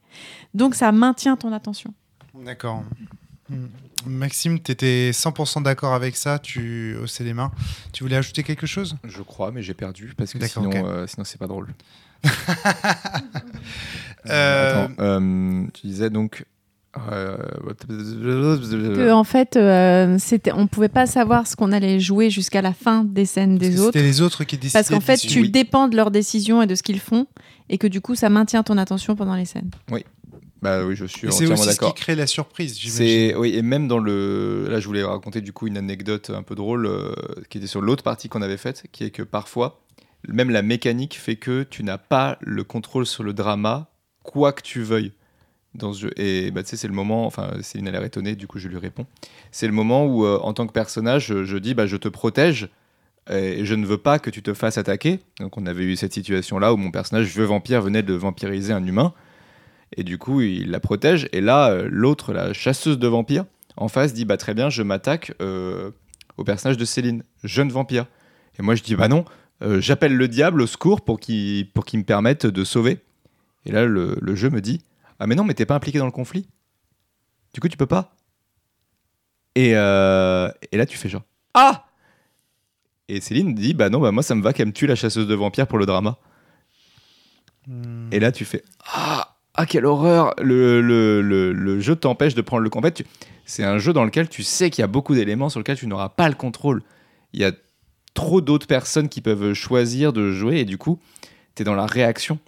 Donc 0.53 0.75
ça 0.75 0.91
maintient 0.91 1.35
ton 1.35 1.51
attention. 1.51 1.93
D'accord. 2.33 2.83
Hmm. 3.49 3.67
Maxime, 4.05 4.59
tu 4.61 4.71
étais 4.71 5.11
100% 5.11 5.63
d'accord 5.63 5.93
avec 5.93 6.15
ça, 6.15 6.39
tu 6.39 6.95
haussais 7.01 7.23
les 7.23 7.33
mains. 7.33 7.51
Tu 7.93 8.03
voulais 8.03 8.15
ajouter 8.15 8.43
quelque 8.43 8.67
chose? 8.67 8.95
Je 9.03 9.21
crois, 9.21 9.51
mais 9.51 9.63
j'ai 9.63 9.73
perdu 9.73 10.13
parce 10.17 10.33
que 10.33 10.45
sinon, 10.47 10.71
euh, 10.73 11.07
sinon 11.07 11.23
c'est 11.23 11.39
pas 11.39 11.47
drôle. 11.47 11.73
Euh, 14.29 14.83
Attends, 14.83 14.93
euh, 14.99 15.65
tu 15.73 15.87
disais 15.87 16.09
donc. 16.09 16.43
Que, 18.95 19.11
en 19.11 19.23
fait, 19.23 19.55
euh, 19.55 20.17
c'était, 20.19 20.51
on 20.51 20.67
pouvait 20.67 20.89
pas 20.89 21.05
savoir 21.05 21.47
ce 21.47 21.55
qu'on 21.55 21.71
allait 21.71 22.01
jouer 22.01 22.29
jusqu'à 22.29 22.61
la 22.61 22.73
fin 22.73 23.05
des 23.05 23.23
scènes 23.23 23.57
des 23.57 23.79
autres. 23.79 23.93
C'était 23.93 24.05
les 24.05 24.21
autres 24.21 24.43
qui 24.43 24.57
décidaient. 24.57 24.79
Parce 24.79 24.89
qu'en 24.89 24.99
fait, 24.99 25.17
tu 25.17 25.47
dépends 25.47 25.87
de 25.87 25.95
leurs 25.95 26.11
décisions 26.11 26.61
et 26.61 26.67
de 26.67 26.75
ce 26.75 26.83
qu'ils 26.83 26.99
font, 26.99 27.25
et 27.69 27.77
que 27.77 27.87
du 27.87 28.01
coup, 28.01 28.15
ça 28.15 28.27
maintient 28.27 28.63
ton 28.63 28.77
attention 28.77 29.15
pendant 29.15 29.35
les 29.35 29.45
scènes. 29.45 29.69
Bah 30.61 30.83
oui, 30.85 30.95
je 30.95 31.05
suis 31.05 31.21
c'est 31.21 31.27
entièrement 31.27 31.53
aussi 31.53 31.63
ce 31.65 31.69
qui 31.69 31.75
d'accord. 31.75 31.93
crée 31.95 32.15
la 32.15 32.25
surprise, 32.27 32.75
C'est 32.79 33.05
j'imagine. 33.05 33.37
oui 33.37 33.55
et 33.55 33.61
même 33.61 33.87
dans 33.87 33.99
le 33.99 34.67
là 34.69 34.79
je 34.79 34.87
voulais 34.87 35.03
raconter 35.03 35.41
du 35.41 35.53
coup 35.53 35.67
une 35.67 35.77
anecdote 35.77 36.31
un 36.31 36.41
peu 36.41 36.55
drôle 36.55 36.87
euh, 36.87 37.13
qui 37.49 37.59
était 37.59 37.67
sur 37.67 37.81
l'autre 37.81 38.03
partie 38.03 38.27
qu'on 38.27 38.41
avait 38.41 38.57
faite 38.57 38.85
qui 38.91 39.03
est 39.03 39.11
que 39.11 39.21
parfois 39.21 39.81
même 40.27 40.49
la 40.49 40.63
mécanique 40.63 41.15
fait 41.17 41.35
que 41.35 41.61
tu 41.63 41.83
n'as 41.83 41.99
pas 41.99 42.37
le 42.41 42.63
contrôle 42.63 43.05
sur 43.05 43.23
le 43.23 43.33
drama 43.33 43.91
quoi 44.23 44.51
que 44.51 44.63
tu 44.63 44.81
veuilles 44.81 45.11
dans 45.75 45.93
ce 45.93 46.01
jeu 46.01 46.11
et 46.19 46.49
bah 46.49 46.63
tu 46.63 46.69
sais 46.69 46.75
c'est 46.77 46.87
le 46.87 46.93
moment 46.95 47.27
enfin 47.27 47.51
Céline 47.61 47.87
a 47.89 48.03
étonnée 48.03 48.35
du 48.35 48.47
coup 48.47 48.57
je 48.57 48.67
lui 48.67 48.79
réponds 48.79 49.05
c'est 49.51 49.67
le 49.67 49.73
moment 49.73 50.05
où 50.07 50.25
euh, 50.25 50.39
en 50.41 50.53
tant 50.53 50.65
que 50.65 50.73
personnage 50.73 51.27
je, 51.27 51.43
je 51.45 51.57
dis 51.57 51.75
bah 51.75 51.85
je 51.85 51.97
te 51.97 52.07
protège 52.07 52.69
et 53.29 53.63
je 53.63 53.75
ne 53.75 53.85
veux 53.85 53.97
pas 53.97 54.17
que 54.19 54.29
tu 54.31 54.41
te 54.41 54.53
fasses 54.55 54.77
attaquer 54.79 55.19
donc 55.39 55.55
on 55.57 55.67
avait 55.67 55.83
eu 55.83 55.95
cette 55.95 56.13
situation 56.13 56.57
là 56.57 56.73
où 56.73 56.77
mon 56.77 56.89
personnage 56.89 57.27
vieux 57.27 57.43
vampire 57.43 57.81
venait 57.83 58.01
de 58.01 58.13
vampiriser 58.15 58.73
un 58.73 58.83
humain 58.85 59.13
et 59.95 60.03
du 60.03 60.17
coup, 60.17 60.41
il 60.41 60.71
la 60.71 60.79
protège. 60.79 61.29
Et 61.31 61.41
là, 61.41 61.69
euh, 61.69 61.87
l'autre, 61.89 62.33
la 62.33 62.53
chasseuse 62.53 62.99
de 62.99 63.07
vampires, 63.07 63.45
en 63.77 63.87
face, 63.87 64.13
dit 64.13 64.25
Bah 64.25 64.37
très 64.37 64.53
bien, 64.53 64.69
je 64.69 64.83
m'attaque 64.83 65.33
euh, 65.41 65.91
au 66.37 66.43
personnage 66.43 66.77
de 66.77 66.85
Céline, 66.85 67.23
jeune 67.43 67.69
vampire. 67.69 68.05
Et 68.59 68.63
moi, 68.63 68.75
je 68.75 68.83
dis 68.83 68.95
Bah 68.95 69.07
non, 69.07 69.23
euh, 69.61 69.79
j'appelle 69.79 70.15
le 70.15 70.27
diable 70.27 70.61
au 70.61 70.67
secours 70.67 71.01
pour 71.01 71.19
qu'il 71.19 71.71
pour 71.71 71.85
qu'il 71.85 71.99
me 71.99 72.05
permette 72.05 72.45
de 72.45 72.63
sauver. 72.63 72.99
Et 73.65 73.71
là, 73.71 73.85
le, 73.85 74.17
le 74.21 74.35
jeu 74.35 74.49
me 74.49 74.61
dit 74.61 74.81
Ah, 75.19 75.27
mais 75.27 75.35
non, 75.35 75.43
mais 75.43 75.53
t'es 75.53 75.65
pas 75.65 75.75
impliqué 75.75 75.99
dans 75.99 76.05
le 76.05 76.11
conflit. 76.11 76.47
Du 77.53 77.61
coup, 77.61 77.69
tu 77.69 77.77
peux 77.77 77.85
pas. 77.85 78.13
Et, 79.55 79.71
et 79.71 80.77
là, 80.77 80.85
tu 80.87 80.97
fais 80.97 81.09
genre 81.09 81.23
Ah 81.55 81.87
Et 83.07 83.21
Céline 83.21 83.55
dit 83.55 83.73
Bah 83.73 83.89
non, 83.89 83.99
bah 83.99 84.11
moi, 84.11 84.21
ça 84.21 84.35
me 84.35 84.43
va 84.43 84.53
qu'elle 84.53 84.67
me 84.67 84.73
tue 84.73 84.85
la 84.85 84.95
chasseuse 84.95 85.27
de 85.27 85.33
vampires 85.33 85.65
pour 85.65 85.79
le 85.79 85.87
drama. 85.87 86.17
Hmm. 87.65 88.09
Et 88.11 88.19
là, 88.19 88.31
tu 88.31 88.45
fais 88.45 88.63
Ah, 88.93 89.26
ah 89.57 89.65
quelle 89.65 89.85
horreur 89.85 90.33
le, 90.41 90.81
le, 90.81 91.21
le, 91.21 91.51
le 91.51 91.79
jeu 91.79 91.95
t'empêche 91.95 92.35
de 92.35 92.41
prendre 92.41 92.63
le 92.63 92.91
tu- 92.91 93.05
c'est 93.45 93.63
un 93.63 93.77
jeu 93.77 93.91
dans 93.93 94.03
lequel 94.05 94.29
tu 94.29 94.43
sais 94.43 94.69
qu'il 94.69 94.81
y 94.81 94.83
a 94.83 94.87
beaucoup 94.87 95.15
d'éléments 95.15 95.49
sur 95.49 95.59
lesquels 95.59 95.77
tu 95.77 95.87
n'auras 95.87 96.09
pas 96.09 96.29
le 96.29 96.35
contrôle. 96.35 96.83
Il 97.33 97.39
y 97.39 97.43
a 97.45 97.51
trop 98.13 98.41
d'autres 98.41 98.67
personnes 98.67 99.09
qui 99.09 99.21
peuvent 99.21 99.53
choisir 99.53 100.13
de 100.13 100.31
jouer 100.31 100.59
et 100.59 100.65
du 100.65 100.77
coup, 100.77 100.99
tu 101.55 101.61
es 101.61 101.65
dans 101.65 101.75
la 101.75 101.85
réaction. 101.85 102.39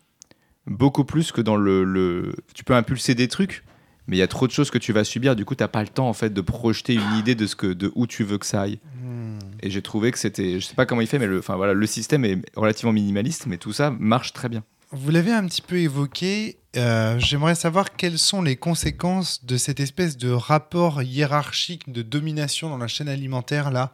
Beaucoup 0.68 1.03
plus 1.03 1.32
que 1.32 1.41
dans 1.41 1.55
le, 1.55 1.84
le- 1.84 2.36
Tu 2.53 2.64
peux 2.64 2.76
impulser 2.76 3.16
des 3.16 3.28
trucs, 3.28 3.64
mais 4.07 4.18
il 4.18 4.20
y 4.20 4.24
a 4.24 4.28
trop 4.28 4.45
de 4.45 4.51
choses 4.51 4.70
que 4.70 4.78
tu 4.78 4.93
vas 4.93 5.03
subir. 5.03 5.36
Du 5.36 5.45
coup, 5.45 5.55
tu 5.55 5.68
pas 5.68 5.82
le 5.82 5.88
temps 5.89 6.07
en 6.07 6.14
fait 6.14 6.32
de 6.32 6.41
projeter 6.41 6.93
une 6.93 7.18
idée 7.18 7.34
de, 7.34 7.47
ce 7.47 7.55
que, 7.55 7.68
de 7.68 7.91
où 7.95 8.05
tu 8.05 8.24
veux 8.24 8.38
que 8.38 8.45
ça 8.45 8.62
aille. 8.62 8.80
Hmm. 9.01 9.39
Et 9.64 9.72
j'ai 9.72 9.82
trouvé 9.82 10.12
que 10.12 10.20
c'était. 10.20 10.60
Je 10.60 10.66
sais 10.66 10.76
pas 10.76 10.86
comment 10.86 11.01
il 11.01 11.07
fait, 11.07 11.18
mais 11.18 11.28
le, 11.28 11.39
enfin, 11.39 11.55
voilà, 11.55 11.74
le 11.74 11.86
système 11.88 12.24
est 12.24 12.38
relativement 12.55 12.93
minimaliste, 12.93 13.47
mais 13.47 13.57
tout 13.57 13.74
ça 13.74 13.89
marche 13.99 14.32
très 14.34 14.47
bien. 14.47 14.64
Vous 14.91 15.10
l'avez 15.12 15.32
un 15.32 15.45
petit 15.47 15.62
peu 15.64 15.78
évoqué. 15.78 16.57
Euh, 16.78 17.18
J'aimerais 17.20 17.56
savoir 17.56 17.96
quelles 17.96 18.20
sont 18.20 18.42
les 18.42 18.56
conséquences 18.56 19.44
de 19.46 19.58
cette 19.58 19.80
espèce 19.80 20.18
de 20.18 20.30
rapport 20.32 21.02
hiérarchique 21.02 21.92
de 21.92 22.02
domination 22.02 22.70
dans 22.70 22.78
la 22.78 22.88
chaîne 22.88 23.10
alimentaire 23.10 23.72
là. 23.72 23.92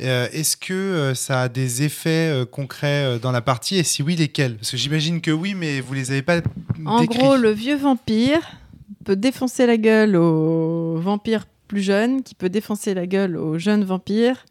Euh, 0.00 0.28
Est-ce 0.32 0.56
que 0.56 0.72
euh, 0.72 1.14
ça 1.14 1.42
a 1.42 1.48
des 1.50 1.82
effets 1.82 2.30
euh, 2.30 2.46
concrets 2.46 3.04
euh, 3.04 3.18
dans 3.18 3.32
la 3.32 3.42
partie? 3.42 3.76
Et 3.76 3.82
si 3.82 4.02
oui, 4.02 4.16
lesquels? 4.16 4.56
Parce 4.56 4.70
que 4.70 4.78
j'imagine 4.78 5.20
que 5.20 5.30
oui, 5.30 5.54
mais 5.54 5.80
vous 5.82 5.92
les 5.92 6.10
avez 6.10 6.22
pas 6.22 6.40
En 6.86 7.00
décrits. 7.00 7.18
gros, 7.18 7.36
le 7.36 7.50
vieux 7.50 7.76
vampire 7.76 8.40
peut 9.04 9.16
défoncer 9.16 9.66
la 9.66 9.76
gueule 9.76 10.16
aux 10.16 10.98
vampires 11.00 11.44
plus 11.68 11.82
jeunes, 11.82 12.22
qui 12.22 12.34
peut 12.34 12.48
défoncer 12.48 12.94
la 12.94 13.06
gueule 13.06 13.36
aux 13.36 13.58
jeunes 13.58 13.84
vampires, 13.84 14.46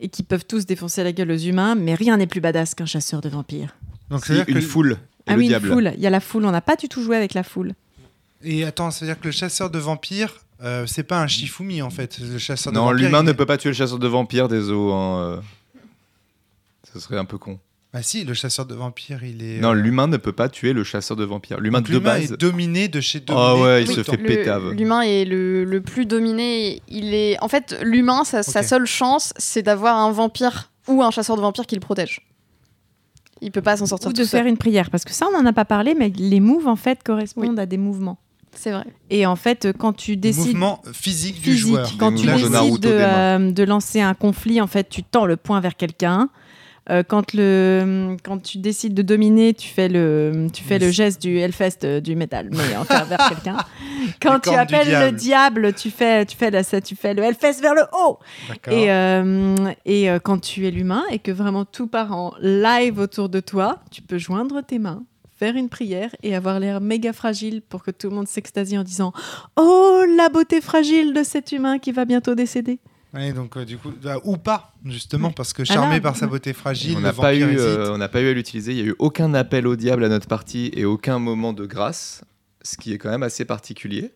et 0.00 0.08
qui 0.08 0.22
peuvent 0.22 0.46
tous 0.46 0.66
défoncer 0.66 1.02
la 1.02 1.12
gueule 1.12 1.32
aux 1.32 1.36
humains, 1.36 1.74
mais 1.74 1.94
rien 1.96 2.16
n'est 2.16 2.28
plus 2.28 2.40
badass 2.40 2.76
qu'un 2.76 2.86
chasseur 2.86 3.20
de 3.20 3.28
vampires. 3.28 3.74
Donc 4.08 4.24
c'est-à-dire 4.24 4.44
une 4.48 4.54
que 4.54 4.60
foule 4.60 4.98
ah 5.28 5.32
le 5.34 5.38
oui, 5.38 5.48
diable. 5.48 5.66
une 5.68 5.72
foule. 5.72 5.92
Il 5.96 6.00
y 6.02 6.06
a 6.06 6.10
la 6.10 6.20
foule. 6.20 6.44
On 6.44 6.50
n'a 6.50 6.60
pas 6.60 6.76
du 6.76 6.88
tout 6.88 7.02
joué 7.02 7.16
avec 7.16 7.34
la 7.34 7.42
foule. 7.42 7.74
et 8.42 8.64
attends, 8.64 8.90
c'est 8.90 9.04
à 9.04 9.08
dire 9.08 9.20
que 9.20 9.26
le 9.26 9.32
chasseur 9.32 9.70
de 9.70 9.78
vampires, 9.78 10.32
euh, 10.62 10.86
c'est 10.86 11.02
pas 11.04 11.20
un 11.20 11.26
Shifumi 11.26 11.82
en 11.82 11.90
fait. 11.90 12.18
Le 12.20 12.38
chasseur 12.38 12.72
de 12.72 12.78
Non, 12.78 12.84
vampires, 12.86 13.04
l'humain 13.06 13.20
il- 13.22 13.26
ne 13.26 13.32
peut 13.32 13.46
pas 13.46 13.56
tuer 13.58 13.70
le 13.70 13.74
chasseur 13.76 13.98
de 13.98 14.08
vampires 14.08 14.48
des 14.48 14.70
eaux. 14.70 14.92
hein, 14.92 15.20
euh. 15.20 15.40
Ce 16.92 17.00
serait 17.00 17.18
un 17.18 17.24
peu 17.24 17.38
con. 17.38 17.58
Ah 17.94 18.02
si, 18.02 18.24
le 18.24 18.34
chasseur 18.34 18.66
de 18.66 18.74
vampires, 18.74 19.24
il 19.24 19.42
est. 19.42 19.60
Non, 19.60 19.70
euh, 19.70 19.74
l'humain 19.74 20.06
ne 20.08 20.18
peut 20.18 20.32
pas 20.32 20.48
tuer 20.50 20.72
le 20.74 20.84
chasseur 20.84 21.16
de 21.16 21.24
vampires. 21.24 21.58
L'humain 21.58 21.80
de 21.80 21.98
base. 21.98 22.32
est 22.32 22.36
dominé 22.36 22.88
de 22.88 23.00
chez 23.00 23.20
dominé. 23.20 23.44
Ah 23.48 23.56
ouais, 23.56 23.82
il 23.82 23.88
se 23.90 24.02
fait 24.02 24.18
pétave. 24.18 24.72
L'humain 24.72 25.00
est 25.00 25.24
le, 25.24 25.64
le 25.64 25.80
plus 25.80 26.04
dominé. 26.04 26.82
Il 26.88 27.14
est, 27.14 27.40
en 27.42 27.48
fait, 27.48 27.78
l'humain, 27.82 28.24
sa, 28.24 28.42
sa 28.42 28.62
seule 28.62 28.84
chance, 28.86 29.32
c'est 29.38 29.62
d'avoir 29.62 29.96
un 29.96 30.12
vampire 30.12 30.70
ou 30.86 31.02
un 31.02 31.10
chasseur 31.10 31.36
de 31.36 31.40
vampires 31.40 31.66
qui 31.66 31.76
le 31.76 31.80
protège. 31.80 32.27
Il 33.40 33.50
peut 33.52 33.62
pas 33.62 33.76
s'en 33.76 33.86
sortir 33.86 34.08
Ou 34.10 34.12
tout 34.12 34.20
de 34.22 34.26
seul. 34.26 34.40
faire 34.40 34.48
une 34.48 34.56
prière, 34.56 34.90
parce 34.90 35.04
que 35.04 35.12
ça, 35.12 35.26
on 35.28 35.38
n'en 35.38 35.46
a 35.46 35.52
pas 35.52 35.64
parlé, 35.64 35.94
mais 35.94 36.12
les 36.16 36.40
moves, 36.40 36.68
en 36.68 36.76
fait, 36.76 37.02
correspondent 37.02 37.58
à 37.58 37.66
des 37.66 37.78
mouvements. 37.78 38.18
C'est 38.54 38.72
vrai. 38.72 38.86
Et 39.10 39.24
en 39.26 39.36
fait, 39.36 39.68
quand 39.78 39.92
tu 39.92 40.16
décides 40.16 40.46
mouvement 40.46 40.82
physique, 40.92 41.36
du 41.36 41.52
physique, 41.52 41.58
joueur. 41.58 41.92
quand 41.98 42.12
tu 42.14 42.26
de 42.26 42.32
décides 42.32 42.80
de, 42.80 42.88
euh, 42.90 43.52
de 43.52 43.62
lancer 43.62 44.00
un 44.00 44.14
conflit, 44.14 44.60
en 44.60 44.66
fait, 44.66 44.88
tu 44.88 45.04
tends 45.04 45.26
le 45.26 45.36
poing 45.36 45.60
vers 45.60 45.76
quelqu'un. 45.76 46.28
Euh, 46.90 47.02
quand, 47.06 47.34
le, 47.34 48.16
quand 48.24 48.38
tu 48.42 48.58
décides 48.58 48.94
de 48.94 49.02
dominer, 49.02 49.52
tu 49.54 49.68
fais 49.68 49.88
le, 49.88 50.46
tu 50.52 50.62
fais 50.64 50.78
le 50.78 50.90
geste 50.90 51.20
du 51.20 51.36
Hellfest 51.38 51.84
euh, 51.84 52.00
du 52.00 52.16
métal, 52.16 52.48
mais 52.50 52.56
vers 53.08 53.28
quelqu'un. 53.28 53.56
Quand 54.22 54.40
tu 54.40 54.50
appelles 54.50 54.86
diable. 54.86 55.04
le 55.06 55.12
diable, 55.12 55.72
tu 55.74 55.90
fais, 55.90 56.24
tu, 56.24 56.36
fais 56.36 56.50
la- 56.50 56.64
tu 56.64 56.96
fais 56.96 57.12
le 57.14 57.22
Hellfest 57.22 57.60
vers 57.60 57.74
le 57.74 57.82
haut. 57.92 58.18
Et, 58.70 58.90
euh, 58.90 59.54
et 59.84 60.08
quand 60.22 60.38
tu 60.40 60.66
es 60.66 60.70
l'humain 60.70 61.04
et 61.10 61.18
que 61.18 61.30
vraiment 61.30 61.64
tout 61.66 61.86
part 61.88 62.12
en 62.12 62.32
live 62.40 62.98
autour 62.98 63.28
de 63.28 63.40
toi, 63.40 63.80
tu 63.90 64.00
peux 64.00 64.16
joindre 64.18 64.62
tes 64.62 64.78
mains, 64.78 65.02
faire 65.38 65.56
une 65.56 65.68
prière 65.68 66.10
et 66.22 66.34
avoir 66.34 66.58
l'air 66.58 66.80
méga 66.80 67.12
fragile 67.12 67.60
pour 67.68 67.82
que 67.82 67.90
tout 67.90 68.08
le 68.08 68.16
monde 68.16 68.28
s'extasie 68.28 68.78
en 68.78 68.82
disant 68.82 69.12
Oh, 69.56 70.02
la 70.16 70.30
beauté 70.30 70.60
fragile 70.62 71.12
de 71.12 71.22
cet 71.22 71.52
humain 71.52 71.78
qui 71.78 71.92
va 71.92 72.04
bientôt 72.06 72.34
décéder. 72.34 72.78
Ouais, 73.14 73.32
donc 73.32 73.56
euh, 73.56 73.64
du 73.64 73.78
coup, 73.78 73.90
bah, 74.02 74.16
ou 74.24 74.36
pas, 74.36 74.74
justement, 74.84 75.30
parce 75.30 75.52
que 75.54 75.64
charmé 75.64 75.94
là, 75.94 76.00
par 76.00 76.16
sa 76.16 76.26
beauté 76.26 76.52
fragile, 76.52 76.94
On 76.98 77.00
n'a 77.00 77.12
pas, 77.14 77.34
eu, 77.34 77.42
euh, 77.42 77.92
on 77.94 77.98
n'a 77.98 78.08
pas 78.08 78.20
eu 78.20 78.28
à 78.28 78.32
l'utiliser. 78.34 78.72
Il 78.72 78.76
n'y 78.76 78.82
a 78.82 78.92
eu 78.92 78.96
aucun 78.98 79.32
appel 79.34 79.66
au 79.66 79.76
diable 79.76 80.04
à 80.04 80.08
notre 80.08 80.26
partie 80.28 80.70
et 80.74 80.84
aucun 80.84 81.18
moment 81.18 81.52
de 81.54 81.64
grâce, 81.64 82.22
ce 82.62 82.76
qui 82.76 82.92
est 82.92 82.98
quand 82.98 83.08
même 83.10 83.22
assez 83.22 83.44
particulier. 83.46 84.12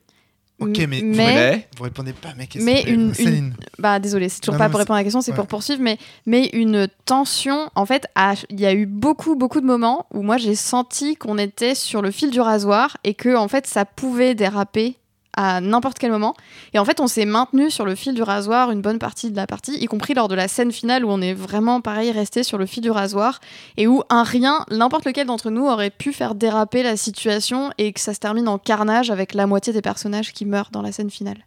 Ok, 0.59 0.77
mais, 0.81 1.01
Mais- 1.03 1.03
Mais 1.03 1.69
vous 1.77 1.83
répondez 1.85 2.13
pas 2.13 2.29
à 2.29 2.35
mes 2.35 2.47
questions. 2.47 2.71
Mais 2.71 2.83
une- 2.83 3.15
Céline. 3.15 3.55
Bah 3.79 3.99
désolé, 3.99 4.29
c'est 4.29 4.41
toujours 4.41 4.53
Non, 4.55 4.59
pas 4.59 4.65
non, 4.67 4.71
pour 4.73 4.79
répondre 4.81 4.97
à 4.97 5.01
la 5.01 5.05
question, 5.05 5.21
c'est 5.23 5.33
ouais. 5.33 5.37
pour 5.37 5.47
poursuivre, 5.49 5.81
mais, 5.83 5.99
mais 6.27 6.51
une 6.53 6.87
tension, 7.07 7.71
en 7.75 7.87
fait, 7.87 8.07
il 8.51 8.61
y 8.61 8.67
a 8.67 8.75
eu 8.75 8.87
beaucoup, 8.87 9.35
beaucoup 9.35 9.61
de 9.61 9.67
moments 9.67 10.07
où 10.13 10.23
moi 10.23 10.37
j'ai 10.37 10.55
senti 10.55 11.17
qu'on 11.17 11.39
était 11.39 11.75
sur 11.75 12.01
le 12.03 12.11
fil 12.13 12.31
du 12.31 12.41
rasoir 12.41 12.97
et 13.03 13.15
que 13.15 13.35
en 13.35 13.49
fait 13.49 13.67
ça 13.67 13.85
pouvait 13.87 14.35
déraper 14.37 14.97
à 15.37 15.61
n'importe 15.61 15.99
quel 15.99 16.11
moment. 16.11 16.35
Et 16.75 16.79
en 16.79 16.85
fait, 16.85 17.01
on 17.01 17.07
s'est 17.07 17.25
maintenu 17.25 17.71
sur 17.71 17.85
le 17.85 17.95
fil 17.95 18.15
du 18.15 18.23
rasoir 18.23 18.71
une 18.71 18.83
bonne 18.83 18.99
partie 18.99 19.31
de 19.31 19.37
la 19.37 19.47
partie, 19.47 19.77
y 19.77 19.87
compris 19.87 20.15
lors 20.15 20.29
de 20.29 20.35
la 20.35 20.49
scène 20.49 20.73
finale 20.73 21.05
où 21.05 21.11
on 21.11 21.21
est 21.21 21.35
vraiment 21.35 21.81
pareil 21.81 22.11
resté 22.11 22.43
sur 22.43 22.59
le 22.59 22.67
fil 22.67 22.83
du 22.83 22.91
rasoir 22.91 23.41
et 23.77 23.87
où 23.87 24.03
un 24.11 24.23
rien, 24.23 24.65
n'importe 24.71 25.05
lequel 25.05 25.27
d'entre 25.27 25.51
nous 25.51 25.67
aurait 25.67 25.91
pu 25.91 26.13
faire 26.13 26.35
déraper 26.35 26.83
la 26.83 26.97
situation 26.97 27.71
et 27.79 27.93
que 27.93 28.01
ça 28.01 28.15
se 28.15 28.21
termine 28.21 28.49
en 28.49 28.59
carnage 28.59 29.11
avec 29.11 29.35
la 29.35 29.47
moitié 29.47 29.73
des 29.73 29.83
personnages 29.83 30.33
qui 30.33 30.45
meurent 30.45 30.71
dans 30.71 30.83
la 30.83 30.93
scène 30.93 31.11
finale. 31.11 31.39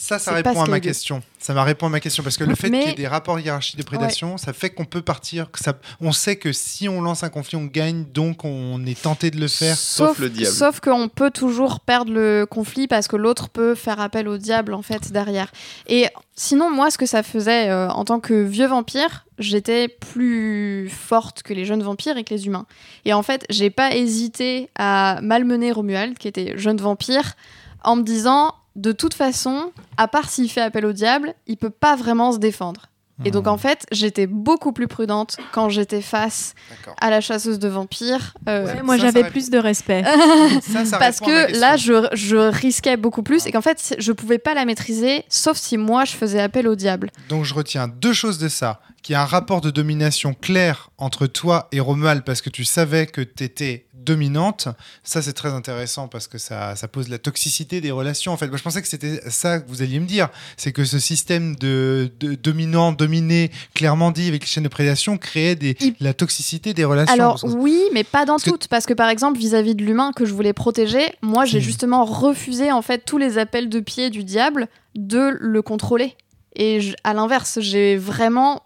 Ça, 0.00 0.20
ça 0.20 0.32
répond 0.32 0.62
à 0.62 0.68
ma 0.68 0.78
question. 0.78 1.24
Ça 1.40 1.54
m'a 1.54 1.64
répondu 1.64 1.90
à 1.90 1.92
ma 1.94 2.00
question 2.00 2.22
parce 2.22 2.36
que 2.36 2.44
le 2.44 2.54
fait 2.54 2.70
Mais- 2.70 2.78
qu'il 2.78 2.88
y 2.90 2.92
ait 2.92 2.96
des 2.96 3.08
rapports 3.08 3.40
hiérarchiques 3.40 3.76
de 3.76 3.82
prédation, 3.82 4.38
ça 4.38 4.52
fait 4.52 4.70
qu'on 4.70 4.84
peut 4.84 5.02
partir. 5.02 5.50
Que 5.50 5.58
ça, 5.58 5.72
on 6.00 6.12
sait 6.12 6.36
que 6.36 6.52
si 6.52 6.88
on 6.88 7.02
lance 7.02 7.24
un 7.24 7.30
conflit, 7.30 7.56
on 7.56 7.64
gagne, 7.64 8.04
donc 8.04 8.44
on 8.44 8.86
est 8.86 9.00
tenté 9.00 9.32
de 9.32 9.40
le 9.40 9.48
faire. 9.48 9.76
Sauf 9.76 10.20
le 10.20 10.30
diable. 10.30 10.54
Sauf 10.54 10.78
qu'on 10.78 11.08
peut 11.08 11.32
toujours 11.32 11.80
perdre 11.80 12.12
le 12.12 12.46
conflit 12.48 12.86
parce 12.86 13.08
que 13.08 13.16
l'autre 13.16 13.48
peut 13.48 13.74
faire 13.74 13.98
appel 13.98 14.28
au 14.28 14.38
diable 14.38 14.72
en 14.72 14.82
fait 14.82 15.10
derrière. 15.10 15.50
Et 15.88 16.06
sinon, 16.36 16.70
moi, 16.70 16.92
ce 16.92 16.98
que 16.98 17.06
ça 17.06 17.24
faisait 17.24 17.68
euh, 17.68 17.88
en 17.88 18.04
tant 18.04 18.20
que 18.20 18.44
vieux 18.44 18.68
vampire, 18.68 19.26
j'étais 19.40 19.88
plus 19.88 20.88
forte 20.90 21.42
que 21.42 21.52
les 21.52 21.64
jeunes 21.64 21.82
vampires 21.82 22.16
et 22.16 22.22
que 22.22 22.34
les 22.34 22.46
humains. 22.46 22.66
Et 23.04 23.12
en 23.12 23.24
fait, 23.24 23.44
j'ai 23.50 23.70
pas 23.70 23.96
hésité 23.96 24.70
à 24.76 25.18
malmener 25.22 25.72
Romuald, 25.72 26.18
qui 26.18 26.28
était 26.28 26.56
jeune 26.56 26.76
vampire, 26.78 27.34
en 27.82 27.96
me 27.96 28.02
disant 28.02 28.54
de 28.78 28.92
toute 28.92 29.14
façon, 29.14 29.72
à 29.96 30.08
part 30.08 30.30
s'il 30.30 30.48
fait 30.50 30.60
appel 30.62 30.86
au 30.86 30.92
diable, 30.92 31.34
il 31.46 31.56
peut 31.56 31.70
pas 31.70 31.96
vraiment 31.96 32.32
se 32.32 32.38
défendre. 32.38 32.86
Et 33.24 33.32
donc 33.32 33.46
Hmm. 33.46 33.48
en 33.48 33.58
fait, 33.58 33.84
j'étais 33.90 34.28
beaucoup 34.28 34.70
plus 34.70 34.86
prudente 34.86 35.38
quand 35.50 35.68
j'étais 35.70 36.00
face 36.02 36.54
à 37.00 37.10
la 37.10 37.20
chasseuse 37.20 37.58
de 37.58 37.66
vampires. 37.66 38.32
euh, 38.48 38.64
Ouais, 38.64 38.82
moi, 38.84 38.96
j'avais 38.96 39.24
plus 39.24 39.50
de 39.50 39.58
respect. 39.58 40.04
Ça, 40.62 40.84
ça 40.84 40.98
parce 40.98 41.18
que 41.18 41.58
là, 41.58 41.76
je, 41.76 42.06
je 42.12 42.36
risquais 42.36 42.96
beaucoup 42.96 43.24
plus 43.24 43.44
et 43.46 43.50
qu'en 43.50 43.60
fait, 43.60 43.96
je 43.98 44.12
pouvais 44.12 44.38
pas 44.38 44.54
la 44.54 44.64
maîtriser, 44.64 45.24
sauf 45.28 45.56
si 45.56 45.76
moi, 45.76 46.04
je 46.04 46.12
faisais 46.12 46.40
appel 46.40 46.68
au 46.68 46.76
diable. 46.76 47.10
Donc 47.28 47.42
je 47.44 47.54
retiens 47.54 47.88
deux 47.88 48.12
choses 48.12 48.38
de 48.38 48.46
ça. 48.48 48.80
Qu'il 49.02 49.12
y 49.12 49.16
a 49.16 49.22
un 49.22 49.26
rapport 49.26 49.60
de 49.60 49.70
domination 49.70 50.34
clair 50.34 50.90
entre 50.98 51.26
toi 51.26 51.68
et 51.72 51.80
Romuald 51.80 52.24
parce 52.24 52.42
que 52.42 52.50
tu 52.50 52.64
savais 52.64 53.06
que 53.06 53.20
tu 53.20 53.44
étais 53.44 53.86
dominante. 53.94 54.68
Ça, 55.04 55.22
c'est 55.22 55.32
très 55.34 55.50
intéressant 55.52 56.08
parce 56.08 56.26
que 56.28 56.38
ça, 56.38 56.74
ça 56.76 56.88
pose 56.88 57.08
la 57.08 57.18
toxicité 57.18 57.80
des 57.80 57.90
relations. 57.90 58.32
En 58.32 58.36
fait, 58.36 58.48
moi, 58.48 58.56
je 58.56 58.62
pensais 58.62 58.80
que 58.82 58.88
c'était 58.88 59.20
ça 59.30 59.60
que 59.60 59.68
vous 59.68 59.82
alliez 59.82 60.00
me 60.00 60.06
dire. 60.06 60.28
C'est 60.56 60.72
que 60.72 60.84
ce 60.84 60.98
système 60.98 61.56
de, 61.56 62.10
de 62.20 62.34
dominant, 62.34 62.92
dominé, 62.92 63.50
clairement 63.74 64.10
dit 64.10 64.28
avec 64.28 64.42
les 64.42 64.46
chaînes 64.46 64.64
de 64.64 64.68
prédation 64.68 65.16
créait 65.18 65.54
des, 65.56 65.76
Il- 65.80 65.94
la 66.00 66.14
toxicité 66.14 66.74
des 66.74 66.84
relations. 66.84 67.12
Alors 67.14 67.44
oui, 67.44 67.80
mais 67.92 68.04
pas 68.04 68.24
dans 68.24 68.34
Parce 68.34 68.44
que- 68.44 68.50
toutes, 68.50 68.68
parce 68.68 68.86
que 68.86 68.94
par 68.94 69.10
exemple, 69.10 69.38
vis-à-vis 69.38 69.74
de 69.74 69.84
l'humain 69.84 70.12
que 70.14 70.24
je 70.24 70.32
voulais 70.32 70.52
protéger, 70.54 71.12
moi, 71.22 71.44
j'ai 71.44 71.60
Si. 71.60 71.66
justement 71.66 72.04
refusé 72.04 72.72
en 72.72 72.82
fait 72.82 73.04
tous 73.04 73.18
les 73.18 73.38
appels 73.38 73.68
de 73.68 73.80
pied 73.80 74.10
du 74.10 74.24
diable 74.24 74.68
de 74.94 75.36
le 75.38 75.62
contrôler. 75.62 76.16
Et 76.56 76.80
je- 76.80 76.94
à 77.04 77.14
l'inverse, 77.14 77.58
j'ai 77.60 77.96
vraiment 77.96 78.62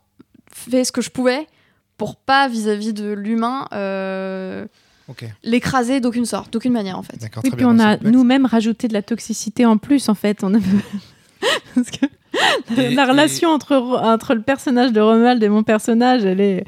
fait 0.71 0.85
ce 0.85 0.93
que 0.93 1.01
je 1.01 1.11
pouvais 1.11 1.47
pour 1.99 2.17
pas 2.17 2.49
vis-à-vis 2.49 2.93
de 2.93 3.13
l'humain 3.13 3.67
euh, 3.73 4.67
l'écraser 5.43 6.01
d'aucune 6.01 6.25
sorte, 6.25 6.53
d'aucune 6.53 6.73
manière 6.73 6.99
en 6.99 7.03
fait. 7.03 7.19
Oui, 7.45 7.51
puis 7.51 7.65
on 7.65 7.79
a 7.79 7.97
nous-mêmes 7.99 8.47
rajouté 8.47 8.89
de 8.89 8.93
la 8.95 9.03
toxicité 9.03 9.67
en 9.67 9.77
plus, 9.77 10.09
en 10.09 10.15
fait. 10.15 10.43
On 10.43 10.55
a... 10.55 10.59
Parce 11.75 11.91
que 11.91 12.07
Et- 12.81 12.95
la 12.95 13.05
relation 13.05 13.51
entre, 13.51 13.75
entre 13.77 14.35
le 14.35 14.43
personnage 14.43 14.93
de 14.93 15.01
Romuald 15.01 15.43
et 15.43 15.49
mon 15.49 15.63
personnage, 15.63 16.25
elle 16.25 16.41
est, 16.41 16.65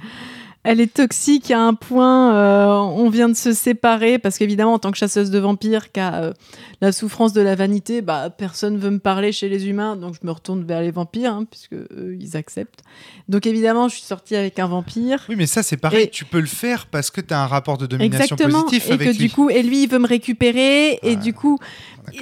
elle 0.64 0.80
est 0.80 0.92
toxique 0.92 1.50
à 1.50 1.60
un 1.60 1.74
point. 1.74 2.34
euh, 2.34 2.66
on 2.74 3.08
vient 3.10 3.28
de 3.28 3.34
se 3.34 3.52
séparer 3.52 4.18
parce 4.18 4.38
qu'évidemment, 4.38 4.72
en 4.74 4.78
tant 4.78 4.90
que 4.90 4.96
chasseuse 4.96 5.30
de 5.30 5.38
vampires, 5.38 5.92
qui 5.92 6.00
a 6.00 6.14
euh, 6.22 6.32
la 6.80 6.90
souffrance 6.90 7.32
de 7.32 7.40
la 7.42 7.54
vanité, 7.54 8.00
bah, 8.02 8.30
personne 8.30 8.78
veut 8.78 8.90
me 8.90 8.98
parler 8.98 9.30
chez 9.32 9.48
les 9.48 9.68
humains, 9.68 9.94
donc 9.96 10.14
je 10.20 10.26
me 10.26 10.32
retourne 10.32 10.64
vers 10.64 10.80
les 10.80 10.90
vampires, 10.90 11.32
hein, 11.34 11.44
puisque 11.50 11.74
eux, 11.74 12.16
ils 12.18 12.36
acceptent. 12.36 12.82
Donc 13.28 13.46
évidemment, 13.46 13.88
je 13.88 13.94
suis 13.96 14.04
sortie 14.04 14.36
avec 14.36 14.58
un 14.58 14.66
vampire. 14.66 15.24
Oui, 15.28 15.36
mais 15.36 15.46
ça, 15.46 15.62
c'est 15.62 15.76
pareil. 15.76 16.04
Et- 16.04 16.10
Tu 16.10 16.24
peux 16.24 16.40
le 16.40 16.46
faire 16.46 16.86
parce 16.86 17.10
que 17.10 17.20
tu 17.20 17.32
as 17.34 17.42
un 17.42 17.46
rapport 17.46 17.78
de 17.78 17.86
domination 17.86 18.34
Exactement. 18.36 18.62
positif 18.62 18.88
et 18.88 18.92
avec 18.94 19.08
que 19.08 19.12
lui. 19.12 19.18
du 19.28 19.30
coup, 19.30 19.50
et 19.50 19.62
lui, 19.62 19.84
il 19.84 19.88
veut 19.90 19.98
me 19.98 20.06
récupérer, 20.08 20.98
et 21.02 21.16
du 21.16 21.32
coup, 21.34 21.58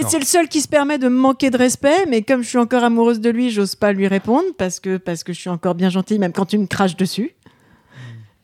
c'est 0.09 0.18
le 0.18 0.24
seul 0.24 0.49
qui 0.49 0.61
se 0.61 0.68
permet 0.68 0.99
de 0.99 1.09
me 1.09 1.16
manquer 1.16 1.51
de 1.51 1.57
respect, 1.59 2.07
mais 2.09 2.22
comme 2.22 2.43
je 2.43 2.49
suis 2.49 2.59
encore 2.59 2.82
amoureuse 2.84 3.20
de 3.20 3.30
lui, 3.30 3.51
j'ose 3.51 3.74
pas 3.76 3.93
lui 3.93 4.07
répondre 4.09 4.47
parce 4.59 4.80
que, 4.80 4.97
parce 4.97 5.22
que 5.24 5.32
je 5.32 5.40
suis 5.40 5.51
encore 5.51 5.74
bien 5.74 5.90
gentille, 5.90 6.18
même 6.18 6.32
quand 6.32 6.47
tu 6.47 6.59
me 6.59 6.66
craches 6.66 6.97
dessus. 6.97 7.34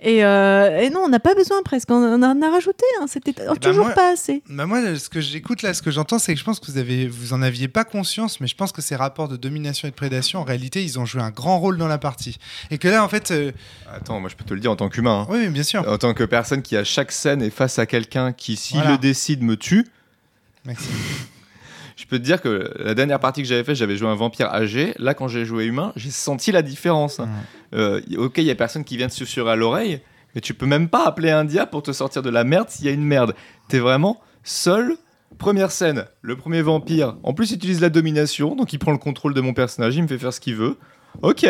Et, 0.00 0.24
euh, 0.24 0.80
et 0.80 0.90
non, 0.90 1.00
on 1.04 1.08
n'a 1.08 1.18
pas 1.18 1.34
besoin 1.34 1.60
presque, 1.64 1.90
on 1.90 2.22
en 2.22 2.42
a 2.42 2.50
rajouté, 2.50 2.84
hein, 3.00 3.06
c'était 3.08 3.32
ben 3.32 3.56
toujours 3.56 3.86
moi- 3.86 3.94
pas 3.94 4.12
assez. 4.12 4.44
Bah 4.48 4.64
moi, 4.64 4.96
ce 4.96 5.08
que 5.08 5.20
j'écoute 5.20 5.62
là, 5.62 5.74
ce 5.74 5.82
que 5.82 5.90
j'entends, 5.90 6.20
c'est 6.20 6.34
que 6.34 6.38
je 6.38 6.44
pense 6.44 6.60
que 6.60 6.66
vous 6.70 6.78
avez, 6.78 7.08
vous 7.08 7.32
en 7.32 7.42
aviez 7.42 7.66
pas 7.66 7.82
conscience, 7.82 8.40
mais 8.40 8.46
je 8.46 8.54
pense 8.54 8.70
que 8.70 8.80
ces 8.80 8.94
rapports 8.94 9.26
de 9.26 9.36
domination 9.36 9.88
et 9.88 9.90
de 9.90 9.96
prédation, 9.96 10.38
en 10.38 10.44
réalité, 10.44 10.84
ils 10.84 11.00
ont 11.00 11.04
joué 11.04 11.20
un 11.20 11.30
grand 11.30 11.58
rôle 11.58 11.78
dans 11.78 11.88
la 11.88 11.98
partie. 11.98 12.38
Et 12.70 12.78
que 12.78 12.86
là, 12.86 13.02
en 13.04 13.08
fait, 13.08 13.32
euh, 13.32 13.50
Attends, 13.92 14.20
moi 14.20 14.30
je 14.30 14.36
peux 14.36 14.44
te 14.44 14.54
le 14.54 14.60
dire 14.60 14.70
en 14.70 14.76
tant 14.76 14.88
qu'humain. 14.88 15.22
hein. 15.22 15.26
oui, 15.30 15.38
oui, 15.40 15.48
bien 15.48 15.64
sûr. 15.64 15.84
En 15.88 15.98
tant 15.98 16.14
que 16.14 16.22
personne 16.22 16.62
qui 16.62 16.76
à 16.76 16.84
chaque 16.84 17.10
scène 17.10 17.42
est 17.42 17.50
face 17.50 17.80
à 17.80 17.86
quelqu'un 17.86 18.32
qui, 18.32 18.54
s'il 18.56 18.76
Voilà. 18.76 18.92
le 18.92 18.98
décide, 18.98 19.42
me 19.42 19.56
tue. 19.56 19.84
Maxime. 20.64 20.94
Je 21.98 22.06
peux 22.06 22.18
te 22.20 22.22
dire 22.22 22.40
que 22.40 22.72
la 22.78 22.94
dernière 22.94 23.18
partie 23.18 23.42
que 23.42 23.48
j'avais 23.48 23.64
fait, 23.64 23.74
j'avais 23.74 23.96
joué 23.96 24.06
un 24.08 24.14
vampire 24.14 24.46
âgé. 24.54 24.94
Là, 24.98 25.14
quand 25.14 25.26
j'ai 25.26 25.44
joué 25.44 25.64
humain, 25.64 25.92
j'ai 25.96 26.10
senti 26.10 26.52
la 26.52 26.62
différence. 26.62 27.20
Euh, 27.74 28.00
ok, 28.16 28.38
il 28.38 28.44
y 28.44 28.50
a 28.52 28.54
personne 28.54 28.84
qui 28.84 28.96
vient 28.96 29.08
te 29.08 29.12
susurrer 29.14 29.50
à 29.50 29.56
l'oreille, 29.56 30.00
mais 30.34 30.40
tu 30.40 30.54
peux 30.54 30.64
même 30.66 30.88
pas 30.88 31.04
appeler 31.04 31.30
un 31.32 31.44
diable 31.44 31.70
pour 31.72 31.82
te 31.82 31.90
sortir 31.90 32.22
de 32.22 32.30
la 32.30 32.44
merde 32.44 32.68
s'il 32.70 32.86
y 32.86 32.88
a 32.88 32.92
une 32.92 33.02
merde. 33.04 33.34
T'es 33.68 33.80
vraiment 33.80 34.20
seul. 34.44 34.96
Première 35.38 35.72
scène, 35.72 36.04
le 36.22 36.36
premier 36.36 36.62
vampire. 36.62 37.16
En 37.24 37.34
plus, 37.34 37.50
il 37.50 37.56
utilise 37.56 37.80
la 37.80 37.90
domination, 37.90 38.54
donc 38.56 38.72
il 38.72 38.78
prend 38.78 38.92
le 38.92 38.98
contrôle 38.98 39.34
de 39.34 39.40
mon 39.40 39.52
personnage, 39.52 39.94
il 39.96 40.02
me 40.02 40.08
fait 40.08 40.18
faire 40.18 40.32
ce 40.32 40.40
qu'il 40.40 40.54
veut. 40.54 40.76
Ok. 41.22 41.46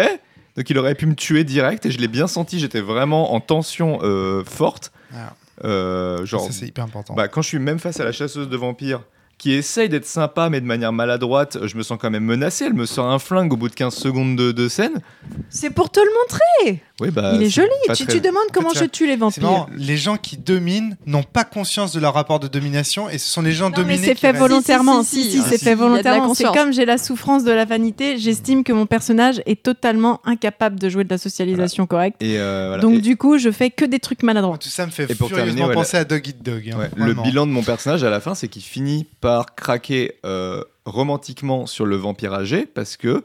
Donc 0.56 0.68
il 0.70 0.76
aurait 0.78 0.94
pu 0.94 1.06
me 1.06 1.14
tuer 1.14 1.44
direct 1.44 1.84
et 1.86 1.90
je 1.90 1.98
l'ai 1.98 2.08
bien 2.08 2.26
senti. 2.26 2.58
J'étais 2.58 2.80
vraiment 2.80 3.34
en 3.34 3.40
tension 3.40 3.98
euh, 4.02 4.42
forte. 4.44 4.92
Alors, 5.14 5.32
Euh, 5.64 6.24
genre, 6.24 6.48
c'est 6.50 6.66
hyper 6.66 6.84
important. 6.84 7.14
bah, 7.14 7.28
quand 7.28 7.42
je 7.42 7.48
suis 7.48 7.58
même 7.58 7.78
face 7.78 8.00
à 8.00 8.04
la 8.04 8.12
chasseuse 8.12 8.48
de 8.48 8.56
vampires 8.56 9.02
qui 9.38 9.52
essaye 9.52 9.88
d'être 9.88 10.06
sympa 10.06 10.50
mais 10.50 10.60
de 10.60 10.66
manière 10.66 10.92
maladroite, 10.92 11.58
je 11.66 11.76
me 11.76 11.82
sens 11.82 11.98
quand 12.00 12.10
même 12.10 12.24
menacé. 12.24 12.66
Elle 12.66 12.74
me 12.74 12.86
sort 12.86 13.06
un 13.10 13.18
flingue 13.18 13.52
au 13.52 13.56
bout 13.56 13.68
de 13.68 13.74
15 13.74 13.94
secondes 13.94 14.36
de, 14.36 14.52
de 14.52 14.68
scène. 14.68 15.00
C'est 15.48 15.70
pour 15.70 15.90
te 15.90 16.00
le 16.00 16.10
montrer 16.22 16.82
Oui, 17.00 17.10
bah, 17.10 17.32
Il 17.34 17.42
est 17.42 17.44
c'est 17.44 17.50
joli. 17.62 17.68
Tu, 17.94 18.04
très- 18.06 18.14
tu 18.14 18.20
demandes 18.20 18.42
comment 18.52 18.70
fait, 18.70 18.80
je 18.80 18.84
tue 18.86 19.06
les 19.06 19.12
C'est 19.12 19.18
vampires. 19.18 19.42
marrant, 19.44 19.68
les 19.76 19.96
gens 19.96 20.16
qui 20.16 20.36
dominent 20.36 20.96
n'ont 21.06 21.22
pas 21.22 21.44
conscience 21.44 21.92
de 21.92 22.00
leur 22.00 22.12
rapport 22.14 22.40
de 22.40 22.48
domination 22.48 23.08
et 23.08 23.18
ce 23.18 23.28
sont 23.30 23.40
les 23.42 23.52
gens 23.52 23.66
Non, 23.70 23.76
mais 23.78 23.82
dominés 23.84 24.06
c'est 24.08 24.14
qui 24.14 24.20
fait 24.20 24.32
volontairement. 24.32 25.02
Si, 25.02 25.22
Si, 25.22 25.24
si, 25.24 25.30
si, 25.30 25.42
si, 25.42 25.48
c'est 25.48 25.58
si, 25.58 25.64
fait 25.64 25.74
volontairement. 25.76 26.34
C'est 26.34 26.44
comme 26.52 26.72
j'ai 26.72 26.84
la 26.84 26.98
souffrance 26.98 27.44
de 27.44 27.52
la 27.52 27.64
vanité, 27.64 28.18
j'estime 28.18 28.64
que 28.64 28.72
mon 28.72 28.86
personnage 28.86 29.40
est 29.46 29.62
totalement 29.62 30.20
incapable 30.24 30.78
de 30.80 30.88
jouer 30.88 31.04
de 31.04 31.10
la 31.10 31.18
socialisation 31.18 31.86
correcte. 31.86 32.20
Et 32.22 32.38
euh, 32.38 32.66
voilà. 32.68 32.82
Donc 32.82 32.94
Et- 32.96 33.00
du 33.00 33.16
coup, 33.16 33.38
je 33.38 33.50
fais 33.50 33.70
que 33.70 33.84
des 33.84 34.00
trucs 34.00 34.22
maladroits. 34.22 34.58
Tout 34.58 34.68
ça 34.68 34.84
me 34.86 34.90
fait 34.90 35.04
Et 35.04 35.14
pour 35.14 35.28
furieusement 35.28 35.46
terminer, 35.54 35.68
ouais, 35.68 35.74
penser 35.74 35.96
à 35.96 36.04
Dog 36.04 36.26
Eat 36.26 36.42
Dog. 36.42 36.70
hein, 36.72 36.78
Ouais, 36.78 36.90
le 36.96 37.14
bilan 37.14 37.46
de 37.46 37.52
mon 37.52 37.62
personnage 37.62 38.02
à 38.02 38.10
la 38.10 38.20
fin, 38.20 38.34
c'est 38.34 38.48
qu'il 38.48 38.62
finit 38.62 39.06
par 39.20 39.54
craquer 39.54 40.14
euh, 40.26 40.64
romantiquement 40.84 41.66
sur 41.66 41.86
le 41.86 41.96
vampire 41.96 42.34
âgé 42.34 42.66
parce 42.66 42.96
que 42.96 43.24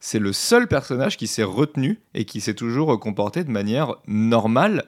c'est 0.00 0.18
le 0.18 0.32
seul 0.32 0.66
personnage 0.66 1.16
qui 1.16 1.26
s'est 1.26 1.42
retenu 1.44 2.00
et 2.14 2.24
qui 2.24 2.40
s'est 2.40 2.54
toujours 2.54 2.98
comporté 2.98 3.44
de 3.44 3.50
manière 3.50 3.94
normale, 4.06 4.84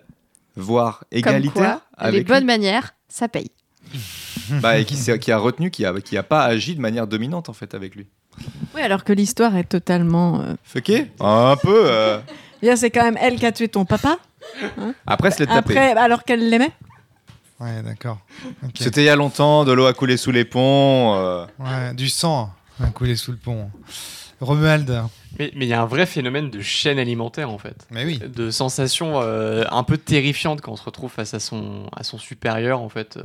voire 0.57 1.05
Comme 1.11 1.19
égalitaire 1.19 1.53
quoi, 1.53 1.83
les 2.01 2.09
avec 2.09 2.27
bonnes 2.29 2.39
lui. 2.41 2.47
manières, 2.47 2.95
ça 3.09 3.29
paye. 3.29 3.51
Bah, 4.61 4.79
et 4.79 4.85
qui, 4.85 4.97
s'est- 4.97 5.19
qui 5.19 5.31
a 5.31 5.39
retenu, 5.39 5.71
qui 5.71 5.87
a, 5.87 5.99
qui 6.01 6.17
a 6.17 6.23
pas 6.23 6.43
agi 6.45 6.75
de 6.75 6.81
manière 6.81 7.07
dominante 7.07 7.49
en 7.49 7.53
fait 7.53 7.75
avec 7.75 7.95
lui. 7.95 8.07
Oui, 8.75 8.81
alors 8.83 9.05
que 9.05 9.13
l'histoire 9.13 9.57
est 9.57 9.65
totalement. 9.65 10.41
euh, 10.41 10.55
Fucké 10.65 11.11
Un 11.21 11.57
peu. 11.57 11.83
euh. 11.87 12.19
Bien, 12.63 12.75
c'est 12.77 12.91
quand 12.91 13.05
même 13.05 13.17
elle 13.21 13.37
qui 13.37 13.47
a 13.47 13.53
tué 13.53 13.69
ton 13.69 13.85
papa. 13.85 14.19
Après, 15.07 15.31
se 15.31 15.39
l'est 15.41 15.47
tapé. 15.47 15.77
Après, 15.77 15.93
alors 16.01 16.25
qu'elle 16.25 16.49
l'aimait. 16.51 16.73
Ouais, 17.61 17.83
d'accord. 17.83 18.19
C'était 18.79 19.03
il 19.03 19.07
y 19.07 19.09
a 19.11 19.17
longtemps, 19.17 19.65
de 19.65 19.73
l'eau 19.73 19.87
a 19.87 19.95
coulé 19.95 20.17
sous 20.17 20.33
les 20.33 20.45
ponts. 20.45 21.15
euh. 21.15 21.47
Ouais, 21.61 21.95
du 21.95 22.09
sang 22.09 22.51
a 22.83 22.89
coulé 22.89 23.15
sous 23.17 23.31
le 23.33 23.39
pont. 23.39 23.71
Romuald. 24.43 25.03
Mais 25.39 25.51
mais 25.57 25.65
il 25.65 25.69
y 25.69 25.73
a 25.73 25.81
un 25.81 25.87
vrai 25.87 26.05
phénomène 26.05 26.51
de 26.51 26.61
chaîne 26.61 26.99
alimentaire 26.99 27.49
en 27.51 27.59
fait. 27.59 27.87
Mais 27.91 28.05
oui. 28.05 28.19
de 28.19 28.51
sensations 28.51 29.21
euh, 29.23 29.65
un 29.71 29.83
peu 29.83 29.97
terrifiantes 29.97 30.61
quand 30.61 30.73
on 30.73 30.77
se 30.77 30.85
retrouve 30.85 31.11
face 31.11 31.33
à 31.33 31.41
son, 31.41 31.87
à 31.97 32.03
son 32.05 32.19
supérieur 32.19 32.81
en 32.83 32.89
fait 32.91 33.17
euh, 33.17 33.23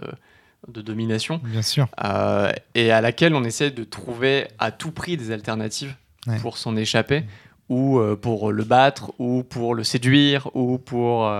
de 0.69 0.81
domination 0.81 1.41
Bien 1.43 1.61
sûr. 1.61 1.87
euh, 2.05 2.51
et 2.75 2.91
à 2.91 3.01
laquelle 3.01 3.35
on 3.35 3.43
essaie 3.43 3.71
de 3.71 3.83
trouver 3.83 4.47
à 4.59 4.71
tout 4.71 4.91
prix 4.91 5.17
des 5.17 5.31
alternatives 5.31 5.95
Ouais. 6.27 6.39
pour 6.39 6.57
s'en 6.57 6.75
échapper 6.75 7.23
ou 7.69 7.99
euh, 7.99 8.17
pour 8.17 8.51
le 8.51 8.63
battre 8.65 9.13
ou 9.17 9.43
pour 9.43 9.75
le 9.75 9.83
séduire 9.85 10.49
ou 10.55 10.77
pour 10.77 11.31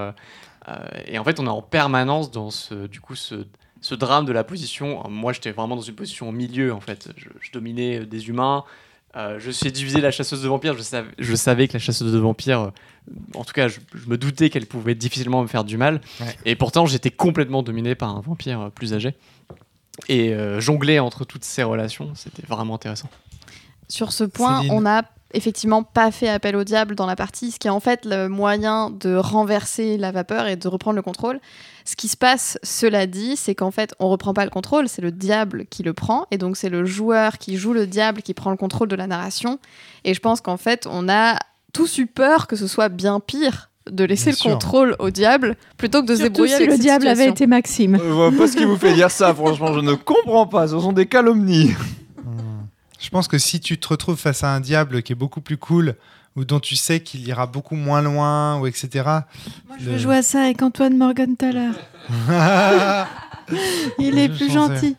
et 1.06 1.18
en 1.18 1.24
fait 1.26 1.40
on 1.42 1.46
est 1.46 1.50
en 1.50 1.62
permanence 1.62 2.32
dans 2.32 2.52
ce 2.52 2.88
du 2.88 3.00
coup 3.02 3.16
ce 3.16 3.46
ce 3.82 3.96
drame 3.96 4.26
de 4.26 4.32
la 4.32 4.44
position, 4.44 5.04
moi 5.10 5.34
j'étais 5.34 5.52
vraiment 5.52 5.76
dans 5.76 5.82
une 5.84 5.94
position 5.96 6.30
au 6.30 6.32
milieu 6.32 6.74
en 6.74 6.80
fait. 6.80 7.10
Je, 7.16 7.28
je 7.42 7.52
dominais 7.52 8.06
des 8.08 8.28
humains, 8.30 8.64
euh, 9.16 9.40
je 9.40 9.52
séduisais 9.52 10.02
la 10.02 10.12
chasseuse 10.12 10.44
de 10.44 10.48
vampires, 10.48 10.76
je 10.76 10.82
savais, 10.82 11.10
je 11.18 11.36
savais 11.36 11.68
que 11.68 11.74
la 11.74 11.80
chasseuse 11.80 12.12
de 12.12 12.18
vampires, 12.18 12.60
euh, 12.60 12.72
en 13.36 13.44
tout 13.44 13.54
cas 13.54 13.68
je, 13.68 13.80
je 13.94 14.08
me 14.10 14.18
doutais 14.18 14.50
qu'elle 14.50 14.66
pouvait 14.66 14.96
difficilement 14.96 15.42
me 15.42 15.48
faire 15.48 15.64
du 15.64 15.78
mal. 15.78 16.02
Ouais. 16.20 16.36
Et 16.46 16.56
pourtant 16.56 16.86
j'étais 16.86 17.12
complètement 17.12 17.64
dominé 17.64 17.96
par 17.96 18.16
un 18.16 18.22
vampire 18.22 18.62
euh, 18.62 18.70
plus 18.70 18.94
âgé. 18.94 19.16
Et 20.10 20.34
euh, 20.34 20.60
jongler 20.60 21.00
entre 21.00 21.26
toutes 21.26 21.44
ces 21.44 21.64
relations, 21.64 22.12
c'était 22.16 22.46
vraiment 22.46 22.76
intéressant. 22.76 23.10
Sur 23.90 24.12
ce 24.12 24.24
point, 24.24 24.58
Céline. 24.58 24.74
on 24.74 24.82
n'a 24.82 25.04
effectivement 25.34 25.84
pas 25.84 26.12
fait 26.12 26.30
appel 26.30 26.56
au 26.56 26.64
diable 26.64 26.96
dans 26.96 27.06
la 27.06 27.16
partie, 27.16 27.52
ce 27.52 27.60
qui 27.60 27.68
est 27.68 27.72
en 27.72 27.80
fait 27.80 28.06
le 28.06 28.28
moyen 28.28 28.90
de 28.90 29.16
renverser 29.16 29.98
la 29.98 30.12
vapeur 30.12 30.48
et 30.48 30.56
de 30.56 30.68
reprendre 30.68 30.96
le 30.96 31.02
contrôle. 31.02 31.40
Ce 31.86 31.96
qui 31.96 32.08
se 32.08 32.18
passe, 32.18 32.58
cela 32.64 33.08
dit, 33.08 33.36
c'est 33.36 33.56
qu'en 33.56 33.72
fait, 33.72 33.94
on 34.00 34.10
reprend 34.10 34.34
pas 34.34 34.44
le 34.44 34.50
contrôle, 34.52 34.90
c'est 34.90 35.02
le 35.02 35.12
diable 35.12 35.66
qui 35.70 35.84
le 35.84 35.94
prend, 35.94 36.26
et 36.32 36.38
donc 36.38 36.58
c'est 36.58 36.70
le 36.70 36.86
joueur 36.86 37.38
qui 37.38 37.58
joue 37.58 37.74
le 37.74 37.88
diable 37.88 38.22
qui 38.22 38.34
prend 38.34 38.52
le 38.52 38.58
contrôle 38.58 38.88
de 38.88 38.96
la 38.96 39.08
narration. 39.08 39.60
Et 40.04 40.14
je 40.14 40.20
pense 40.20 40.42
qu'en 40.42 40.58
fait, 40.58 40.88
on 40.90 41.08
a 41.10 41.38
tous 41.74 41.98
eu 41.98 42.08
peur 42.08 42.48
que 42.48 42.56
ce 42.56 42.68
soit 42.68 42.90
bien 42.90 43.20
pire 43.20 43.70
de 43.90 44.04
laisser 44.04 44.26
Bien 44.26 44.32
le 44.32 44.38
sûr. 44.38 44.52
contrôle 44.52 44.96
au 45.00 45.10
diable 45.10 45.56
plutôt 45.78 46.02
que 46.02 46.08
de 46.08 46.16
se 46.16 46.24
débrouiller 46.24 46.50
si 46.50 46.56
avec 46.56 46.68
le 46.68 46.74
cette 46.74 46.82
diable 46.82 47.08
avait 47.08 47.28
été 47.30 47.48
Maxime. 47.48 47.98
Je 48.02 48.10
vois 48.10 48.32
pas 48.32 48.48
ce 48.48 48.58
qui 48.58 48.66
vous 48.66 48.76
fait 48.78 48.94
dire 48.94 49.12
ça, 49.12 49.34
franchement, 49.34 49.74
je 49.74 49.80
ne 49.80 49.94
comprends 49.94 50.48
pas. 50.48 50.68
Ce 50.68 50.80
sont 50.80 50.92
des 50.92 51.06
calomnies. 51.06 51.72
Je 53.00 53.10
pense 53.10 53.28
que 53.28 53.38
si 53.38 53.60
tu 53.60 53.78
te 53.78 53.88
retrouves 53.88 54.18
face 54.18 54.44
à 54.44 54.54
un 54.54 54.60
diable 54.60 55.04
qui 55.04 55.14
est 55.14 55.16
beaucoup 55.16 55.42
plus 55.42 55.58
cool 55.58 55.96
ou 56.36 56.46
dont 56.46 56.60
tu 56.60 56.76
sais 56.76 57.00
qu'il 57.00 57.28
ira 57.28 57.48
beaucoup 57.48 57.76
moins 57.76 58.02
loin 58.02 58.60
ou 58.60 58.68
etc. 58.68 58.90
Je 59.80 59.86
Le- 59.86 59.92
vais 59.94 60.00
jouer 60.00 60.18
à 60.18 60.22
ça 60.24 60.42
avec 60.44 60.62
Antoine 60.62 60.98
Morgenthaler. 60.98 61.72
Il 64.00 64.18
est 64.20 64.30
plus 64.30 64.52
gentil. 64.52 64.96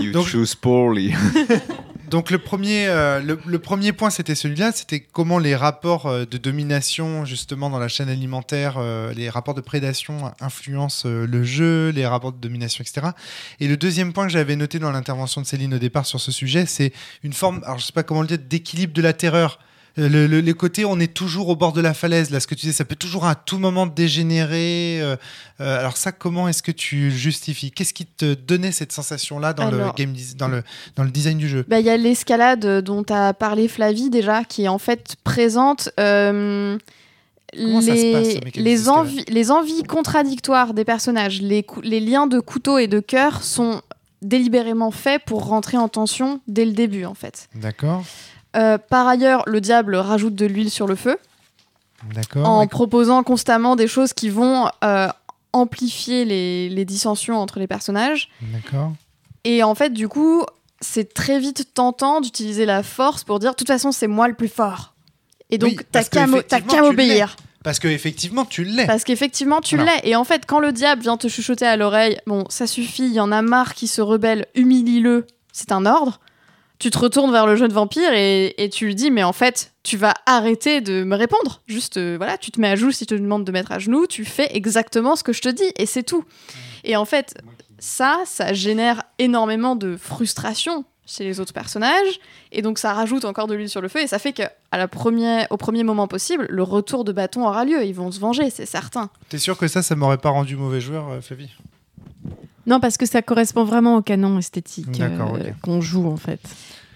You 0.00 0.12
Donc- 0.12 0.26
choose 0.26 0.54
poorly. 0.54 1.14
Donc 2.10 2.32
le 2.32 2.38
premier, 2.38 2.88
euh, 2.88 3.20
le, 3.20 3.58
premier 3.60 3.92
point, 3.92 4.10
c'était 4.10 4.34
celui-là, 4.34 4.72
c'était 4.72 4.98
comment 4.98 5.38
les 5.38 5.54
rapports 5.54 6.06
euh, 6.06 6.24
de 6.24 6.38
domination, 6.38 7.24
justement, 7.24 7.70
dans 7.70 7.78
la 7.78 7.86
chaîne 7.86 8.08
alimentaire, 8.08 8.78
euh, 8.78 9.12
les 9.14 9.30
rapports 9.30 9.54
de 9.54 9.60
prédation 9.60 10.34
influencent 10.40 11.08
euh, 11.08 11.24
le 11.24 11.44
jeu, 11.44 11.90
les 11.90 12.04
rapports 12.04 12.32
de 12.32 12.40
domination, 12.40 12.82
etc. 12.82 13.12
Et 13.60 13.68
le 13.68 13.76
deuxième 13.76 14.12
point 14.12 14.26
que 14.26 14.32
j'avais 14.32 14.56
noté 14.56 14.80
dans 14.80 14.90
l'intervention 14.90 15.40
de 15.40 15.46
Céline 15.46 15.72
au 15.72 15.78
départ 15.78 16.04
sur 16.04 16.20
ce 16.20 16.32
sujet, 16.32 16.66
c'est 16.66 16.92
une 17.22 17.32
forme, 17.32 17.62
alors 17.64 17.78
je 17.78 17.86
sais 17.86 17.92
pas 17.92 18.02
comment 18.02 18.22
le 18.22 18.26
dire, 18.26 18.38
d'équilibre 18.38 18.92
de 18.92 19.02
la 19.02 19.12
terreur. 19.12 19.60
Euh, 20.00 20.08
Le, 20.08 20.26
le- 20.26 20.40
les 20.40 20.54
côtés, 20.54 20.84
on 20.84 20.98
est 20.98 21.12
toujours 21.12 21.48
au 21.50 21.56
bord 21.56 21.72
de 21.72 21.80
la 21.80 21.94
falaise. 21.94 22.30
Là, 22.30 22.40
ce 22.40 22.46
que 22.46 22.54
tu 22.54 22.62
disais, 22.62 22.72
ça 22.72 22.84
peut 22.84 22.96
toujours 22.96 23.26
à 23.26 23.34
tout 23.34 23.58
moment 23.58 23.86
dégénérer. 23.86 24.98
euh, 25.00 25.16
euh, 25.60 25.78
alors 25.78 25.96
ça, 25.96 26.10
comment 26.12 26.48
est-ce 26.48 26.62
que 26.62 26.72
tu 26.72 27.10
justifies? 27.10 27.70
Qu'est-ce 27.70 27.92
qui 27.94 28.06
te 28.06 28.34
donnait 28.34 28.72
cette 28.72 28.92
sensation-là 28.92 29.52
dans, 29.52 29.70
le 29.70 29.92
game, 29.96 30.12
dis- 30.12 30.34
dans, 30.34 30.48
le, 30.48 30.62
dans 30.96 31.04
le 31.04 31.10
design 31.10 31.38
du 31.38 31.48
jeu? 31.48 31.64
Bah, 31.68 31.80
Il 31.80 31.86
y 31.86 31.90
a 31.90 31.96
l'escalade 31.96 32.82
dont 32.82 33.04
a 33.10 33.34
parlé 33.34 33.68
Flavie 33.68 34.10
déjà, 34.10 34.44
qui 34.44 34.64
est 34.64 34.68
en 34.68 34.78
fait 34.78 35.16
présente. 35.22 35.90
euh, 36.00 36.78
Comment 37.52 37.78
passe, 37.78 37.84
les, 37.84 38.40
les, 39.28 39.50
envies, 39.50 39.82
contradictoires 39.82 40.72
des 40.72 40.84
personnages, 40.84 41.42
les, 41.42 41.66
les 41.82 41.98
liens 41.98 42.28
de 42.28 42.38
couteau 42.38 42.78
et 42.78 42.86
de 42.86 43.00
cœur 43.00 43.42
sont 43.42 43.82
délibérément 44.22 44.90
faits 44.92 45.22
pour 45.24 45.46
rentrer 45.46 45.76
en 45.76 45.88
tension 45.88 46.40
dès 46.46 46.64
le 46.64 46.72
début 46.72 47.04
en 47.06 47.14
fait. 47.14 47.48
D'accord, 47.56 48.04
Euh, 48.56 48.78
par 48.78 49.06
ailleurs, 49.06 49.44
le 49.46 49.60
diable 49.60 49.94
rajoute 49.96 50.34
de 50.34 50.46
l'huile 50.46 50.70
sur 50.70 50.86
le 50.86 50.96
feu 50.96 51.16
d'accord. 52.14 52.48
en 52.48 52.66
proposant 52.66 53.22
constamment 53.22 53.76
des 53.76 53.86
choses 53.86 54.12
qui 54.12 54.28
vont 54.28 54.68
euh, 54.84 55.08
amplifier 55.52 56.24
les, 56.24 56.68
les 56.68 56.84
dissensions 56.84 57.38
entre 57.38 57.58
les 57.58 57.66
personnages. 57.66 58.28
D'accord. 58.42 58.92
Et 59.44 59.62
en 59.62 59.74
fait, 59.74 59.90
du 59.90 60.08
coup, 60.08 60.44
c'est 60.80 61.14
très 61.14 61.38
vite 61.38 61.72
tentant 61.74 62.20
d'utiliser 62.20 62.66
la 62.66 62.82
force 62.82 63.24
pour 63.24 63.38
dire, 63.38 63.52
de 63.52 63.56
toute 63.56 63.68
façon, 63.68 63.92
c'est 63.92 64.06
moi 64.08 64.28
le 64.28 64.34
plus 64.34 64.48
fort. 64.48 64.94
Et 65.50 65.58
donc, 65.58 65.70
Oui, 65.70 65.78
t'as 65.90 66.04
qu'à 66.04 66.26
l'es. 66.26 66.80
m'obéir. 66.80 67.36
Parce 67.62 67.78
que 67.78 67.88
effectivement, 67.88 68.44
tu 68.46 68.64
l'es. 68.64 68.86
Parce 68.86 69.04
qu'effectivement, 69.04 69.60
tu 69.60 69.76
Voilà. 69.76 69.96
l'es. 69.96 70.10
Et 70.10 70.16
en 70.16 70.24
fait, 70.24 70.46
quand 70.46 70.60
le 70.60 70.72
diable 70.72 71.02
vient 71.02 71.16
te 71.18 71.28
chuchoter 71.28 71.66
à 71.66 71.76
l'oreille, 71.76 72.18
bon, 72.26 72.44
ça 72.48 72.66
suffit, 72.66 73.04
il 73.04 73.12
y 73.12 73.20
en 73.20 73.30
a 73.32 73.42
marre 73.42 73.74
qui 73.74 73.86
se 73.86 74.00
rebelle, 74.00 74.46
humilie-le, 74.54 75.26
c'est 75.52 75.72
un 75.72 75.84
ordre. 75.84 76.20
Tu 76.80 76.90
te 76.90 76.98
retournes 76.98 77.30
vers 77.30 77.46
le 77.46 77.54
jeune 77.56 77.72
vampire 77.72 78.12
et, 78.12 78.54
et 78.56 78.68
tu 78.70 78.86
lui 78.86 78.94
dis, 78.94 79.10
mais 79.10 79.22
en 79.22 79.32
fait, 79.32 79.72
tu 79.82 79.96
vas 79.96 80.14
arrêter 80.26 80.80
de 80.80 81.04
me 81.04 81.14
répondre. 81.14 81.60
Juste, 81.66 81.98
euh, 81.98 82.16
voilà, 82.16 82.38
tu 82.38 82.50
te 82.50 82.60
mets 82.60 82.68
à 82.70 82.76
genoux 82.76 82.90
si 82.90 83.04
je 83.04 83.08
te 83.10 83.14
demande 83.14 83.44
de 83.44 83.52
mettre 83.52 83.70
à 83.70 83.78
genoux, 83.78 84.06
tu 84.06 84.24
fais 84.24 84.48
exactement 84.56 85.14
ce 85.14 85.22
que 85.22 85.32
je 85.32 85.42
te 85.42 85.48
dis 85.48 85.70
et 85.76 85.86
c'est 85.86 86.02
tout. 86.02 86.24
Et 86.82 86.96
en 86.96 87.04
fait, 87.04 87.34
ça, 87.78 88.20
ça 88.24 88.52
génère 88.52 89.02
énormément 89.18 89.76
de 89.76 89.96
frustration 89.96 90.84
chez 91.06 91.24
les 91.24 91.40
autres 91.40 91.52
personnages 91.52 92.20
et 92.52 92.62
donc 92.62 92.78
ça 92.78 92.92
rajoute 92.94 93.24
encore 93.24 93.46
de 93.46 93.54
l'huile 93.54 93.68
sur 93.68 93.80
le 93.80 93.88
feu 93.88 94.00
et 94.00 94.06
ça 94.06 94.18
fait 94.18 94.32
que 94.32 94.44
à 94.70 94.78
la 94.78 94.86
première, 94.86 95.48
au 95.50 95.56
premier 95.56 95.82
moment 95.82 96.06
possible, 96.06 96.46
le 96.48 96.62
retour 96.62 97.04
de 97.04 97.12
bâton 97.12 97.46
aura 97.46 97.64
lieu. 97.64 97.84
Ils 97.84 97.94
vont 97.94 98.10
se 98.12 98.20
venger, 98.20 98.48
c'est 98.48 98.66
certain. 98.66 99.10
T'es 99.28 99.38
sûr 99.38 99.58
que 99.58 99.66
ça, 99.66 99.82
ça 99.82 99.96
m'aurait 99.96 100.18
pas 100.18 100.30
rendu 100.30 100.56
mauvais 100.56 100.80
joueur, 100.80 101.08
euh, 101.08 101.20
Flavie? 101.20 101.50
Non, 102.66 102.78
parce 102.78 102.96
que 102.96 103.06
ça 103.06 103.22
correspond 103.22 103.64
vraiment 103.64 103.96
au 103.96 104.02
canon 104.02 104.38
esthétique 104.38 105.00
euh, 105.00 105.50
qu'on 105.62 105.80
joue 105.80 106.06
en 106.06 106.16
fait. 106.16 106.40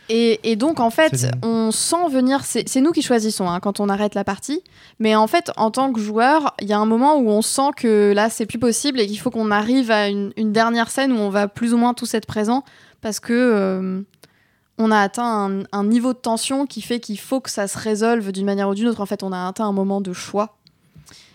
Et, 0.08 0.50
et 0.50 0.56
donc, 0.56 0.80
en 0.80 0.90
fait, 0.90 1.26
on 1.42 1.70
sent 1.70 2.08
venir. 2.10 2.44
C'est 2.44 2.68
c'est 2.68 2.80
nous 2.80 2.92
qui 2.92 3.02
choisissons 3.02 3.48
hein, 3.48 3.60
quand 3.60 3.80
on 3.80 3.88
arrête 3.88 4.14
la 4.14 4.24
partie. 4.24 4.62
Mais 4.98 5.14
en 5.14 5.26
fait, 5.26 5.50
en 5.56 5.70
tant 5.70 5.92
que 5.92 6.00
joueur, 6.00 6.54
il 6.60 6.68
y 6.68 6.72
a 6.72 6.78
un 6.78 6.84
moment 6.84 7.16
où 7.16 7.28
on 7.30 7.42
sent 7.42 7.70
que 7.76 8.12
là, 8.14 8.28
c'est 8.28 8.46
plus 8.46 8.58
possible 8.58 9.00
et 9.00 9.06
qu'il 9.06 9.18
faut 9.18 9.30
qu'on 9.30 9.50
arrive 9.50 9.90
à 9.90 10.08
une, 10.08 10.32
une 10.36 10.52
dernière 10.52 10.90
scène 10.90 11.12
où 11.12 11.16
on 11.16 11.30
va 11.30 11.48
plus 11.48 11.72
ou 11.72 11.78
moins 11.78 11.94
tous 11.94 12.12
être 12.14 12.26
présents 12.26 12.64
parce 13.00 13.20
que 13.20 13.32
euh, 13.32 14.02
on 14.78 14.90
a 14.90 14.98
atteint 14.98 15.24
un, 15.50 15.62
un 15.72 15.84
niveau 15.84 16.12
de 16.12 16.18
tension 16.18 16.66
qui 16.66 16.82
fait 16.82 17.00
qu'il 17.00 17.18
faut 17.18 17.40
que 17.40 17.50
ça 17.50 17.66
se 17.66 17.78
résolve 17.78 18.30
d'une 18.32 18.46
manière 18.46 18.68
ou 18.68 18.74
d'une 18.74 18.88
autre. 18.88 19.00
En 19.00 19.06
fait, 19.06 19.22
on 19.22 19.32
a 19.32 19.48
atteint 19.48 19.66
un 19.66 19.72
moment 19.72 20.00
de 20.00 20.12
choix. 20.12 20.56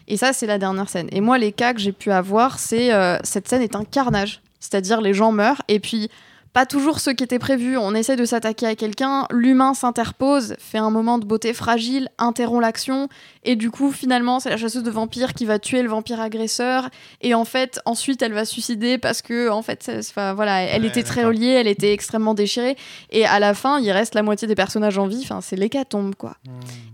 Et 0.08 0.18
ça, 0.18 0.34
c'est 0.34 0.48
la 0.48 0.58
dernière 0.58 0.90
scène. 0.90 1.08
Et 1.12 1.22
moi, 1.22 1.38
les 1.38 1.52
cas 1.52 1.74
que 1.74 1.80
j'ai 1.80 1.92
pu 1.92 2.12
avoir, 2.12 2.58
c'est 2.58 2.94
euh, 2.94 3.18
cette 3.24 3.48
scène 3.48 3.62
est 3.62 3.76
un 3.76 3.84
carnage. 3.84 4.42
C'est-à-dire, 4.60 5.02
les 5.02 5.14
gens 5.14 5.32
meurent 5.32 5.62
et 5.68 5.80
puis 5.80 6.10
pas 6.54 6.66
toujours 6.66 7.00
ce 7.00 7.12
qui 7.12 7.24
était 7.24 7.40
prévu. 7.40 7.78
On 7.78 7.94
essaie 7.94 8.16
de 8.16 8.26
s'attaquer 8.26 8.66
à 8.66 8.76
quelqu'un, 8.76 9.26
l'humain 9.32 9.74
s'interpose, 9.74 10.56
fait 10.58 10.78
un 10.80 10.90
moment 10.90 11.18
de 11.20 11.26
beauté 11.26 11.54
fragile, 11.54 12.10
interrompt 12.18 12.62
l'action, 12.62 13.08
et 13.44 13.56
du 13.56 13.70
coup, 13.72 13.92
finalement, 13.92 14.40
c'est 14.40 14.50
la 14.50 14.58
chasseuse 14.58 14.84
de 14.84 14.92
vampires 14.92 15.34
qui 15.34 15.46
va 15.46 15.60
tuer 15.60 15.82
le 15.82 15.90
vampire 15.90 16.20
agresseur. 16.20 16.90
Et 17.22 17.34
en 17.34 17.46
fait, 17.46 17.80
ensuite, 17.86 18.22
elle 18.22 18.34
va 18.34 18.46
suicider 18.46 18.98
parce 18.98 19.22
que, 19.22 19.50
en 19.50 19.62
fait, 19.62 19.92
enfin, 20.00 20.34
voilà, 20.34 20.62
elle 20.62 20.82
Ouais, 20.82 20.88
était 20.88 21.04
très 21.04 21.24
reliée, 21.24 21.48
elle 21.48 21.68
était 21.68 21.94
extrêmement 21.94 22.34
déchirée. 22.34 22.76
Et 23.12 23.26
à 23.26 23.40
la 23.40 23.54
fin, 23.54 23.80
il 23.80 23.92
reste 23.92 24.16
la 24.16 24.24
moitié 24.24 24.48
des 24.48 24.56
personnages 24.56 24.98
en 24.98 25.08
vie. 25.08 25.22
Enfin, 25.24 25.42
c'est 25.42 25.56
l'hécatombe, 25.56 26.16
quoi. 26.16 26.36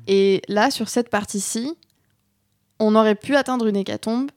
Et 0.07 0.41
là, 0.47 0.69
sur 0.69 0.89
cette 0.89 1.09
partie-ci, 1.09 1.73
on 2.79 2.95
aurait 2.95 3.15
pu 3.15 3.35
atteindre 3.35 3.67
une 3.67 3.77
hécatombe 3.77 4.29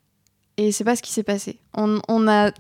et 0.57 0.73
c'est 0.73 0.85
pas 0.85 0.97
ce 0.97 1.03
qui 1.03 1.13
s'est 1.13 1.23
passé. 1.25 1.59
On, 1.75 2.01
on 2.09 2.29
a 2.29 2.53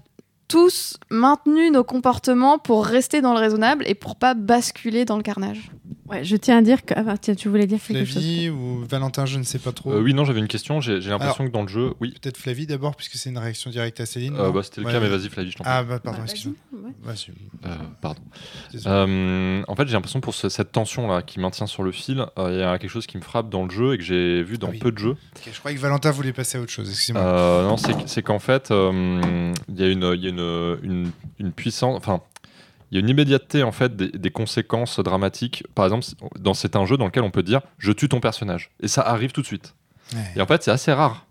tous 0.48 0.96
maintenu 1.10 1.70
nos 1.70 1.84
comportements 1.84 2.58
pour 2.58 2.84
rester 2.84 3.20
dans 3.20 3.34
le 3.34 3.38
raisonnable 3.38 3.84
et 3.86 3.94
pour 3.94 4.16
pas 4.16 4.34
basculer 4.34 5.04
dans 5.04 5.16
le 5.16 5.22
carnage. 5.22 5.70
Ouais, 6.10 6.24
je 6.24 6.36
tiens 6.36 6.58
à 6.58 6.62
dire 6.62 6.84
que. 6.84 6.94
Ah, 6.96 7.02
bah, 7.02 7.18
tiens, 7.18 7.34
tu 7.34 7.48
voulais 7.48 7.66
dire 7.66 7.78
quelque 7.82 8.04
chose 8.04 8.12
Flavie 8.12 8.48
ou 8.50 8.84
Valentin, 8.88 9.26
je 9.26 9.38
ne 9.38 9.42
sais 9.42 9.58
pas 9.58 9.72
trop. 9.72 9.92
Euh, 9.92 10.00
oui, 10.00 10.14
non, 10.14 10.24
j'avais 10.24 10.40
une 10.40 10.48
question. 10.48 10.80
J'ai 10.80 11.00
j'ai 11.00 11.10
l'impression 11.10 11.46
que 11.46 11.52
dans 11.52 11.62
le 11.62 11.68
jeu, 11.68 11.92
oui. 12.00 12.14
Peut-être 12.20 12.36
Flavie 12.38 12.66
d'abord, 12.66 12.96
puisque 12.96 13.14
c'est 13.16 13.30
une 13.30 13.38
réaction 13.38 13.70
directe 13.70 14.00
à 14.00 14.06
Céline. 14.06 14.34
Euh, 14.36 14.50
bah, 14.50 14.62
C'était 14.62 14.80
le 14.80 14.86
Ouais, 14.86 14.92
cas, 14.92 15.00
mais 15.00 15.08
vas-y, 15.08 15.28
Flavie, 15.28 15.50
je 15.50 15.56
t'en 15.56 15.64
prie. 15.64 15.72
Ah, 15.74 15.82
bah, 15.84 15.98
pardon, 15.98 16.18
Bah, 16.18 16.24
excuse-moi. 16.24 16.90
vas-y, 17.02 17.30
ouais. 17.30 17.36
Euh, 17.70 17.74
pardon. 18.00 18.20
Euh, 18.86 19.62
en 19.68 19.74
fait, 19.76 19.86
j'ai 19.86 19.92
l'impression 19.94 20.20
pour 20.20 20.34
ce- 20.34 20.48
cette 20.48 20.72
tension 20.72 21.08
là 21.08 21.22
qui 21.22 21.40
maintient 21.40 21.66
sur 21.66 21.82
le 21.82 21.92
fil, 21.92 22.24
euh, 22.38 22.50
il 22.52 22.58
y 22.58 22.62
a 22.62 22.78
quelque 22.78 22.90
chose 22.90 23.06
qui 23.06 23.16
me 23.16 23.22
frappe 23.22 23.48
dans 23.50 23.64
le 23.64 23.70
jeu 23.70 23.94
et 23.94 23.98
que 23.98 24.04
j'ai 24.04 24.42
vu 24.42 24.58
dans 24.58 24.68
Ah 24.68 24.70
oui. 24.72 24.78
peu 24.78 24.92
de 24.92 24.98
jeux. 24.98 25.16
Je 25.50 25.58
croyais 25.58 25.76
que 25.76 25.82
Valentin 25.82 26.10
voulait 26.10 26.32
passer 26.32 26.58
à 26.58 26.60
autre 26.60 26.70
chose, 26.72 26.88
excusez-moi. 26.88 27.22
Euh, 27.22 27.62
non, 27.68 27.76
c'est 27.76 27.94
c'est 28.06 28.22
qu'en 28.22 28.38
fait, 28.38 28.70
euh, 28.70 29.52
il 29.68 29.78
y 29.80 29.84
a 29.84 29.88
une, 29.88 30.10
il 30.14 30.22
y 30.22 30.26
a 30.26 30.30
une, 30.30 30.78
une, 30.82 31.10
une 31.38 31.52
puissance, 31.52 31.96
enfin, 31.96 32.20
il 32.90 32.94
y 32.94 32.98
a 32.98 33.00
une 33.00 33.08
immédiateté 33.08 33.62
en 33.62 33.72
fait 33.72 33.94
des, 33.96 34.08
des 34.08 34.30
conséquences 34.30 34.98
dramatiques. 35.00 35.64
Par 35.74 35.84
exemple, 35.84 36.04
dans 36.38 36.54
c'est 36.54 36.76
un 36.76 36.84
jeu 36.86 36.96
dans 36.96 37.06
lequel 37.06 37.22
on 37.22 37.30
peut 37.30 37.42
dire 37.42 37.60
je 37.78 37.92
tue 37.92 38.08
ton 38.08 38.20
personnage 38.20 38.70
et 38.80 38.88
ça 38.88 39.02
arrive 39.02 39.32
tout 39.32 39.42
de 39.42 39.46
suite. 39.46 39.74
Ouais. 40.14 40.20
Et 40.36 40.40
en 40.40 40.46
fait, 40.46 40.62
c'est 40.62 40.70
assez 40.70 40.92
rare. 40.92 41.24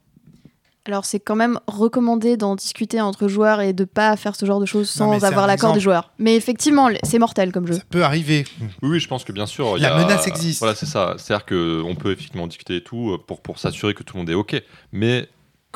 Alors 0.86 1.04
c'est 1.04 1.20
quand 1.20 1.36
même 1.36 1.60
recommandé 1.68 2.38
d'en 2.38 2.56
discuter 2.56 3.02
entre 3.02 3.28
joueurs 3.28 3.60
et 3.60 3.74
de 3.74 3.84
pas 3.84 4.16
faire 4.16 4.38
ce 4.38 4.46
genre 4.46 4.62
de 4.62 4.66
choses 4.66 4.90
sans 4.90 5.22
avoir 5.26 5.46
l'accord 5.46 5.74
des 5.74 5.82
joueurs. 5.82 6.14
Mais 6.18 6.38
effectivement, 6.38 6.88
c'est 7.04 7.20
mortel 7.20 7.52
comme 7.52 7.68
jeu. 7.68 7.74
Ça 7.74 7.82
peut 7.90 8.04
arriver. 8.06 8.46
Oui, 8.62 8.68
oui, 8.92 9.00
je 9.02 9.08
pense 9.10 9.26
que 9.26 9.34
bien 9.34 9.48
sûr. 9.48 9.78
y 9.78 9.82
La 9.82 9.96
a- 9.98 10.02
menace 10.02 10.28
existe. 10.28 10.60
Voilà, 10.60 10.76
c'est 10.76 10.86
ça. 10.86 11.16
C'est-à-dire 11.18 11.46
qu'on 11.46 11.94
peut 11.96 12.14
effectivement 12.14 12.48
discuter 12.48 12.78
et 12.78 12.84
tout 12.84 13.12
euh, 13.12 13.18
pour, 13.18 13.42
pour 13.42 13.60
s'assurer 13.60 13.94
que 13.96 14.04
tout 14.04 14.16
le 14.16 14.20
monde 14.22 14.30
est 14.30 14.34
OK. 14.34 14.56
Mais 14.94 15.28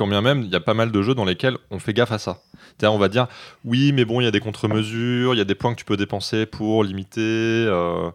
quand 0.02 0.08
bien 0.08 0.22
même, 0.22 0.42
il 0.42 0.50
y 0.50 0.56
a 0.56 0.60
pas 0.60 0.74
mal 0.74 0.92
de 0.92 1.02
jeux 1.04 1.14
dans 1.14 1.26
lesquels 1.26 1.58
on 1.70 1.78
fait 1.78 1.94
gaffe 1.94 2.12
à 2.12 2.18
ça. 2.18 2.40
On 2.84 2.98
va 2.98 3.08
dire, 3.10 3.28
oui, 3.64 3.92
mais 3.92 4.04
bon, 4.06 4.20
il 4.20 4.24
y 4.24 4.28
a 4.28 4.32
des 4.32 4.40
contre-mesures, 4.40 5.36
il 5.36 5.38
y 5.38 5.42
a 5.42 5.46
des 5.46 5.54
points 5.54 5.72
que 5.74 5.78
tu 5.80 5.86
peux 5.86 5.98
dépenser 5.98 6.48
pour 6.48 6.84
limiter. 6.84 7.20
euh, 7.22 8.10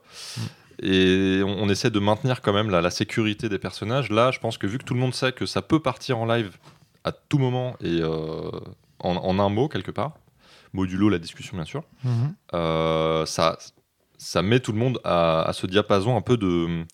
Et 0.82 1.42
on, 1.44 1.62
on 1.62 1.68
essaie 1.68 1.90
de 1.90 2.00
maintenir 2.00 2.42
quand 2.42 2.52
même 2.52 2.68
la, 2.70 2.80
la 2.82 2.90
sécurité 2.90 3.48
des 3.48 3.58
personnages. 3.60 4.10
Là, 4.10 4.32
je 4.32 4.40
pense 4.40 4.58
que 4.58 4.66
vu 4.66 4.78
que 4.78 4.84
tout 4.84 4.94
le 4.94 5.00
monde 5.00 5.14
sait 5.14 5.30
que 5.30 5.46
ça 5.46 5.62
peut 5.62 5.78
partir 5.80 6.18
en 6.18 6.26
live 6.26 6.50
à 7.04 7.12
tout 7.12 7.38
moment 7.38 7.76
et 7.80 8.00
euh, 8.02 8.50
en, 8.98 9.14
en 9.16 9.38
un 9.38 9.48
mot, 9.48 9.68
quelque 9.68 9.92
part, 9.92 10.12
modulo 10.72 11.08
la 11.08 11.18
discussion, 11.18 11.56
bien 11.56 11.64
sûr, 11.64 11.82
Mhm. 12.04 12.34
euh, 12.54 13.24
ça, 13.26 13.56
ça 14.18 14.42
met 14.42 14.58
tout 14.58 14.72
le 14.72 14.78
monde 14.78 14.98
à, 15.04 15.42
à 15.48 15.52
ce 15.52 15.66
diapason 15.68 16.16
un 16.16 16.22
peu 16.22 16.36
de, 16.36 16.84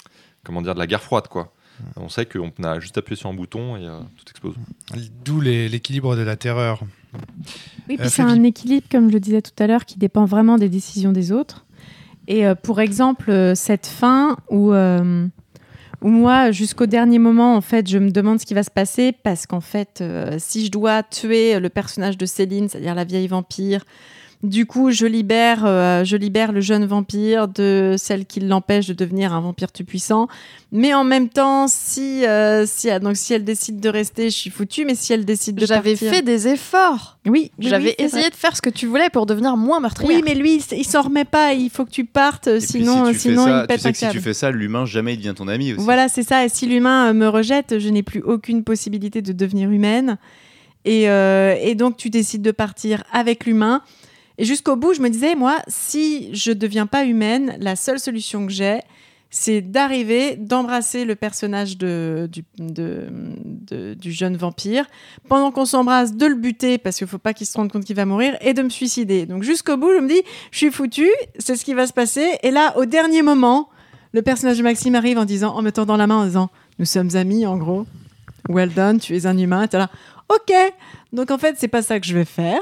comment 0.44 0.60
dire, 0.60 0.74
de 0.74 0.78
la 0.78 0.86
guerre 0.86 1.02
froide, 1.02 1.28
quoi. 1.28 1.50
On 1.96 2.08
sait 2.08 2.26
qu'on 2.26 2.50
a 2.62 2.80
juste 2.80 2.96
appuyé 2.98 3.16
sur 3.18 3.28
un 3.28 3.34
bouton 3.34 3.76
et 3.76 3.86
euh, 3.86 3.98
tout 4.16 4.24
explose. 4.30 4.54
D'où 5.24 5.40
l'équilibre 5.40 6.16
de 6.16 6.22
la 6.22 6.36
terreur. 6.36 6.80
Oui, 6.82 7.18
Euh, 7.20 7.96
puis 7.98 7.98
c'est 8.08 8.22
Flavie. 8.22 8.38
un 8.38 8.42
équilibre, 8.44 8.86
comme 8.90 9.08
je 9.08 9.12
le 9.14 9.20
disais 9.20 9.42
tout 9.42 9.52
à 9.62 9.66
l'heure, 9.66 9.84
qui 9.84 9.98
dépend 9.98 10.24
vraiment 10.24 10.56
des 10.58 10.68
décisions 10.68 11.12
des 11.12 11.30
autres. 11.32 11.66
Et 12.28 12.46
euh, 12.46 12.54
pour 12.54 12.80
exemple, 12.80 13.30
euh, 13.30 13.54
cette 13.54 13.86
fin 13.86 14.36
où, 14.50 14.72
euh, 14.72 15.26
où 16.00 16.08
moi, 16.08 16.52
jusqu'au 16.52 16.86
dernier 16.86 17.18
moment, 17.18 17.56
en 17.56 17.60
fait, 17.60 17.88
je 17.88 17.98
me 17.98 18.10
demande 18.10 18.40
ce 18.40 18.46
qui 18.46 18.54
va 18.54 18.62
se 18.62 18.70
passer 18.70 19.12
parce 19.12 19.46
qu'en 19.46 19.60
fait, 19.60 19.98
euh, 20.00 20.36
si 20.38 20.64
je 20.66 20.70
dois 20.70 21.02
tuer 21.02 21.58
le 21.60 21.68
personnage 21.68 22.16
de 22.16 22.26
Céline, 22.26 22.68
c'est-à-dire 22.68 22.94
la 22.94 23.04
vieille 23.04 23.26
vampire, 23.28 23.84
du 24.42 24.66
coup, 24.66 24.90
je 24.90 25.06
libère, 25.06 25.62
euh, 25.64 26.02
je 26.04 26.16
libère 26.16 26.50
le 26.50 26.60
jeune 26.60 26.84
vampire 26.84 27.46
de 27.46 27.94
celle 27.96 28.26
qui 28.26 28.40
l'empêche 28.40 28.88
de 28.88 28.92
devenir 28.92 29.32
un 29.32 29.40
vampire 29.40 29.70
tout 29.70 29.84
puissant. 29.84 30.26
Mais 30.72 30.92
en 30.94 31.04
même 31.04 31.28
temps, 31.28 31.66
si, 31.68 32.26
euh, 32.26 32.64
si, 32.66 32.90
ah, 32.90 32.98
donc, 32.98 33.16
si 33.16 33.34
elle 33.34 33.44
décide 33.44 33.78
de 33.78 33.88
rester, 33.88 34.30
je 34.30 34.36
suis 34.36 34.50
foutue. 34.50 34.84
Mais 34.84 34.94
si 34.96 35.12
elle 35.12 35.24
décide 35.24 35.54
de 35.56 35.66
J'avais 35.66 35.92
partir- 35.92 36.10
fait 36.10 36.22
des 36.22 36.48
efforts. 36.48 37.18
oui, 37.26 37.52
oui, 37.58 37.66
J'avais 37.68 37.90
oui, 37.90 37.94
essayé 38.04 38.22
vrai. 38.22 38.30
de 38.30 38.34
faire 38.34 38.56
ce 38.56 38.62
que 38.62 38.70
tu 38.70 38.86
voulais 38.86 39.10
pour 39.10 39.26
devenir 39.26 39.56
moins 39.56 39.78
meurtrière. 39.78 40.10
Oui, 40.16 40.22
mais 40.24 40.34
lui, 40.34 40.60
il 40.72 40.84
s'en 40.84 41.02
remet 41.02 41.24
pas. 41.24 41.52
Il 41.52 41.70
faut 41.70 41.84
que 41.84 41.90
tu 41.90 42.04
partes, 42.04 42.48
Et 42.48 42.60
sinon, 42.60 43.06
si 43.06 43.12
tu 43.12 43.18
sinon 43.20 43.44
ça, 43.44 43.60
il 43.62 43.66
pète 43.68 43.76
tu 43.76 43.82
sais 43.82 43.88
un 43.88 43.92
que 43.92 43.98
si 43.98 44.08
tu 44.08 44.20
fais 44.20 44.34
ça, 44.34 44.50
l'humain 44.50 44.86
jamais 44.86 45.14
il 45.14 45.18
devient 45.18 45.34
ton 45.36 45.46
ami 45.46 45.72
aussi. 45.74 45.84
Voilà, 45.84 46.08
c'est 46.08 46.24
ça. 46.24 46.44
Et 46.44 46.48
si 46.48 46.66
l'humain 46.66 47.10
euh, 47.10 47.12
me 47.12 47.28
rejette, 47.28 47.78
je 47.78 47.88
n'ai 47.90 48.02
plus 48.02 48.22
aucune 48.22 48.64
possibilité 48.64 49.22
de 49.22 49.32
devenir 49.32 49.70
humaine. 49.70 50.18
Et, 50.84 51.08
euh, 51.08 51.54
et 51.60 51.76
donc, 51.76 51.96
tu 51.96 52.10
décides 52.10 52.42
de 52.42 52.50
partir 52.50 53.04
avec 53.12 53.46
l'humain. 53.46 53.82
Et 54.38 54.44
jusqu'au 54.44 54.76
bout, 54.76 54.94
je 54.94 55.00
me 55.00 55.08
disais, 55.08 55.34
moi, 55.34 55.58
si 55.68 56.34
je 56.34 56.52
deviens 56.52 56.86
pas 56.86 57.04
humaine, 57.04 57.56
la 57.60 57.76
seule 57.76 57.98
solution 57.98 58.46
que 58.46 58.52
j'ai, 58.52 58.80
c'est 59.30 59.62
d'arriver, 59.62 60.36
d'embrasser 60.36 61.06
le 61.06 61.16
personnage 61.16 61.78
de, 61.78 62.28
du, 62.58 64.12
jeune 64.12 64.36
vampire, 64.36 64.86
pendant 65.28 65.50
qu'on 65.50 65.64
s'embrasse, 65.64 66.14
de 66.14 66.26
le 66.26 66.34
buter, 66.34 66.76
parce 66.76 66.98
qu'il 66.98 67.06
faut 67.06 67.18
pas 67.18 67.32
qu'il 67.32 67.46
se 67.46 67.56
rende 67.56 67.72
compte 67.72 67.84
qu'il 67.84 67.96
va 67.96 68.04
mourir, 68.04 68.36
et 68.42 68.52
de 68.52 68.62
me 68.62 68.68
suicider. 68.68 69.24
Donc 69.24 69.42
jusqu'au 69.42 69.78
bout, 69.78 69.90
je 69.94 70.00
me 70.00 70.08
dis, 70.08 70.22
je 70.50 70.58
suis 70.58 70.70
foutu, 70.70 71.08
c'est 71.38 71.56
ce 71.56 71.64
qui 71.64 71.72
va 71.72 71.86
se 71.86 71.94
passer. 71.94 72.38
Et 72.42 72.50
là, 72.50 72.76
au 72.76 72.84
dernier 72.84 73.22
moment, 73.22 73.70
le 74.12 74.20
personnage 74.20 74.58
de 74.58 74.62
Maxime 74.62 74.94
arrive 74.94 75.18
en 75.18 75.24
disant, 75.24 75.54
en 75.54 75.62
me 75.62 75.72
tendant 75.72 75.96
la 75.96 76.06
main, 76.06 76.16
en 76.16 76.26
disant, 76.26 76.50
nous 76.78 76.84
sommes 76.84 77.16
amis, 77.16 77.46
en 77.46 77.56
gros. 77.56 77.86
Well 78.50 78.70
done, 78.70 78.98
tu 78.98 79.16
es 79.16 79.26
un 79.26 79.38
humain. 79.38 79.66
Là, 79.72 79.88
ok. 80.28 80.52
Donc 81.14 81.30
en 81.30 81.38
fait, 81.38 81.56
c'est 81.58 81.68
pas 81.68 81.80
ça 81.80 81.98
que 82.00 82.06
je 82.06 82.14
vais 82.14 82.26
faire. 82.26 82.60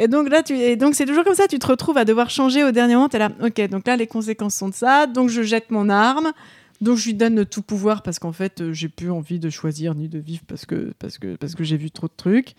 Et 0.00 0.06
donc 0.08 0.30
là, 0.30 0.42
tu, 0.44 0.54
et 0.56 0.76
donc 0.76 0.94
c'est 0.94 1.04
toujours 1.06 1.24
comme 1.24 1.34
ça. 1.34 1.48
Tu 1.48 1.58
te 1.58 1.66
retrouves 1.66 1.98
à 1.98 2.04
devoir 2.04 2.30
changer 2.30 2.62
au 2.64 2.70
dernier 2.70 2.94
moment. 2.94 3.08
T'es 3.08 3.18
là, 3.18 3.30
ok. 3.42 3.68
Donc 3.68 3.86
là, 3.86 3.96
les 3.96 4.06
conséquences 4.06 4.54
sont 4.54 4.68
de 4.68 4.74
ça. 4.74 5.06
Donc 5.06 5.28
je 5.28 5.42
jette 5.42 5.70
mon 5.70 5.88
arme. 5.88 6.32
Donc 6.80 6.96
je 6.96 7.06
lui 7.06 7.14
donne 7.14 7.34
le 7.34 7.44
tout 7.44 7.62
pouvoir 7.62 8.02
parce 8.02 8.20
qu'en 8.20 8.32
fait, 8.32 8.60
euh, 8.60 8.72
j'ai 8.72 8.88
plus 8.88 9.10
envie 9.10 9.40
de 9.40 9.50
choisir 9.50 9.96
ni 9.96 10.08
de 10.08 10.20
vivre 10.20 10.42
parce 10.46 10.64
que 10.64 10.92
parce 11.00 11.18
que 11.18 11.34
parce 11.34 11.56
que 11.56 11.64
j'ai 11.64 11.76
vu 11.76 11.90
trop 11.90 12.06
de 12.06 12.12
trucs. 12.16 12.54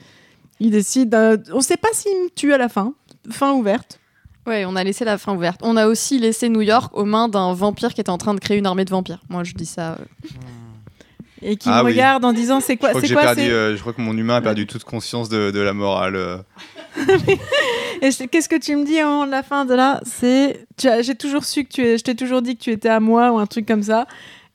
Il 0.59 0.71
décide. 0.71 1.15
euh, 1.15 1.37
on 1.53 1.61
sait 1.61 1.77
pas 1.77 1.87
s'il 1.93 2.11
me 2.11 2.29
tue 2.29 2.51
à 2.53 2.57
la 2.57 2.67
fin. 2.67 2.93
Fin 3.31 3.53
ouverte. 3.53 4.01
Ouais, 4.45 4.65
on 4.65 4.75
a 4.75 4.83
laissé 4.83 5.05
la 5.05 5.17
fin 5.17 5.33
ouverte. 5.33 5.61
On 5.63 5.77
a 5.77 5.87
aussi 5.87 6.19
laissé 6.19 6.49
New 6.49 6.59
York 6.61 6.91
aux 6.97 7.05
mains 7.05 7.29
d'un 7.29 7.53
vampire 7.53 7.93
qui 7.93 8.01
était 8.01 8.09
en 8.09 8.17
train 8.17 8.33
de 8.33 8.39
créer 8.41 8.57
une 8.57 8.65
armée 8.65 8.83
de 8.83 8.89
vampires. 8.89 9.21
Moi, 9.29 9.45
je 9.45 9.53
dis 9.53 9.65
ça. 9.65 9.93
euh. 9.93 9.95
Et 11.41 11.55
qui 11.55 11.69
Ah 11.71 11.81
me 11.81 11.85
oui. 11.87 11.91
regarde 11.93 12.25
en 12.25 12.33
disant 12.33 12.59
c'est 12.59 12.73
Je 12.73 12.79
quoi 12.79 12.89
crois 12.89 12.99
que 13.01 13.07
c'est 13.07 13.13
j'ai 13.13 13.13
quoi 13.15 13.23
perdu. 13.23 13.41
c'est- 13.43 13.49
euh, 13.51 13.75
je 13.75 13.79
crois 13.79 13.93
que 13.93 14.01
mon 14.01 14.17
humain 14.17 14.35
a 14.35 14.41
perdu 14.41 14.67
toute 14.67 14.83
conscience 14.83 15.29
de, 15.29 15.51
de 15.51 15.59
la 15.61 15.71
morale. 15.73 16.17
euh. 16.17 16.37
Et 18.01 18.09
qu'est-ce 18.27 18.49
que 18.49 18.55
tu 18.59 18.75
me 18.75 18.85
dis 18.85 19.01
au 19.03 19.07
moment 19.07 19.25
de 19.25 19.31
la 19.31 19.43
fin 19.43 19.65
de 19.65 19.73
là? 19.73 19.99
C'est, 20.05 20.65
j'ai 20.77 21.15
toujours 21.15 21.43
su 21.45 21.63
que 21.65 21.69
tu 21.73 21.81
es, 21.85 21.97
je 21.97 22.03
t'ai 22.03 22.15
toujours 22.15 22.41
dit 22.41 22.55
que 22.57 22.63
tu 22.63 22.71
étais 22.71 22.89
à 22.89 22.99
moi 22.99 23.31
ou 23.31 23.37
un 23.39 23.45
truc 23.45 23.65
comme 23.67 23.83
ça. 23.83 24.07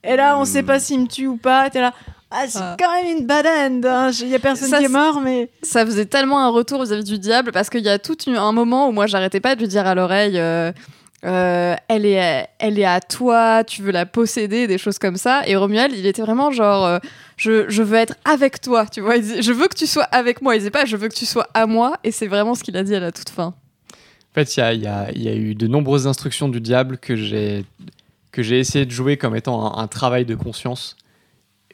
Et 0.03 0.15
là, 0.15 0.37
on 0.37 0.45
sait 0.45 0.61
Hmm. 0.61 0.65
pas 0.67 0.79
s'il 0.79 0.99
me 1.01 1.07
tue 1.07 1.27
ou 1.27 1.37
pas. 1.37 1.69
T'es 1.69 1.81
là, 1.81 1.93
ah, 2.31 2.43
c'est 2.47 2.59
Ah. 2.61 2.75
quand 2.79 2.91
même 2.93 3.17
une 3.19 3.25
bad 3.25 3.45
end. 3.47 3.81
hein. 3.87 4.11
Il 4.21 4.27
y 4.29 4.35
a 4.35 4.39
personne 4.39 4.69
Ça, 4.69 4.79
qui 4.79 4.85
est 4.85 4.89
mort, 4.89 5.19
mais 5.21 5.49
Ça 5.63 5.85
faisait 5.85 6.05
tellement 6.05 6.39
un 6.39 6.49
retour 6.49 6.83
vis-à-vis 6.83 7.03
du 7.03 7.17
diable 7.19 7.51
parce 7.51 7.69
qu'il 7.69 7.81
y 7.81 7.89
a 7.89 7.97
tout 7.99 8.15
un 8.27 8.51
moment 8.51 8.87
où 8.87 8.91
moi, 8.91 9.07
j'arrêtais 9.07 9.39
pas 9.39 9.55
de 9.55 9.61
lui 9.61 9.67
dire 9.67 9.85
à 9.87 9.95
l'oreille. 9.95 10.37
euh, 10.37 10.71
euh, 11.23 11.75
elle, 11.87 12.05
est, 12.05 12.47
elle 12.59 12.77
est 12.77 12.85
à 12.85 12.99
toi, 13.01 13.63
tu 13.63 13.81
veux 13.81 13.91
la 13.91 14.05
posséder, 14.05 14.67
des 14.67 14.77
choses 14.77 14.99
comme 14.99 15.17
ça. 15.17 15.41
Et 15.47 15.55
Romuald, 15.55 15.93
il 15.95 16.05
était 16.05 16.21
vraiment 16.21 16.51
genre, 16.51 16.85
euh, 16.85 16.99
je, 17.37 17.67
je 17.69 17.81
veux 17.81 17.97
être 17.97 18.15
avec 18.25 18.61
toi, 18.61 18.85
tu 18.85 19.01
vois. 19.01 19.15
Il 19.15 19.21
disait, 19.23 19.41
je 19.41 19.51
veux 19.51 19.67
que 19.67 19.75
tu 19.75 19.87
sois 19.87 20.03
avec 20.03 20.41
moi. 20.41 20.55
Il 20.55 20.59
disait 20.59 20.71
pas, 20.71 20.85
je 20.85 20.97
veux 20.97 21.07
que 21.07 21.15
tu 21.15 21.25
sois 21.25 21.47
à 21.53 21.65
moi. 21.65 21.97
Et 22.03 22.11
c'est 22.11 22.27
vraiment 22.27 22.53
ce 22.53 22.63
qu'il 22.63 22.77
a 22.77 22.83
dit 22.83 22.93
à 22.93 22.99
la 22.99 23.11
toute 23.11 23.29
fin. 23.29 23.53
En 23.93 24.33
fait, 24.35 24.55
il 24.57 24.79
y 24.81 25.23
y 25.23 25.29
a- 25.29 25.35
eu 25.35 25.55
de 25.55 25.65
nombreuses 25.67 26.07
instructions 26.07 26.49
du 26.49 26.59
diable 26.61 26.97
que 26.97 27.15
j'ai 27.15 27.65
que 28.31 28.43
j'ai 28.43 28.59
essayé 28.59 28.85
de 28.85 28.91
jouer 28.91 29.15
comme 29.15 29.33
étant 29.33 29.77
un, 29.77 29.81
un 29.81 29.87
travail 29.87 30.25
de 30.25 30.35
conscience 30.35 30.97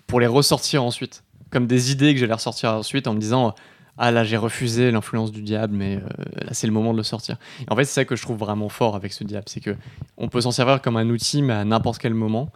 pour 0.06 0.20
les 0.20 0.28
ressortir 0.28 0.84
ensuite, 0.84 1.24
comme 1.50 1.66
des 1.66 1.92
idées 1.92 2.14
que 2.14 2.20
j'allais 2.20 2.36
ressortir 2.36 2.72
ensuite 2.74 3.08
en 3.08 3.16
me 3.16 3.20
disant 3.20 3.56
ah 4.04 4.10
là 4.10 4.24
j'ai 4.24 4.36
refusé 4.36 4.89
l'influence 4.89 5.32
du 5.32 5.43
diable, 5.43 5.76
mais 5.76 5.97
euh, 5.97 6.24
là 6.41 6.54
c'est 6.54 6.66
le 6.66 6.74
moment 6.74 6.91
de 6.91 6.97
le 6.97 7.04
sortir. 7.04 7.38
Et 7.62 7.72
en 7.72 7.76
fait, 7.76 7.86
c'est 7.86 7.93
ça 7.93 8.06
que 8.06 8.16
je 8.16 8.24
trouve 8.24 8.38
vraiment 8.38 8.68
fort 8.68 8.95
avec 8.95 9.14
ce 9.14 9.24
diable, 9.24 9.45
c'est 9.47 9.60
que 9.60 9.76
on 10.18 10.28
peut 10.28 10.41
s'en 10.41 10.52
servir 10.52 10.82
comme 10.82 10.97
un 10.97 11.07
outil, 11.10 11.44
mais 11.44 11.53
à 11.53 11.64
n'importe 11.64 12.02
quel 12.02 12.15
moment. 12.15 12.49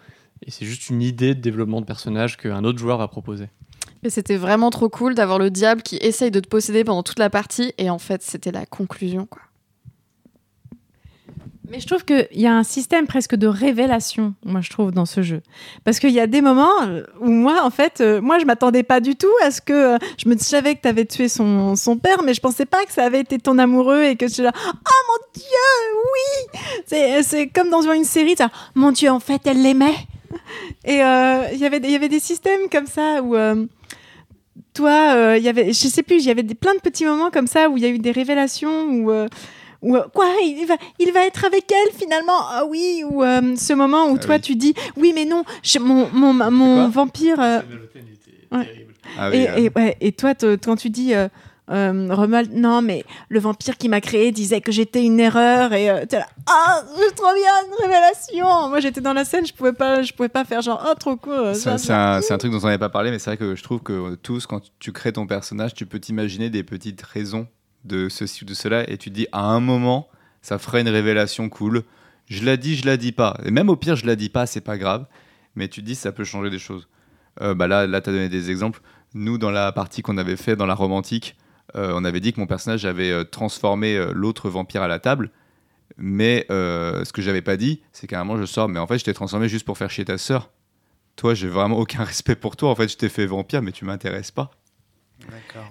Et 0.46 0.50
c'est 0.50 0.66
juste 0.66 0.90
une 0.90 1.04
idée 1.04 1.36
de 1.36 1.42
développement 1.42 1.82
de 1.82 1.86
personnage 1.86 2.38
qu'un 2.38 2.64
autre 2.64 2.80
joueur 2.80 2.98
va 2.98 3.08
proposer. 3.08 3.48
Mais 4.02 4.10
c'était 4.10 4.38
vraiment 4.38 4.72
trop 4.72 4.90
cool 4.90 5.14
d'avoir 5.14 5.38
le 5.38 5.52
diable 5.52 5.84
qui 5.84 5.98
essaye 5.98 6.32
de 6.32 6.40
te 6.40 6.48
posséder 6.48 6.84
pendant 6.84 7.04
toute 7.04 7.20
la 7.20 7.30
partie. 7.30 7.74
Et 7.78 7.92
en 7.92 8.00
fait, 8.00 8.24
c'était 8.24 8.52
la 8.52 8.66
conclusion, 8.66 9.28
quoi. 9.28 9.44
Mais 11.70 11.80
je 11.80 11.88
trouve 11.88 12.06
qu'il 12.06 12.28
y 12.34 12.48
a 12.48 12.54
un 12.54 12.64
système 12.64 13.08
presque 13.08 13.36
de 13.36 13.48
révélation, 13.48 14.34
moi 14.44 14.62
je 14.62 14.70
trouve, 14.70 14.92
dans 14.92 15.06
ce 15.06 15.22
jeu. 15.22 15.42
Parce 15.84 16.00
qu'il 16.00 16.12
y 16.12 16.20
a 16.20 16.28
des 16.28 16.42
moments 16.42 16.84
euh, 16.84 17.04
où 17.22 17.30
moi, 17.30 17.64
en 17.64 17.70
fait, 17.70 18.02
euh, 18.02 18.22
moi 18.22 18.40
je 18.40 18.46
m'attendais 18.46 18.84
pas 18.84 19.00
du 19.00 19.16
tout 19.16 19.34
à 19.44 19.52
ce 19.52 19.62
que... 19.62 19.96
euh, 19.96 19.98
je 20.18 20.30
me 20.30 20.38
savais 20.38 20.76
que 20.76 20.82
tu 20.82 20.88
avais 20.88 21.06
tué 21.06 21.28
son, 21.28 21.76
son 21.76 21.98
père, 21.98 22.24
mais 22.24 22.34
je 22.34 22.42
pensais 22.42 22.66
pas 22.66 22.84
que 22.86 22.92
ça 22.92 23.04
avait 23.04 23.22
été 23.22 23.40
ton 23.40 23.58
amoureux 23.58 24.04
et 24.04 24.16
que 24.16 24.26
tu 24.26 24.44
là... 24.44 24.52
Oh 24.56 25.02
mon 25.08 25.42
Dieu, 25.42 26.54
oui 26.94 27.24
C'est 27.24 27.48
comme 27.48 27.70
dans 27.70 27.90
une 27.92 28.04
série, 28.04 28.36
ça, 28.38 28.50
mon 28.76 28.92
Dieu, 28.92 29.10
en 29.10 29.20
fait, 29.20 29.42
elle 29.46 29.62
l'aimait. 29.62 29.96
Et 30.84 31.04
euh, 31.04 31.44
il 31.54 31.60
y 31.60 31.66
il 31.66 31.92
y 31.92 31.96
avait 31.96 32.10
des 32.10 32.20
systèmes 32.20 32.70
comme 32.72 32.88
ça 32.88 33.22
où... 33.24 33.36
euh, 33.36 33.66
toi, 34.76 35.16
euh, 35.16 35.38
il 35.38 35.44
y 35.44 35.50
avait, 35.50 35.68
je 35.68 35.88
sais 35.88 36.04
plus, 36.04 36.18
il 36.18 36.28
y 36.28 36.30
avait 36.30 36.44
des, 36.44 36.54
plein 36.54 36.76
de 36.76 36.80
petits 36.80 37.06
moments 37.06 37.32
comme 37.32 37.48
ça 37.48 37.70
où 37.70 37.78
il 37.78 37.84
y 37.84 37.86
a 37.86 37.90
eu 37.90 37.98
des 37.98 38.12
révélations 38.12 38.84
où, 38.90 39.10
euh, 39.10 39.28
ou 39.82 39.96
euh, 39.96 40.04
quoi 40.14 40.26
il 40.44 40.66
va, 40.68 40.76
il 41.00 41.12
va 41.12 41.26
être 41.26 41.46
avec 41.46 41.72
elle 41.72 41.94
finalement? 41.94 42.40
Ah 42.50 42.64
oui 42.68 43.04
ou 43.10 43.24
euh, 43.24 43.56
ce 43.56 43.74
moment 43.74 44.10
où 44.10 44.16
Ah 44.16 44.20
toi 44.26 44.36
oui. 44.36 44.42
tu 44.42 44.56
dis 44.56 44.74
oui 44.98 45.12
mais 45.16 45.26
non 45.26 45.44
je- 45.64 45.80
mon 45.80 46.10
mon, 46.12 46.34
mon 46.52 46.90
vampire 46.90 47.40
euh, 47.40 47.60
Ouais. 48.52 48.68
Ah 49.18 49.30
oui, 49.30 49.38
Et, 49.38 49.50
euh, 49.50 49.56
et, 49.58 49.72
ouais, 49.76 49.98
et 50.02 50.12
toi, 50.12 50.34
quand 50.64 50.76
tu 50.76 50.90
dis 50.90 51.14
euh, 51.14 51.28
euh, 51.72 52.08
Romuald, 52.12 52.54
non, 52.54 52.82
mais 52.82 53.04
le 53.30 53.40
vampire 53.40 53.78
qui 53.78 53.90
m'a 53.90 54.02
créé 54.02 54.32
disait 54.32 54.62
que 54.62 54.72
j'étais 54.72 55.04
une 55.04 55.20
erreur 55.20 55.74
et 55.74 55.90
euh, 55.90 56.06
t'es 56.06 56.18
là, 56.20 56.28
ah, 56.48 56.84
trop 57.16 57.34
bien, 57.34 57.52
une 57.68 57.84
révélation. 57.88 58.70
Moi, 58.70 58.80
j'étais 58.80 59.02
dans 59.02 59.14
la 59.14 59.26
scène, 59.26 59.46
je 59.46 59.54
pouvais 59.54 59.74
pas, 59.74 60.02
je 60.04 60.14
pouvais 60.14 60.30
pas 60.30 60.44
faire 60.46 60.62
genre, 60.62 60.84
oh, 60.90 60.94
trop 61.00 61.16
cool. 61.18 61.56
C'est 61.56 61.70
un, 61.70 62.22
c'est 62.22 62.34
un 62.34 62.38
truc 62.38 62.52
dont 62.52 62.60
on 62.60 62.66
n'avait 62.66 62.78
pas 62.78 62.90
parlé, 62.90 63.10
mais 63.12 63.20
c'est 63.20 63.32
vrai 63.32 63.38
que 63.38 63.56
je 63.56 63.64
trouve 63.64 63.82
que 63.82 64.16
tous, 64.16 64.46
quand 64.48 64.62
tu 64.80 64.92
crées 64.92 65.14
ton 65.14 65.26
personnage, 65.28 65.74
tu 65.74 65.86
peux 65.86 66.00
t'imaginer 66.00 66.50
des 66.50 66.64
petites 66.64 67.02
raisons 67.02 67.48
de 67.86 68.10
ceci 68.10 68.44
ou 68.44 68.48
de 68.48 68.54
cela, 68.54 68.90
et 68.90 68.98
tu 68.98 69.10
te 69.10 69.16
dis 69.16 69.28
à 69.32 69.42
un 69.42 69.60
moment, 69.60 70.10
ça 70.42 70.58
ferait 70.58 70.82
une 70.82 70.90
révélation 70.90 71.50
cool. 71.50 71.84
Je 72.28 72.44
la 72.44 72.58
dis, 72.58 72.76
je 72.76 72.86
la 72.86 72.98
dis 72.98 73.12
pas. 73.12 73.38
Et 73.46 73.52
même 73.52 73.70
au 73.70 73.76
pire, 73.76 73.96
je 73.96 74.06
la 74.06 74.16
dis 74.16 74.30
pas, 74.30 74.46
c'est 74.46 74.62
pas 74.62 74.78
grave. 74.78 75.06
Mais 75.56 75.68
tu 75.68 75.82
te 75.82 75.86
dis, 75.86 75.96
ça 75.96 76.12
peut 76.12 76.24
changer 76.24 76.50
des 76.50 76.60
choses. 76.60 76.88
Euh, 77.42 77.54
bah 77.54 77.68
là, 77.68 77.88
là 77.88 78.02
tu 78.02 78.10
as 78.10 78.14
donné 78.14 78.30
des 78.30 78.52
exemples. 78.52 78.82
Nous, 79.14 79.38
dans 79.38 79.52
la 79.52 79.72
partie 79.72 80.02
qu'on 80.02 80.18
avait 80.18 80.36
fait 80.36 80.56
dans 80.56 80.66
la 80.66 80.76
romantique, 80.76 81.36
euh, 81.76 81.94
on 81.96 82.04
avait 82.04 82.20
dit 82.20 82.34
que 82.34 82.40
mon 82.40 82.48
personnage 82.48 82.86
avait 82.86 83.12
euh, 83.12 83.24
transformé 83.24 84.04
l'autre 84.14 84.50
vampire 84.50 84.82
à 84.82 84.88
la 84.88 85.00
table. 85.00 85.32
Mais 85.98 86.46
ce 86.50 87.12
que 87.14 87.22
j'avais 87.22 87.42
pas 87.42 87.58
dit, 87.58 87.82
c'est 87.94 88.08
qu'à 88.08 88.20
un 88.20 88.24
moment, 88.24 88.40
je 88.40 88.46
sors, 88.46 88.68
mais 88.68 88.80
en 88.80 88.88
fait, 88.88 88.98
je 88.98 89.06
t'ai 89.06 89.14
transformé 89.14 89.48
juste 89.48 89.66
pour 89.66 89.78
faire 89.78 89.90
chier 89.90 90.04
ta 90.04 90.18
sœur. 90.18 90.52
Toi, 91.16 91.34
j'ai 91.34 91.48
vraiment 91.48 91.78
aucun 91.78 92.04
respect 92.12 92.36
pour 92.36 92.56
toi. 92.56 92.70
En 92.70 92.76
fait, 92.76 92.88
je 92.88 92.98
t'ai 92.98 93.10
fait 93.10 93.26
vampire, 93.26 93.62
mais 93.62 93.72
tu 93.72 93.86
m'intéresses 93.86 94.32
pas. 94.32 94.52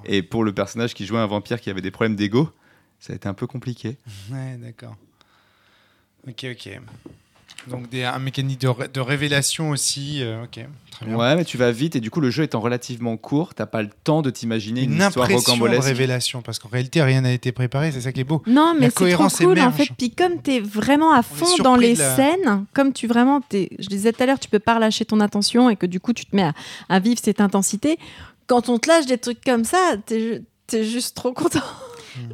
Et 0.05 0.23
pour 0.23 0.45
le 0.45 0.53
personnage 0.53 0.95
qui 0.95 1.07
jouait 1.07 1.19
un 1.19 1.27
vampire 1.27 1.61
qui 1.61 1.71
avait 1.71 1.83
des 1.83 1.91
problèmes 1.91 2.17
d'ego, 2.17 2.51
ça 3.01 3.13
a 3.13 3.17
été 3.17 3.29
un 3.29 3.35
peu 3.35 3.47
compliqué. 3.47 3.97
Ouais, 4.31 4.57
d'accord. 4.59 4.97
Ok, 6.29 6.47
ok. 6.53 6.81
Donc 7.67 7.89
des, 7.89 8.05
un 8.05 8.19
mécanique 8.19 8.61
de, 8.61 8.69
ré- 8.69 8.89
de 8.89 9.01
révélation 9.01 9.71
aussi. 9.71 10.23
euh, 10.23 10.45
ok, 10.45 10.61
très 10.91 11.07
bien. 11.07 11.17
Ouais, 11.17 11.35
mais 11.35 11.47
tu 11.47 11.57
vas 11.57 11.71
vite 11.71 11.97
et 11.97 12.01
du 12.01 12.11
coup, 12.11 12.21
le 12.21 12.29
jeu 12.31 12.43
étant 12.43 12.61
relativement 12.61 13.17
court, 13.17 13.55
t'as 13.55 13.65
pas 13.65 13.81
le 13.81 13.89
temps 14.05 14.21
de 14.21 14.29
t'imaginer 14.29 14.83
une, 14.83 14.93
Une 14.95 15.01
histoire 15.01 15.25
impression 15.31 15.55
de 15.55 15.61
rocambolesque. 15.63 15.87
révélation, 15.87 16.43
parce 16.43 16.59
qu'en 16.59 16.69
réalité, 16.69 17.03
rien 17.03 17.23
n'a 17.23 17.33
été 17.33 17.53
préparé, 17.53 17.91
c'est 17.91 18.03
ça 18.03 18.13
qui 18.13 18.21
est 18.21 18.25
beau. 18.25 18.43
Non, 18.47 18.75
mais 18.79 18.91
c'est 18.91 19.13
trop 19.13 19.29
cool 19.47 19.61
en 19.61 19.73
fait. 19.73 19.89
Puis 19.97 20.11
comme 20.11 20.43
tu 20.43 20.53
es 20.53 20.61
vraiment 20.61 21.13
à 21.15 21.23
fond 21.23 21.47
dans 21.63 21.77
les 21.77 21.95
la- 21.95 22.17
scènes, 22.17 22.67
comme 22.75 22.93
tu 22.93 23.07
vraiment, 23.07 23.41
t'es- 23.41 23.71
je 23.79 23.89
disais 23.89 24.13
tout 24.13 24.23
à 24.23 24.27
l'heure, 24.27 24.39
tu 24.41 24.51
peux 24.51 24.59
pas 24.59 24.75
relâcher 24.75 25.07
ton 25.07 25.21
attention 25.21 25.71
et 25.71 25.77
que 25.77 25.87
du 25.87 26.01
coup 26.01 26.13
tu 26.13 26.27
te 26.27 26.37
mets 26.37 26.43
à, 26.43 26.53
à 26.91 26.99
vivre 27.01 27.19
cette 27.23 27.41
intensité. 27.41 27.99
Quand 28.47 28.69
on 28.69 28.79
te 28.79 28.89
lâche 28.89 29.07
des 29.07 29.19
trucs 29.19 29.43
comme 29.45 29.65
ça, 29.65 29.97
t'es 30.07 30.43
es 30.73 30.85
juste 30.85 31.17
trop 31.17 31.33
content. 31.33 31.61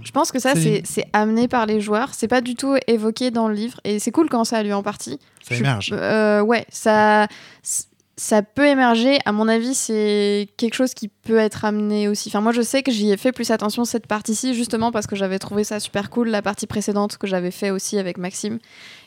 Je 0.05 0.11
pense 0.11 0.31
que 0.31 0.39
ça, 0.39 0.55
C'est- 0.55 0.61
c'est 0.63 0.83
c'est 0.87 1.05
amené 1.13 1.49
par 1.49 1.65
les 1.67 1.81
joueurs. 1.81 2.11
C'est 2.13 2.29
pas 2.29 2.41
du 2.43 2.55
tout 2.55 2.77
évoqué 2.87 3.31
dans 3.31 3.49
le 3.49 3.55
livre. 3.55 3.81
Et 3.85 3.99
c'est 3.99 4.11
cool 4.11 4.29
quand 4.29 4.45
ça 4.45 4.59
a 4.59 4.63
lieu 4.63 4.75
en 4.75 4.83
partie. 4.83 5.19
Ça 5.43 5.55
Je- 5.55 5.61
émerge. 5.61 5.91
euh, 5.95 6.41
ouais, 6.43 6.67
ça, 6.69 7.27
ça 8.17 8.43
peut 8.43 8.67
émerger. 8.67 9.19
À 9.25 9.33
mon 9.33 9.49
avis, 9.49 9.75
c'est 9.75 10.49
quelque 10.59 10.75
chose 10.75 10.93
qui 10.93 11.09
peut 11.09 11.39
être 11.39 11.65
amené 11.65 12.09
aussi. 12.09 12.29
Enfin, 12.29 12.43
moi, 12.43 12.53
je 12.53 12.61
sais 12.61 12.83
que 12.83 12.93
j'y 12.93 13.11
ai 13.11 13.17
fait 13.17 13.33
plus 13.33 13.51
attention 13.51 13.87
cette 13.87 14.07
partie-ci, 14.07 14.53
justement 14.53 14.93
parce 14.93 15.07
que 15.07 15.17
j'avais 15.17 15.39
trouvé 15.39 15.65
ça 15.65 15.81
super 15.81 16.11
cool, 16.11 16.29
la 16.29 16.43
partie 16.43 16.67
précédente 16.67 17.17
que 17.17 17.27
j'avais 17.27 17.51
fait 17.51 17.71
aussi 17.71 17.99
avec 17.99 18.19
Maxime. 18.19 18.59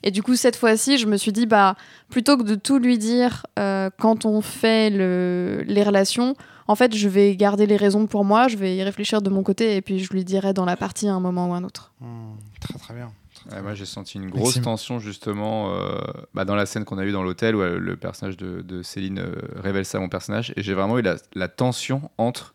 Et 0.02 0.10
du 0.10 0.24
coup, 0.24 0.36
cette 0.36 0.56
fois-ci, 0.56 0.98
je 0.98 1.06
me 1.06 1.18
suis 1.18 1.32
dit, 1.32 1.46
bah, 1.46 1.76
plutôt 2.10 2.36
que 2.38 2.44
de 2.44 2.56
tout 2.56 2.80
lui 2.80 2.98
dire 2.98 3.46
euh, 3.60 3.92
quand 4.00 4.26
on 4.26 4.42
fait 4.42 4.90
le, 4.90 5.64
les 5.68 5.84
relations, 5.84 6.36
en 6.68 6.76
fait, 6.76 6.96
je 6.96 7.10
vais 7.10 7.36
garder 7.36 7.66
les 7.66 7.78
raisons 7.78 8.08
pour 8.08 8.26
moi, 8.26 8.48
je 8.48 8.58
vais 8.58 8.76
y 8.76 8.84
réfléchir 8.84 9.22
de 9.22 9.30
mon 9.30 9.44
côté, 9.44 9.76
et 9.76 9.82
puis 9.82 10.00
je 10.00 10.12
lui 10.14 10.24
dirai 10.24 10.54
dans 10.54 10.66
la 10.66 10.78
partie 10.78 11.08
à 11.08 11.14
un 11.14 11.20
moment 11.20 11.50
ou 11.50 11.54
un 11.54 11.64
autre. 11.64 11.94
Hmm, 12.00 12.34
très 12.60 12.80
très 12.80 12.94
bien. 12.94 13.12
Ouais, 13.52 13.62
moi, 13.62 13.74
j'ai 13.74 13.86
senti 13.86 14.18
une 14.18 14.30
grosse 14.30 14.46
Maxime. 14.46 14.64
tension 14.64 15.00
justement 15.00 15.74
euh, 15.74 16.00
bah, 16.34 16.46
dans 16.46 16.56
la 16.56 16.66
scène 16.66 16.86
qu'on 16.86 16.98
a 16.98 17.04
eue 17.06 17.12
dans 17.12 17.24
l'hôtel 17.24 17.56
où 17.56 17.62
euh, 17.62 17.78
le 17.78 17.98
personnage 17.98 18.38
de, 18.38 18.62
de 18.62 18.82
Céline 18.84 19.20
euh, 19.20 19.36
révèle 19.56 19.86
ça 19.86 19.98
à 19.98 20.02
mon 20.02 20.08
personnage. 20.08 20.54
Et 20.56 20.62
j'ai 20.64 20.74
vraiment 20.74 20.98
eu 20.98 21.02
la, 21.02 21.16
la 21.34 21.50
tension 21.50 22.10
entre, 22.18 22.54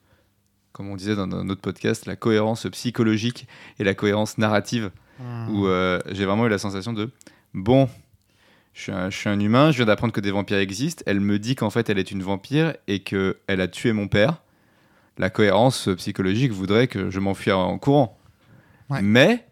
comme 0.72 0.88
on 0.88 0.96
disait 0.96 1.14
dans 1.14 1.24
un 1.24 1.48
autre 1.50 1.60
podcast, 1.60 2.06
la 2.06 2.16
cohérence 2.16 2.66
psychologique 2.72 3.46
et 3.78 3.84
la 3.84 3.94
cohérence 3.94 4.38
narrative. 4.38 4.90
Hmm. 5.18 5.50
Où 5.50 5.66
euh, 5.66 5.98
j'ai 6.10 6.24
vraiment 6.24 6.46
eu 6.46 6.48
la 6.48 6.58
sensation 6.58 6.92
de 6.92 7.10
bon, 7.52 7.88
je 8.78 8.82
suis, 8.84 8.92
un, 8.92 9.10
je 9.10 9.16
suis 9.18 9.28
un 9.28 9.40
humain, 9.40 9.72
je 9.72 9.78
viens 9.78 9.86
d'apprendre 9.86 10.12
que 10.12 10.20
des 10.20 10.30
vampires 10.30 10.58
existent. 10.58 11.02
Elle 11.04 11.18
me 11.18 11.40
dit 11.40 11.56
qu'en 11.56 11.68
fait 11.68 11.90
elle 11.90 11.98
est 11.98 12.12
une 12.12 12.22
vampire 12.22 12.74
et 12.86 13.00
qu'elle 13.00 13.34
a 13.48 13.66
tué 13.66 13.92
mon 13.92 14.06
père. 14.06 14.40
La 15.18 15.30
cohérence 15.30 15.88
psychologique 15.96 16.52
voudrait 16.52 16.86
que 16.86 17.10
je 17.10 17.18
m'enfuis 17.18 17.50
en 17.50 17.76
courant. 17.78 18.16
Ouais. 18.88 19.00
Mais 19.02 19.44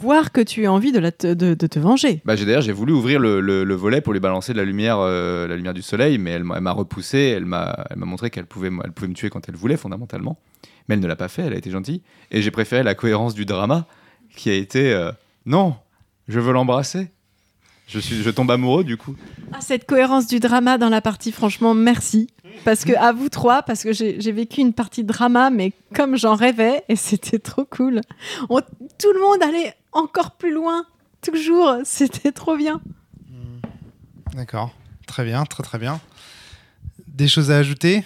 Voir 0.00 0.30
que 0.32 0.40
tu 0.40 0.64
as 0.66 0.72
envie 0.72 0.90
de, 0.92 0.98
la 1.00 1.10
te, 1.12 1.26
de, 1.34 1.54
de 1.54 1.66
te 1.66 1.78
venger. 1.78 2.20
bah, 2.24 2.34
j'ai 2.36 2.44
d'ailleurs 2.44 2.62
j'ai 2.62 2.72
voulu 2.72 2.92
ouvrir 2.92 3.18
le, 3.20 3.40
le- 3.40 3.64
le 3.64 3.74
volet 3.74 4.00
pour 4.00 4.12
lui 4.12 4.18
balancer 4.20 4.52
de 4.52 4.58
la 4.58 4.64
lumière, 4.64 4.98
euh, 5.00 5.46
la 5.48 5.56
lumière 5.56 5.74
du 5.74 5.82
soleil, 5.82 6.18
mais 6.18 6.30
elle 6.30 6.44
m'a 6.44 6.70
repoussé, 6.72 7.18
elle 7.36 7.44
m'a 7.46 7.86
montré 7.96 8.30
qu'elle 8.30 8.46
pouvait, 8.46 8.70
elle 8.84 8.92
pouvait 8.92 9.08
me 9.08 9.14
tuer 9.14 9.28
quand 9.30 9.48
elle 9.48 9.54
voulait 9.56 9.76
fondamentalement, 9.76 10.38
mais 10.88 10.94
elle 10.94 11.00
ne 11.00 11.06
l'a 11.06 11.14
pas 11.16 11.28
fait, 11.28 11.42
elle 11.42 11.52
a 11.52 11.56
été 11.56 11.70
gentille, 11.70 12.02
et 12.32 12.42
j'ai 12.42 12.50
préféré 12.52 12.82
la 12.84 12.94
cohérence 12.94 13.34
du 13.34 13.44
drama 13.44 13.86
qui 14.34 14.50
a 14.50 14.54
été 14.54 14.92
euh, 14.92 15.12
non, 15.46 15.76
je 16.26 16.40
veux 16.40 16.52
l'embrasser, 16.52 17.10
je 17.88 17.98
suis, 17.98 18.22
je 18.22 18.30
tombe 18.30 18.50
amoureux 18.50 18.84
du 18.84 18.96
coup. 18.96 19.16
Ah, 19.52 19.60
cette 19.60 19.86
cohérence 19.86 20.26
du 20.28 20.38
drama 20.38 20.78
dans 20.78 20.88
la 20.90 21.00
partie, 21.00 21.32
franchement, 21.32 21.74
merci. 21.74 22.28
Parce 22.64 22.84
que 22.84 22.92
à 22.96 23.12
vous 23.12 23.28
trois, 23.28 23.62
parce 23.62 23.82
que 23.82 23.92
j'ai 23.92 24.32
vécu 24.32 24.60
une 24.60 24.72
partie 24.72 25.04
drama, 25.04 25.50
mais 25.50 25.72
comme 25.94 26.16
j'en 26.16 26.34
rêvais, 26.34 26.84
et 26.88 26.96
c'était 26.96 27.38
trop 27.38 27.64
cool. 27.64 28.00
On- 28.50 28.60
tout 28.60 29.12
le 29.14 29.20
monde 29.20 29.42
allait 29.42 29.74
encore 29.92 30.32
plus 30.32 30.52
loin, 30.52 30.84
toujours. 31.22 31.76
C'était 31.84 32.32
trop 32.32 32.56
bien. 32.56 32.80
D'accord. 34.34 34.74
Très 35.06 35.24
bien, 35.24 35.44
très 35.44 35.62
très 35.62 35.78
bien. 35.78 36.00
Des 37.06 37.28
choses 37.28 37.50
à 37.50 37.56
ajouter? 37.58 38.04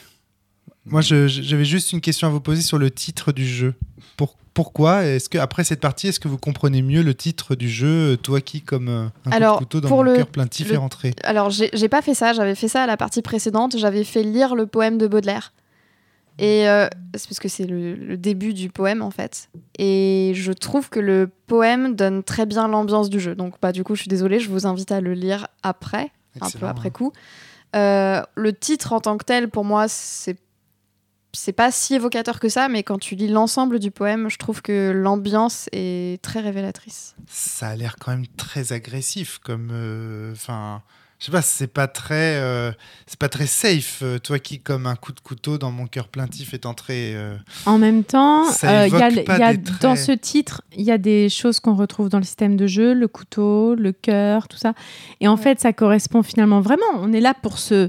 Moi, 0.87 1.01
j'avais 1.01 1.65
juste 1.65 1.93
une 1.93 2.01
question 2.01 2.27
à 2.29 2.31
vous 2.31 2.41
poser 2.41 2.63
sur 2.63 2.79
le 2.79 2.91
titre 2.91 3.33
du 3.33 3.47
jeu. 3.47 3.75
Pour- 4.17 4.37
pourquoi 4.55 5.05
Est-ce 5.05 5.29
que 5.29 5.39
après 5.39 5.65
cette 5.65 5.81
partie, 5.81 6.09
est-ce 6.09 6.21
que 6.21 6.29
vous 6.29 6.39
comprenez 6.39 6.83
mieux 6.83 7.03
le 7.03 7.15
titre 7.15 7.55
du 7.55 7.69
jeu, 7.69 8.17
toi 8.17 8.41
qui 8.41 8.61
comme 8.63 8.89
euh, 8.89 9.07
un 9.25 9.31
coup 9.31 9.37
Alors, 9.37 9.55
de 9.55 9.59
couteau 9.61 9.81
dans 9.81 9.89
pour 9.89 9.99
mon 9.99 10.03
le- 10.05 10.17
cœur 10.17 10.27
plaintif 10.27 10.69
le- 10.69 10.75
et 10.75 10.77
rentré 10.77 11.15
Alors, 11.25 11.51
j'ai 11.51 11.89
pas 11.89 12.03
fait 12.03 12.15
ça, 12.15 12.33
j'avais 12.33 12.55
fait 12.55 12.69
ça 12.69 12.83
à 12.83 12.87
la 12.87 12.97
partie 12.97 13.23
précédente, 13.23 13.77
j'avais 13.79 14.05
fait 14.05 14.23
lire 14.23 14.55
le 14.55 14.67
poème 14.67 14.99
de 14.99 15.07
Baudelaire. 15.07 15.53
Et 16.39 16.67
euh, 16.69 16.89
c'est 17.15 17.29
parce 17.29 17.41
que 17.41 17.49
c'est 17.49 17.67
le, 17.67 17.95
le 17.95 18.17
début 18.17 18.55
du 18.55 18.71
poème 18.71 19.03
en 19.03 19.11
fait. 19.11 19.51
Et 19.79 20.33
je 20.35 20.53
trouve 20.53 20.89
que 20.89 20.99
le 20.99 21.31
poème 21.47 21.95
donne 21.95 22.23
très 22.23 22.47
bien 22.47 22.69
l'ambiance 22.69 23.11
du 23.11 23.21
jeu. 23.21 23.35
Donc, 23.35 23.55
bah, 23.61 23.71
du 23.73 23.85
coup, 23.85 23.95
je 23.95 24.01
suis 24.01 24.09
désolée, 24.09 24.41
je 24.41 24.49
vous 24.49 24.67
invite 24.67 24.93
à 24.93 25.01
le 25.03 25.13
lire 25.13 25.47
après, 25.63 26.11
un 26.41 26.49
peu 26.51 26.67
après 26.67 26.91
coup. 26.91 27.13
Euh, 27.77 28.23
le 28.35 28.53
titre 28.55 28.93
en 28.95 29.01
tant 29.01 29.19
que 29.19 29.25
tel, 29.27 29.49
pour 29.51 29.65
moi, 29.65 29.89
c'est 29.89 30.37
c'est 31.33 31.53
pas 31.53 31.71
si 31.71 31.95
évocateur 31.95 32.41
que 32.41 32.49
ça, 32.49 32.69
mais 32.69 32.83
quand 32.83 32.99
tu 32.99 33.15
lis 33.15 33.29
l'ensemble 33.29 33.79
du 33.79 33.91
poème, 33.91 34.29
je 34.31 34.37
trouve 34.39 34.61
que 34.63 34.91
l'ambiance 34.95 35.69
est 35.73 36.21
très 36.23 36.41
révélatrice. 36.41 37.15
Ça 37.29 37.69
a 37.69 37.77
l'air 37.77 37.97
quand 38.01 38.11
même 38.13 38.27
très 38.37 38.73
agressif, 38.73 39.39
comme, 39.39 39.71
euh, 39.73 40.33
enfin, 40.33 40.83
je 41.19 41.27
sais 41.27 41.33
pas, 41.33 41.41
c'est 41.43 41.67
pas 41.69 41.87
très, 41.87 42.37
euh, 42.37 42.73
c'est 43.07 43.19
pas 43.19 43.29
très 43.29 43.47
safe. 43.47 44.01
euh, 44.03 44.19
toi 44.19 44.39
qui 44.41 44.59
comme 44.61 44.87
un 44.87 44.97
coup 44.97 45.13
de 45.13 45.21
couteau 45.21 45.57
dans 45.57 45.71
mon 45.71 45.87
cœur 45.87 46.09
plaintif 46.09 46.53
est 46.53 46.67
entré. 46.67 47.13
euh, 47.15 47.37
En 47.65 47.79
même 47.79 48.03
temps, 48.05 48.45
Ça 48.45 48.83
euh, 48.83 48.89
il 48.89 48.99
y 48.99 49.03
a, 49.03 49.53
y 49.53 49.59
dans 49.81 49.95
ce 49.97 50.13
titre, 50.13 50.63
il 50.77 50.83
y 50.83 50.91
a 50.91 50.99
des 50.99 51.29
choses 51.29 51.61
qu'on 51.61 51.75
retrouve 51.77 52.09
dans 52.09 52.19
le 52.19 52.25
système 52.25 52.57
de 52.57 52.67
jeu, 52.67 52.93
le 52.93 53.09
couteau, 53.09 53.75
le 53.75 53.93
cœur, 53.93 54.49
tout 54.49 54.59
ça. 54.59 54.75
Et 55.21 55.29
en 55.29 55.37
Ouais. 55.37 55.43
fait, 55.43 55.61
ça 55.61 55.73
correspond 55.73 56.23
finalement 56.23 56.61
vraiment. 56.61 56.85
On 56.97 57.13
est 57.13 57.21
là 57.21 57.33
pour 57.35 57.59
ce. 57.59 57.89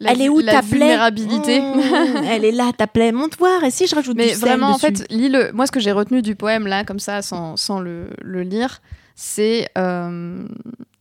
La 0.00 0.12
elle 0.12 0.22
est 0.22 0.28
où 0.28 0.40
ta 0.42 0.60
plaie 0.62 0.68
vulnérabilité 0.78 1.60
Mmh, 1.60 1.80
Elle 2.24 2.44
est 2.44 2.52
là, 2.52 2.70
ta 2.76 2.86
plaie. 2.86 3.10
Monte 3.12 3.36
voir. 3.38 3.64
Et 3.64 3.70
si 3.70 3.86
je 3.86 3.94
rajoute 3.94 4.16
Mais 4.16 4.28
du 4.28 4.34
sel 4.34 4.40
vraiment, 4.40 4.68
en 4.68 4.72
dessus 4.74 4.86
fait, 4.86 5.06
lis 5.10 5.28
le... 5.28 5.50
moi, 5.52 5.66
ce 5.66 5.72
que 5.72 5.80
j'ai 5.80 5.90
retenu 5.92 6.22
du 6.22 6.36
poème, 6.36 6.66
là, 6.66 6.84
comme 6.84 7.00
ça, 7.00 7.20
sans, 7.22 7.56
sans 7.56 7.80
le, 7.80 8.10
le 8.22 8.42
lire, 8.42 8.80
c'est 9.16 9.68
euh, 9.76 10.46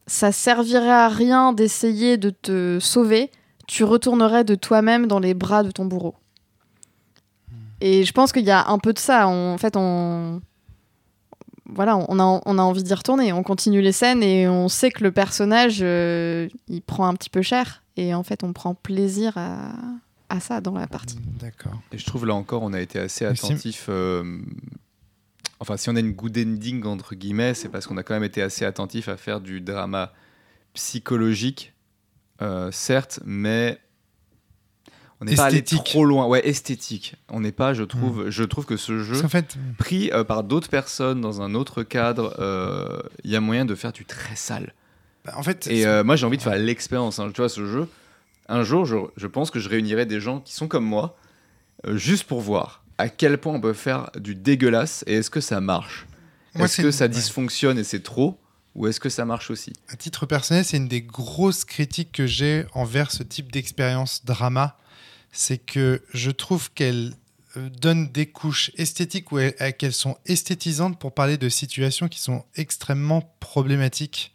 ça 0.07 0.31
servirait 0.31 0.89
à 0.89 1.09
rien 1.09 1.53
d'essayer 1.53 2.17
de 2.17 2.31
te 2.31 2.79
sauver. 2.79 3.29
Tu 3.67 3.83
retournerais 3.83 4.43
de 4.43 4.55
toi-même 4.55 5.05
dans 5.05 5.19
les 5.19 5.33
bras 5.35 5.61
de 5.61 5.69
ton 5.71 5.85
bourreau. 5.85 6.15
Et 7.81 8.03
je 8.05 8.11
pense 8.11 8.31
qu'il 8.31 8.45
y 8.45 8.51
a 8.51 8.67
un 8.69 8.79
peu 8.79 8.93
de 8.93 8.99
ça. 8.99 9.27
On- 9.27 9.53
en 9.53 9.57
fait, 9.57 9.75
on. 9.77 10.41
Voilà, 11.77 11.95
on 11.95 12.19
a, 12.19 12.41
on 12.45 12.57
a 12.59 12.61
envie 12.61 12.83
d'y 12.83 12.93
retourner. 12.93 13.31
On 13.31 13.43
continue 13.43 13.81
les 13.81 13.93
scènes 13.93 14.21
et 14.21 14.49
on 14.49 14.67
sait 14.67 14.91
que 14.91 15.03
le 15.03 15.11
personnage, 15.13 15.77
euh, 15.81 16.49
il 16.67 16.81
prend 16.81 17.07
un 17.07 17.13
petit 17.13 17.29
peu 17.29 17.41
cher. 17.41 17.83
Et 17.95 18.13
en 18.13 18.23
fait, 18.23 18.43
on 18.43 18.51
prend 18.51 18.73
plaisir 18.73 19.33
à, 19.37 19.71
à 20.29 20.39
ça 20.41 20.59
dans 20.59 20.73
la 20.73 20.87
partie. 20.87 21.17
D'accord. 21.39 21.79
Et 21.93 21.97
je 21.97 22.05
trouve 22.05 22.25
là 22.25 22.33
encore, 22.33 22.63
on 22.63 22.73
a 22.73 22.81
été 22.81 22.99
assez 22.99 23.23
attentif. 23.25 23.85
euh, 23.87 24.41
Enfin, 25.59 25.77
si 25.77 25.89
on 25.89 25.95
a 25.95 25.99
une 25.99 26.11
good 26.11 26.37
ending 26.37 26.83
entre 26.85 27.15
guillemets, 27.15 27.53
c'est 27.55 27.69
parce 27.69 27.87
qu'on 27.87 27.97
a 27.97 28.03
quand 28.03 28.13
même 28.13 28.23
été 28.23 28.41
assez 28.43 28.63
attentif 28.65 29.07
à 29.09 29.17
faire 29.17 29.39
du 29.41 29.61
drama 29.61 30.11
psychologique, 30.73 31.73
euh, 32.43 32.69
certes, 32.71 33.19
mais 33.25 33.79
on 35.19 35.25
n'est 35.25 35.35
pas 35.35 35.45
allé 35.45 35.63
trop 35.63 36.05
loin. 36.05 36.27
Ouais, 36.27 36.47
esthétique. 36.47 37.15
On 37.29 37.39
n'est 37.39 37.51
pas, 37.51 37.73
je 37.73 37.83
trouve, 37.83 38.29
je 38.29 38.43
trouve 38.43 38.65
que 38.65 38.77
ce 38.77 39.01
jeu 39.03 39.15
fait, 39.27 39.57
pris 39.77 40.11
euh, 40.11 40.23
par 40.23 40.43
d'autres 40.43 40.69
personnes 40.69 41.21
dans 41.21 41.41
un 41.41 41.55
autre 41.55 41.83
cadre, 41.83 42.35
euh, 42.39 42.99
il 43.23 43.31
y 43.31 43.35
a 43.35 43.41
moyen 43.41 43.65
de 43.65 43.73
faire 43.75 43.91
du 43.91 44.05
très 44.05 44.35
sale. 44.35 44.73
bah, 45.25 45.33
en 45.35 45.43
fait, 45.43 45.67
Et 45.67 45.85
euh, 45.87 46.03
moi, 46.03 46.15
j'ai 46.15 46.25
envie 46.25 46.37
de 46.37 46.43
faire 46.43 46.55
l'expérience. 46.57 47.19
hein. 47.19 47.31
Tu 47.33 47.41
vois, 47.41 47.49
ce 47.49 47.65
jeu, 47.65 47.87
un 48.47 48.63
jour, 48.63 48.85
je, 48.85 48.95
je 49.15 49.27
pense 49.27 49.49
que 49.49 49.59
je 49.59 49.69
réunirai 49.69 50.05
des 50.05 50.19
gens 50.19 50.39
qui 50.39 50.53
sont 50.53 50.67
comme 50.67 50.85
moi, 50.85 51.17
euh, 51.85 51.97
juste 51.97 52.25
pour 52.25 52.41
voir 52.41 52.83
à 52.99 53.09
quel 53.09 53.37
point 53.37 53.53
on 53.53 53.61
peut 53.61 53.73
faire 53.73 54.09
du 54.19 54.33
dégueulasse 54.35 55.03
et 55.07 55.15
est-ce 55.15 55.29
que 55.29 55.41
ça 55.41 55.61
marche? 55.61 56.07
Est-ce 56.55 56.81
que 56.81 56.89
ça 56.91 57.05
ouais. 57.05 57.09
dysfonctionne 57.09 57.77
et 57.77 57.83
c'est 57.83 58.01
trop? 58.01 58.39
Ou 58.73 58.87
est-ce 58.87 58.99
que 58.99 59.09
ça 59.09 59.25
marche 59.25 59.49
aussi? 59.51 59.73
À 59.89 59.95
titre 59.95 60.25
personnel, 60.25 60.63
c'est 60.65 60.77
une 60.77 60.87
des 60.87 61.01
grosses 61.01 61.65
critiques 61.65 62.11
que 62.11 62.25
j'ai 62.27 62.65
envers 62.73 63.11
ce 63.11 63.23
type 63.23 63.51
d'expérience 63.51 64.23
drama. 64.25 64.77
C'est 65.31 65.57
que 65.57 66.01
je 66.13 66.31
trouve 66.31 66.71
qu'elle 66.73 67.13
euh, 67.57 67.69
donne 67.81 68.09
des 68.11 68.25
couches 68.25 68.71
esthétiques 68.77 69.31
ou 69.31 69.39
elle- 69.39 69.55
qu'elles 69.77 69.93
sont 69.93 70.17
esthétisantes 70.25 70.99
pour 70.99 71.13
parler 71.13 71.37
de 71.37 71.49
situations 71.49 72.07
qui 72.07 72.19
sont 72.21 72.43
extrêmement 72.55 73.33
problématiques 73.39 74.33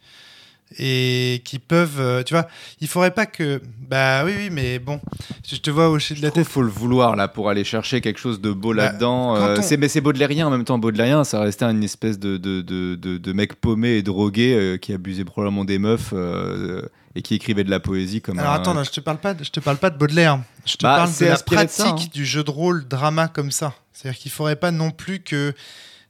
et 0.79 1.41
qui 1.45 1.59
peuvent, 1.59 1.99
euh, 1.99 2.23
tu 2.23 2.33
vois, 2.33 2.47
il 2.81 2.87
faudrait 2.87 3.13
pas 3.13 3.27
que, 3.27 3.61
bah 3.87 4.23
oui, 4.25 4.33
oui, 4.35 4.49
mais 4.51 4.79
bon, 4.79 4.99
je 5.47 5.55
te 5.57 5.69
vois 5.69 5.89
hocher 5.91 6.15
de 6.15 6.21
la 6.23 6.31
tête. 6.31 6.47
faut 6.47 6.63
le 6.63 6.69
vouloir 6.69 7.15
là 7.15 7.27
pour 7.27 7.47
aller 7.49 7.63
chercher 7.63 8.01
quelque 8.01 8.19
chose 8.19 8.41
de 8.41 8.51
beau 8.51 8.73
Bah, 8.73 8.85
là-dedans. 8.85 9.35
Euh, 9.35 9.57
on- 9.59 9.61
c'est 9.61 9.77
mais 9.77 9.87
c'est 9.87 10.01
baudelairien 10.01 10.47
en 10.47 10.49
même 10.49 10.63
temps. 10.63 10.79
Baudelairien, 10.79 11.23
ça 11.25 11.41
restait 11.41 11.65
une 11.65 11.83
espèce 11.83 12.17
de 12.17 12.37
de, 12.37 12.61
de, 12.61 12.95
de, 12.95 13.17
de 13.19 13.33
mec 13.33 13.53
paumé 13.55 13.89
et 13.97 14.01
drogué 14.01 14.55
euh, 14.55 14.77
qui 14.77 14.93
abusait 14.93 15.25
probablement 15.25 15.63
des 15.63 15.77
meufs 15.77 16.09
euh, 16.13 16.81
et 17.15 17.21
qui 17.21 17.35
écrivait 17.35 17.63
de 17.63 17.69
la 17.69 17.79
poésie 17.79 18.21
comme. 18.21 18.39
Alors 18.39 18.53
un- 18.53 18.55
attends, 18.55 18.83
je 18.83 18.89
te 18.91 18.99
parle 18.99 19.17
pas, 19.19 19.33
de- 19.33 19.43
je 19.43 19.51
te 19.51 19.59
parle 19.59 19.77
pas 19.77 19.89
de 19.89 19.97
Baudelaire. 19.97 20.39
Je 20.65 20.75
te 20.77 20.83
Bah, 20.83 20.97
parle 20.97 21.11
de 21.17 21.25
la 21.25 21.35
de 21.37 21.43
pratique 21.43 21.69
ça, 21.71 21.89
hein. 21.89 21.95
du 22.13 22.25
jeu 22.25 22.43
de 22.43 22.49
rôle 22.51 22.87
drama 22.87 23.27
comme 23.27 23.51
ça. 23.51 23.73
C'est-à-dire 23.93 24.19
qu'il 24.19 24.31
faudrait 24.31 24.55
pas 24.55 24.71
non 24.71 24.91
plus 24.91 25.19
que 25.19 25.53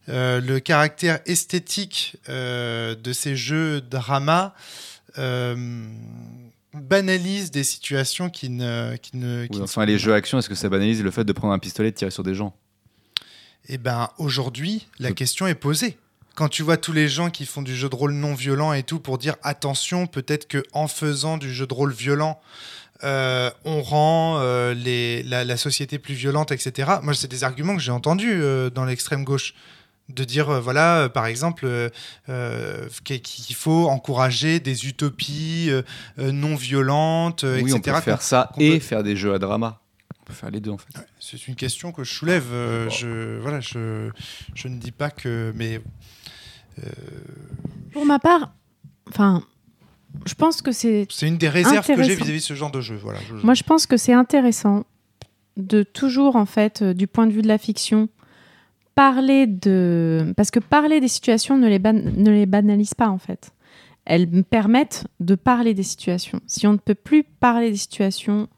euh, 0.09 0.41
le 0.41 0.59
caractère 0.59 1.19
esthétique 1.25 2.17
euh, 2.29 2.95
de 2.95 3.13
ces 3.13 3.35
jeux 3.35 3.81
drama 3.81 4.53
euh, 5.17 5.85
banalise 6.73 7.51
des 7.51 7.63
situations 7.63 8.29
qui 8.29 8.49
ne, 8.49 8.95
qui 8.97 9.17
ne, 9.17 9.45
qui 9.45 9.57
Oui, 9.57 9.63
enfin, 9.63 9.85
les 9.85 9.97
jeux 9.99 10.13
action, 10.13 10.39
est-ce 10.39 10.49
que 10.49 10.55
ça 10.55 10.69
banalise 10.69 11.03
le 11.03 11.11
fait 11.11 11.23
de 11.23 11.33
prendre 11.33 11.53
un 11.53 11.59
pistolet 11.59 11.89
et 11.89 11.91
de 11.91 11.97
tirer 11.97 12.11
sur 12.11 12.23
des 12.23 12.35
gens? 12.35 12.53
Eh 13.69 13.77
ben, 13.77 14.09
aujourd'hui, 14.17 14.87
la 14.99 15.11
question 15.13 15.47
est 15.47 15.55
posée. 15.55 15.97
Quand 16.35 16.49
tu 16.49 16.63
vois 16.63 16.77
tous 16.77 16.93
les 16.93 17.07
gens 17.07 17.29
qui 17.29 17.45
font 17.45 17.61
du 17.61 17.75
jeu 17.75 17.89
de 17.89 17.95
rôle 17.95 18.13
non 18.13 18.33
violent 18.33 18.73
et 18.73 18.83
tout 18.83 18.99
pour 18.99 19.17
dire 19.17 19.35
attention, 19.43 20.07
peut-être 20.07 20.47
que 20.47 20.63
en 20.73 20.87
faisant 20.87 21.37
du 21.37 21.53
jeu 21.53 21.67
de 21.67 21.73
rôle 21.73 21.93
violent, 21.93 22.39
euh, 23.03 23.51
on 23.65 23.81
rend 23.83 24.39
euh, 24.39 24.73
les, 24.73 25.21
la, 25.23 25.43
la 25.43 25.57
société 25.57 25.99
plus 25.99 26.13
violente, 26.15 26.51
etc. 26.51 26.93
Moi, 27.03 27.13
c'est 27.13 27.27
des 27.27 27.43
arguments 27.43 27.75
que 27.75 27.81
j'ai 27.81 27.91
entendus 27.91 28.31
euh, 28.41 28.69
dans 28.69 28.85
l'extrême 28.85 29.23
gauche. 29.23 29.53
De 30.09 30.25
dire, 30.25 30.59
voilà, 30.59 31.07
par 31.07 31.27
exemple, 31.27 31.65
qu'il 33.05 33.55
faut 33.55 33.87
encourager 33.87 34.59
des 34.59 34.85
utopies 34.87 35.71
non 36.17 36.55
violentes, 36.55 37.43
Oui, 37.47 37.61
etc. 37.73 37.77
on 37.77 37.79
peut 37.79 38.01
faire 38.01 38.21
ça 38.21 38.51
et 38.59 38.81
faire 38.81 39.01
des 39.03 39.15
jeux 39.15 39.33
à 39.33 39.39
drama. 39.39 39.79
On 40.19 40.25
peut 40.25 40.33
faire 40.33 40.51
les 40.51 40.59
deux 40.59 40.71
en 40.71 40.77
fait. 40.77 40.87
C'est 41.21 41.47
une 41.47 41.55
question 41.55 41.93
que 41.93 42.03
je 42.03 42.13
soulève. 42.13 42.45
euh, 42.51 42.89
je, 42.89 43.39
voilà, 43.39 43.61
je, 43.61 44.09
je 44.55 44.67
ne 44.67 44.77
dis 44.77 44.91
pas 44.91 45.09
que. 45.09 45.53
Mais. 45.55 45.79
Euh, 46.79 46.89
Pour 47.91 48.05
ma 48.05 48.19
part, 48.19 48.53
enfin, 49.09 49.43
je 50.25 50.33
pense 50.33 50.61
que 50.61 50.71
c'est. 50.71 51.07
c'est 51.09 51.27
une 51.27 51.37
des 51.37 51.49
réserves 51.49 51.85
que 51.85 52.01
j'ai 52.03 52.15
vis-à-vis 52.15 52.39
de 52.39 52.43
ce 52.43 52.53
genre 52.53 52.71
de 52.71 52.81
jeu. 52.81 52.95
Voilà, 52.95 53.19
je- 53.27 53.45
Moi, 53.45 53.53
je 53.53 53.63
pense 53.63 53.85
que 53.85 53.97
c'est 53.97 54.13
intéressant 54.13 54.85
de 55.57 55.83
toujours, 55.83 56.35
en 56.35 56.45
fait, 56.45 56.81
euh, 56.81 56.93
du 56.93 57.07
point 57.07 57.27
de 57.27 57.31
vue 57.33 57.41
de 57.43 57.47
la 57.47 57.57
fiction, 57.57 58.09
parler 58.95 59.47
de. 59.47 60.33
Parce 60.37 60.51
que 60.51 60.59
parler 60.59 60.99
des 60.99 61.07
situations 61.07 61.57
ne 61.57 61.67
les, 61.67 61.79
ban- 61.79 61.93
ne 61.93 62.31
les 62.31 62.45
banalise 62.45 62.93
pas, 62.93 63.09
en 63.09 63.17
fait. 63.17 63.51
Elles 64.05 64.27
me 64.29 64.43
permettent 64.43 65.05
de 65.21 65.35
parler 65.35 65.73
des 65.73 65.83
situations. 65.83 66.41
Si 66.45 66.67
on 66.67 66.73
ne 66.73 66.77
peut 66.77 66.95
plus 66.95 67.23
parler 67.23 67.71
des 67.71 67.77
situations, 67.77 68.49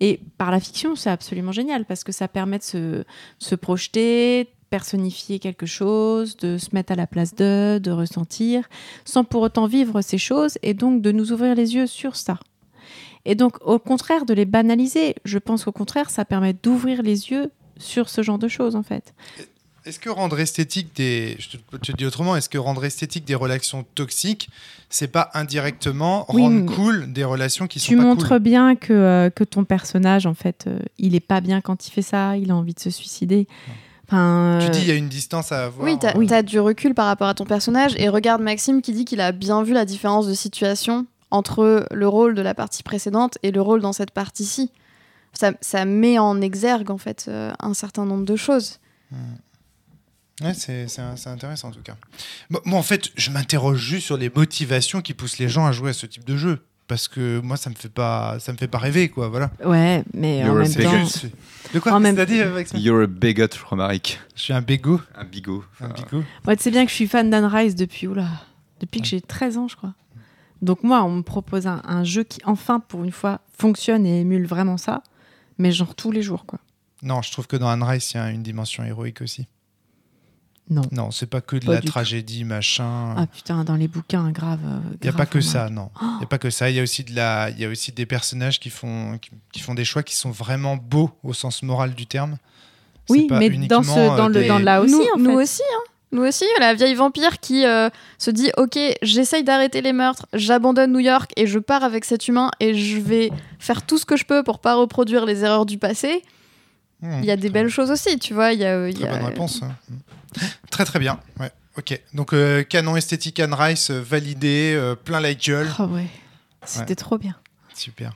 et 0.00 0.20
par 0.38 0.50
la 0.50 0.60
fiction, 0.60 0.94
c'est 0.94 1.10
absolument 1.10 1.52
génial 1.52 1.84
parce 1.84 2.04
que 2.04 2.12
ça 2.12 2.28
permet 2.28 2.58
de 2.58 2.62
se, 2.62 3.04
se 3.38 3.54
projeter, 3.56 4.48
personnifier 4.72 5.38
quelque 5.38 5.66
chose, 5.66 6.38
de 6.38 6.56
se 6.56 6.70
mettre 6.72 6.92
à 6.92 6.96
la 6.96 7.06
place 7.06 7.34
d'eux, 7.34 7.78
de 7.78 7.90
ressentir, 7.90 8.70
sans 9.04 9.22
pour 9.22 9.42
autant 9.42 9.66
vivre 9.66 10.00
ces 10.00 10.16
choses 10.16 10.56
et 10.62 10.72
donc 10.72 11.02
de 11.02 11.12
nous 11.12 11.30
ouvrir 11.30 11.54
les 11.54 11.74
yeux 11.74 11.86
sur 11.86 12.16
ça. 12.16 12.38
Et 13.26 13.34
donc, 13.34 13.58
au 13.60 13.78
contraire 13.78 14.24
de 14.24 14.32
les 14.32 14.46
banaliser, 14.46 15.14
je 15.26 15.36
pense 15.36 15.64
qu'au 15.64 15.72
contraire, 15.72 16.08
ça 16.08 16.24
permet 16.24 16.54
d'ouvrir 16.54 17.02
les 17.02 17.28
yeux 17.30 17.50
sur 17.76 18.08
ce 18.08 18.22
genre 18.22 18.38
de 18.38 18.48
choses, 18.48 18.74
en 18.74 18.82
fait. 18.82 19.12
Est-ce 19.84 20.00
que 20.00 20.08
rendre 20.08 20.40
esthétique 20.40 20.96
des. 20.96 21.36
Je 21.38 21.58
te, 21.78 21.92
dis 21.92 22.06
autrement, 22.06 22.34
est-ce 22.34 22.48
que 22.48 22.56
rendre 22.56 22.82
esthétique 22.84 23.26
des 23.26 23.34
relations 23.34 23.84
toxiques, 23.94 24.48
c'est 24.88 25.08
pas 25.08 25.30
indirectement 25.34 26.24
rendre 26.28 26.72
cool 26.72 27.12
des 27.12 27.24
relations 27.24 27.66
qui 27.66 27.78
tu 27.78 27.92
sont 27.92 28.00
pas 28.00 28.04
montres 28.04 28.40
bien 28.40 28.74
que, 28.76 28.92
euh, 28.92 29.28
que 29.28 29.44
ton 29.44 29.64
personnage, 29.64 30.24
en 30.24 30.34
fait, 30.34 30.64
euh, 30.66 30.78
il 30.98 31.14
est 31.14 31.20
pas 31.20 31.42
bien 31.42 31.60
quand 31.60 31.86
il 31.86 31.90
fait 31.90 32.00
ça, 32.00 32.38
il 32.38 32.50
a 32.52 32.56
envie 32.56 32.74
de 32.74 32.80
se 32.80 32.90
suicider. 32.90 33.46
Enfin, 34.12 34.58
Tu 34.60 34.66
euh, 34.66 34.70
dis, 34.70 34.80
il 34.82 34.88
y 34.88 34.90
a 34.90 34.94
une 34.94 35.08
distance 35.08 35.52
à 35.52 35.64
avoir. 35.64 35.84
Oui, 35.86 35.96
t'as 35.98 36.14
Oui. 36.16 36.30
as 36.32 36.42
du 36.42 36.60
recul 36.60 36.92
par 36.94 37.06
rapport 37.06 37.28
à 37.28 37.34
ton 37.34 37.46
personnage. 37.46 37.94
Et 37.96 38.08
regarde 38.10 38.42
Maxime 38.42 38.82
qui 38.82 38.92
dit 38.92 39.04
qu'il 39.06 39.20
a 39.22 39.32
bien 39.32 39.62
vu 39.62 39.72
la 39.72 39.84
différence 39.86 40.26
de 40.28 40.34
situation 40.34 41.06
entre 41.30 41.86
le 41.90 42.08
rôle 42.08 42.34
de 42.34 42.42
la 42.42 42.54
partie 42.54 42.82
précédente 42.82 43.38
et 43.42 43.50
le 43.52 43.62
rôle 43.62 43.80
dans 43.80 43.94
cette 43.94 44.10
partie-ci. 44.10 44.70
Ça, 45.32 45.52
ça 45.62 45.86
met 45.86 46.18
en 46.18 46.42
exergue, 46.42 46.90
en 46.90 46.98
fait, 46.98 47.24
euh, 47.28 47.52
un 47.58 47.72
certain 47.72 48.04
nombre 48.04 48.26
de 48.26 48.36
choses. 48.36 48.80
Ouais, 50.42 50.54
c'est 50.54 50.88
c'est 50.88 51.00
un- 51.02 51.16
c'est 51.16 51.28
intéressant 51.30 51.68
en 51.68 51.72
tout 51.72 51.82
cas. 51.82 51.96
Moi, 52.50 52.60
moi, 52.64 52.78
en 52.78 52.82
fait, 52.82 53.10
je 53.16 53.30
m'interroge 53.30 53.78
juste 53.78 54.06
sur 54.06 54.16
les 54.16 54.30
motivations 54.34 55.00
qui 55.00 55.14
poussent 55.14 55.38
les 55.38 55.48
gens 55.48 55.66
à 55.66 55.72
jouer 55.72 55.90
à 55.90 55.92
ce 55.92 56.06
type 56.06 56.24
de 56.24 56.36
jeu. 56.36 56.66
Parce 56.92 57.08
que 57.08 57.40
moi, 57.40 57.56
ça 57.56 57.70
me 57.70 57.74
fait 57.74 57.88
pas, 57.88 58.36
ça 58.38 58.52
me 58.52 58.58
fait 58.58 58.68
pas 58.68 58.76
rêver, 58.76 59.08
quoi. 59.08 59.30
Voilà. 59.30 59.50
ouais, 59.64 60.04
mais 60.12 60.42
en 60.42 60.48
You're 60.48 60.56
a 60.58 60.60
même 60.60 60.68
bigot. 60.72 60.90
temps, 60.90 61.28
De 61.72 61.78
quoi 61.78 61.92
En 61.94 62.00
même- 62.00 62.16
T'as 62.16 62.26
dit, 62.26 62.38
You're 62.74 63.00
a 63.04 63.06
bigot, 63.06 63.46
Romaric. 63.66 64.20
Je 64.36 64.42
suis 64.42 64.52
un 64.52 64.60
bégo. 64.60 65.00
Un 65.14 65.24
bigot. 65.24 65.64
Un 65.80 65.88
bigot. 65.88 66.22
Ouais, 66.46 66.54
tu 66.54 66.64
sais 66.64 66.70
bien 66.70 66.84
que 66.84 66.90
je 66.90 66.94
suis 66.96 67.06
fan 67.06 67.30
d'Anne 67.30 67.46
Rice 67.46 67.76
depuis, 67.76 68.08
oula, 68.08 68.26
depuis 68.80 69.00
que 69.00 69.06
j'ai 69.06 69.22
13 69.22 69.56
ans, 69.56 69.68
je 69.68 69.76
crois. 69.76 69.94
Donc 70.60 70.82
moi, 70.82 71.02
on 71.02 71.10
me 71.12 71.22
propose 71.22 71.66
un, 71.66 71.80
un 71.86 72.04
jeu 72.04 72.24
qui, 72.24 72.40
enfin, 72.44 72.78
pour 72.78 73.02
une 73.04 73.10
fois, 73.10 73.40
fonctionne 73.58 74.04
et 74.04 74.20
émule 74.20 74.44
vraiment 74.46 74.76
ça, 74.76 75.02
mais 75.56 75.72
genre 75.72 75.94
tous 75.94 76.10
les 76.12 76.20
jours, 76.20 76.44
quoi. 76.44 76.58
Non, 77.02 77.22
je 77.22 77.32
trouve 77.32 77.46
que 77.46 77.56
dans 77.56 77.68
Anne 77.70 77.82
Rice, 77.84 78.12
il 78.12 78.18
y 78.18 78.20
a 78.20 78.28
une 78.30 78.42
dimension 78.42 78.84
héroïque 78.84 79.22
aussi. 79.22 79.46
Non. 80.70 80.82
Non, 80.90 81.10
c'est 81.10 81.26
pas 81.26 81.40
que 81.40 81.56
de 81.56 81.66
Pas 81.66 81.72
la 81.74 81.80
tout. 81.80 81.88
tragédie, 81.88 82.44
machin. 82.44 83.14
Ah 83.16 83.26
putain, 83.26 83.64
dans 83.64 83.74
les 83.74 83.88
bouquins, 83.88 84.30
grave. 84.30 84.60
euh, 84.64 84.78
Il 85.00 85.04
n'y 85.04 85.08
a 85.10 85.12
pas 85.12 85.26
que 85.26 85.40
ça, 85.40 85.68
non. 85.68 85.90
Il 86.00 86.18
n'y 86.18 86.22
a 86.24 86.26
pas 86.26 86.38
que 86.38 86.50
ça. 86.50 86.70
Il 86.70 86.76
y 86.76 86.80
a 86.80 86.82
aussi 86.82 87.04
de 87.04 87.14
la, 87.14 87.50
il 87.50 87.58
y 87.58 87.64
a 87.64 87.68
aussi 87.68 87.92
des 87.92 88.06
personnages 88.06 88.58
qui 88.60 88.70
font, 88.70 89.18
qui, 89.18 89.30
qui 89.52 89.60
font 89.60 89.74
des 89.74 89.84
choix 89.84 90.02
qui 90.02 90.16
sont 90.16 90.30
vraiment 90.30 90.76
beaux 90.76 91.10
au 91.24 91.34
sens 91.34 91.62
moral 91.62 91.94
du 91.94 92.06
terme. 92.06 92.38
Oui, 93.10 93.26
pas 93.26 93.38
mais 93.38 93.50
dans, 93.50 93.82
ce, 93.82 93.88
dans, 94.16 94.26
euh, 94.26 94.28
le, 94.28 94.46
dans 94.48 94.58
là 94.60 94.80
aussi, 94.80 94.92
nous, 94.94 95.02
en 95.14 95.18
nous 95.18 95.30
fait. 95.36 95.42
aussi, 95.42 95.62
hein. 95.74 95.80
Nous 96.12 96.22
aussi, 96.22 96.44
la 96.60 96.74
vieille 96.74 96.94
vampire 96.94 97.40
qui 97.40 97.64
euh, 97.66 97.88
se 98.18 98.30
dit 98.30 98.50
Ok, 98.56 98.78
j'essaye 99.02 99.44
d'arrêter 99.44 99.80
les 99.80 99.92
meurtres, 99.94 100.26
j'abandonne 100.34 100.92
New 100.92 100.98
York 101.00 101.32
et 101.36 101.46
je 101.46 101.58
pars 101.58 101.82
avec 101.82 102.04
cet 102.04 102.28
humain 102.28 102.50
et 102.60 102.74
je 102.74 102.98
vais 103.00 103.30
faire 103.58 103.82
tout 103.84 103.96
ce 103.98 104.04
que 104.04 104.16
je 104.16 104.24
peux 104.24 104.42
pour 104.42 104.58
pas 104.60 104.74
reproduire 104.74 105.24
les 105.26 105.42
erreurs 105.42 105.64
du 105.66 105.78
passé. 105.78 106.22
Hmm, 107.00 107.18
Il 107.20 107.24
y 107.24 107.30
a 107.30 107.36
des 107.36 107.48
belles 107.50 107.70
choses 107.70 107.90
aussi, 107.90 108.18
tu 108.18 108.32
vois. 108.34 108.52
Il 108.52 108.60
y 108.60 108.64
euh, 108.64 108.90
a- 109.04 109.06
bonne 109.16 109.24
réponse. 109.24 109.62
hein. 109.62 109.72
Très 110.70 110.84
très 110.84 110.98
bien. 110.98 111.18
Ouais. 111.38 111.50
Ok. 111.78 111.98
Donc 112.14 112.32
euh, 112.32 112.62
canon 112.62 112.96
esthétique 112.96 113.40
Anne 113.40 113.54
Rice 113.54 113.90
euh, 113.90 114.00
validé, 114.00 114.74
euh, 114.76 114.94
plein 114.94 115.20
la 115.20 115.34
gueule. 115.34 115.68
Oh 115.78 115.84
ouais, 115.84 116.06
c'était 116.64 116.90
Ouais. 116.90 116.94
trop 116.96 117.18
bien. 117.18 117.34
Super. 117.74 118.12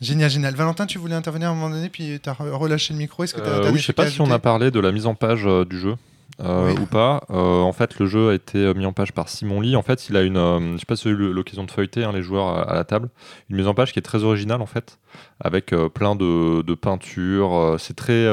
Génial, 0.00 0.30
génial. 0.30 0.54
Valentin, 0.54 0.86
tu 0.86 0.98
voulais 0.98 1.14
intervenir 1.16 1.48
à 1.48 1.52
un 1.52 1.54
moment 1.54 1.70
donné, 1.70 1.88
puis 1.88 2.20
tu 2.22 2.28
as 2.28 2.32
relâché 2.32 2.92
le 2.94 2.98
micro. 2.98 3.24
Est-ce 3.24 3.34
que 3.34 3.40
tu 3.40 3.46
Euh, 3.48 3.70
oui, 3.72 3.78
je 3.80 3.86
sais 3.86 3.92
pas 3.92 4.08
si 4.08 4.20
on 4.20 4.30
a 4.30 4.38
parlé 4.38 4.70
de 4.70 4.78
la 4.78 4.92
mise 4.92 5.06
en 5.06 5.14
page 5.16 5.40
euh, 5.44 5.64
du 5.64 5.78
jeu. 5.80 5.96
Euh, 6.40 6.72
Oui. 6.72 6.80
ou 6.80 6.86
pas. 6.86 7.24
Euh, 7.30 7.60
en 7.60 7.72
fait, 7.72 7.98
le 7.98 8.06
jeu 8.06 8.30
a 8.30 8.34
été 8.34 8.58
euh, 8.58 8.74
mis 8.74 8.86
en 8.86 8.92
page 8.92 9.12
par 9.12 9.28
Simon 9.28 9.60
Lee. 9.60 9.76
En 9.76 9.82
fait, 9.82 10.08
il 10.08 10.16
a 10.16 10.22
une, 10.22 10.36
euh, 10.36 10.72
je 10.74 10.78
sais 10.78 10.86
pas 10.86 10.96
si 10.96 11.08
vous 11.08 11.14
avez 11.14 11.24
eu 11.24 11.32
l'occasion 11.32 11.64
de 11.64 11.70
feuilleter 11.70 12.04
hein, 12.04 12.12
les 12.12 12.22
joueurs 12.22 12.46
à, 12.48 12.62
à 12.62 12.74
la 12.74 12.84
table, 12.84 13.08
une 13.50 13.56
mise 13.56 13.66
en 13.66 13.74
page 13.74 13.92
qui 13.92 13.98
est 13.98 14.02
très 14.02 14.22
originale 14.24 14.60
en 14.62 14.66
fait, 14.66 14.98
avec 15.40 15.74
plein 15.94 16.14
de, 16.14 16.62
de 16.62 16.74
peintures. 16.74 17.76
c'est 17.78 17.94
très, 17.96 18.24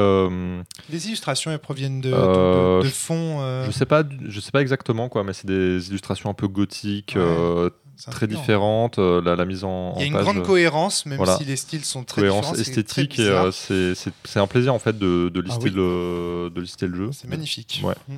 Les 0.90 1.06
illustrations, 1.06 1.50
elles 1.50 1.58
proviennent 1.58 2.00
de, 2.00 2.10
de- 2.10 2.88
fonds. 2.88 3.62
je 3.64 3.70
sais 3.70 3.86
pas, 3.86 4.02
je 4.28 4.40
sais 4.40 4.50
pas 4.52 4.60
exactement 4.62 5.08
quoi, 5.08 5.24
mais 5.24 5.32
c'est 5.32 5.46
des 5.46 5.88
illustrations 5.88 6.30
un 6.30 6.34
peu 6.34 6.48
gothiques, 6.48 7.14
Ouais, 7.16 7.70
très 8.10 8.26
différentes. 8.26 8.98
euh, 8.98 9.20
la, 9.22 9.36
la 9.36 9.44
mise 9.44 9.64
en, 9.64 9.94
Il 9.96 10.00
y 10.00 10.04
a 10.04 10.06
une 10.06 10.12
page, 10.12 10.22
grande 10.24 10.38
euh, 10.38 10.42
cohérence, 10.42 11.06
même 11.06 11.16
voilà. 11.16 11.36
si 11.36 11.44
les 11.44 11.56
styles 11.56 11.84
sont 11.84 12.04
très 12.04 12.22
cohérence 12.22 12.40
différents. 12.52 12.54
c'est 12.56 12.70
esthétique 12.70 13.10
très 13.14 13.22
et 13.22 13.26
bizarre. 13.26 13.44
euh, 13.46 13.50
c'est- 13.52 13.94
c'est 13.94 14.12
c'est 14.24 14.38
un 14.40 14.46
plaisir 14.46 14.72
en 14.74 14.78
fait 14.78 14.98
de, 14.98 15.28
de 15.32 15.40
lister 15.40 15.68
Ah 15.68 15.70
oui. 15.70 15.76
le 15.76 16.50
de 16.54 16.60
lister 16.60 16.86
le 16.86 16.96
jeu. 16.96 17.10
C'est 17.12 17.28
magnifique. 17.28 17.80
Ouais. 17.84 17.94
Mm. 18.08 18.14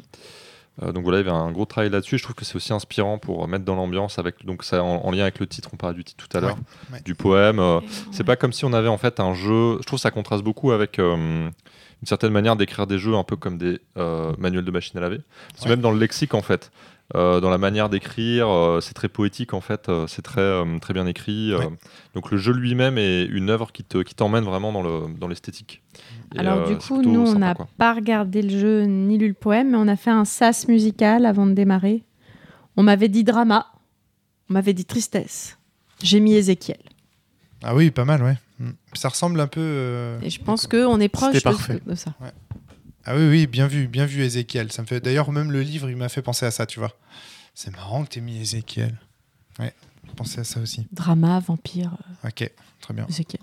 Euh, 0.84 0.92
donc 0.92 1.02
voilà, 1.02 1.18
il 1.18 1.26
y 1.26 1.28
avait 1.28 1.36
un 1.36 1.50
gros 1.50 1.64
travail 1.64 1.90
là-dessus. 1.90 2.18
Je 2.18 2.22
trouve 2.22 2.36
que 2.36 2.44
c'est 2.44 2.54
aussi 2.54 2.72
inspirant 2.72 3.18
pour 3.18 3.48
mettre 3.48 3.64
dans 3.64 3.74
l'ambiance 3.74 4.18
avec 4.20 4.46
donc 4.46 4.62
ça 4.62 4.84
en, 4.84 5.04
en 5.04 5.10
lien 5.10 5.22
avec 5.22 5.40
le 5.40 5.46
titre. 5.48 5.70
On 5.72 5.76
parlait 5.76 5.96
du 5.96 6.04
titre 6.04 6.28
tout 6.28 6.36
à 6.36 6.40
l'heure, 6.40 6.54
Ouais, 6.90 6.94
ouais. 6.96 7.00
du 7.04 7.14
poème. 7.16 7.58
euh, 7.58 7.80
c'est 8.12 8.22
pas 8.24 8.36
comme 8.36 8.52
si 8.52 8.64
on 8.64 8.72
avait 8.72 8.86
en 8.88 8.98
fait 8.98 9.18
un 9.18 9.34
jeu. 9.34 9.78
Je 9.80 9.86
trouve 9.86 9.98
que 9.98 10.02
ça 10.02 10.12
contraste 10.12 10.44
beaucoup 10.44 10.70
avec 10.70 11.00
euh, 11.00 11.16
une 11.16 12.06
certaine 12.06 12.30
manière 12.30 12.54
d'écrire 12.54 12.86
des 12.86 12.96
jeux 12.98 13.16
un 13.16 13.24
peu 13.24 13.34
comme 13.34 13.58
des 13.58 13.80
euh, 13.96 14.32
manuels 14.38 14.64
de 14.64 14.70
machine 14.70 14.96
à 14.98 15.00
laver. 15.00 15.18
Ouais. 15.64 15.68
même 15.68 15.80
dans 15.80 15.90
le 15.90 15.98
lexique 15.98 16.34
en 16.34 16.42
fait, 16.42 16.70
euh, 17.14 17.40
dans 17.40 17.50
la 17.50 17.58
manière 17.58 17.88
d'écrire. 17.88 18.48
euh, 18.48 18.80
c'est 18.80 18.94
très 18.94 19.08
poétique 19.08 19.54
en 19.54 19.60
fait. 19.60 19.88
euh, 19.88 20.06
c'est 20.06 20.22
très, 20.22 20.40
euh, 20.40 20.78
très 20.80 20.92
bien 20.94 21.06
écrit. 21.06 21.52
euh, 21.52 21.58
Ouais. 21.58 21.68
donc 22.14 22.30
le 22.30 22.36
jeu 22.38 22.52
lui-même 22.52 22.98
est 22.98 23.24
une 23.24 23.50
œuvre 23.50 23.72
qui 23.72 23.82
te- 23.84 24.02
qui 24.02 24.14
t'emmène 24.14 24.44
vraiment 24.44 24.72
dans 24.72 24.82
le 24.82 25.12
dans 25.18 25.28
l'esthétique. 25.28 25.82
Et, 26.34 26.38
Alors 26.40 26.68
du 26.68 26.76
coup, 26.76 27.00
nous, 27.02 27.20
on 27.20 27.38
n'a 27.38 27.54
pas 27.78 27.94
regardé 27.94 28.42
le 28.42 28.50
jeu 28.58 28.82
ni 28.84 29.16
lu 29.16 29.28
le 29.28 29.34
poème, 29.34 29.70
mais 29.70 29.78
on 29.78 29.88
a 29.88 29.96
fait 29.96 30.10
un 30.10 30.24
sas 30.26 30.68
musical 30.68 31.24
avant 31.24 31.46
de 31.46 31.52
démarrer. 31.54 32.04
On 32.76 32.82
m'avait 32.82 33.08
dit 33.08 33.24
drama, 33.24 33.66
on 34.50 34.52
m'avait 34.54 34.74
dit 34.74 34.84
tristesse. 34.84 35.58
J'ai 36.02 36.20
mis 36.20 36.34
Ézéchiel. 36.34 36.78
Ah 37.64 37.74
oui, 37.74 37.90
pas 37.90 38.04
mal, 38.04 38.22
ouais. 38.22 38.36
Mm. 38.60 38.70
Ça 38.92 39.08
ressemble 39.08 39.40
un 39.40 39.46
peu. 39.48 39.60
euh, 39.60 40.18
Et 40.22 40.30
je 40.30 40.40
pense 40.40 40.66
qu'on 40.68 41.00
est 41.00 41.08
proche 41.08 41.42
de, 41.42 41.80
de 41.90 41.94
ça. 41.96 42.12
Ah 43.10 43.16
oui, 43.16 43.26
oui, 43.26 43.46
bien 43.46 43.66
vu, 43.66 43.88
bien 43.88 44.04
vu, 44.04 44.22
Ézéchiel. 44.22 44.70
Ça 44.70 44.82
me 44.82 44.86
fait. 44.86 45.00
D'ailleurs, 45.00 45.32
même 45.32 45.50
le 45.50 45.62
livre, 45.62 45.88
il 45.88 45.96
m'a 45.96 46.10
fait 46.10 46.20
penser 46.20 46.44
à 46.44 46.50
ça, 46.50 46.66
tu 46.66 46.78
vois. 46.78 46.94
C'est 47.54 47.70
marrant 47.74 48.04
que 48.04 48.10
t'aies 48.10 48.20
mis 48.20 48.38
Ézéchiel. 48.38 49.00
Ouais, 49.58 49.72
je 50.06 50.12
pensais 50.12 50.40
à 50.40 50.44
ça 50.44 50.60
aussi. 50.60 50.86
Drama, 50.92 51.40
vampire, 51.40 51.96
euh, 52.24 52.28
Ok, 52.28 52.52
très 52.82 52.92
bien. 52.92 53.06
Ézéchiel. 53.08 53.40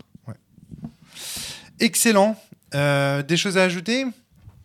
Excellent. 1.80 2.40
Euh, 2.76 3.24
des 3.24 3.38
choses 3.38 3.58
à 3.58 3.64
ajouter 3.64 4.06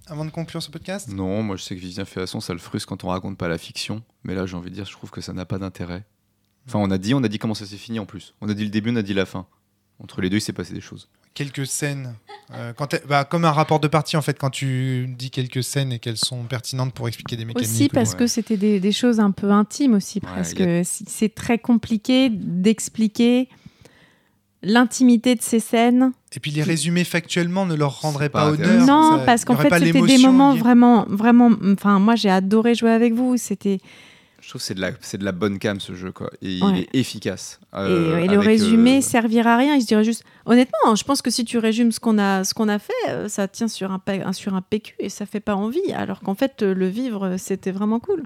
avant 0.07 0.27
de 0.27 0.31
conclure 0.31 0.63
ce 0.63 0.71
podcast? 0.71 1.09
Non, 1.09 1.43
moi 1.43 1.57
je 1.57 1.63
sais 1.63 1.75
que 1.77 1.81
Vivien 1.81 2.05
Féasson, 2.05 2.41
ça 2.41 2.53
le 2.53 2.59
frustre 2.59 2.87
quand 2.87 3.03
on 3.03 3.09
raconte 3.09 3.39
pas 3.39 3.49
la 3.49 3.57
fiction. 3.57 4.03
Mais 4.23 4.35
là, 4.35 4.45
j'ai 4.45 4.57
envie 4.57 4.69
de 4.69 4.75
dire, 4.75 4.85
je 4.85 4.93
trouve 4.93 5.11
que 5.11 5.23
ça 5.23 5.33
n'a 5.33 5.47
pas 5.47 5.57
d'intérêt. 5.57 6.05
Enfin, 6.67 6.79
on 6.79 6.91
a 6.91 6.99
dit, 6.99 7.15
on 7.15 7.25
a 7.25 7.29
dit 7.29 7.39
comment 7.39 7.55
ça 7.55 7.65
s'est 7.65 7.79
fini 7.79 7.99
en 7.99 8.07
plus. 8.07 8.35
On 8.43 8.51
a 8.51 8.55
dit 8.55 8.65
le 8.65 8.71
début, 8.71 8.91
on 8.93 8.97
a 8.97 9.03
dit 9.03 9.15
la 9.15 9.25
fin. 9.25 9.47
Entre 9.99 10.21
les 10.21 10.29
deux, 10.29 10.37
il 10.37 10.43
s'est 10.43 10.53
passé 10.53 10.75
des 10.75 10.83
choses. 10.83 11.09
Quelques 11.35 11.67
scènes. 11.67 12.15
euh, 12.53 12.73
quand 12.73 12.97
bah, 13.09 13.25
comme 13.25 13.45
un 13.45 13.53
rapport 13.53 13.79
de 13.81 13.87
partie, 13.89 14.17
en 14.17 14.23
fait, 14.23 14.37
quand 14.39 14.51
tu 14.51 15.07
dis 15.17 15.31
quelques 15.31 15.63
scènes 15.63 15.93
et 15.93 15.99
qu'elles 16.01 16.17
sont 16.17 16.43
pertinentes 16.45 16.93
pour 16.93 17.07
expliquer 17.09 17.37
des 17.37 17.45
mécaniques. 17.45 17.69
Aussi 17.71 17.85
ou- 17.85 17.89
parce 17.95 18.13
ouais. 18.13 18.19
que 18.19 18.27
c'était 18.27 18.57
des, 18.57 18.81
des 18.81 18.93
choses 18.93 19.21
un 19.21 19.31
peu 19.31 19.51
intimes 19.51 19.95
aussi 19.95 20.21
Ouais, 20.23 20.29
presque. 20.33 20.59
y 20.61 20.85
C'est- 20.85 21.35
très 21.35 21.59
compliqué 21.59 22.29
d'expliquer 22.31 23.49
l'intimité 24.63 25.35
de 25.37 25.43
ces 25.43 25.61
scènes. 25.61 26.13
Et 26.35 26.41
puis 26.41 26.51
les 26.51 26.63
résumés 26.63 27.05
factuellement 27.05 27.65
ne 27.67 27.75
leur 27.75 28.01
rendraient 28.03 28.27
C'est 28.27 28.31
pas, 28.31 28.47
pas 28.47 28.51
honneur. 28.53 28.87
non, 28.87 29.19
ça- 29.19 29.23
parce 29.25 29.45
qu'en 29.45 29.57
fait 29.57 29.73
c'était 29.73 30.03
des 30.03 30.19
moments 30.19 30.55
vraiment, 30.55 31.07
vraiment. 31.09 31.51
Enfin, 31.73 31.99
moi 31.99 32.15
j'ai 32.17 32.29
adoré 32.31 32.75
jouer 32.75 32.91
avec 32.91 33.15
vous. 33.15 33.37
C'était 33.37 33.79
Je 34.41 34.49
trouve 34.49 34.61
que 34.61 34.67
c'est 34.67 34.75
de, 34.75 34.81
la, 34.81 34.91
c'est 35.01 35.19
de 35.19 35.25
la 35.25 35.33
bonne 35.33 35.59
cam 35.59 35.79
ce 35.81 35.95
jeu, 35.95 36.13
quoi. 36.13 36.31
Et 36.43 36.61
Ouais. 36.63 36.71
il 36.73 36.79
est 36.81 36.89
efficace. 36.95 37.61
et, 37.75 37.77
Euh, 37.77 38.19
et 38.19 38.27
le 38.27 38.35
avec, 38.39 38.47
résumé 38.47 38.99
euh, 38.99 39.01
servira 39.03 39.55
à 39.55 39.57
rien. 39.59 39.79
Je 39.79 39.85
dirais 39.87 40.03
juste, 40.05 40.25
honnêtement, 40.47 40.79
hein, 40.87 40.95
je 40.97 41.05
pense 41.05 41.21
que 41.23 41.31
si 41.31 41.45
tu 41.45 41.59
résumes 41.59 41.93
ce 41.93 42.01
qu'on 42.01 42.19
a, 42.19 42.43
ce 42.45 42.55
qu'on 42.55 42.69
a 42.69 42.79
fait, 42.79 42.93
euh, 43.09 43.29
ça 43.29 43.47
tient 43.49 43.69
sur 43.69 43.93
un, 43.93 44.33
sur 44.33 44.61
PQ 44.63 44.95
et 44.99 45.09
ça 45.09 45.27
fait 45.27 45.41
pas 45.41 45.55
envie. 45.55 45.93
Alors 45.95 46.21
qu'en 46.21 46.35
fait, 46.35 46.63
euh, 46.63 46.75
le 46.75 46.89
vivre, 46.89 47.27
euh, 47.27 47.37
c'était 47.39 47.71
vraiment 47.71 48.01
cool. 48.01 48.23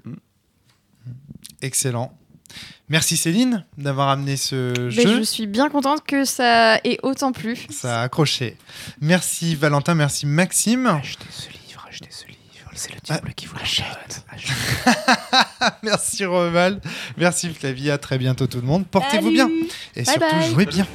Excellent. 1.62 2.16
Merci 2.88 3.16
Céline 3.16 3.64
d'avoir 3.78 4.08
amené 4.10 4.36
ce 4.36 4.72
Ben, 4.74 4.90
jeu. 4.90 5.16
je 5.18 5.22
suis 5.22 5.46
bien 5.46 5.68
contente 5.70 6.04
que 6.06 6.24
ça 6.24 6.76
ait 6.84 6.98
autant 7.02 7.32
plu. 7.32 7.56
Ça 7.70 8.00
a 8.00 8.04
accroché. 8.04 8.56
Merci 9.00 9.54
Valentin, 9.56 9.94
merci 9.94 10.26
Maxime. 10.26 10.86
Achetez 10.86 11.24
ce 11.30 11.48
livre, 11.48 11.84
achetez 11.88 12.10
ce 12.10 12.26
livre. 12.26 12.33
C'est 12.84 12.92
le 12.92 13.00
diable 13.00 13.32
qui 13.34 13.46
vous 13.46 13.56
l'achète. 13.56 14.26
merci 15.82 16.26
Romal. 16.26 16.82
Merci 17.16 17.48
Flavie. 17.48 17.90
À 17.90 17.96
très 17.96 18.18
bientôt 18.18 18.46
tout 18.46 18.60
le 18.60 18.66
monde. 18.66 18.86
Portez-vous 18.86 19.30
bien. 19.30 19.48
Et 19.96 20.02
Bye 20.02 20.04
surtout, 20.04 20.36
bye. 20.36 20.50
jouez 20.50 20.66
bien. 20.66 20.86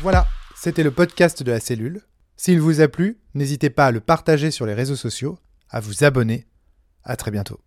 Voilà, 0.00 0.26
c'était 0.54 0.82
le 0.82 0.90
podcast 0.90 1.42
de 1.42 1.52
la 1.52 1.60
cellule. 1.60 2.00
S'il 2.38 2.58
vous 2.58 2.80
a 2.80 2.88
plu, 2.88 3.18
n'hésitez 3.34 3.68
pas 3.68 3.84
à 3.84 3.90
le 3.90 4.00
partager 4.00 4.50
sur 4.50 4.64
les 4.64 4.72
réseaux 4.72 4.96
sociaux, 4.96 5.38
à 5.68 5.80
vous 5.80 6.04
abonner. 6.04 6.46
À 7.04 7.16
très 7.16 7.30
bientôt. 7.30 7.60